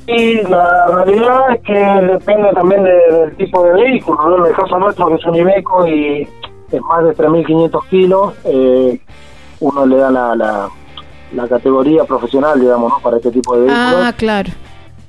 Y 0.06 0.42
la 0.42 0.86
realidad 0.88 1.40
es 1.54 1.62
que 1.62 1.72
depende 2.12 2.50
también 2.54 2.84
de- 2.84 3.16
del 3.20 3.36
tipo 3.36 3.64
de 3.64 3.72
vehículo, 3.72 4.28
¿no? 4.28 4.44
En 4.44 4.50
el 4.50 4.56
caso 4.56 4.78
nuestro, 4.78 5.08
que 5.08 5.14
es 5.14 5.24
un 5.24 5.34
Iveco 5.34 5.86
y 5.86 6.28
es 6.76 6.82
más 6.82 7.04
de 7.04 7.14
3.500 7.14 7.88
kilos, 7.88 8.34
eh, 8.44 9.00
uno 9.60 9.86
le 9.86 9.96
da 9.96 10.10
la, 10.10 10.34
la, 10.34 10.68
la 11.32 11.48
categoría 11.48 12.04
profesional, 12.04 12.60
digamos, 12.60 12.92
¿no? 12.92 12.98
Para 13.00 13.16
este 13.16 13.30
tipo 13.30 13.54
de 13.54 13.66
vehículos. 13.66 14.00
Ah, 14.04 14.12
claro. 14.16 14.50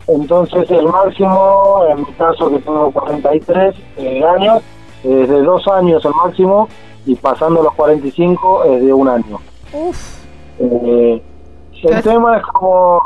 Entonces 0.07 0.69
el 0.69 0.87
máximo, 0.87 1.83
en 1.89 1.99
mi 1.99 2.13
caso 2.13 2.49
que 2.49 2.59
tengo 2.59 2.91
43 2.91 3.75
eh, 3.97 4.23
años, 4.23 4.61
es 5.03 5.29
de 5.29 5.41
dos 5.41 5.67
años 5.67 6.03
el 6.05 6.13
máximo 6.13 6.67
y 7.05 7.15
pasando 7.15 7.63
los 7.63 7.73
45 7.73 8.63
es 8.65 8.85
de 8.85 8.93
un 8.93 9.07
año. 9.07 9.39
Uf. 9.73 10.25
Eh, 10.59 11.21
el 11.83 12.01
tema 12.01 12.37
es 12.37 12.43
como, 12.43 13.01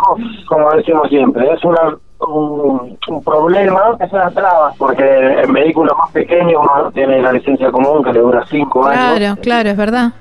como 0.48 0.72
decimos 0.72 1.10
siempre, 1.10 1.52
es 1.52 1.64
una, 1.64 1.98
un, 2.20 2.98
un 3.08 3.24
problema, 3.24 3.98
es 4.00 4.12
una 4.12 4.30
traba, 4.32 4.74
porque 4.78 5.42
en 5.42 5.54
vehículos 5.54 5.98
más 5.98 6.12
pequeños 6.12 6.62
uno 6.62 6.92
tiene 6.92 7.22
la 7.22 7.32
licencia 7.32 7.72
común 7.72 8.04
que 8.04 8.14
le 8.14 8.20
dura 8.20 8.46
cinco 8.48 8.86
años. 8.86 9.18
Claro, 9.18 9.42
claro, 9.42 9.70
es 9.70 9.78
verdad. 9.78 10.12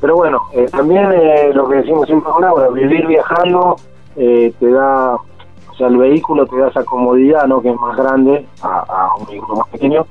Pero 0.00 0.16
bueno, 0.16 0.42
eh, 0.52 0.66
también 0.70 1.10
eh, 1.12 1.50
lo 1.54 1.68
que 1.68 1.76
decimos 1.76 2.06
siempre 2.06 2.30
ahora, 2.30 2.50
bueno, 2.50 2.72
vivir 2.72 3.06
viajando 3.06 3.76
eh, 4.16 4.52
te 4.58 4.70
da, 4.70 5.14
o 5.14 5.74
sea, 5.76 5.86
el 5.86 5.96
vehículo 5.96 6.44
te 6.46 6.58
da 6.58 6.68
esa 6.68 6.84
comodidad, 6.84 7.46
¿no? 7.46 7.62
Que 7.62 7.70
es 7.70 7.76
más 7.76 7.96
grande 7.96 8.46
a, 8.62 8.80
a 8.80 9.14
un 9.18 9.26
vehículo 9.26 9.58
más 9.58 9.68
pequeño, 9.68 10.04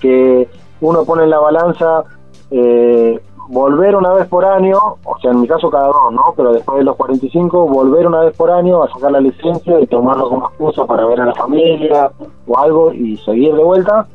que 0.00 0.48
uno 0.80 1.04
pone 1.04 1.24
en 1.24 1.30
la 1.30 1.38
balanza 1.38 2.04
eh, 2.50 3.20
volver 3.52 3.96
una 3.96 4.12
vez 4.12 4.28
por 4.28 4.44
año, 4.44 4.78
o 5.04 5.18
sea, 5.20 5.32
en 5.32 5.40
mi 5.40 5.48
caso 5.48 5.68
cada 5.70 5.88
dos, 5.88 6.12
¿no? 6.12 6.32
Pero 6.36 6.52
después 6.52 6.78
de 6.78 6.84
los 6.84 6.94
45, 6.96 7.66
volver 7.66 8.06
una 8.06 8.20
vez 8.20 8.36
por 8.36 8.48
año 8.50 8.82
a 8.84 8.88
sacar 8.92 9.10
la 9.10 9.20
licencia 9.20 9.80
y 9.80 9.86
tomarlo 9.88 10.28
como 10.28 10.46
excusa 10.46 10.84
para 10.86 11.04
ver 11.04 11.20
a 11.20 11.26
la 11.26 11.34
familia 11.34 12.12
o 12.46 12.58
algo 12.58 12.92
y 12.92 13.16
seguir 13.18 13.52
de 13.54 13.64
vuelta, 13.64 14.06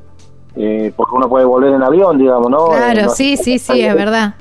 eh, 0.56 0.94
porque 0.96 1.16
uno 1.16 1.28
puede 1.28 1.44
volver 1.44 1.74
en 1.74 1.84
avión, 1.84 2.18
digamos, 2.18 2.50
¿no? 2.50 2.68
Eh, 2.68 2.78
Claro, 2.78 3.02
no- 3.04 3.10
sí, 3.10 3.36
sí, 3.36 3.60
sí, 3.60 3.82
es 3.82 3.94
verdad. 3.94 4.36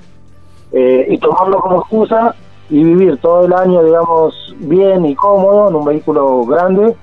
eh, 0.73 1.07
y 1.11 1.19
tomarlo 1.19 1.59
como 1.61 1.81
excusa 1.81 2.35
y 2.71 2.83
vivir 2.83 3.19
todo 3.19 3.45
el 3.47 3.53
año, 3.53 3.83
digamos, 3.83 4.55
bien 4.59 5.05
y 5.07 5.15
cómodo 5.17 5.69
en 5.71 5.75
un 5.75 5.85
vehículo 5.85 6.45
grande, 6.45 6.95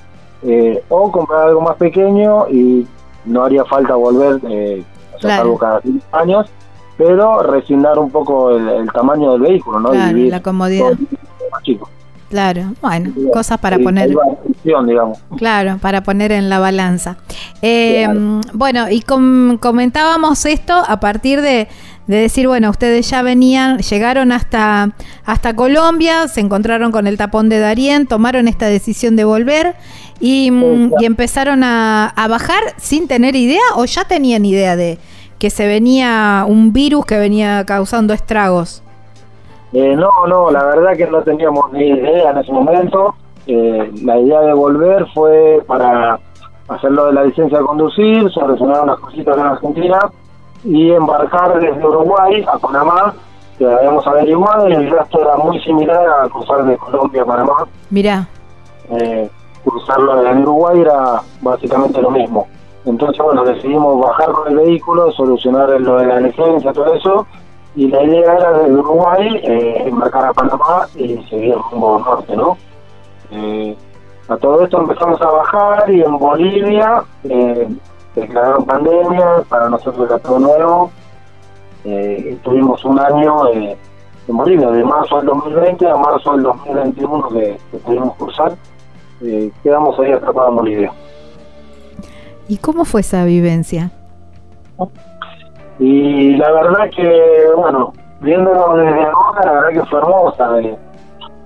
eh, 0.44 0.82
o 0.90 1.12
comprar 1.12 1.50
algo 1.50 1.62
más 1.62 1.76
pequeño 1.76 2.48
y 2.50 2.88
no 3.26 3.44
haría 3.44 3.64
falta 3.66 3.96
volver, 3.96 4.40
eh, 4.50 4.84
o 5.16 5.20
sea, 5.20 5.30
Claro. 5.30 5.44
salvo 5.44 5.58
cada 5.58 5.82
cinco 5.82 6.04
años, 6.14 6.50
pero 6.98 7.42
resignar 7.44 7.98
un 8.00 8.12
poco 8.12 8.52
el, 8.52 8.68
el 8.68 8.92
tamaño 8.92 9.32
del 9.34 9.42
vehículo, 9.42 9.80
¿no? 9.80 9.90
Claro, 9.92 10.14
vivir 10.16 10.32
la 10.32 10.42
comodidad. 10.42 10.92
más 11.52 11.64
chico. 11.64 11.90
Claro, 12.30 12.74
bueno, 12.82 13.12
cosas 13.34 13.58
para 13.58 13.76
Sí, 13.76 13.84
poner. 13.84 14.10
digamos. 14.64 15.20
Claro, 15.38 15.78
para 15.82 16.02
poner 16.02 16.32
en 16.32 16.48
la 16.50 16.60
balanza. 16.60 17.18
Eh, 17.62 18.04
Claro. 18.06 18.40
Bueno, 18.54 18.90
y 18.90 19.02
com- 19.02 19.58
comentábamos 19.58 20.46
esto 20.46 20.74
a 20.88 21.00
partir 21.02 21.42
de, 21.42 21.68
de 22.08 22.16
decir, 22.16 22.48
bueno, 22.48 22.70
ustedes 22.70 23.10
ya 23.10 23.22
venían, 23.22 23.80
llegaron 23.80 24.32
hasta, 24.32 24.92
hasta 25.26 25.56
Colombia, 25.58 26.30
se 26.30 26.40
encontraron 26.40 26.94
con 26.94 27.06
el 27.06 27.18
tapón 27.18 27.50
de 27.50 27.60
Darien, 27.60 28.08
tomaron 28.08 28.48
esta 28.48 28.68
decisión 28.68 29.18
de 29.18 29.26
volver 29.26 29.76
y, 30.22 30.52
mm, 30.52 30.94
y 31.02 31.06
empezaron 31.06 31.66
a, 31.66 32.08
a 32.16 32.28
bajar 32.30 32.62
sin 32.78 33.10
tener 33.10 33.36
idea 33.36 33.60
o 33.76 33.84
ya 33.84 34.06
tenían 34.06 34.46
idea 34.46 34.78
de 34.78 35.00
que 35.42 35.50
se 35.50 35.66
venía 35.66 36.46
un 36.48 36.72
virus 36.72 37.04
que 37.04 37.18
venía 37.18 37.66
causando 37.66 38.14
estragos. 38.14 38.84
Eh, 39.74 39.96
no, 39.96 40.12
no, 40.28 40.52
la 40.52 40.64
verdad 40.66 40.96
que 40.96 41.08
no 41.08 41.24
teníamos 41.24 41.74
ni 41.74 41.88
idea 41.88 42.30
en 42.30 42.38
ese 42.38 42.52
momento. 42.52 43.16
Eh, 43.48 43.92
la 44.04 44.20
idea 44.20 44.42
de 44.42 44.54
volver 44.54 45.08
fue 45.16 45.64
para 45.66 46.20
hacer 46.68 46.92
lo 46.92 47.08
de 47.08 47.14
la 47.14 47.24
licencia 47.24 47.58
de 47.58 47.66
conducir, 47.66 48.30
solucionar 48.30 48.84
unas 48.84 49.00
cositas 49.00 49.36
en 49.36 49.44
Argentina 49.44 50.00
y 50.64 50.92
embarcar 50.92 51.60
desde 51.60 51.88
Uruguay 51.88 52.46
a 52.48 52.60
Panamá, 52.60 53.16
que 53.58 53.66
habíamos 53.66 54.06
averiguado 54.06 54.70
y 54.70 54.74
el 54.74 54.92
gasto 54.92 55.22
era 55.22 55.38
muy 55.38 55.60
similar 55.64 56.06
a 56.24 56.30
cruzar 56.30 56.66
de 56.66 56.78
Colombia 56.78 57.24
a 57.24 57.26
Panamá. 57.26 57.66
Mirá, 57.90 58.28
Eh, 58.92 59.28
cruzarlo 59.66 60.24
en 60.24 60.44
Uruguay 60.44 60.82
era 60.82 61.24
básicamente 61.42 62.00
lo 62.00 62.12
mismo. 62.12 62.46
Entonces, 62.86 63.24
bueno, 63.24 63.44
decidimos 63.44 64.02
bajar 64.02 64.32
con 64.32 64.48
el 64.50 64.56
vehículo, 64.58 65.12
solucionar 65.12 65.70
lo 65.82 65.98
de 65.98 66.08
la 66.08 66.20
licencia, 66.20 66.74
todo 66.74 66.94
eso, 66.96 67.28
y 67.76 67.88
la 67.88 68.04
idea 68.04 68.34
era 68.34 68.52
desde 68.54 68.74
Uruguay 68.74 69.40
eh, 69.44 69.84
embarcar 69.86 70.26
a 70.26 70.34
Panamá 70.34 70.88
y 70.96 71.18
seguir 71.30 71.56
rumbo 71.72 72.00
norte, 72.00 72.36
¿no? 72.36 72.58
Eh, 73.32 73.78
a 74.28 74.38
todo 74.38 74.64
esto 74.64 74.80
empezamos 74.80 75.22
a 75.22 75.30
bajar 75.30 75.92
y 75.92 76.02
en 76.02 76.18
Bolivia 76.18 77.04
eh, 77.24 77.68
declararon 78.16 78.66
pandemia, 78.66 79.44
para 79.48 79.70
nosotros 79.70 80.10
era 80.10 80.20
todo 80.20 80.40
nuevo. 80.40 80.92
Eh, 81.84 82.34
estuvimos 82.36 82.84
un 82.86 83.00
año 83.00 83.48
eh, 83.50 83.78
en 84.28 84.38
Bolivia, 84.38 84.70
de 84.70 84.84
marzo 84.84 85.18
del 85.18 85.26
2020 85.28 85.88
a 85.88 85.98
marzo 85.98 86.34
del 86.34 86.44
2021 86.44 87.30
que, 87.30 87.58
que 87.72 87.78
pudimos 87.78 88.16
cruzar. 88.16 88.54
Eh, 89.22 89.52
quedamos 89.64 90.00
ahí 90.00 90.12
atrapados 90.12 90.50
en 90.50 90.56
Bolivia. 90.56 90.94
¿Y 92.52 92.58
cómo 92.58 92.84
fue 92.84 93.00
esa 93.00 93.24
vivencia? 93.24 93.92
Y 95.80 96.36
la 96.36 96.52
verdad 96.52 96.90
que, 96.94 97.46
bueno, 97.56 97.94
viéndolo 98.20 98.76
desde 98.76 99.06
ahora, 99.06 99.46
la 99.46 99.52
verdad 99.54 99.70
que 99.70 99.86
fue 99.90 100.00
hermosa. 100.00 100.60
eh. 100.60 100.78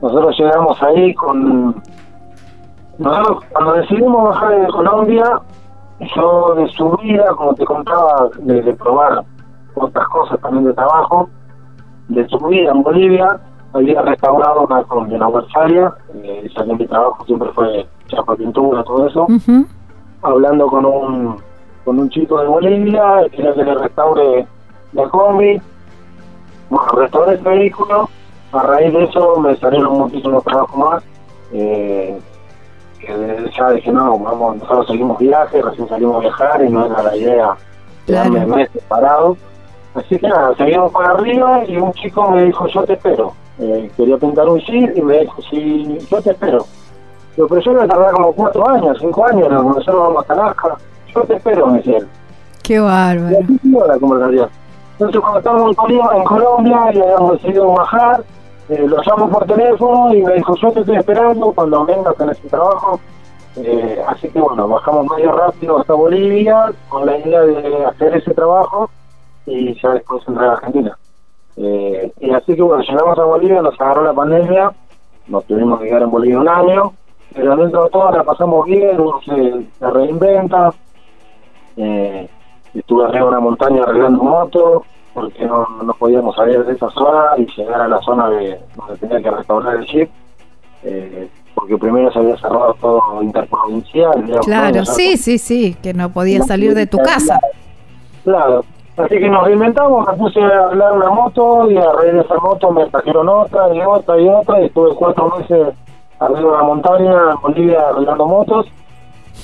Nosotros 0.02 0.36
llegamos 0.40 0.82
ahí 0.82 1.14
con... 1.14 1.82
Nosotros 2.98 3.44
cuando 3.52 3.74
decidimos 3.74 4.30
bajar 4.30 4.60
de 4.62 4.68
Colombia, 4.68 5.42
yo 6.16 6.56
de 6.56 6.68
subida, 6.70 7.28
como 7.38 7.54
te 7.54 7.66
contaba, 7.66 8.30
de, 8.40 8.62
de 8.64 8.74
probar 8.74 9.24
otras 9.76 10.08
cosas 10.08 10.40
también 10.40 10.66
de 10.66 10.74
trabajo, 10.74 11.30
de 12.08 12.28
subida 12.30 12.72
en 12.72 12.82
Bolivia, 12.82 13.40
había 13.74 14.02
restaurado 14.02 14.62
una 14.62 14.84
una 14.90 15.28
Westfalia, 15.28 15.94
eh, 16.16 16.50
ya 16.56 16.66
que 16.66 16.74
mi 16.74 16.88
trabajo 16.88 17.24
siempre 17.26 17.50
fue 17.54 17.86
chapa 18.08 18.36
pintura, 18.36 18.84
todo 18.84 19.08
eso. 19.08 19.24
Ujú. 19.24 19.66
Hablando 20.26 20.68
con 20.68 20.86
un, 20.86 21.38
con 21.84 22.00
un 22.00 22.10
chico 22.10 22.40
de 22.40 22.48
Bolivia, 22.48 23.26
quería 23.32 23.54
que 23.54 23.64
le 23.64 23.76
restaure 23.76 24.48
la 24.94 25.10
combi. 25.10 25.62
Bueno, 26.70 26.88
restauré 26.94 27.36
este 27.36 27.50
vehículo, 27.50 28.10
a 28.52 28.64
raíz 28.64 28.94
de 28.94 29.04
eso 29.04 29.40
me 29.40 29.56
salieron 29.58 29.98
muchísimos 29.98 30.44
trabajos 30.44 30.78
más. 30.78 31.04
Eh, 31.54 32.20
que 33.00 33.52
ya 33.56 33.72
dije, 33.72 33.92
no, 33.92 34.18
vamos, 34.18 34.58
nosotros 34.58 34.88
seguimos 34.88 35.20
viaje, 35.20 35.62
recién 35.62 35.88
salimos 35.88 36.18
a 36.18 36.20
viajar 36.20 36.64
y 36.64 36.70
no 36.70 36.86
era 36.86 37.04
la 37.04 37.16
idea 37.16 37.56
quedarme 38.06 38.40
Claro. 38.46 38.56
meses 38.56 38.84
parado. 38.88 39.38
Así 39.94 40.18
que 40.20 40.28
nada, 40.28 40.56
seguimos 40.56 40.92
para 40.92 41.12
arriba 41.12 41.64
y 41.68 41.78
un 41.78 41.94
chico 41.94 42.30
me 42.32 42.46
dijo, 42.46 42.68
yo 42.68 42.84
te 42.84 42.94
espero. 42.94 43.34
Eh, 43.60 43.90
quería 43.96 44.18
pintar 44.18 44.50
un 44.50 44.60
jeep 44.60 44.98
y 44.98 45.02
me 45.02 45.20
dijo, 45.22 45.42
sí, 45.50 45.98
yo 46.10 46.22
te 46.22 46.32
espero. 46.32 46.66
Digo, 47.36 47.48
pero 47.48 47.62
yo 47.62 47.74
voy 47.74 47.84
a 47.84 47.88
tardar 47.88 48.14
como 48.14 48.34
cuatro 48.34 48.70
años, 48.70 48.98
cinco 49.00 49.26
años, 49.26 49.50
nosotros 49.50 49.96
vamos 49.96 50.30
a 50.30 50.34
Alaska. 50.34 50.78
Yo 51.14 51.22
te 51.22 51.36
espero, 51.36 51.68
me 51.68 51.78
decía 51.78 51.98
él. 51.98 52.08
Qué 52.64 52.76
Y 52.76 52.80
bárbaro. 52.80 53.38
siguió 53.62 53.88
la 53.88 54.00
conversación. 54.00 54.50
Entonces 54.94 55.22
cuando 55.22 55.40
estábamos 55.40 55.78
en 56.16 56.24
Colombia, 56.24 56.80
y 56.94 57.00
habíamos 57.02 57.32
decidido 57.34 57.74
bajar, 57.74 58.24
eh, 58.70 58.86
lo 58.88 58.98
llamo 59.04 59.30
por 59.30 59.46
teléfono 59.46 60.14
y 60.14 60.24
me 60.24 60.34
dijo, 60.36 60.56
yo 60.56 60.72
te 60.72 60.80
estoy 60.80 60.96
esperando, 60.96 61.52
cuando 61.52 61.86
vengas 61.86 62.20
en 62.20 62.30
ese 62.30 62.48
trabajo. 62.48 63.00
Eh, 63.58 64.02
así 64.08 64.28
que 64.30 64.40
bueno, 64.40 64.68
bajamos 64.68 65.06
medio 65.16 65.32
rápido 65.32 65.80
hasta 65.80 65.94
Bolivia 65.94 66.74
con 66.90 67.06
la 67.06 67.18
idea 67.18 67.42
de 67.42 67.86
hacer 67.86 68.16
ese 68.18 68.34
trabajo 68.34 68.90
y 69.46 69.80
ya 69.82 69.92
después 69.92 70.28
entrar 70.28 70.50
a 70.50 70.54
Argentina. 70.54 70.98
Eh, 71.58 72.12
y 72.20 72.32
así 72.32 72.56
que 72.56 72.62
bueno, 72.62 72.84
llegamos 72.84 73.18
a 73.18 73.24
Bolivia, 73.24 73.62
nos 73.62 73.80
agarró 73.80 74.04
la 74.04 74.14
pandemia, 74.14 74.72
nos 75.28 75.46
tuvimos 75.46 75.80
que 75.80 75.88
quedar 75.88 76.02
en 76.02 76.12
Bolivia 76.12 76.40
un 76.40 76.50
año, 76.50 76.94
pero 77.36 77.56
dentro 77.58 77.84
de 77.84 77.90
todo 77.90 78.12
la 78.12 78.24
pasamos 78.24 78.66
bien, 78.66 79.00
uno 79.00 79.20
se, 79.22 79.66
se 79.78 79.92
reinventa. 79.92 80.74
Eh, 81.78 82.30
estuve 82.74 83.06
arriba 83.06 83.26
de 83.26 83.30
una 83.30 83.40
montaña 83.40 83.84
arreglando 83.84 84.24
motos 84.24 84.84
porque 85.14 85.46
no, 85.46 85.68
no 85.84 85.94
podíamos 85.94 86.36
salir 86.36 86.64
de 86.66 86.74
esa 86.74 86.90
zona 86.90 87.32
y 87.38 87.46
llegar 87.56 87.82
a 87.82 87.88
la 87.88 88.00
zona 88.02 88.30
de 88.30 88.60
donde 88.76 88.98
tenía 88.98 89.22
que 89.22 89.32
restaurar 89.32 89.78
el 89.78 89.86
jeep 89.86 90.10
eh, 90.84 91.30
porque 91.54 91.78
primero 91.78 92.12
se 92.12 92.20
había 92.20 92.38
cerrado 92.38 92.76
todo 92.82 93.24
interprovincial 93.24 94.24
Claro, 94.44 94.76
¿no? 94.80 94.86
sí, 94.86 95.18
sí, 95.18 95.38
sí, 95.38 95.76
que 95.82 95.94
no 95.94 96.10
podías 96.10 96.48
salir 96.48 96.74
de 96.74 96.86
tu 96.86 96.98
casa. 96.98 97.40
Claro. 98.24 98.64
Así 98.98 99.18
que 99.18 99.30
nos 99.30 99.44
reinventamos, 99.46 100.08
me 100.08 100.14
puse 100.14 100.42
a 100.42 100.68
arreglar 100.68 100.94
una 100.94 101.10
moto 101.10 101.70
y 101.70 101.78
a 101.78 101.92
raíz 101.92 102.14
de 102.14 102.22
esa 102.22 102.36
moto 102.36 102.72
me 102.72 102.86
trajeron 102.88 103.28
otra 103.28 103.74
y 103.74 103.82
otra 103.82 104.20
y 104.20 104.28
otra 104.28 104.62
y 104.62 104.66
estuve 104.66 104.96
cuatro 104.96 105.34
meses 105.38 105.76
arriba 106.26 106.40
de 106.40 106.46
una 106.46 106.64
montaña 106.64 107.14
en 107.32 107.42
Bolivia 107.42 107.90
arreglando 107.90 108.26
motos 108.28 108.68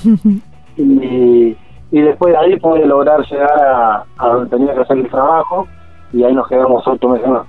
y, 0.77 1.57
y 1.91 2.01
después 2.01 2.33
de 2.33 2.39
ahí 2.39 2.59
pude 2.59 2.85
lograr 2.85 3.21
llegar 3.25 3.63
a, 3.63 4.03
a 4.17 4.27
donde 4.27 4.49
tenía 4.49 4.73
que 4.73 4.81
hacer 4.81 4.97
el 4.97 5.09
trabajo 5.09 5.67
y 6.13 6.23
ahí 6.23 6.33
nos 6.33 6.47
quedamos 6.47 6.85
ocho 6.87 7.09
meses 7.09 7.27
más. 7.29 7.43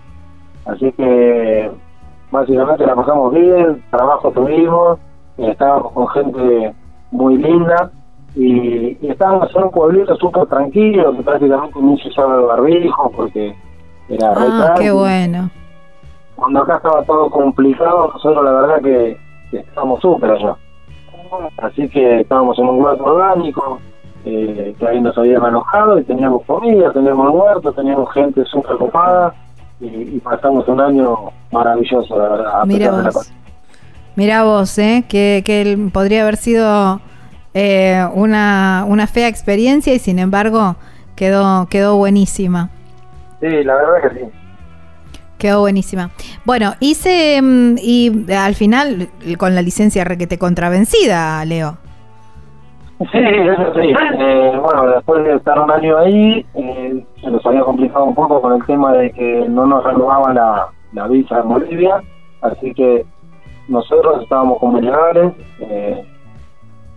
Así 0.67 0.93
que 0.93 1.71
básicamente 2.31 2.87
la 2.87 2.95
pasamos 2.95 3.33
bien, 3.33 3.83
trabajo 3.91 4.31
tuvimos, 4.31 4.99
estábamos 5.37 5.93
con 5.93 6.09
gente 6.09 6.75
muy 7.11 7.37
linda 7.37 7.91
y, 8.35 8.97
y 9.01 9.11
estábamos 9.11 9.55
en 9.55 9.65
un 9.65 9.71
pueblito 9.71 10.17
súper 10.17 10.47
tranquilo 10.47 11.15
que 11.17 11.23
prácticamente 11.23 11.79
ni 11.81 12.01
se 12.01 12.09
usaba 12.09 12.37
el 12.37 12.47
barbijo 12.47 13.11
porque 13.15 13.55
era 14.09 14.35
re 14.35 14.47
Ah, 14.49 14.75
qué 14.79 14.91
bueno. 14.91 15.51
Cuando 16.43 16.63
acá 16.63 16.79
estaba 16.79 17.05
todo 17.05 17.31
complicado, 17.31 18.11
nosotros 18.13 18.45
la 18.45 18.51
verdad 18.51 18.83
que, 18.83 19.17
que 19.53 19.59
estábamos 19.59 20.01
súper 20.01 20.33
allá. 20.33 20.57
Así 21.59 21.89
que 21.89 22.23
estábamos 22.23 22.59
en 22.59 22.69
un 22.69 22.83
huerto 22.83 23.05
orgánico, 23.05 23.79
eh, 24.25 24.75
que 24.77 24.89
ahí 24.89 25.01
nos 25.01 25.17
habían 25.17 25.45
alojado 25.45 26.01
y 26.01 26.03
teníamos 26.03 26.45
comida, 26.45 26.93
teníamos 26.93 27.31
huerto, 27.33 27.73
teníamos 27.73 28.13
gente 28.13 28.45
súper 28.47 28.77
copada 28.77 29.33
y, 29.79 29.87
y 29.87 30.19
pasamos 30.19 30.67
un 30.67 30.81
año 30.81 31.31
maravilloso, 31.53 32.19
la 32.19 32.29
verdad. 32.31 32.65
Mira 32.67 32.91
vos. 32.91 33.33
Mira 34.17 34.43
vos, 34.43 34.77
¿eh? 34.79 35.05
Que, 35.09 35.79
podría 35.93 36.23
haber 36.23 36.39
sido 36.39 37.01
eh, 37.55 38.05
una, 38.15 38.85
una 38.89 39.07
fea 39.07 39.29
experiencia 39.29 39.95
y 39.95 40.01
sin 40.01 40.19
embargo 40.19 40.75
quedó, 41.15 41.69
quedó 41.71 41.99
buenísima. 41.99 42.69
Sí, 43.41 43.63
la 43.63 43.77
verdad 43.77 44.11
que 44.11 44.19
sí. 44.19 44.42
Quedó 45.43 45.59
buenísima. 45.59 46.11
Bueno, 46.45 46.75
hice 46.79 47.43
mm, 47.43 47.75
y 47.83 48.33
al 48.33 48.55
final 48.55 49.09
con 49.39 49.57
la 49.57 49.61
licencia 49.61 50.05
requete 50.05 50.39
contravencida, 50.39 51.45
Leo. 51.45 51.79
Sí, 53.11 53.19
eso 53.19 53.75
sí. 53.75 53.93
Eh, 54.21 54.61
bueno, 54.63 54.87
después 54.87 55.25
de 55.25 55.35
estar 55.35 55.59
un 55.59 55.69
año 55.69 55.99
ahí, 55.99 56.47
eh, 56.55 57.05
se 57.21 57.29
nos 57.29 57.45
había 57.45 57.63
complicado 57.63 58.05
un 58.05 58.15
poco 58.15 58.41
con 58.41 58.53
el 58.53 58.65
tema 58.67 58.93
de 58.93 59.11
que 59.11 59.45
no 59.49 59.67
nos 59.67 59.83
renovaban 59.83 60.37
la, 60.37 60.69
la 60.93 61.09
visa 61.09 61.41
en 61.41 61.49
Bolivia, 61.49 62.01
así 62.43 62.73
que 62.73 63.05
nosotros 63.67 64.23
estábamos 64.23 64.61
con 64.61 64.75
militares, 64.75 65.33
eh, 65.59 66.05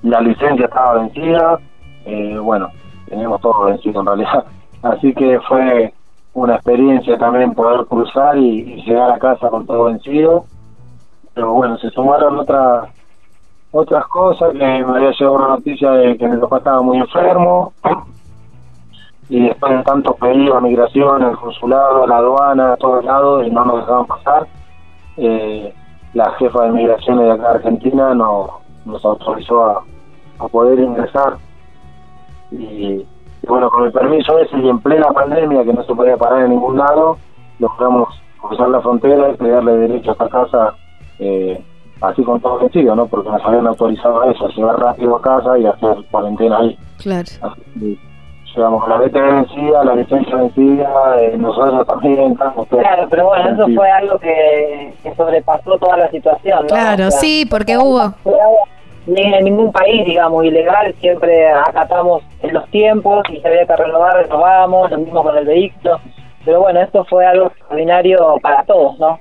la 0.03 0.21
licencia 0.21 0.65
estaba 0.65 1.01
vencida, 1.01 1.59
eh, 2.05 2.37
bueno, 2.37 2.69
teníamos 3.09 3.41
todo 3.41 3.65
vencido 3.65 4.01
en 4.01 4.05
realidad, 4.05 4.45
así 4.83 5.15
que 5.15 5.39
fue 5.47 5.91
una 6.35 6.55
experiencia 6.55 7.17
también 7.17 7.53
poder 7.53 7.85
cruzar 7.87 8.37
y, 8.37 8.83
llegar 8.83 9.11
a 9.11 9.19
casa 9.19 9.49
con 9.49 9.65
todo 9.65 9.85
vencido, 9.85 10.45
pero 11.33 11.53
bueno, 11.53 11.77
se 11.77 11.89
sumaron 11.89 12.37
otras 12.37 12.89
otras 13.71 14.07
cosas 14.07 14.51
que 14.51 14.59
me 14.59 14.83
había 14.83 15.11
llegado 15.11 15.33
una 15.33 15.47
noticia 15.49 15.91
de 15.91 16.17
que 16.17 16.27
mi 16.27 16.37
papá 16.37 16.59
estaba 16.59 16.81
muy 16.81 16.97
enfermo. 16.99 17.73
Y 19.27 19.41
después 19.41 19.75
de 19.75 19.81
tantos 19.81 20.15
pedidos 20.17 20.55
a 20.55 20.61
migración, 20.61 21.23
el 21.23 21.35
consulado, 21.35 22.05
la 22.05 22.17
aduana, 22.17 22.73
a 22.73 22.77
todos 22.77 23.03
lados 23.03 23.47
y 23.47 23.49
no 23.49 23.65
nos 23.65 23.79
dejaban 23.79 24.05
pasar, 24.05 24.47
eh, 25.17 25.73
la 26.13 26.29
jefa 26.33 26.65
de 26.65 26.71
migraciones 26.71 27.25
de 27.25 27.31
acá 27.31 27.41
de 27.41 27.55
Argentina 27.55 28.13
no, 28.13 28.59
nos 28.85 29.03
autorizó 29.03 29.65
a, 29.65 29.83
a 30.37 30.47
poder 30.47 30.77
ingresar. 30.77 31.37
Y, 32.51 33.03
y 33.45 33.47
bueno, 33.47 33.69
con 33.69 33.85
el 33.85 33.91
permiso 33.91 34.39
ese 34.39 34.57
y 34.57 34.69
en 34.69 34.79
plena 34.79 35.07
pandemia 35.07 35.63
que 35.63 35.73
no 35.73 35.83
se 35.83 35.93
podía 35.93 36.17
parar 36.17 36.43
en 36.43 36.51
ningún 36.51 36.77
lado, 36.77 37.17
logramos 37.59 38.09
cruzar 38.41 38.69
la 38.69 38.81
frontera 38.81 39.29
y 39.29 39.35
pedirle 39.35 39.77
derecho 39.77 40.09
a 40.09 40.13
esta 40.13 40.29
casa 40.29 40.73
eh, 41.19 41.63
así 42.01 42.23
con 42.23 42.41
todo 42.41 42.59
vencido, 42.59 42.95
¿no? 42.95 43.05
Porque 43.05 43.29
nos 43.29 43.43
habían 43.43 43.67
autorizado 43.67 44.21
a 44.21 44.31
eso, 44.31 44.45
a 44.45 44.49
llegar 44.49 44.79
rápido 44.79 45.15
a 45.15 45.21
casa 45.21 45.57
y 45.59 45.65
hacer 45.65 45.97
cuarentena 46.09 46.57
ahí. 46.57 46.77
Claro. 46.97 47.29
Así 47.41 47.99
con 48.55 48.89
la 48.89 48.97
vete 48.97 49.21
vencida, 49.21 49.83
la 49.83 49.95
licencia 49.95 50.35
vencida, 50.37 50.87
eh, 51.19 51.35
nosotros 51.37 51.85
también 51.87 52.31
estamos 52.31 52.67
todos 52.69 52.83
Claro, 52.83 53.07
pero 53.09 53.27
bueno, 53.27 53.49
eso 53.49 53.65
fue 53.75 53.91
algo 53.91 54.17
que, 54.19 54.93
que 55.03 55.15
sobrepasó 55.15 55.77
toda 55.77 55.97
la 55.97 56.09
situación, 56.09 56.61
¿no? 56.61 56.67
Claro, 56.67 57.07
O 57.07 57.11
sea, 57.11 57.19
sí, 57.19 57.45
porque 57.49 57.77
hubo. 57.77 58.13
Ni 59.07 59.21
en 59.21 59.45
ningún 59.45 59.71
país, 59.71 60.05
digamos, 60.05 60.45
ilegal, 60.45 60.95
siempre 60.99 61.47
acatamos 61.51 62.23
en 62.41 62.53
los 62.53 62.69
tiempos 62.71 63.23
y 63.29 63.39
si 63.39 63.47
había 63.47 63.65
que 63.65 63.75
renovar, 63.75 64.17
renovamos, 64.17 64.89
lo 64.89 64.97
mismo 64.97 65.23
con 65.23 65.37
el 65.37 65.45
vehículo. 65.45 65.99
Pero 66.43 66.61
bueno, 66.61 66.81
esto 66.81 67.05
fue 67.05 67.25
algo 67.25 67.47
extraordinario 67.47 68.37
para 68.41 68.63
todos, 68.63 68.97
¿no? 68.99 69.19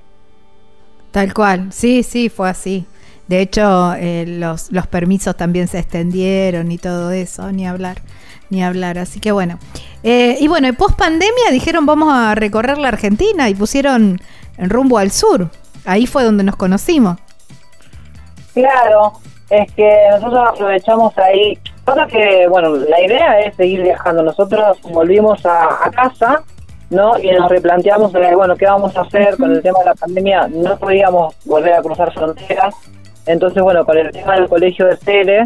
Tal 1.11 1.33
cual, 1.33 1.73
sí, 1.73 2.03
sí, 2.03 2.29
fue 2.29 2.49
así. 2.49 2.87
De 3.29 3.41
hecho, 3.41 3.95
eh, 3.95 4.25
los, 4.27 4.71
los 4.71 4.87
permisos 4.87 5.37
también 5.37 5.69
se 5.69 5.79
extendieron 5.79 6.71
y 6.71 6.79
todo 6.79 7.11
eso, 7.11 7.51
ni 7.53 7.67
hablar, 7.67 7.99
ni 8.51 8.63
hablar. 8.63 8.99
Así 8.99 9.21
que 9.21 9.33
bueno. 9.33 9.59
Eh, 10.03 10.37
y 10.41 10.49
bueno, 10.49 10.73
post 10.75 10.99
pandemia 10.99 11.51
dijeron 11.51 11.87
vamos 11.87 12.13
a 12.13 12.35
recorrer 12.35 12.77
la 12.77 12.89
Argentina 12.89 13.49
y 13.49 13.55
pusieron 13.55 14.21
en 14.59 14.71
rumbo 14.71 14.99
al 14.99 15.11
sur. 15.11 15.49
Ahí 15.87 16.07
fue 16.07 16.25
donde 16.25 16.45
nos 16.45 16.57
conocimos. 16.57 17.19
Claro, 18.53 19.15
es 19.51 19.73
que 19.73 20.07
nosotros 20.11 20.49
aprovechamos 20.49 21.17
ahí. 21.19 21.59
Pasa 21.85 22.07
que, 22.07 22.47
bueno, 22.49 22.75
la 22.75 23.01
idea 23.01 23.41
es 23.41 23.55
seguir 23.57 23.83
viajando. 23.83 24.23
Nosotros 24.23 24.81
volvimos 24.83 25.45
a, 25.45 25.87
a 25.87 25.91
casa, 25.91 26.43
¿no? 26.91 27.19
Y 27.19 27.31
nos 27.33 27.51
replanteamos, 27.51 28.15
eh, 28.15 28.35
bueno, 28.35 28.57
¿qué 28.57 28.67
vamos 28.67 28.97
a 28.97 29.03
hacer 29.03 29.37
con 29.37 29.53
el 29.53 29.63
tema 29.63 29.81
de 29.81 29.85
la 29.87 29.95
pandemia? 29.95 30.49
No 30.49 30.77
podíamos 30.79 31.35
volver 31.45 31.75
a 31.75 31.83
cruzar 31.83 32.13
fronteras. 32.13 32.75
Entonces, 33.27 33.63
bueno, 33.63 33.85
con 33.85 33.99
el 33.99 34.11
tema 34.11 34.35
del 34.35 34.49
colegio 34.49 34.87
de 34.87 34.97
Cele, 34.97 35.43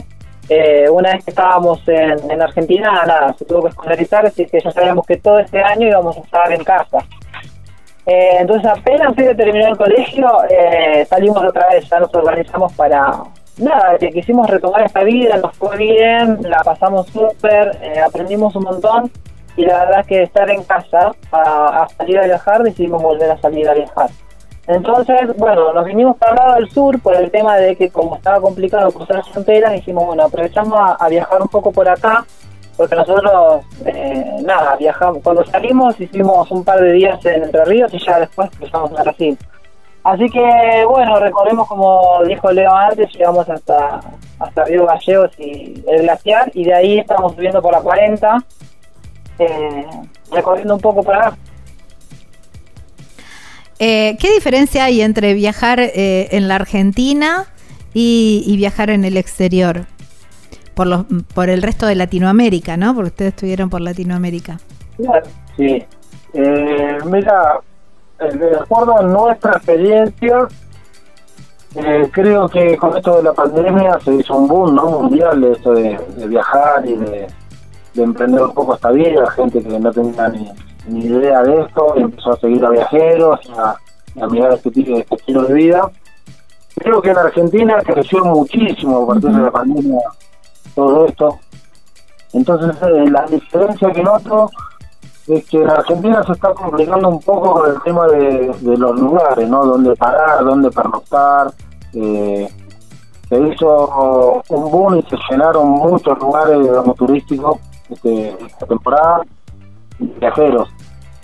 eh, 0.49 0.89
una 0.91 1.13
vez 1.13 1.25
que 1.25 1.31
estábamos 1.31 1.81
en, 1.87 2.31
en 2.31 2.43
Argentina, 2.43 3.05
nada, 3.07 3.35
se 3.39 3.45
tuvo 3.45 3.63
que 3.63 3.69
escolarizar, 3.69 4.27
así 4.27 4.47
que 4.47 4.61
ya 4.61 4.71
sabíamos 4.71 5.07
que 5.07 5.17
todo 5.17 5.39
este 5.39 5.63
año 5.63 5.89
íbamos 5.89 6.17
a 6.17 6.21
estar 6.21 6.53
en 6.53 6.65
casa. 6.65 6.99
Eh, 8.07 8.39
entonces 8.41 8.71
apenas 8.71 9.15
se 9.15 9.35
terminó 9.35 9.69
el 9.69 9.77
colegio, 9.77 10.27
eh, 10.49 11.05
salimos 11.05 11.45
otra 11.45 11.69
vez, 11.69 11.89
ya 11.89 12.01
nos 12.01 12.15
organizamos 12.15 12.73
para... 12.73 13.23
Nada, 13.59 13.99
que 13.99 14.11
quisimos 14.11 14.49
retomar 14.49 14.83
esta 14.83 15.03
vida, 15.03 15.37
nos 15.39 15.57
fue 15.57 15.77
bien, 15.77 16.39
la 16.43 16.59
pasamos 16.65 17.09
súper, 17.09 17.77
eh, 17.83 18.01
aprendimos 18.01 18.55
un 18.55 18.63
montón 18.63 19.11
y 19.57 19.65
la 19.65 19.85
verdad 19.85 20.01
es 20.01 20.07
que 20.07 20.23
estar 20.23 20.49
en 20.49 20.63
casa 20.63 21.13
a, 21.33 21.89
salir 21.97 22.19
a 22.19 22.25
viajar, 22.25 22.63
decidimos 22.63 23.03
volver 23.03 23.31
a 23.33 23.39
salir 23.39 23.69
a 23.69 23.75
viajar. 23.75 24.11
Entonces, 24.69 25.37
bueno, 25.37 25.73
nos 25.73 25.85
vinimos 25.87 26.17
para 26.19 26.33
el 26.33 26.37
lado 26.37 26.55
del 26.55 26.71
sur 26.71 27.01
por 27.01 27.17
el 27.17 27.31
tema 27.31 27.57
de 27.57 27.75
que 27.75 27.89
como 27.91 28.17
estaba 28.17 28.41
complicado 28.41 28.93
cruzar 28.93 29.25
fronteras, 29.25 29.73
dijimos, 29.73 30.07
bueno, 30.07 30.25
aprovechamos 30.25 30.79
a, 30.79 30.93
a 30.93 31.09
viajar 31.09 31.43
un 31.43 31.49
poco 31.49 31.73
por 31.73 31.89
acá, 31.89 32.25
porque 32.79 32.95
nosotros, 32.95 33.65
eh, 33.87 34.37
nada, 34.45 34.77
viajamos, 34.77 35.21
cuando 35.25 35.45
salimos 35.47 36.01
hicimos 36.01 36.49
un 36.53 36.63
par 36.63 36.81
de 36.81 36.93
días 36.93 37.19
en 37.27 37.43
Entre 37.43 37.65
Ríos 37.65 37.93
y 37.93 37.99
ya 37.99 38.21
después 38.21 38.49
cruzamos 38.57 38.93
a 38.93 39.03
Brasil. 39.03 39.37
Así 40.05 40.29
que, 40.31 40.85
bueno, 40.89 41.19
recorrimos 41.19 41.69
como 41.69 42.23
dijo 42.27 42.51
Leo 42.51 42.73
antes, 42.75 43.13
llegamos 43.13 43.49
hasta, 43.49 44.01
hasta 44.39 44.65
Río 44.65 44.87
Gallegos 44.87 45.31
y 45.39 45.83
el 45.87 46.03
glaciar, 46.03 46.51
y 46.55 46.65
de 46.65 46.75
ahí 46.75 46.99
estamos 46.99 47.35
subiendo 47.35 47.61
por 47.61 47.73
la 47.73 47.81
40, 47.81 48.45
eh, 49.39 49.87
recorriendo 50.33 50.75
un 50.75 50.81
poco 50.81 51.03
por 51.03 51.15
acá. 51.15 51.37
Eh, 53.79 54.17
¿Qué 54.19 54.33
diferencia 54.33 54.85
hay 54.85 55.03
entre 55.03 55.35
viajar 55.35 55.79
eh, 55.81 56.29
en 56.33 56.49
la 56.49 56.57
Argentina 56.57 57.47
y, 57.95 58.43
y 58.47 58.57
viajar 58.57 58.91
en 58.91 59.05
el 59.05 59.17
exterior? 59.17 59.87
Por, 60.75 60.87
los, 60.87 61.07
por 61.35 61.51
el 61.51 61.61
resto 61.61 61.87
de 61.87 61.97
Latinoamérica, 61.97 62.77
¿no? 62.77 62.95
Porque 62.95 63.09
ustedes 63.09 63.35
estuvieron 63.35 63.69
por 63.69 63.81
Latinoamérica. 63.81 64.59
Sí. 65.57 65.85
Eh, 66.35 66.99
mira, 67.05 67.61
de 68.19 68.57
acuerdo 68.57 68.99
a 68.99 69.03
nuestra 69.03 69.53
experiencia, 69.53 70.49
eh, 71.75 72.09
creo 72.13 72.49
que 72.49 72.77
con 72.77 72.97
esto 72.97 73.19
de 73.19 73.23
la 73.25 73.33
pandemia 73.33 73.99
se 74.05 74.15
hizo 74.15 74.37
un 74.37 74.49
boom 74.49 74.75
¿no? 74.75 74.87
mundial 74.87 75.41
de 75.41 75.53
esto 75.53 75.73
de, 75.73 75.99
de 76.17 76.27
viajar 76.27 76.85
y 76.87 76.97
de, 76.97 77.27
de 77.95 78.03
emprender 78.03 78.43
un 78.43 78.55
poco 78.55 78.75
esta 78.75 78.91
vida, 78.91 79.31
gente 79.31 79.63
que 79.63 79.79
no 79.79 79.93
tenía 79.93 80.29
ni, 80.29 80.51
ni 80.89 81.07
idea 81.07 81.43
de 81.43 81.61
esto, 81.63 81.95
empezó 81.97 82.33
a 82.33 82.37
seguir 82.41 82.65
a 82.65 82.71
viajeros, 82.71 83.41
a, 83.57 83.77
a 84.21 84.27
mirar 84.29 84.55
este, 84.55 84.71
tipo- 84.71 84.97
este 84.99 85.15
estilo 85.15 85.43
de 85.43 85.55
vida. 85.55 85.91
Creo 86.77 87.03
que 87.03 87.11
en 87.11 87.19
Argentina 87.19 87.79
creció 87.85 88.25
muchísimo 88.25 89.03
a 89.03 89.07
partir 89.09 89.31
de 89.31 89.43
la 89.43 89.51
pandemia 89.51 90.01
todo 90.75 91.07
esto. 91.07 91.39
Entonces, 92.33 92.77
eh, 92.83 93.11
la 93.11 93.25
diferencia 93.27 93.91
que 93.91 94.03
noto 94.03 94.51
es 95.29 95.45
que 95.47 95.59
en 95.59 95.71
Argentina 95.71 96.23
se 96.25 96.33
está 96.33 96.55
complicando 96.55 97.09
un 97.09 97.21
poco 97.21 97.53
con 97.53 97.71
el 97.71 97.83
tema 97.83 98.07
de, 98.07 98.51
de 98.61 98.77
los 98.77 98.99
lugares, 98.99 99.49
¿no? 99.49 99.65
Dónde 99.65 99.95
parar, 99.95 100.43
dónde 100.43 100.71
pernoctar. 100.71 101.53
Eh, 101.93 102.49
se 103.29 103.39
hizo 103.39 104.43
un 104.49 104.71
boom 104.71 104.97
y 104.97 105.03
se 105.03 105.17
llenaron 105.31 105.69
muchos 105.69 106.19
lugares 106.19 106.59
digamos, 106.61 106.97
turísticos 106.97 107.59
este, 107.91 108.31
esta 108.47 108.67
temporada, 108.67 109.23
viajeros. 109.99 110.69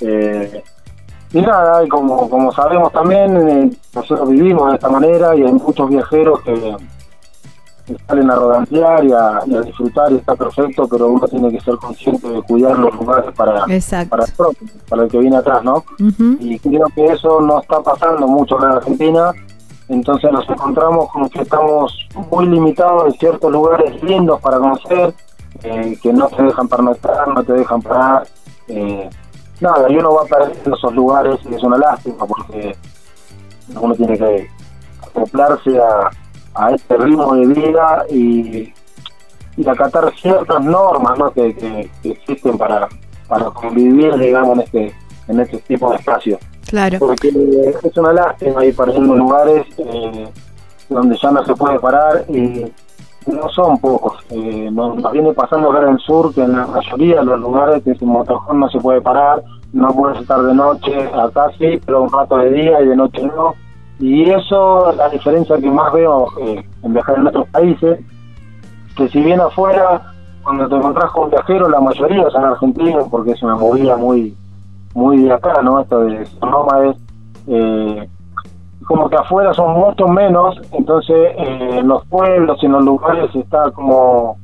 Eh, 0.00 0.62
y 1.32 1.40
nada, 1.40 1.82
y 1.82 1.88
como, 1.88 2.28
como 2.28 2.52
sabemos 2.52 2.92
también, 2.92 3.48
eh, 3.48 3.70
nosotros 3.94 4.28
vivimos 4.28 4.68
de 4.68 4.74
esta 4.74 4.88
manera 4.88 5.34
y 5.34 5.42
hay 5.42 5.52
muchos 5.52 5.88
viajeros 5.88 6.42
que, 6.42 6.52
que 6.52 6.76
salen 8.06 8.30
a 8.30 8.34
rodantear 8.34 9.04
y 9.04 9.12
a, 9.12 9.40
y 9.46 9.54
a 9.54 9.60
disfrutar 9.60 10.10
y 10.12 10.16
está 10.16 10.34
perfecto, 10.34 10.88
pero 10.88 11.08
uno 11.08 11.26
tiene 11.28 11.50
que 11.50 11.60
ser 11.60 11.76
consciente 11.76 12.28
de 12.28 12.42
cuidar 12.42 12.78
los 12.78 12.94
lugares 12.94 13.32
para, 13.34 13.64
Exacto. 13.68 14.10
para 14.10 14.24
el 14.24 14.32
propio, 14.32 14.68
para 14.88 15.02
el 15.04 15.10
que 15.10 15.18
viene 15.18 15.36
atrás, 15.36 15.62
¿no? 15.62 15.84
Y 16.40 16.58
creo 16.58 16.86
que 16.94 17.06
eso 17.06 17.40
no 17.40 17.60
está 17.60 17.80
pasando 17.82 18.26
mucho 18.26 18.58
en 18.58 18.72
Argentina, 18.72 19.32
entonces 19.88 20.32
nos 20.32 20.48
encontramos 20.48 21.10
con 21.10 21.28
que 21.28 21.42
estamos 21.42 22.08
muy 22.30 22.46
limitados 22.46 23.12
en 23.12 23.20
ciertos 23.20 23.52
lugares 23.52 24.02
lindos 24.02 24.40
para 24.40 24.58
conocer, 24.58 25.14
eh, 25.62 25.98
que 26.02 26.12
no 26.12 26.28
te 26.28 26.42
dejan 26.42 26.68
pernoctar, 26.68 27.28
no 27.28 27.44
te 27.44 27.52
dejan 27.52 27.82
parar. 27.82 28.26
Eh, 28.68 29.10
nada, 29.60 29.90
y 29.90 29.96
uno 29.96 30.14
va 30.14 30.24
perdiendo 30.24 30.74
esos 30.74 30.94
lugares 30.94 31.38
y 31.50 31.54
es 31.54 31.62
una 31.62 31.76
lástima 31.76 32.26
porque 32.26 32.74
uno 33.78 33.94
tiene 33.94 34.16
que 34.16 34.48
acoplarse 35.02 35.78
a, 35.78 36.10
a 36.54 36.70
este 36.72 36.96
ritmo 36.96 37.34
de 37.34 37.46
vida 37.46 38.04
y, 38.10 38.72
y 39.56 39.68
acatar 39.68 40.12
ciertas 40.16 40.62
normas 40.64 41.18
¿no? 41.18 41.30
que, 41.32 41.54
que- 41.54 41.90
que 42.02 42.10
existen 42.10 42.56
para, 42.58 42.88
para 43.28 43.46
convivir, 43.50 44.16
digamos, 44.18 44.56
en 44.58 44.60
este, 44.62 44.94
en 45.28 45.40
este 45.40 45.58
tipo 45.58 45.90
de 45.90 45.96
espacios. 45.96 46.38
Claro. 46.68 46.98
Porque 46.98 47.28
es 47.28 47.96
una 47.96 48.12
lástima 48.12 48.64
ir 48.64 48.74
perdiendo 48.74 49.14
lugares 49.16 49.66
eh, 49.78 50.28
donde 50.88 51.16
ya 51.22 51.30
no 51.30 51.44
se 51.44 51.54
puede 51.54 51.78
parar 51.78 52.24
y 52.28 52.64
no 53.26 53.48
son 53.50 53.78
pocos. 53.78 54.14
Eh, 54.30 54.70
nos, 54.72 54.96
nos 54.96 55.12
viene 55.12 55.32
pasando 55.32 55.70
acá 55.70 55.82
en 55.86 55.94
el 55.94 55.98
sur 56.00 56.34
que 56.34 56.42
en 56.42 56.52
la 56.52 56.66
mayoría 56.66 57.20
de 57.20 57.24
los 57.24 57.40
lugares 57.40 57.82
que 57.84 57.94
sin 57.94 58.08
motorhome 58.08 58.60
no 58.60 58.68
se 58.70 58.78
puede 58.80 59.00
parar, 59.00 59.42
no 59.72 59.88
puedes 59.94 60.20
estar 60.20 60.42
de 60.42 60.54
noche, 60.54 61.08
acá 61.14 61.48
sí, 61.58 61.80
pero 61.84 62.02
un 62.02 62.12
rato 62.12 62.36
de 62.38 62.50
día 62.50 62.80
y 62.80 62.86
de 62.88 62.96
noche 62.96 63.22
no. 63.22 63.54
Y 63.98 64.28
eso 64.30 64.90
es 64.90 64.96
la 64.96 65.08
diferencia 65.08 65.56
que 65.58 65.70
más 65.70 65.92
veo 65.92 66.26
eh, 66.40 66.64
en 66.82 66.92
viajar 66.92 67.18
en 67.18 67.28
otros 67.28 67.48
países, 67.48 68.00
que 68.96 69.08
si 69.08 69.20
bien 69.20 69.40
afuera, 69.40 70.12
cuando 70.42 70.68
te 70.68 70.74
encontrás 70.76 71.10
con 71.12 71.30
viajeros, 71.30 71.70
la 71.70 71.80
mayoría 71.80 72.28
son 72.30 72.44
argentinos, 72.44 73.06
porque 73.10 73.32
es 73.32 73.42
una 73.42 73.56
movida 73.56 73.96
muy 73.96 74.36
muy 74.94 75.18
de 75.18 75.32
acá, 75.32 75.60
¿no? 75.62 75.80
Esto 75.80 76.00
de 76.04 76.24
ser 76.24 76.40
nómades, 76.40 76.96
eh, 77.48 78.08
como 78.86 79.08
que 79.08 79.16
afuera 79.16 79.52
son 79.54 79.72
mucho 79.72 80.06
menos, 80.06 80.60
entonces 80.72 81.16
eh, 81.36 81.78
en 81.78 81.88
los 81.88 82.04
pueblos 82.06 82.58
y 82.62 82.66
en 82.66 82.72
los 82.72 82.84
lugares 82.84 83.34
está 83.34 83.70
como 83.72 84.36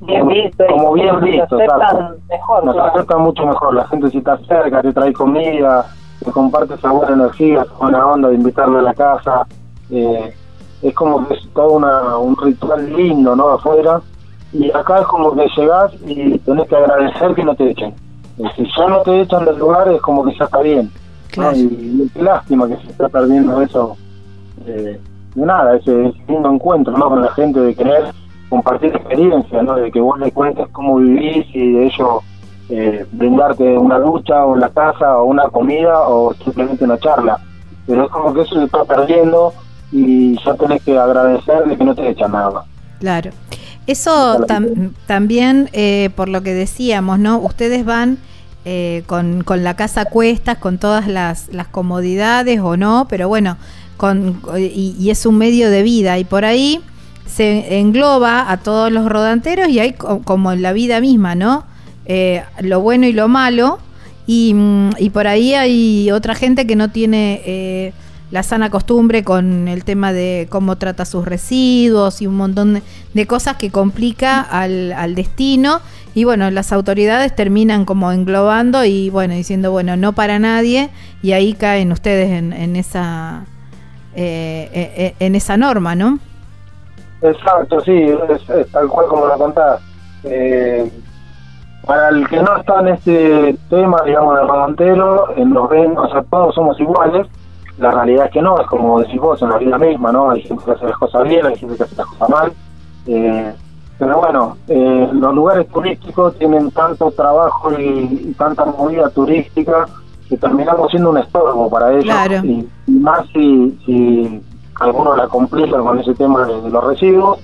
Bien 0.00 0.26
visto 0.28 0.64
como 0.66 0.92
bien 0.92 1.18
visto, 1.20 1.56
aceptan 1.56 1.80
exacto. 1.80 2.16
mejor, 2.28 2.64
Nos 2.66 2.74
claro. 2.74 2.90
aceptan 2.90 3.22
mucho 3.22 3.46
mejor, 3.46 3.74
la 3.74 3.86
gente 3.86 4.10
si 4.10 4.18
está 4.18 4.36
cerca, 4.38 4.82
te 4.82 4.92
trae 4.92 5.12
comida, 5.14 5.86
te 6.22 6.30
comparte 6.30 6.74
esa 6.74 6.90
buena 6.90 7.14
energía, 7.14 7.62
esa 7.62 7.74
buena 7.74 8.06
onda 8.06 8.28
de 8.28 8.34
invitarle 8.34 8.78
a 8.78 8.82
la 8.82 8.94
casa, 8.94 9.46
eh, 9.90 10.34
es 10.82 10.94
como 10.94 11.26
que 11.26 11.34
es 11.34 11.48
todo 11.54 11.72
una, 11.72 12.18
un 12.18 12.36
ritual 12.36 12.92
lindo, 12.94 13.34
¿no? 13.34 13.48
Afuera, 13.48 14.00
y 14.52 14.70
acá 14.70 15.00
es 15.00 15.06
como 15.06 15.34
que 15.34 15.46
llegás 15.56 15.92
y 16.06 16.38
tenés 16.38 16.68
que 16.68 16.76
agradecer 16.76 17.34
que 17.34 17.44
no 17.44 17.54
te 17.56 17.70
echen. 17.70 17.94
Eh, 18.38 18.44
Si 18.56 18.64
ya 18.76 18.88
no 18.88 19.00
te 19.00 19.20
echan 19.20 19.44
del 19.44 19.58
lugar 19.58 19.88
es 19.88 20.00
como 20.00 20.24
que 20.24 20.36
ya 20.38 20.44
está 20.44 20.60
bien. 20.60 20.86
¿no? 21.36 21.42
Claro. 21.42 21.56
Y, 21.56 21.62
y 21.62 22.10
qué 22.14 22.22
lástima 22.22 22.68
que 22.68 22.76
se 22.76 22.90
está 22.90 23.08
perdiendo 23.08 23.60
eso 23.60 23.96
eh, 24.66 25.00
de 25.34 25.46
nada, 25.46 25.76
ese, 25.76 26.06
ese 26.06 26.18
lindo 26.28 26.50
encuentro 26.52 26.96
¿no? 26.96 27.08
con 27.08 27.22
la 27.22 27.32
gente 27.32 27.58
de 27.60 27.74
querer 27.74 28.12
compartir 28.48 28.94
experiencias, 28.94 29.64
¿no? 29.64 29.74
de 29.74 29.90
que 29.90 30.00
vos 30.00 30.18
le 30.20 30.30
cuentes 30.30 30.68
cómo 30.70 30.96
vivís 30.96 31.46
y 31.52 31.72
de 31.72 31.86
ello 31.86 32.20
eh, 32.68 33.06
brindarte 33.12 33.62
una 33.78 33.98
ducha 33.98 34.44
o 34.44 34.54
en 34.54 34.60
la 34.60 34.70
casa 34.70 35.18
o 35.18 35.24
una 35.24 35.44
comida 35.48 36.08
o 36.08 36.34
simplemente 36.34 36.84
una 36.84 36.98
charla. 36.98 37.38
Pero 37.86 38.04
es 38.04 38.10
como 38.10 38.32
que 38.32 38.42
eso 38.42 38.54
se 38.56 38.64
está 38.64 38.84
perdiendo 38.84 39.52
y 39.92 40.36
ya 40.44 40.54
tenés 40.54 40.82
que 40.82 40.98
agradecer 40.98 41.64
de 41.64 41.76
que 41.76 41.84
no 41.84 41.94
te 41.94 42.08
echan 42.08 42.32
nada. 42.32 42.64
Claro. 43.00 43.30
Eso 43.86 44.38
tam- 44.46 44.92
también, 45.06 45.68
eh, 45.72 46.08
por 46.16 46.28
lo 46.30 46.42
que 46.42 46.54
decíamos, 46.54 47.18
¿no? 47.18 47.38
Ustedes 47.38 47.84
van 47.84 48.16
eh, 48.64 49.02
con, 49.06 49.44
con 49.44 49.62
la 49.62 49.76
casa 49.76 50.02
a 50.02 50.04
cuestas, 50.06 50.56
con 50.56 50.78
todas 50.78 51.06
las, 51.06 51.52
las 51.52 51.68
comodidades 51.68 52.60
o 52.60 52.78
no, 52.78 53.06
pero 53.10 53.28
bueno, 53.28 53.58
con, 53.98 54.40
y, 54.56 54.96
y 54.98 55.10
es 55.10 55.26
un 55.26 55.36
medio 55.36 55.68
de 55.70 55.82
vida 55.82 56.16
y 56.18 56.24
por 56.24 56.46
ahí 56.46 56.80
se 57.26 57.78
engloba 57.78 58.50
a 58.50 58.56
todos 58.56 58.90
los 58.90 59.06
rodanteros 59.06 59.68
y 59.68 59.80
hay 59.80 59.92
co- 59.92 60.22
como 60.24 60.50
en 60.52 60.62
la 60.62 60.72
vida 60.72 61.00
misma, 61.00 61.34
¿no? 61.34 61.64
Eh, 62.06 62.42
lo 62.60 62.80
bueno 62.80 63.06
y 63.06 63.12
lo 63.12 63.28
malo 63.28 63.78
y, 64.26 64.52
mm, 64.54 64.90
y 64.98 65.10
por 65.10 65.26
ahí 65.26 65.54
hay 65.54 66.10
otra 66.10 66.34
gente 66.34 66.66
que 66.66 66.76
no 66.76 66.90
tiene 66.90 67.40
eh, 67.44 67.92
la 68.30 68.42
sana 68.42 68.68
costumbre 68.70 69.22
con 69.22 69.68
el 69.68 69.84
tema 69.84 70.12
de 70.12 70.46
cómo 70.50 70.76
trata 70.76 71.04
sus 71.04 71.24
residuos 71.24 72.20
y 72.20 72.26
un 72.26 72.36
montón 72.36 72.82
de, 73.14 73.26
cosas 73.26 73.56
que 73.56 73.70
complica 73.70 74.40
al, 74.40 74.92
al 74.92 75.14
destino. 75.14 75.80
Y 76.14 76.24
bueno, 76.24 76.50
las 76.50 76.72
autoridades 76.72 77.34
terminan 77.34 77.84
como 77.84 78.12
englobando 78.12 78.84
y 78.84 79.10
bueno, 79.10 79.34
diciendo, 79.34 79.70
bueno, 79.70 79.96
no 79.96 80.12
para 80.12 80.38
nadie. 80.38 80.90
Y 81.22 81.32
ahí 81.32 81.54
caen 81.54 81.92
ustedes 81.92 82.30
en, 82.30 82.52
en 82.52 82.76
esa 82.76 83.44
eh, 84.16 84.68
eh, 84.72 84.92
eh, 84.96 85.14
en 85.18 85.34
esa 85.34 85.56
norma, 85.56 85.96
¿no? 85.96 86.20
Exacto, 87.20 87.80
sí, 87.80 88.06
tal 88.70 88.88
cual 88.88 89.06
como 89.06 89.26
lo 89.26 89.36
contás. 89.36 89.80
Eh, 90.22 90.88
para 91.86 92.08
el 92.08 92.26
que 92.28 92.42
no 92.42 92.56
está 92.56 92.80
en 92.80 92.88
este 92.88 93.56
tema, 93.68 93.98
digamos, 94.04 94.36
del 94.36 94.48
rodantero, 94.48 95.36
en 95.36 95.52
los 95.52 95.68
ven, 95.68 95.96
o 95.96 96.08
sea, 96.08 96.22
todos 96.22 96.54
somos 96.54 96.78
iguales. 96.80 97.26
La 97.78 97.90
realidad 97.90 98.26
es 98.26 98.32
que 98.32 98.42
no, 98.42 98.58
es 98.60 98.66
como 98.68 99.00
decís 99.00 99.20
vos, 99.20 99.42
en 99.42 99.50
la 99.50 99.58
vida 99.58 99.78
misma, 99.78 100.12
¿no? 100.12 100.30
Hay 100.30 100.42
gente 100.42 100.64
que 100.64 100.70
hace 100.70 100.86
las 100.86 100.98
cosas 100.98 101.24
bien, 101.24 101.44
hay 101.44 101.56
gente 101.56 101.76
que 101.76 101.82
hace 101.82 101.96
las 101.96 102.06
cosas 102.06 102.28
mal. 102.28 102.52
Eh, 103.06 103.52
pero 103.98 104.18
bueno, 104.18 104.56
eh, 104.68 105.08
los 105.12 105.34
lugares 105.34 105.68
turísticos 105.68 106.38
tienen 106.38 106.70
tanto 106.70 107.10
trabajo 107.10 107.72
y, 107.78 108.28
y 108.30 108.34
tanta 108.38 108.64
movida 108.64 109.10
turística 109.10 109.86
que 110.28 110.36
terminamos 110.36 110.90
siendo 110.90 111.10
un 111.10 111.18
estorbo 111.18 111.68
para 111.68 111.92
ellos. 111.92 112.04
Claro. 112.04 112.44
Y, 112.44 112.68
y 112.86 112.92
más 112.92 113.26
si, 113.32 113.78
si 113.84 114.42
algunos 114.80 115.16
la 115.16 115.28
complican 115.28 115.82
con 115.82 115.98
ese 115.98 116.14
tema 116.14 116.46
de, 116.46 116.60
de 116.60 116.70
los 116.70 116.84
residuos. 116.84 117.38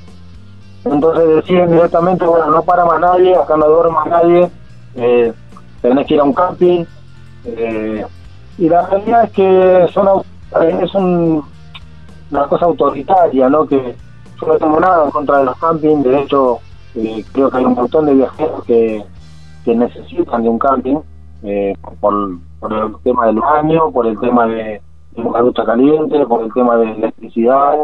Entonces 0.85 1.28
deciden 1.36 1.73
directamente, 1.73 2.24
bueno, 2.24 2.51
no 2.51 2.62
para 2.62 2.85
más 2.85 3.01
nadie, 3.01 3.36
acá 3.36 3.57
no 3.57 3.66
duerme 3.66 3.93
más 3.93 4.07
nadie, 4.07 4.51
eh, 4.97 5.32
tenés 5.82 6.07
que 6.07 6.15
ir 6.15 6.20
a 6.20 6.24
un 6.24 6.32
camping. 6.32 6.85
eh, 7.44 8.05
y 8.59 8.69
la 8.69 8.86
realidad 8.86 9.24
es 9.24 9.31
que 9.31 9.89
son 9.93 10.23
eh, 10.61 10.81
es 10.82 10.94
un, 10.94 11.43
una 12.31 12.47
cosa 12.47 12.66
autoritaria, 12.66 13.48
¿no? 13.48 13.66
Que 13.66 13.94
yo 14.40 14.47
no 14.47 14.55
tengo 14.59 14.81
nada 14.81 15.05
en 15.05 15.11
contra 15.11 15.39
de 15.39 15.44
los 15.44 15.57
campings, 15.59 16.05
de 16.05 16.20
hecho, 16.20 16.59
eh, 16.94 17.24
creo 17.32 17.51
que 17.51 17.59
hay 17.59 17.65
un 17.65 17.74
montón 17.74 18.07
de 18.07 18.15
viajeros 18.15 18.65
que, 18.65 19.05
necesitan 19.66 20.43
de 20.43 20.48
un 20.48 20.59
camping 20.59 20.97
eh, 21.44 21.77
por, 22.01 22.12
el 22.12 22.97
tema 23.05 23.27
del 23.27 23.39
baño, 23.39 23.93
por 23.93 24.05
el 24.05 24.19
tema 24.19 24.47
de, 24.47 24.82
de 25.12 25.23
una 25.23 25.65
caliente, 25.65 26.27
por 26.27 26.43
el 26.43 26.52
tema 26.52 26.77
de 26.77 26.90
electricidad. 26.90 27.74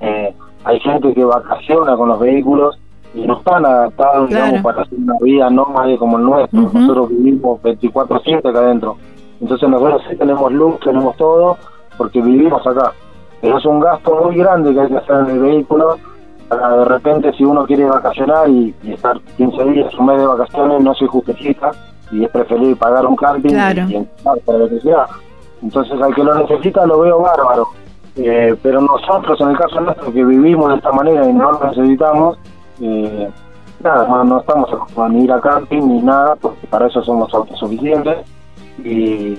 Eh, 0.00 0.34
hay 0.66 0.80
gente 0.80 1.14
que 1.14 1.24
vacaciona 1.24 1.96
con 1.96 2.08
los 2.08 2.18
vehículos 2.20 2.78
y 3.14 3.26
no 3.26 3.38
están 3.38 3.64
adaptados 3.64 4.28
Claro. 4.28 4.44
digamos, 4.46 4.62
para 4.62 4.82
hacer 4.82 4.98
una 4.98 5.14
vida 5.22 5.48
nómade 5.48 5.96
como 5.96 6.18
el 6.18 6.24
nuestro. 6.24 6.60
Nosotros 6.72 7.08
vivimos 7.10 7.62
24-7 7.62 8.38
acá 8.50 8.58
adentro. 8.58 8.96
Entonces 9.40 9.68
nosotros 9.68 10.02
sí 10.10 10.16
tenemos 10.16 10.52
luz, 10.52 10.78
tenemos 10.80 11.16
todo, 11.16 11.56
porque 11.96 12.20
vivimos 12.20 12.66
acá. 12.66 12.92
Pero 13.40 13.58
es 13.58 13.64
un 13.64 13.80
gasto 13.80 14.22
muy 14.24 14.36
grande 14.36 14.74
que 14.74 14.80
hay 14.80 14.88
que 14.88 14.96
hacer 14.96 15.16
en 15.20 15.26
el 15.30 15.38
vehículo. 15.40 15.96
Para 16.48 16.76
de 16.78 16.84
repente, 16.84 17.32
si 17.34 17.44
uno 17.44 17.64
quiere 17.64 17.84
vacacionar 17.86 18.48
y, 18.48 18.74
y 18.82 18.92
estar 18.92 19.18
15 19.36 19.64
días, 19.66 19.94
un 19.94 20.06
mes 20.06 20.18
de 20.18 20.26
vacaciones, 20.26 20.82
no 20.82 20.94
se 20.94 21.06
justifica 21.06 21.70
y 22.12 22.24
es 22.24 22.30
preferible 22.30 22.76
pagar 22.76 23.04
un 23.06 23.16
camping 23.16 23.50
Claro. 23.50 23.82
y, 23.88 23.92
y 23.92 23.96
entrar 23.96 24.38
para 24.44 24.58
lo 24.58 24.68
que 24.68 24.80
sea. 24.80 25.06
Entonces, 25.62 26.00
al 26.00 26.14
que 26.14 26.22
lo 26.24 26.34
necesita 26.34 26.86
lo 26.86 27.00
veo 27.00 27.20
bárbaro. 27.20 27.66
Eh, 28.16 28.56
pero 28.62 28.80
nosotros, 28.80 29.38
en 29.40 29.50
el 29.50 29.58
caso 29.58 29.80
nuestro, 29.80 30.12
que 30.12 30.24
vivimos 30.24 30.70
de 30.70 30.76
esta 30.76 30.90
manera 30.92 31.28
y 31.28 31.32
no 31.34 31.52
lo 31.52 31.60
necesitamos, 31.68 32.38
eh, 32.80 33.28
nada, 33.82 34.08
no, 34.08 34.24
no 34.24 34.40
estamos 34.40 34.72
acostumbrados 34.72 35.12
ni 35.12 35.24
ir 35.24 35.32
a 35.32 35.40
camping 35.40 35.82
ni 35.82 36.02
nada, 36.02 36.34
porque 36.36 36.66
para 36.68 36.86
eso 36.86 37.02
somos 37.02 37.32
autosuficientes. 37.34 38.18
Y, 38.82 39.38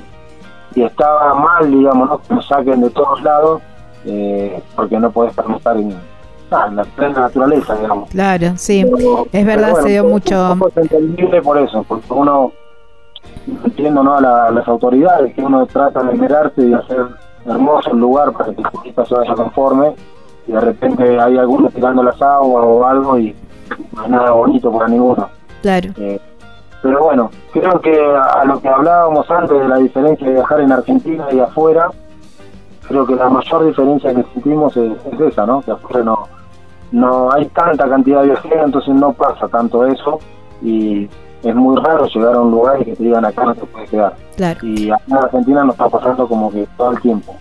y 0.76 0.84
estaba 0.84 1.34
mal, 1.36 1.72
digamos, 1.72 2.10
¿no? 2.10 2.18
que 2.22 2.34
nos 2.36 2.48
saquen 2.48 2.82
de 2.82 2.90
todos 2.92 3.22
lados, 3.24 3.62
eh, 4.06 4.62
porque 4.76 5.00
no 5.00 5.10
podés 5.10 5.32
estar 5.38 5.76
en, 5.78 5.90
en 5.92 6.76
la 6.76 6.84
plena 6.84 7.20
naturaleza, 7.22 7.76
digamos. 7.76 8.10
Claro, 8.10 8.54
sí. 8.58 8.86
Pero- 8.96 9.26
Es 9.32 9.46
verdad, 9.46 9.74
se 9.82 9.90
dio 9.90 10.04
mucho- 10.04 10.56
es 10.68 10.78
entendible 10.78 11.42
por 11.42 11.58
eso, 11.58 11.84
porque 11.88 12.14
uno, 12.14 12.52
entiendo 13.66 14.04
¿no? 14.04 14.16
a, 14.18 14.22
la- 14.22 14.46
a 14.46 14.52
las 14.52 14.68
autoridades 14.68 15.34
que 15.34 15.42
uno 15.42 15.66
trata 15.66 16.04
de 16.04 16.14
mirarse 16.14 16.62
y 16.62 16.74
hacer 16.74 17.06
hermoso 17.48 17.92
el 17.92 18.00
lugar 18.00 18.32
para 18.34 18.54
que 18.54 18.62
el 18.62 18.70
turista 18.70 19.06
se 19.06 19.16
vaya 19.16 19.34
conforme, 19.34 19.96
y 20.48 20.52
de 20.52 20.60
repente 20.60 21.20
hay 21.20 21.38
algunos 21.38 21.74
tirando 21.74 22.04
las 22.04 22.22
aguas 22.22 22.64
o 22.66 22.86
algo 22.86 23.18
y 23.18 23.36
no 23.94 24.04
es 24.04 24.10
nada 24.10 24.32
bonito 24.32 24.72
para 24.72 24.88
ninguno. 24.88 25.30
Claro. 25.62 25.90
Eh, 25.98 26.20
pero 26.82 27.04
bueno, 27.04 27.32
creo 27.52 27.82
que 27.82 28.00
a, 28.00 28.42
a 28.42 28.46
lo 28.46 28.62
que 28.62 28.70
hablábamos 28.70 29.30
antes 29.32 29.60
de 29.60 29.68
la 29.68 29.78
diferencia 29.78 30.28
de 30.28 30.34
viajar 30.34 30.62
en 30.62 30.72
Argentina 30.72 31.28
y 31.32 31.40
afuera, 31.40 31.90
creo 32.88 33.06
que 33.06 33.16
la 33.16 33.30
mayor 33.30 33.66
diferencia 33.66 34.14
que 34.14 34.24
sentimos 34.34 34.78
es, 34.78 34.94
es 35.12 35.20
esa, 35.20 35.46
¿no? 35.46 35.62
Que 35.62 35.72
afuera 35.72 36.04
no, 36.04 36.28
no 36.92 37.32
hay 37.32 37.46
tanta 37.48 37.90
cantidad 37.90 38.22
de 38.22 38.28
viajeros, 38.28 38.66
entonces 38.66 38.96
no 38.96 39.12
pasa 39.14 39.48
tanto 39.48 39.86
eso 39.86 40.20
y 40.62 41.10
es 41.44 41.56
muy 41.56 41.80
raro 41.82 42.06
llegar 42.08 42.36
a 42.36 42.40
un 42.40 42.52
lugar 42.52 42.82
y 42.82 42.86
que 42.86 42.96
te 42.96 43.04
digan 43.04 43.26
acá 43.26 43.46
no 43.46 43.56
te 43.56 43.66
puedes 43.66 43.90
quedar. 43.90 44.14
Claro. 44.36 44.60
Y 44.66 44.90
acá 44.90 45.04
en 45.08 45.18
Argentina 45.18 45.64
nos 45.64 45.74
está 45.74 45.90
pasando 45.90 46.28
como 46.28 46.52
que 46.52 46.68
todo 46.78 46.92
el 46.92 47.02
tiempo. 47.02 47.36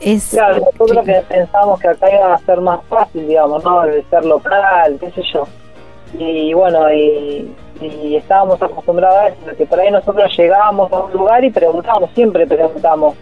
Es, 0.00 0.30
Claro, 0.30 0.64
nosotros 0.72 1.04
que 1.04 1.22
pensamos 1.28 1.80
que 1.80 1.88
acá 1.88 2.14
iba 2.14 2.34
a 2.34 2.38
ser 2.38 2.60
más 2.60 2.80
fácil, 2.88 3.26
digamos, 3.26 3.64
¿no? 3.64 3.82
De 3.82 4.02
ser 4.04 4.24
local, 4.24 4.96
qué 5.00 5.10
sé 5.12 5.22
yo. 5.32 5.46
Y 6.18 6.52
bueno, 6.54 6.92
y, 6.92 7.54
y 7.80 8.16
estábamos 8.16 8.62
acostumbrados 8.62 9.16
a 9.16 9.28
eso, 9.28 9.56
que 9.56 9.66
por 9.66 9.80
ahí 9.80 9.90
nosotros 9.90 10.30
llegábamos 10.36 10.92
a 10.92 11.00
un 11.00 11.12
lugar 11.12 11.44
y 11.44 11.50
preguntamos, 11.50 12.10
siempre 12.14 12.46
preguntamos 12.46 13.14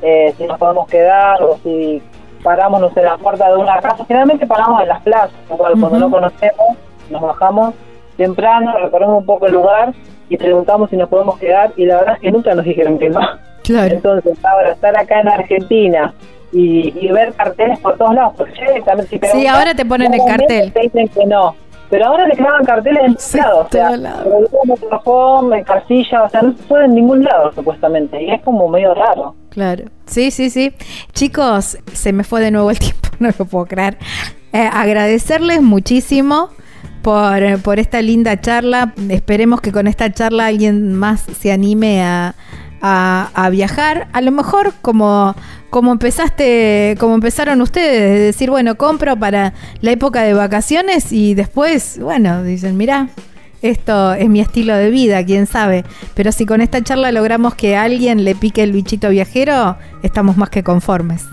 eh, 0.00 0.34
si 0.36 0.44
nos 0.44 0.58
podemos 0.58 0.88
quedar 0.88 1.42
o 1.42 1.58
si 1.62 2.02
paramos, 2.42 2.80
no 2.80 2.90
sé, 2.90 3.00
en 3.00 3.06
la 3.06 3.18
puerta 3.18 3.48
de 3.48 3.56
una 3.56 3.80
casa. 3.80 4.04
Generalmente 4.04 4.46
paramos 4.46 4.82
en 4.82 4.88
las 4.88 5.02
plazas, 5.02 5.30
igual 5.50 5.74
cuando 5.78 5.98
no 5.98 6.10
conocemos, 6.10 6.76
nos 7.10 7.22
bajamos 7.22 7.74
temprano, 8.16 8.72
recorremos 8.78 9.18
un 9.18 9.26
poco 9.26 9.46
el 9.46 9.52
lugar 9.52 9.92
y 10.28 10.36
preguntamos 10.36 10.90
si 10.90 10.96
nos 10.96 11.08
podemos 11.08 11.38
quedar 11.38 11.72
y 11.76 11.86
la 11.86 11.96
verdad 11.98 12.14
es 12.14 12.20
que 12.20 12.32
nunca 12.32 12.54
nos 12.54 12.64
dijeron 12.64 12.98
que 12.98 13.10
no. 13.10 13.20
claro. 13.62 13.94
Entonces, 13.94 14.36
ahora 14.44 14.72
estar 14.72 14.96
acá 14.98 15.20
en 15.20 15.28
Argentina 15.28 16.14
y, 16.52 16.94
y 16.98 17.10
ver 17.12 17.32
carteles 17.34 17.78
por 17.80 17.96
todos 17.96 18.14
lados, 18.14 18.34
porque 18.36 18.52
ya 18.58 18.68
directamente 18.68 19.10
si 19.10 19.18
preguntas, 19.18 19.54
ahora 19.54 19.74
te 19.74 19.84
ponen 19.84 20.14
el 20.14 20.20
cartel. 20.26 20.72
Te 20.72 20.80
dicen 20.80 21.08
que 21.08 21.26
no. 21.26 21.54
Pero 21.90 22.06
ahora 22.06 22.26
te 22.26 22.36
clavan 22.38 22.64
carteles 22.64 23.02
en 23.04 23.18
Sí, 23.18 23.38
todos 23.38 23.98
lados. 23.98 24.26
O 24.26 24.46
sea, 24.48 24.60
motorhome, 24.64 25.58
en 25.58 25.64
casilla, 25.64 26.22
o 26.22 26.28
sea, 26.30 26.40
no 26.40 26.52
se 26.56 26.62
puede 26.62 26.86
en 26.86 26.94
ningún 26.94 27.22
lado, 27.22 27.52
supuestamente. 27.52 28.22
Y 28.22 28.30
es 28.30 28.40
como 28.40 28.66
medio 28.68 28.94
raro. 28.94 29.34
Claro. 29.50 29.84
Sí, 30.06 30.30
sí, 30.30 30.48
sí. 30.48 30.72
Chicos, 31.12 31.76
se 31.92 32.12
me 32.14 32.24
fue 32.24 32.40
de 32.40 32.50
nuevo 32.50 32.70
el 32.70 32.78
tiempo, 32.78 33.08
no 33.18 33.28
lo 33.38 33.44
puedo 33.44 33.66
creer. 33.66 33.98
Eh, 34.54 34.70
agradecerles 34.72 35.60
muchísimo 35.60 36.48
por, 37.02 37.42
eh, 37.42 37.58
por 37.58 37.78
esta 37.78 38.00
linda 38.02 38.40
charla. 38.40 38.92
Esperemos 39.08 39.60
que 39.60 39.72
con 39.72 39.86
esta 39.86 40.12
charla 40.12 40.46
alguien 40.46 40.94
más 40.94 41.20
se 41.38 41.52
anime 41.52 42.02
a, 42.04 42.34
a- 42.80 43.28
a 43.34 43.50
viajar. 43.50 44.08
A 44.12 44.20
lo 44.20 44.30
mejor 44.32 44.72
como, 44.82 45.34
como 45.70 45.92
empezaste, 45.92 46.96
como 47.00 47.14
empezaron 47.14 47.60
ustedes, 47.60 48.00
de 48.00 48.18
decir, 48.18 48.50
bueno, 48.50 48.76
compro 48.76 49.16
para 49.16 49.52
la 49.80 49.90
época 49.90 50.22
de 50.22 50.34
vacaciones 50.34 51.12
y 51.12 51.34
después, 51.34 51.98
bueno, 52.00 52.42
dicen, 52.42 52.76
mirá, 52.76 53.08
esto 53.62 54.12
es 54.14 54.28
mi 54.28 54.40
estilo 54.40 54.74
de 54.74 54.90
vida, 54.90 55.24
quién 55.24 55.46
sabe. 55.46 55.84
Pero 56.14 56.32
si 56.32 56.46
con 56.46 56.60
esta 56.60 56.82
charla 56.82 57.12
logramos 57.12 57.54
que 57.54 57.76
a 57.76 57.82
alguien 57.84 58.24
le 58.24 58.34
pique 58.34 58.62
el 58.62 58.72
bichito 58.72 59.08
viajero, 59.10 59.76
estamos 60.02 60.36
más 60.36 60.50
que 60.50 60.62
conformes. 60.64 61.24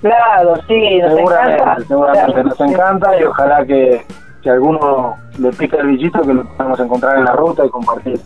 Claro, 0.00 0.54
sí, 0.68 0.98
nos 1.02 1.14
Seguramente, 1.14 1.62
encanta. 1.62 1.84
seguramente 1.88 2.44
nos 2.44 2.60
encanta 2.60 3.20
y 3.20 3.24
ojalá 3.24 3.66
que, 3.66 4.02
a 4.50 4.54
alguno 4.54 5.16
le 5.38 5.50
pique 5.52 5.76
el 5.76 5.88
bichito 5.88 6.20
que 6.22 6.34
lo 6.34 6.44
podamos 6.56 6.78
encontrar 6.80 7.18
en 7.18 7.24
la 7.24 7.32
ruta 7.32 7.64
y 7.64 7.68
compartir 7.70 8.18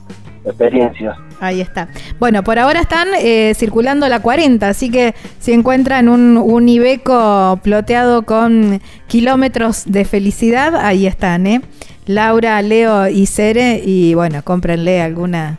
experiencias. 0.45 1.17
Ahí 1.41 1.61
está. 1.61 1.89
Bueno, 2.19 2.43
por 2.43 2.59
ahora 2.59 2.81
están 2.81 3.09
eh, 3.21 3.53
circulando 3.55 4.09
la 4.09 4.21
40, 4.21 4.69
así 4.69 4.91
que 4.91 5.15
si 5.39 5.53
encuentran 5.53 6.09
un, 6.09 6.37
un 6.39 6.69
Ibeco 6.69 7.59
ploteado 7.63 8.23
con 8.23 8.81
kilómetros 9.07 9.85
de 9.87 10.05
felicidad, 10.05 10.77
ahí 10.77 11.07
están, 11.07 11.47
¿eh? 11.47 11.61
Laura, 12.07 12.61
Leo 12.63 13.09
y 13.09 13.27
Cere, 13.27 13.81
y 13.85 14.15
bueno, 14.15 14.41
cómprenle 14.43 15.01
alguna, 15.03 15.59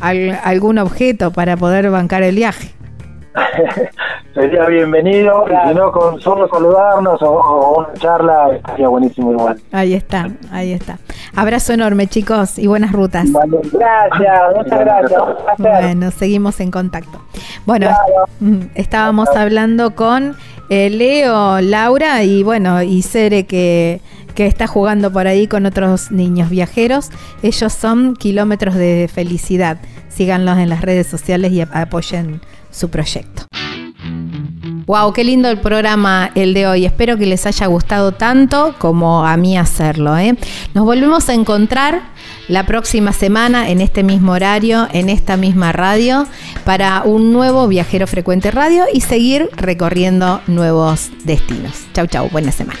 al- 0.00 0.38
algún 0.44 0.78
objeto 0.78 1.32
para 1.32 1.56
poder 1.56 1.90
bancar 1.90 2.22
el 2.22 2.36
viaje. 2.36 2.70
Sería 4.34 4.64
bienvenido, 4.66 5.44
y 5.46 5.68
si 5.68 5.74
no, 5.74 5.92
con 5.92 6.20
solo 6.20 6.48
saludarnos 6.48 7.20
o, 7.22 7.30
o 7.32 7.78
una 7.80 7.92
charla 7.94 8.54
estaría 8.56 8.88
buenísimo 8.88 9.32
igual. 9.32 9.60
Ahí 9.72 9.92
está, 9.94 10.28
ahí 10.50 10.72
está. 10.72 10.98
Abrazo 11.36 11.72
enorme, 11.74 12.06
chicos, 12.06 12.58
y 12.58 12.66
buenas 12.66 12.92
rutas. 12.92 13.26
Gracias, 13.72 14.42
muchas 14.56 14.80
gracias. 14.80 15.22
Bueno, 15.58 16.10
seguimos 16.10 16.60
en 16.60 16.70
contacto. 16.70 17.20
Bueno, 17.66 17.86
Claro. 17.88 18.26
mm, 18.40 18.60
estábamos 18.74 19.28
hablando 19.36 19.94
con 19.94 20.34
eh, 20.70 20.88
Leo, 20.90 21.60
Laura 21.60 22.22
y 22.24 22.42
bueno, 22.42 22.82
y 22.82 23.02
Cere 23.02 23.44
que, 23.46 24.00
que 24.34 24.46
está 24.46 24.66
jugando 24.66 25.12
por 25.12 25.26
ahí 25.26 25.46
con 25.46 25.66
otros 25.66 26.10
niños 26.10 26.48
viajeros. 26.48 27.10
Ellos 27.42 27.72
son 27.72 28.14
kilómetros 28.16 28.74
de 28.74 29.10
felicidad. 29.12 29.76
Síganlos 30.08 30.58
en 30.58 30.68
las 30.70 30.80
redes 30.82 31.06
sociales 31.06 31.52
y 31.52 31.60
ap- 31.62 31.74
apoyen 31.74 32.40
su 32.72 32.90
proyecto. 32.90 33.44
Wow, 34.86 35.12
qué 35.12 35.22
lindo 35.22 35.48
el 35.48 35.58
programa 35.58 36.30
el 36.34 36.54
de 36.54 36.66
hoy. 36.66 36.84
Espero 36.84 37.16
que 37.16 37.26
les 37.26 37.46
haya 37.46 37.66
gustado 37.66 38.12
tanto 38.12 38.74
como 38.78 39.24
a 39.24 39.36
mí 39.36 39.56
hacerlo. 39.56 40.18
¿eh? 40.18 40.36
Nos 40.74 40.84
volvemos 40.84 41.28
a 41.28 41.34
encontrar 41.34 42.02
la 42.48 42.66
próxima 42.66 43.12
semana 43.12 43.70
en 43.70 43.80
este 43.80 44.02
mismo 44.02 44.32
horario, 44.32 44.88
en 44.92 45.08
esta 45.08 45.36
misma 45.36 45.72
radio, 45.72 46.26
para 46.64 47.02
un 47.04 47.32
nuevo 47.32 47.68
Viajero 47.68 48.06
Frecuente 48.06 48.50
Radio 48.50 48.84
y 48.92 49.00
seguir 49.02 49.48
recorriendo 49.56 50.40
nuevos 50.48 51.10
destinos. 51.24 51.72
Chau, 51.94 52.06
chau, 52.06 52.28
buena 52.30 52.50
semana. 52.50 52.80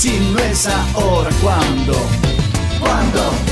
Si 0.00 0.18
no 0.18 0.38
es 0.38 0.66
ahora, 0.66 1.28
¿cuándo? 1.42 1.92
¿Cuándo? 2.80 3.49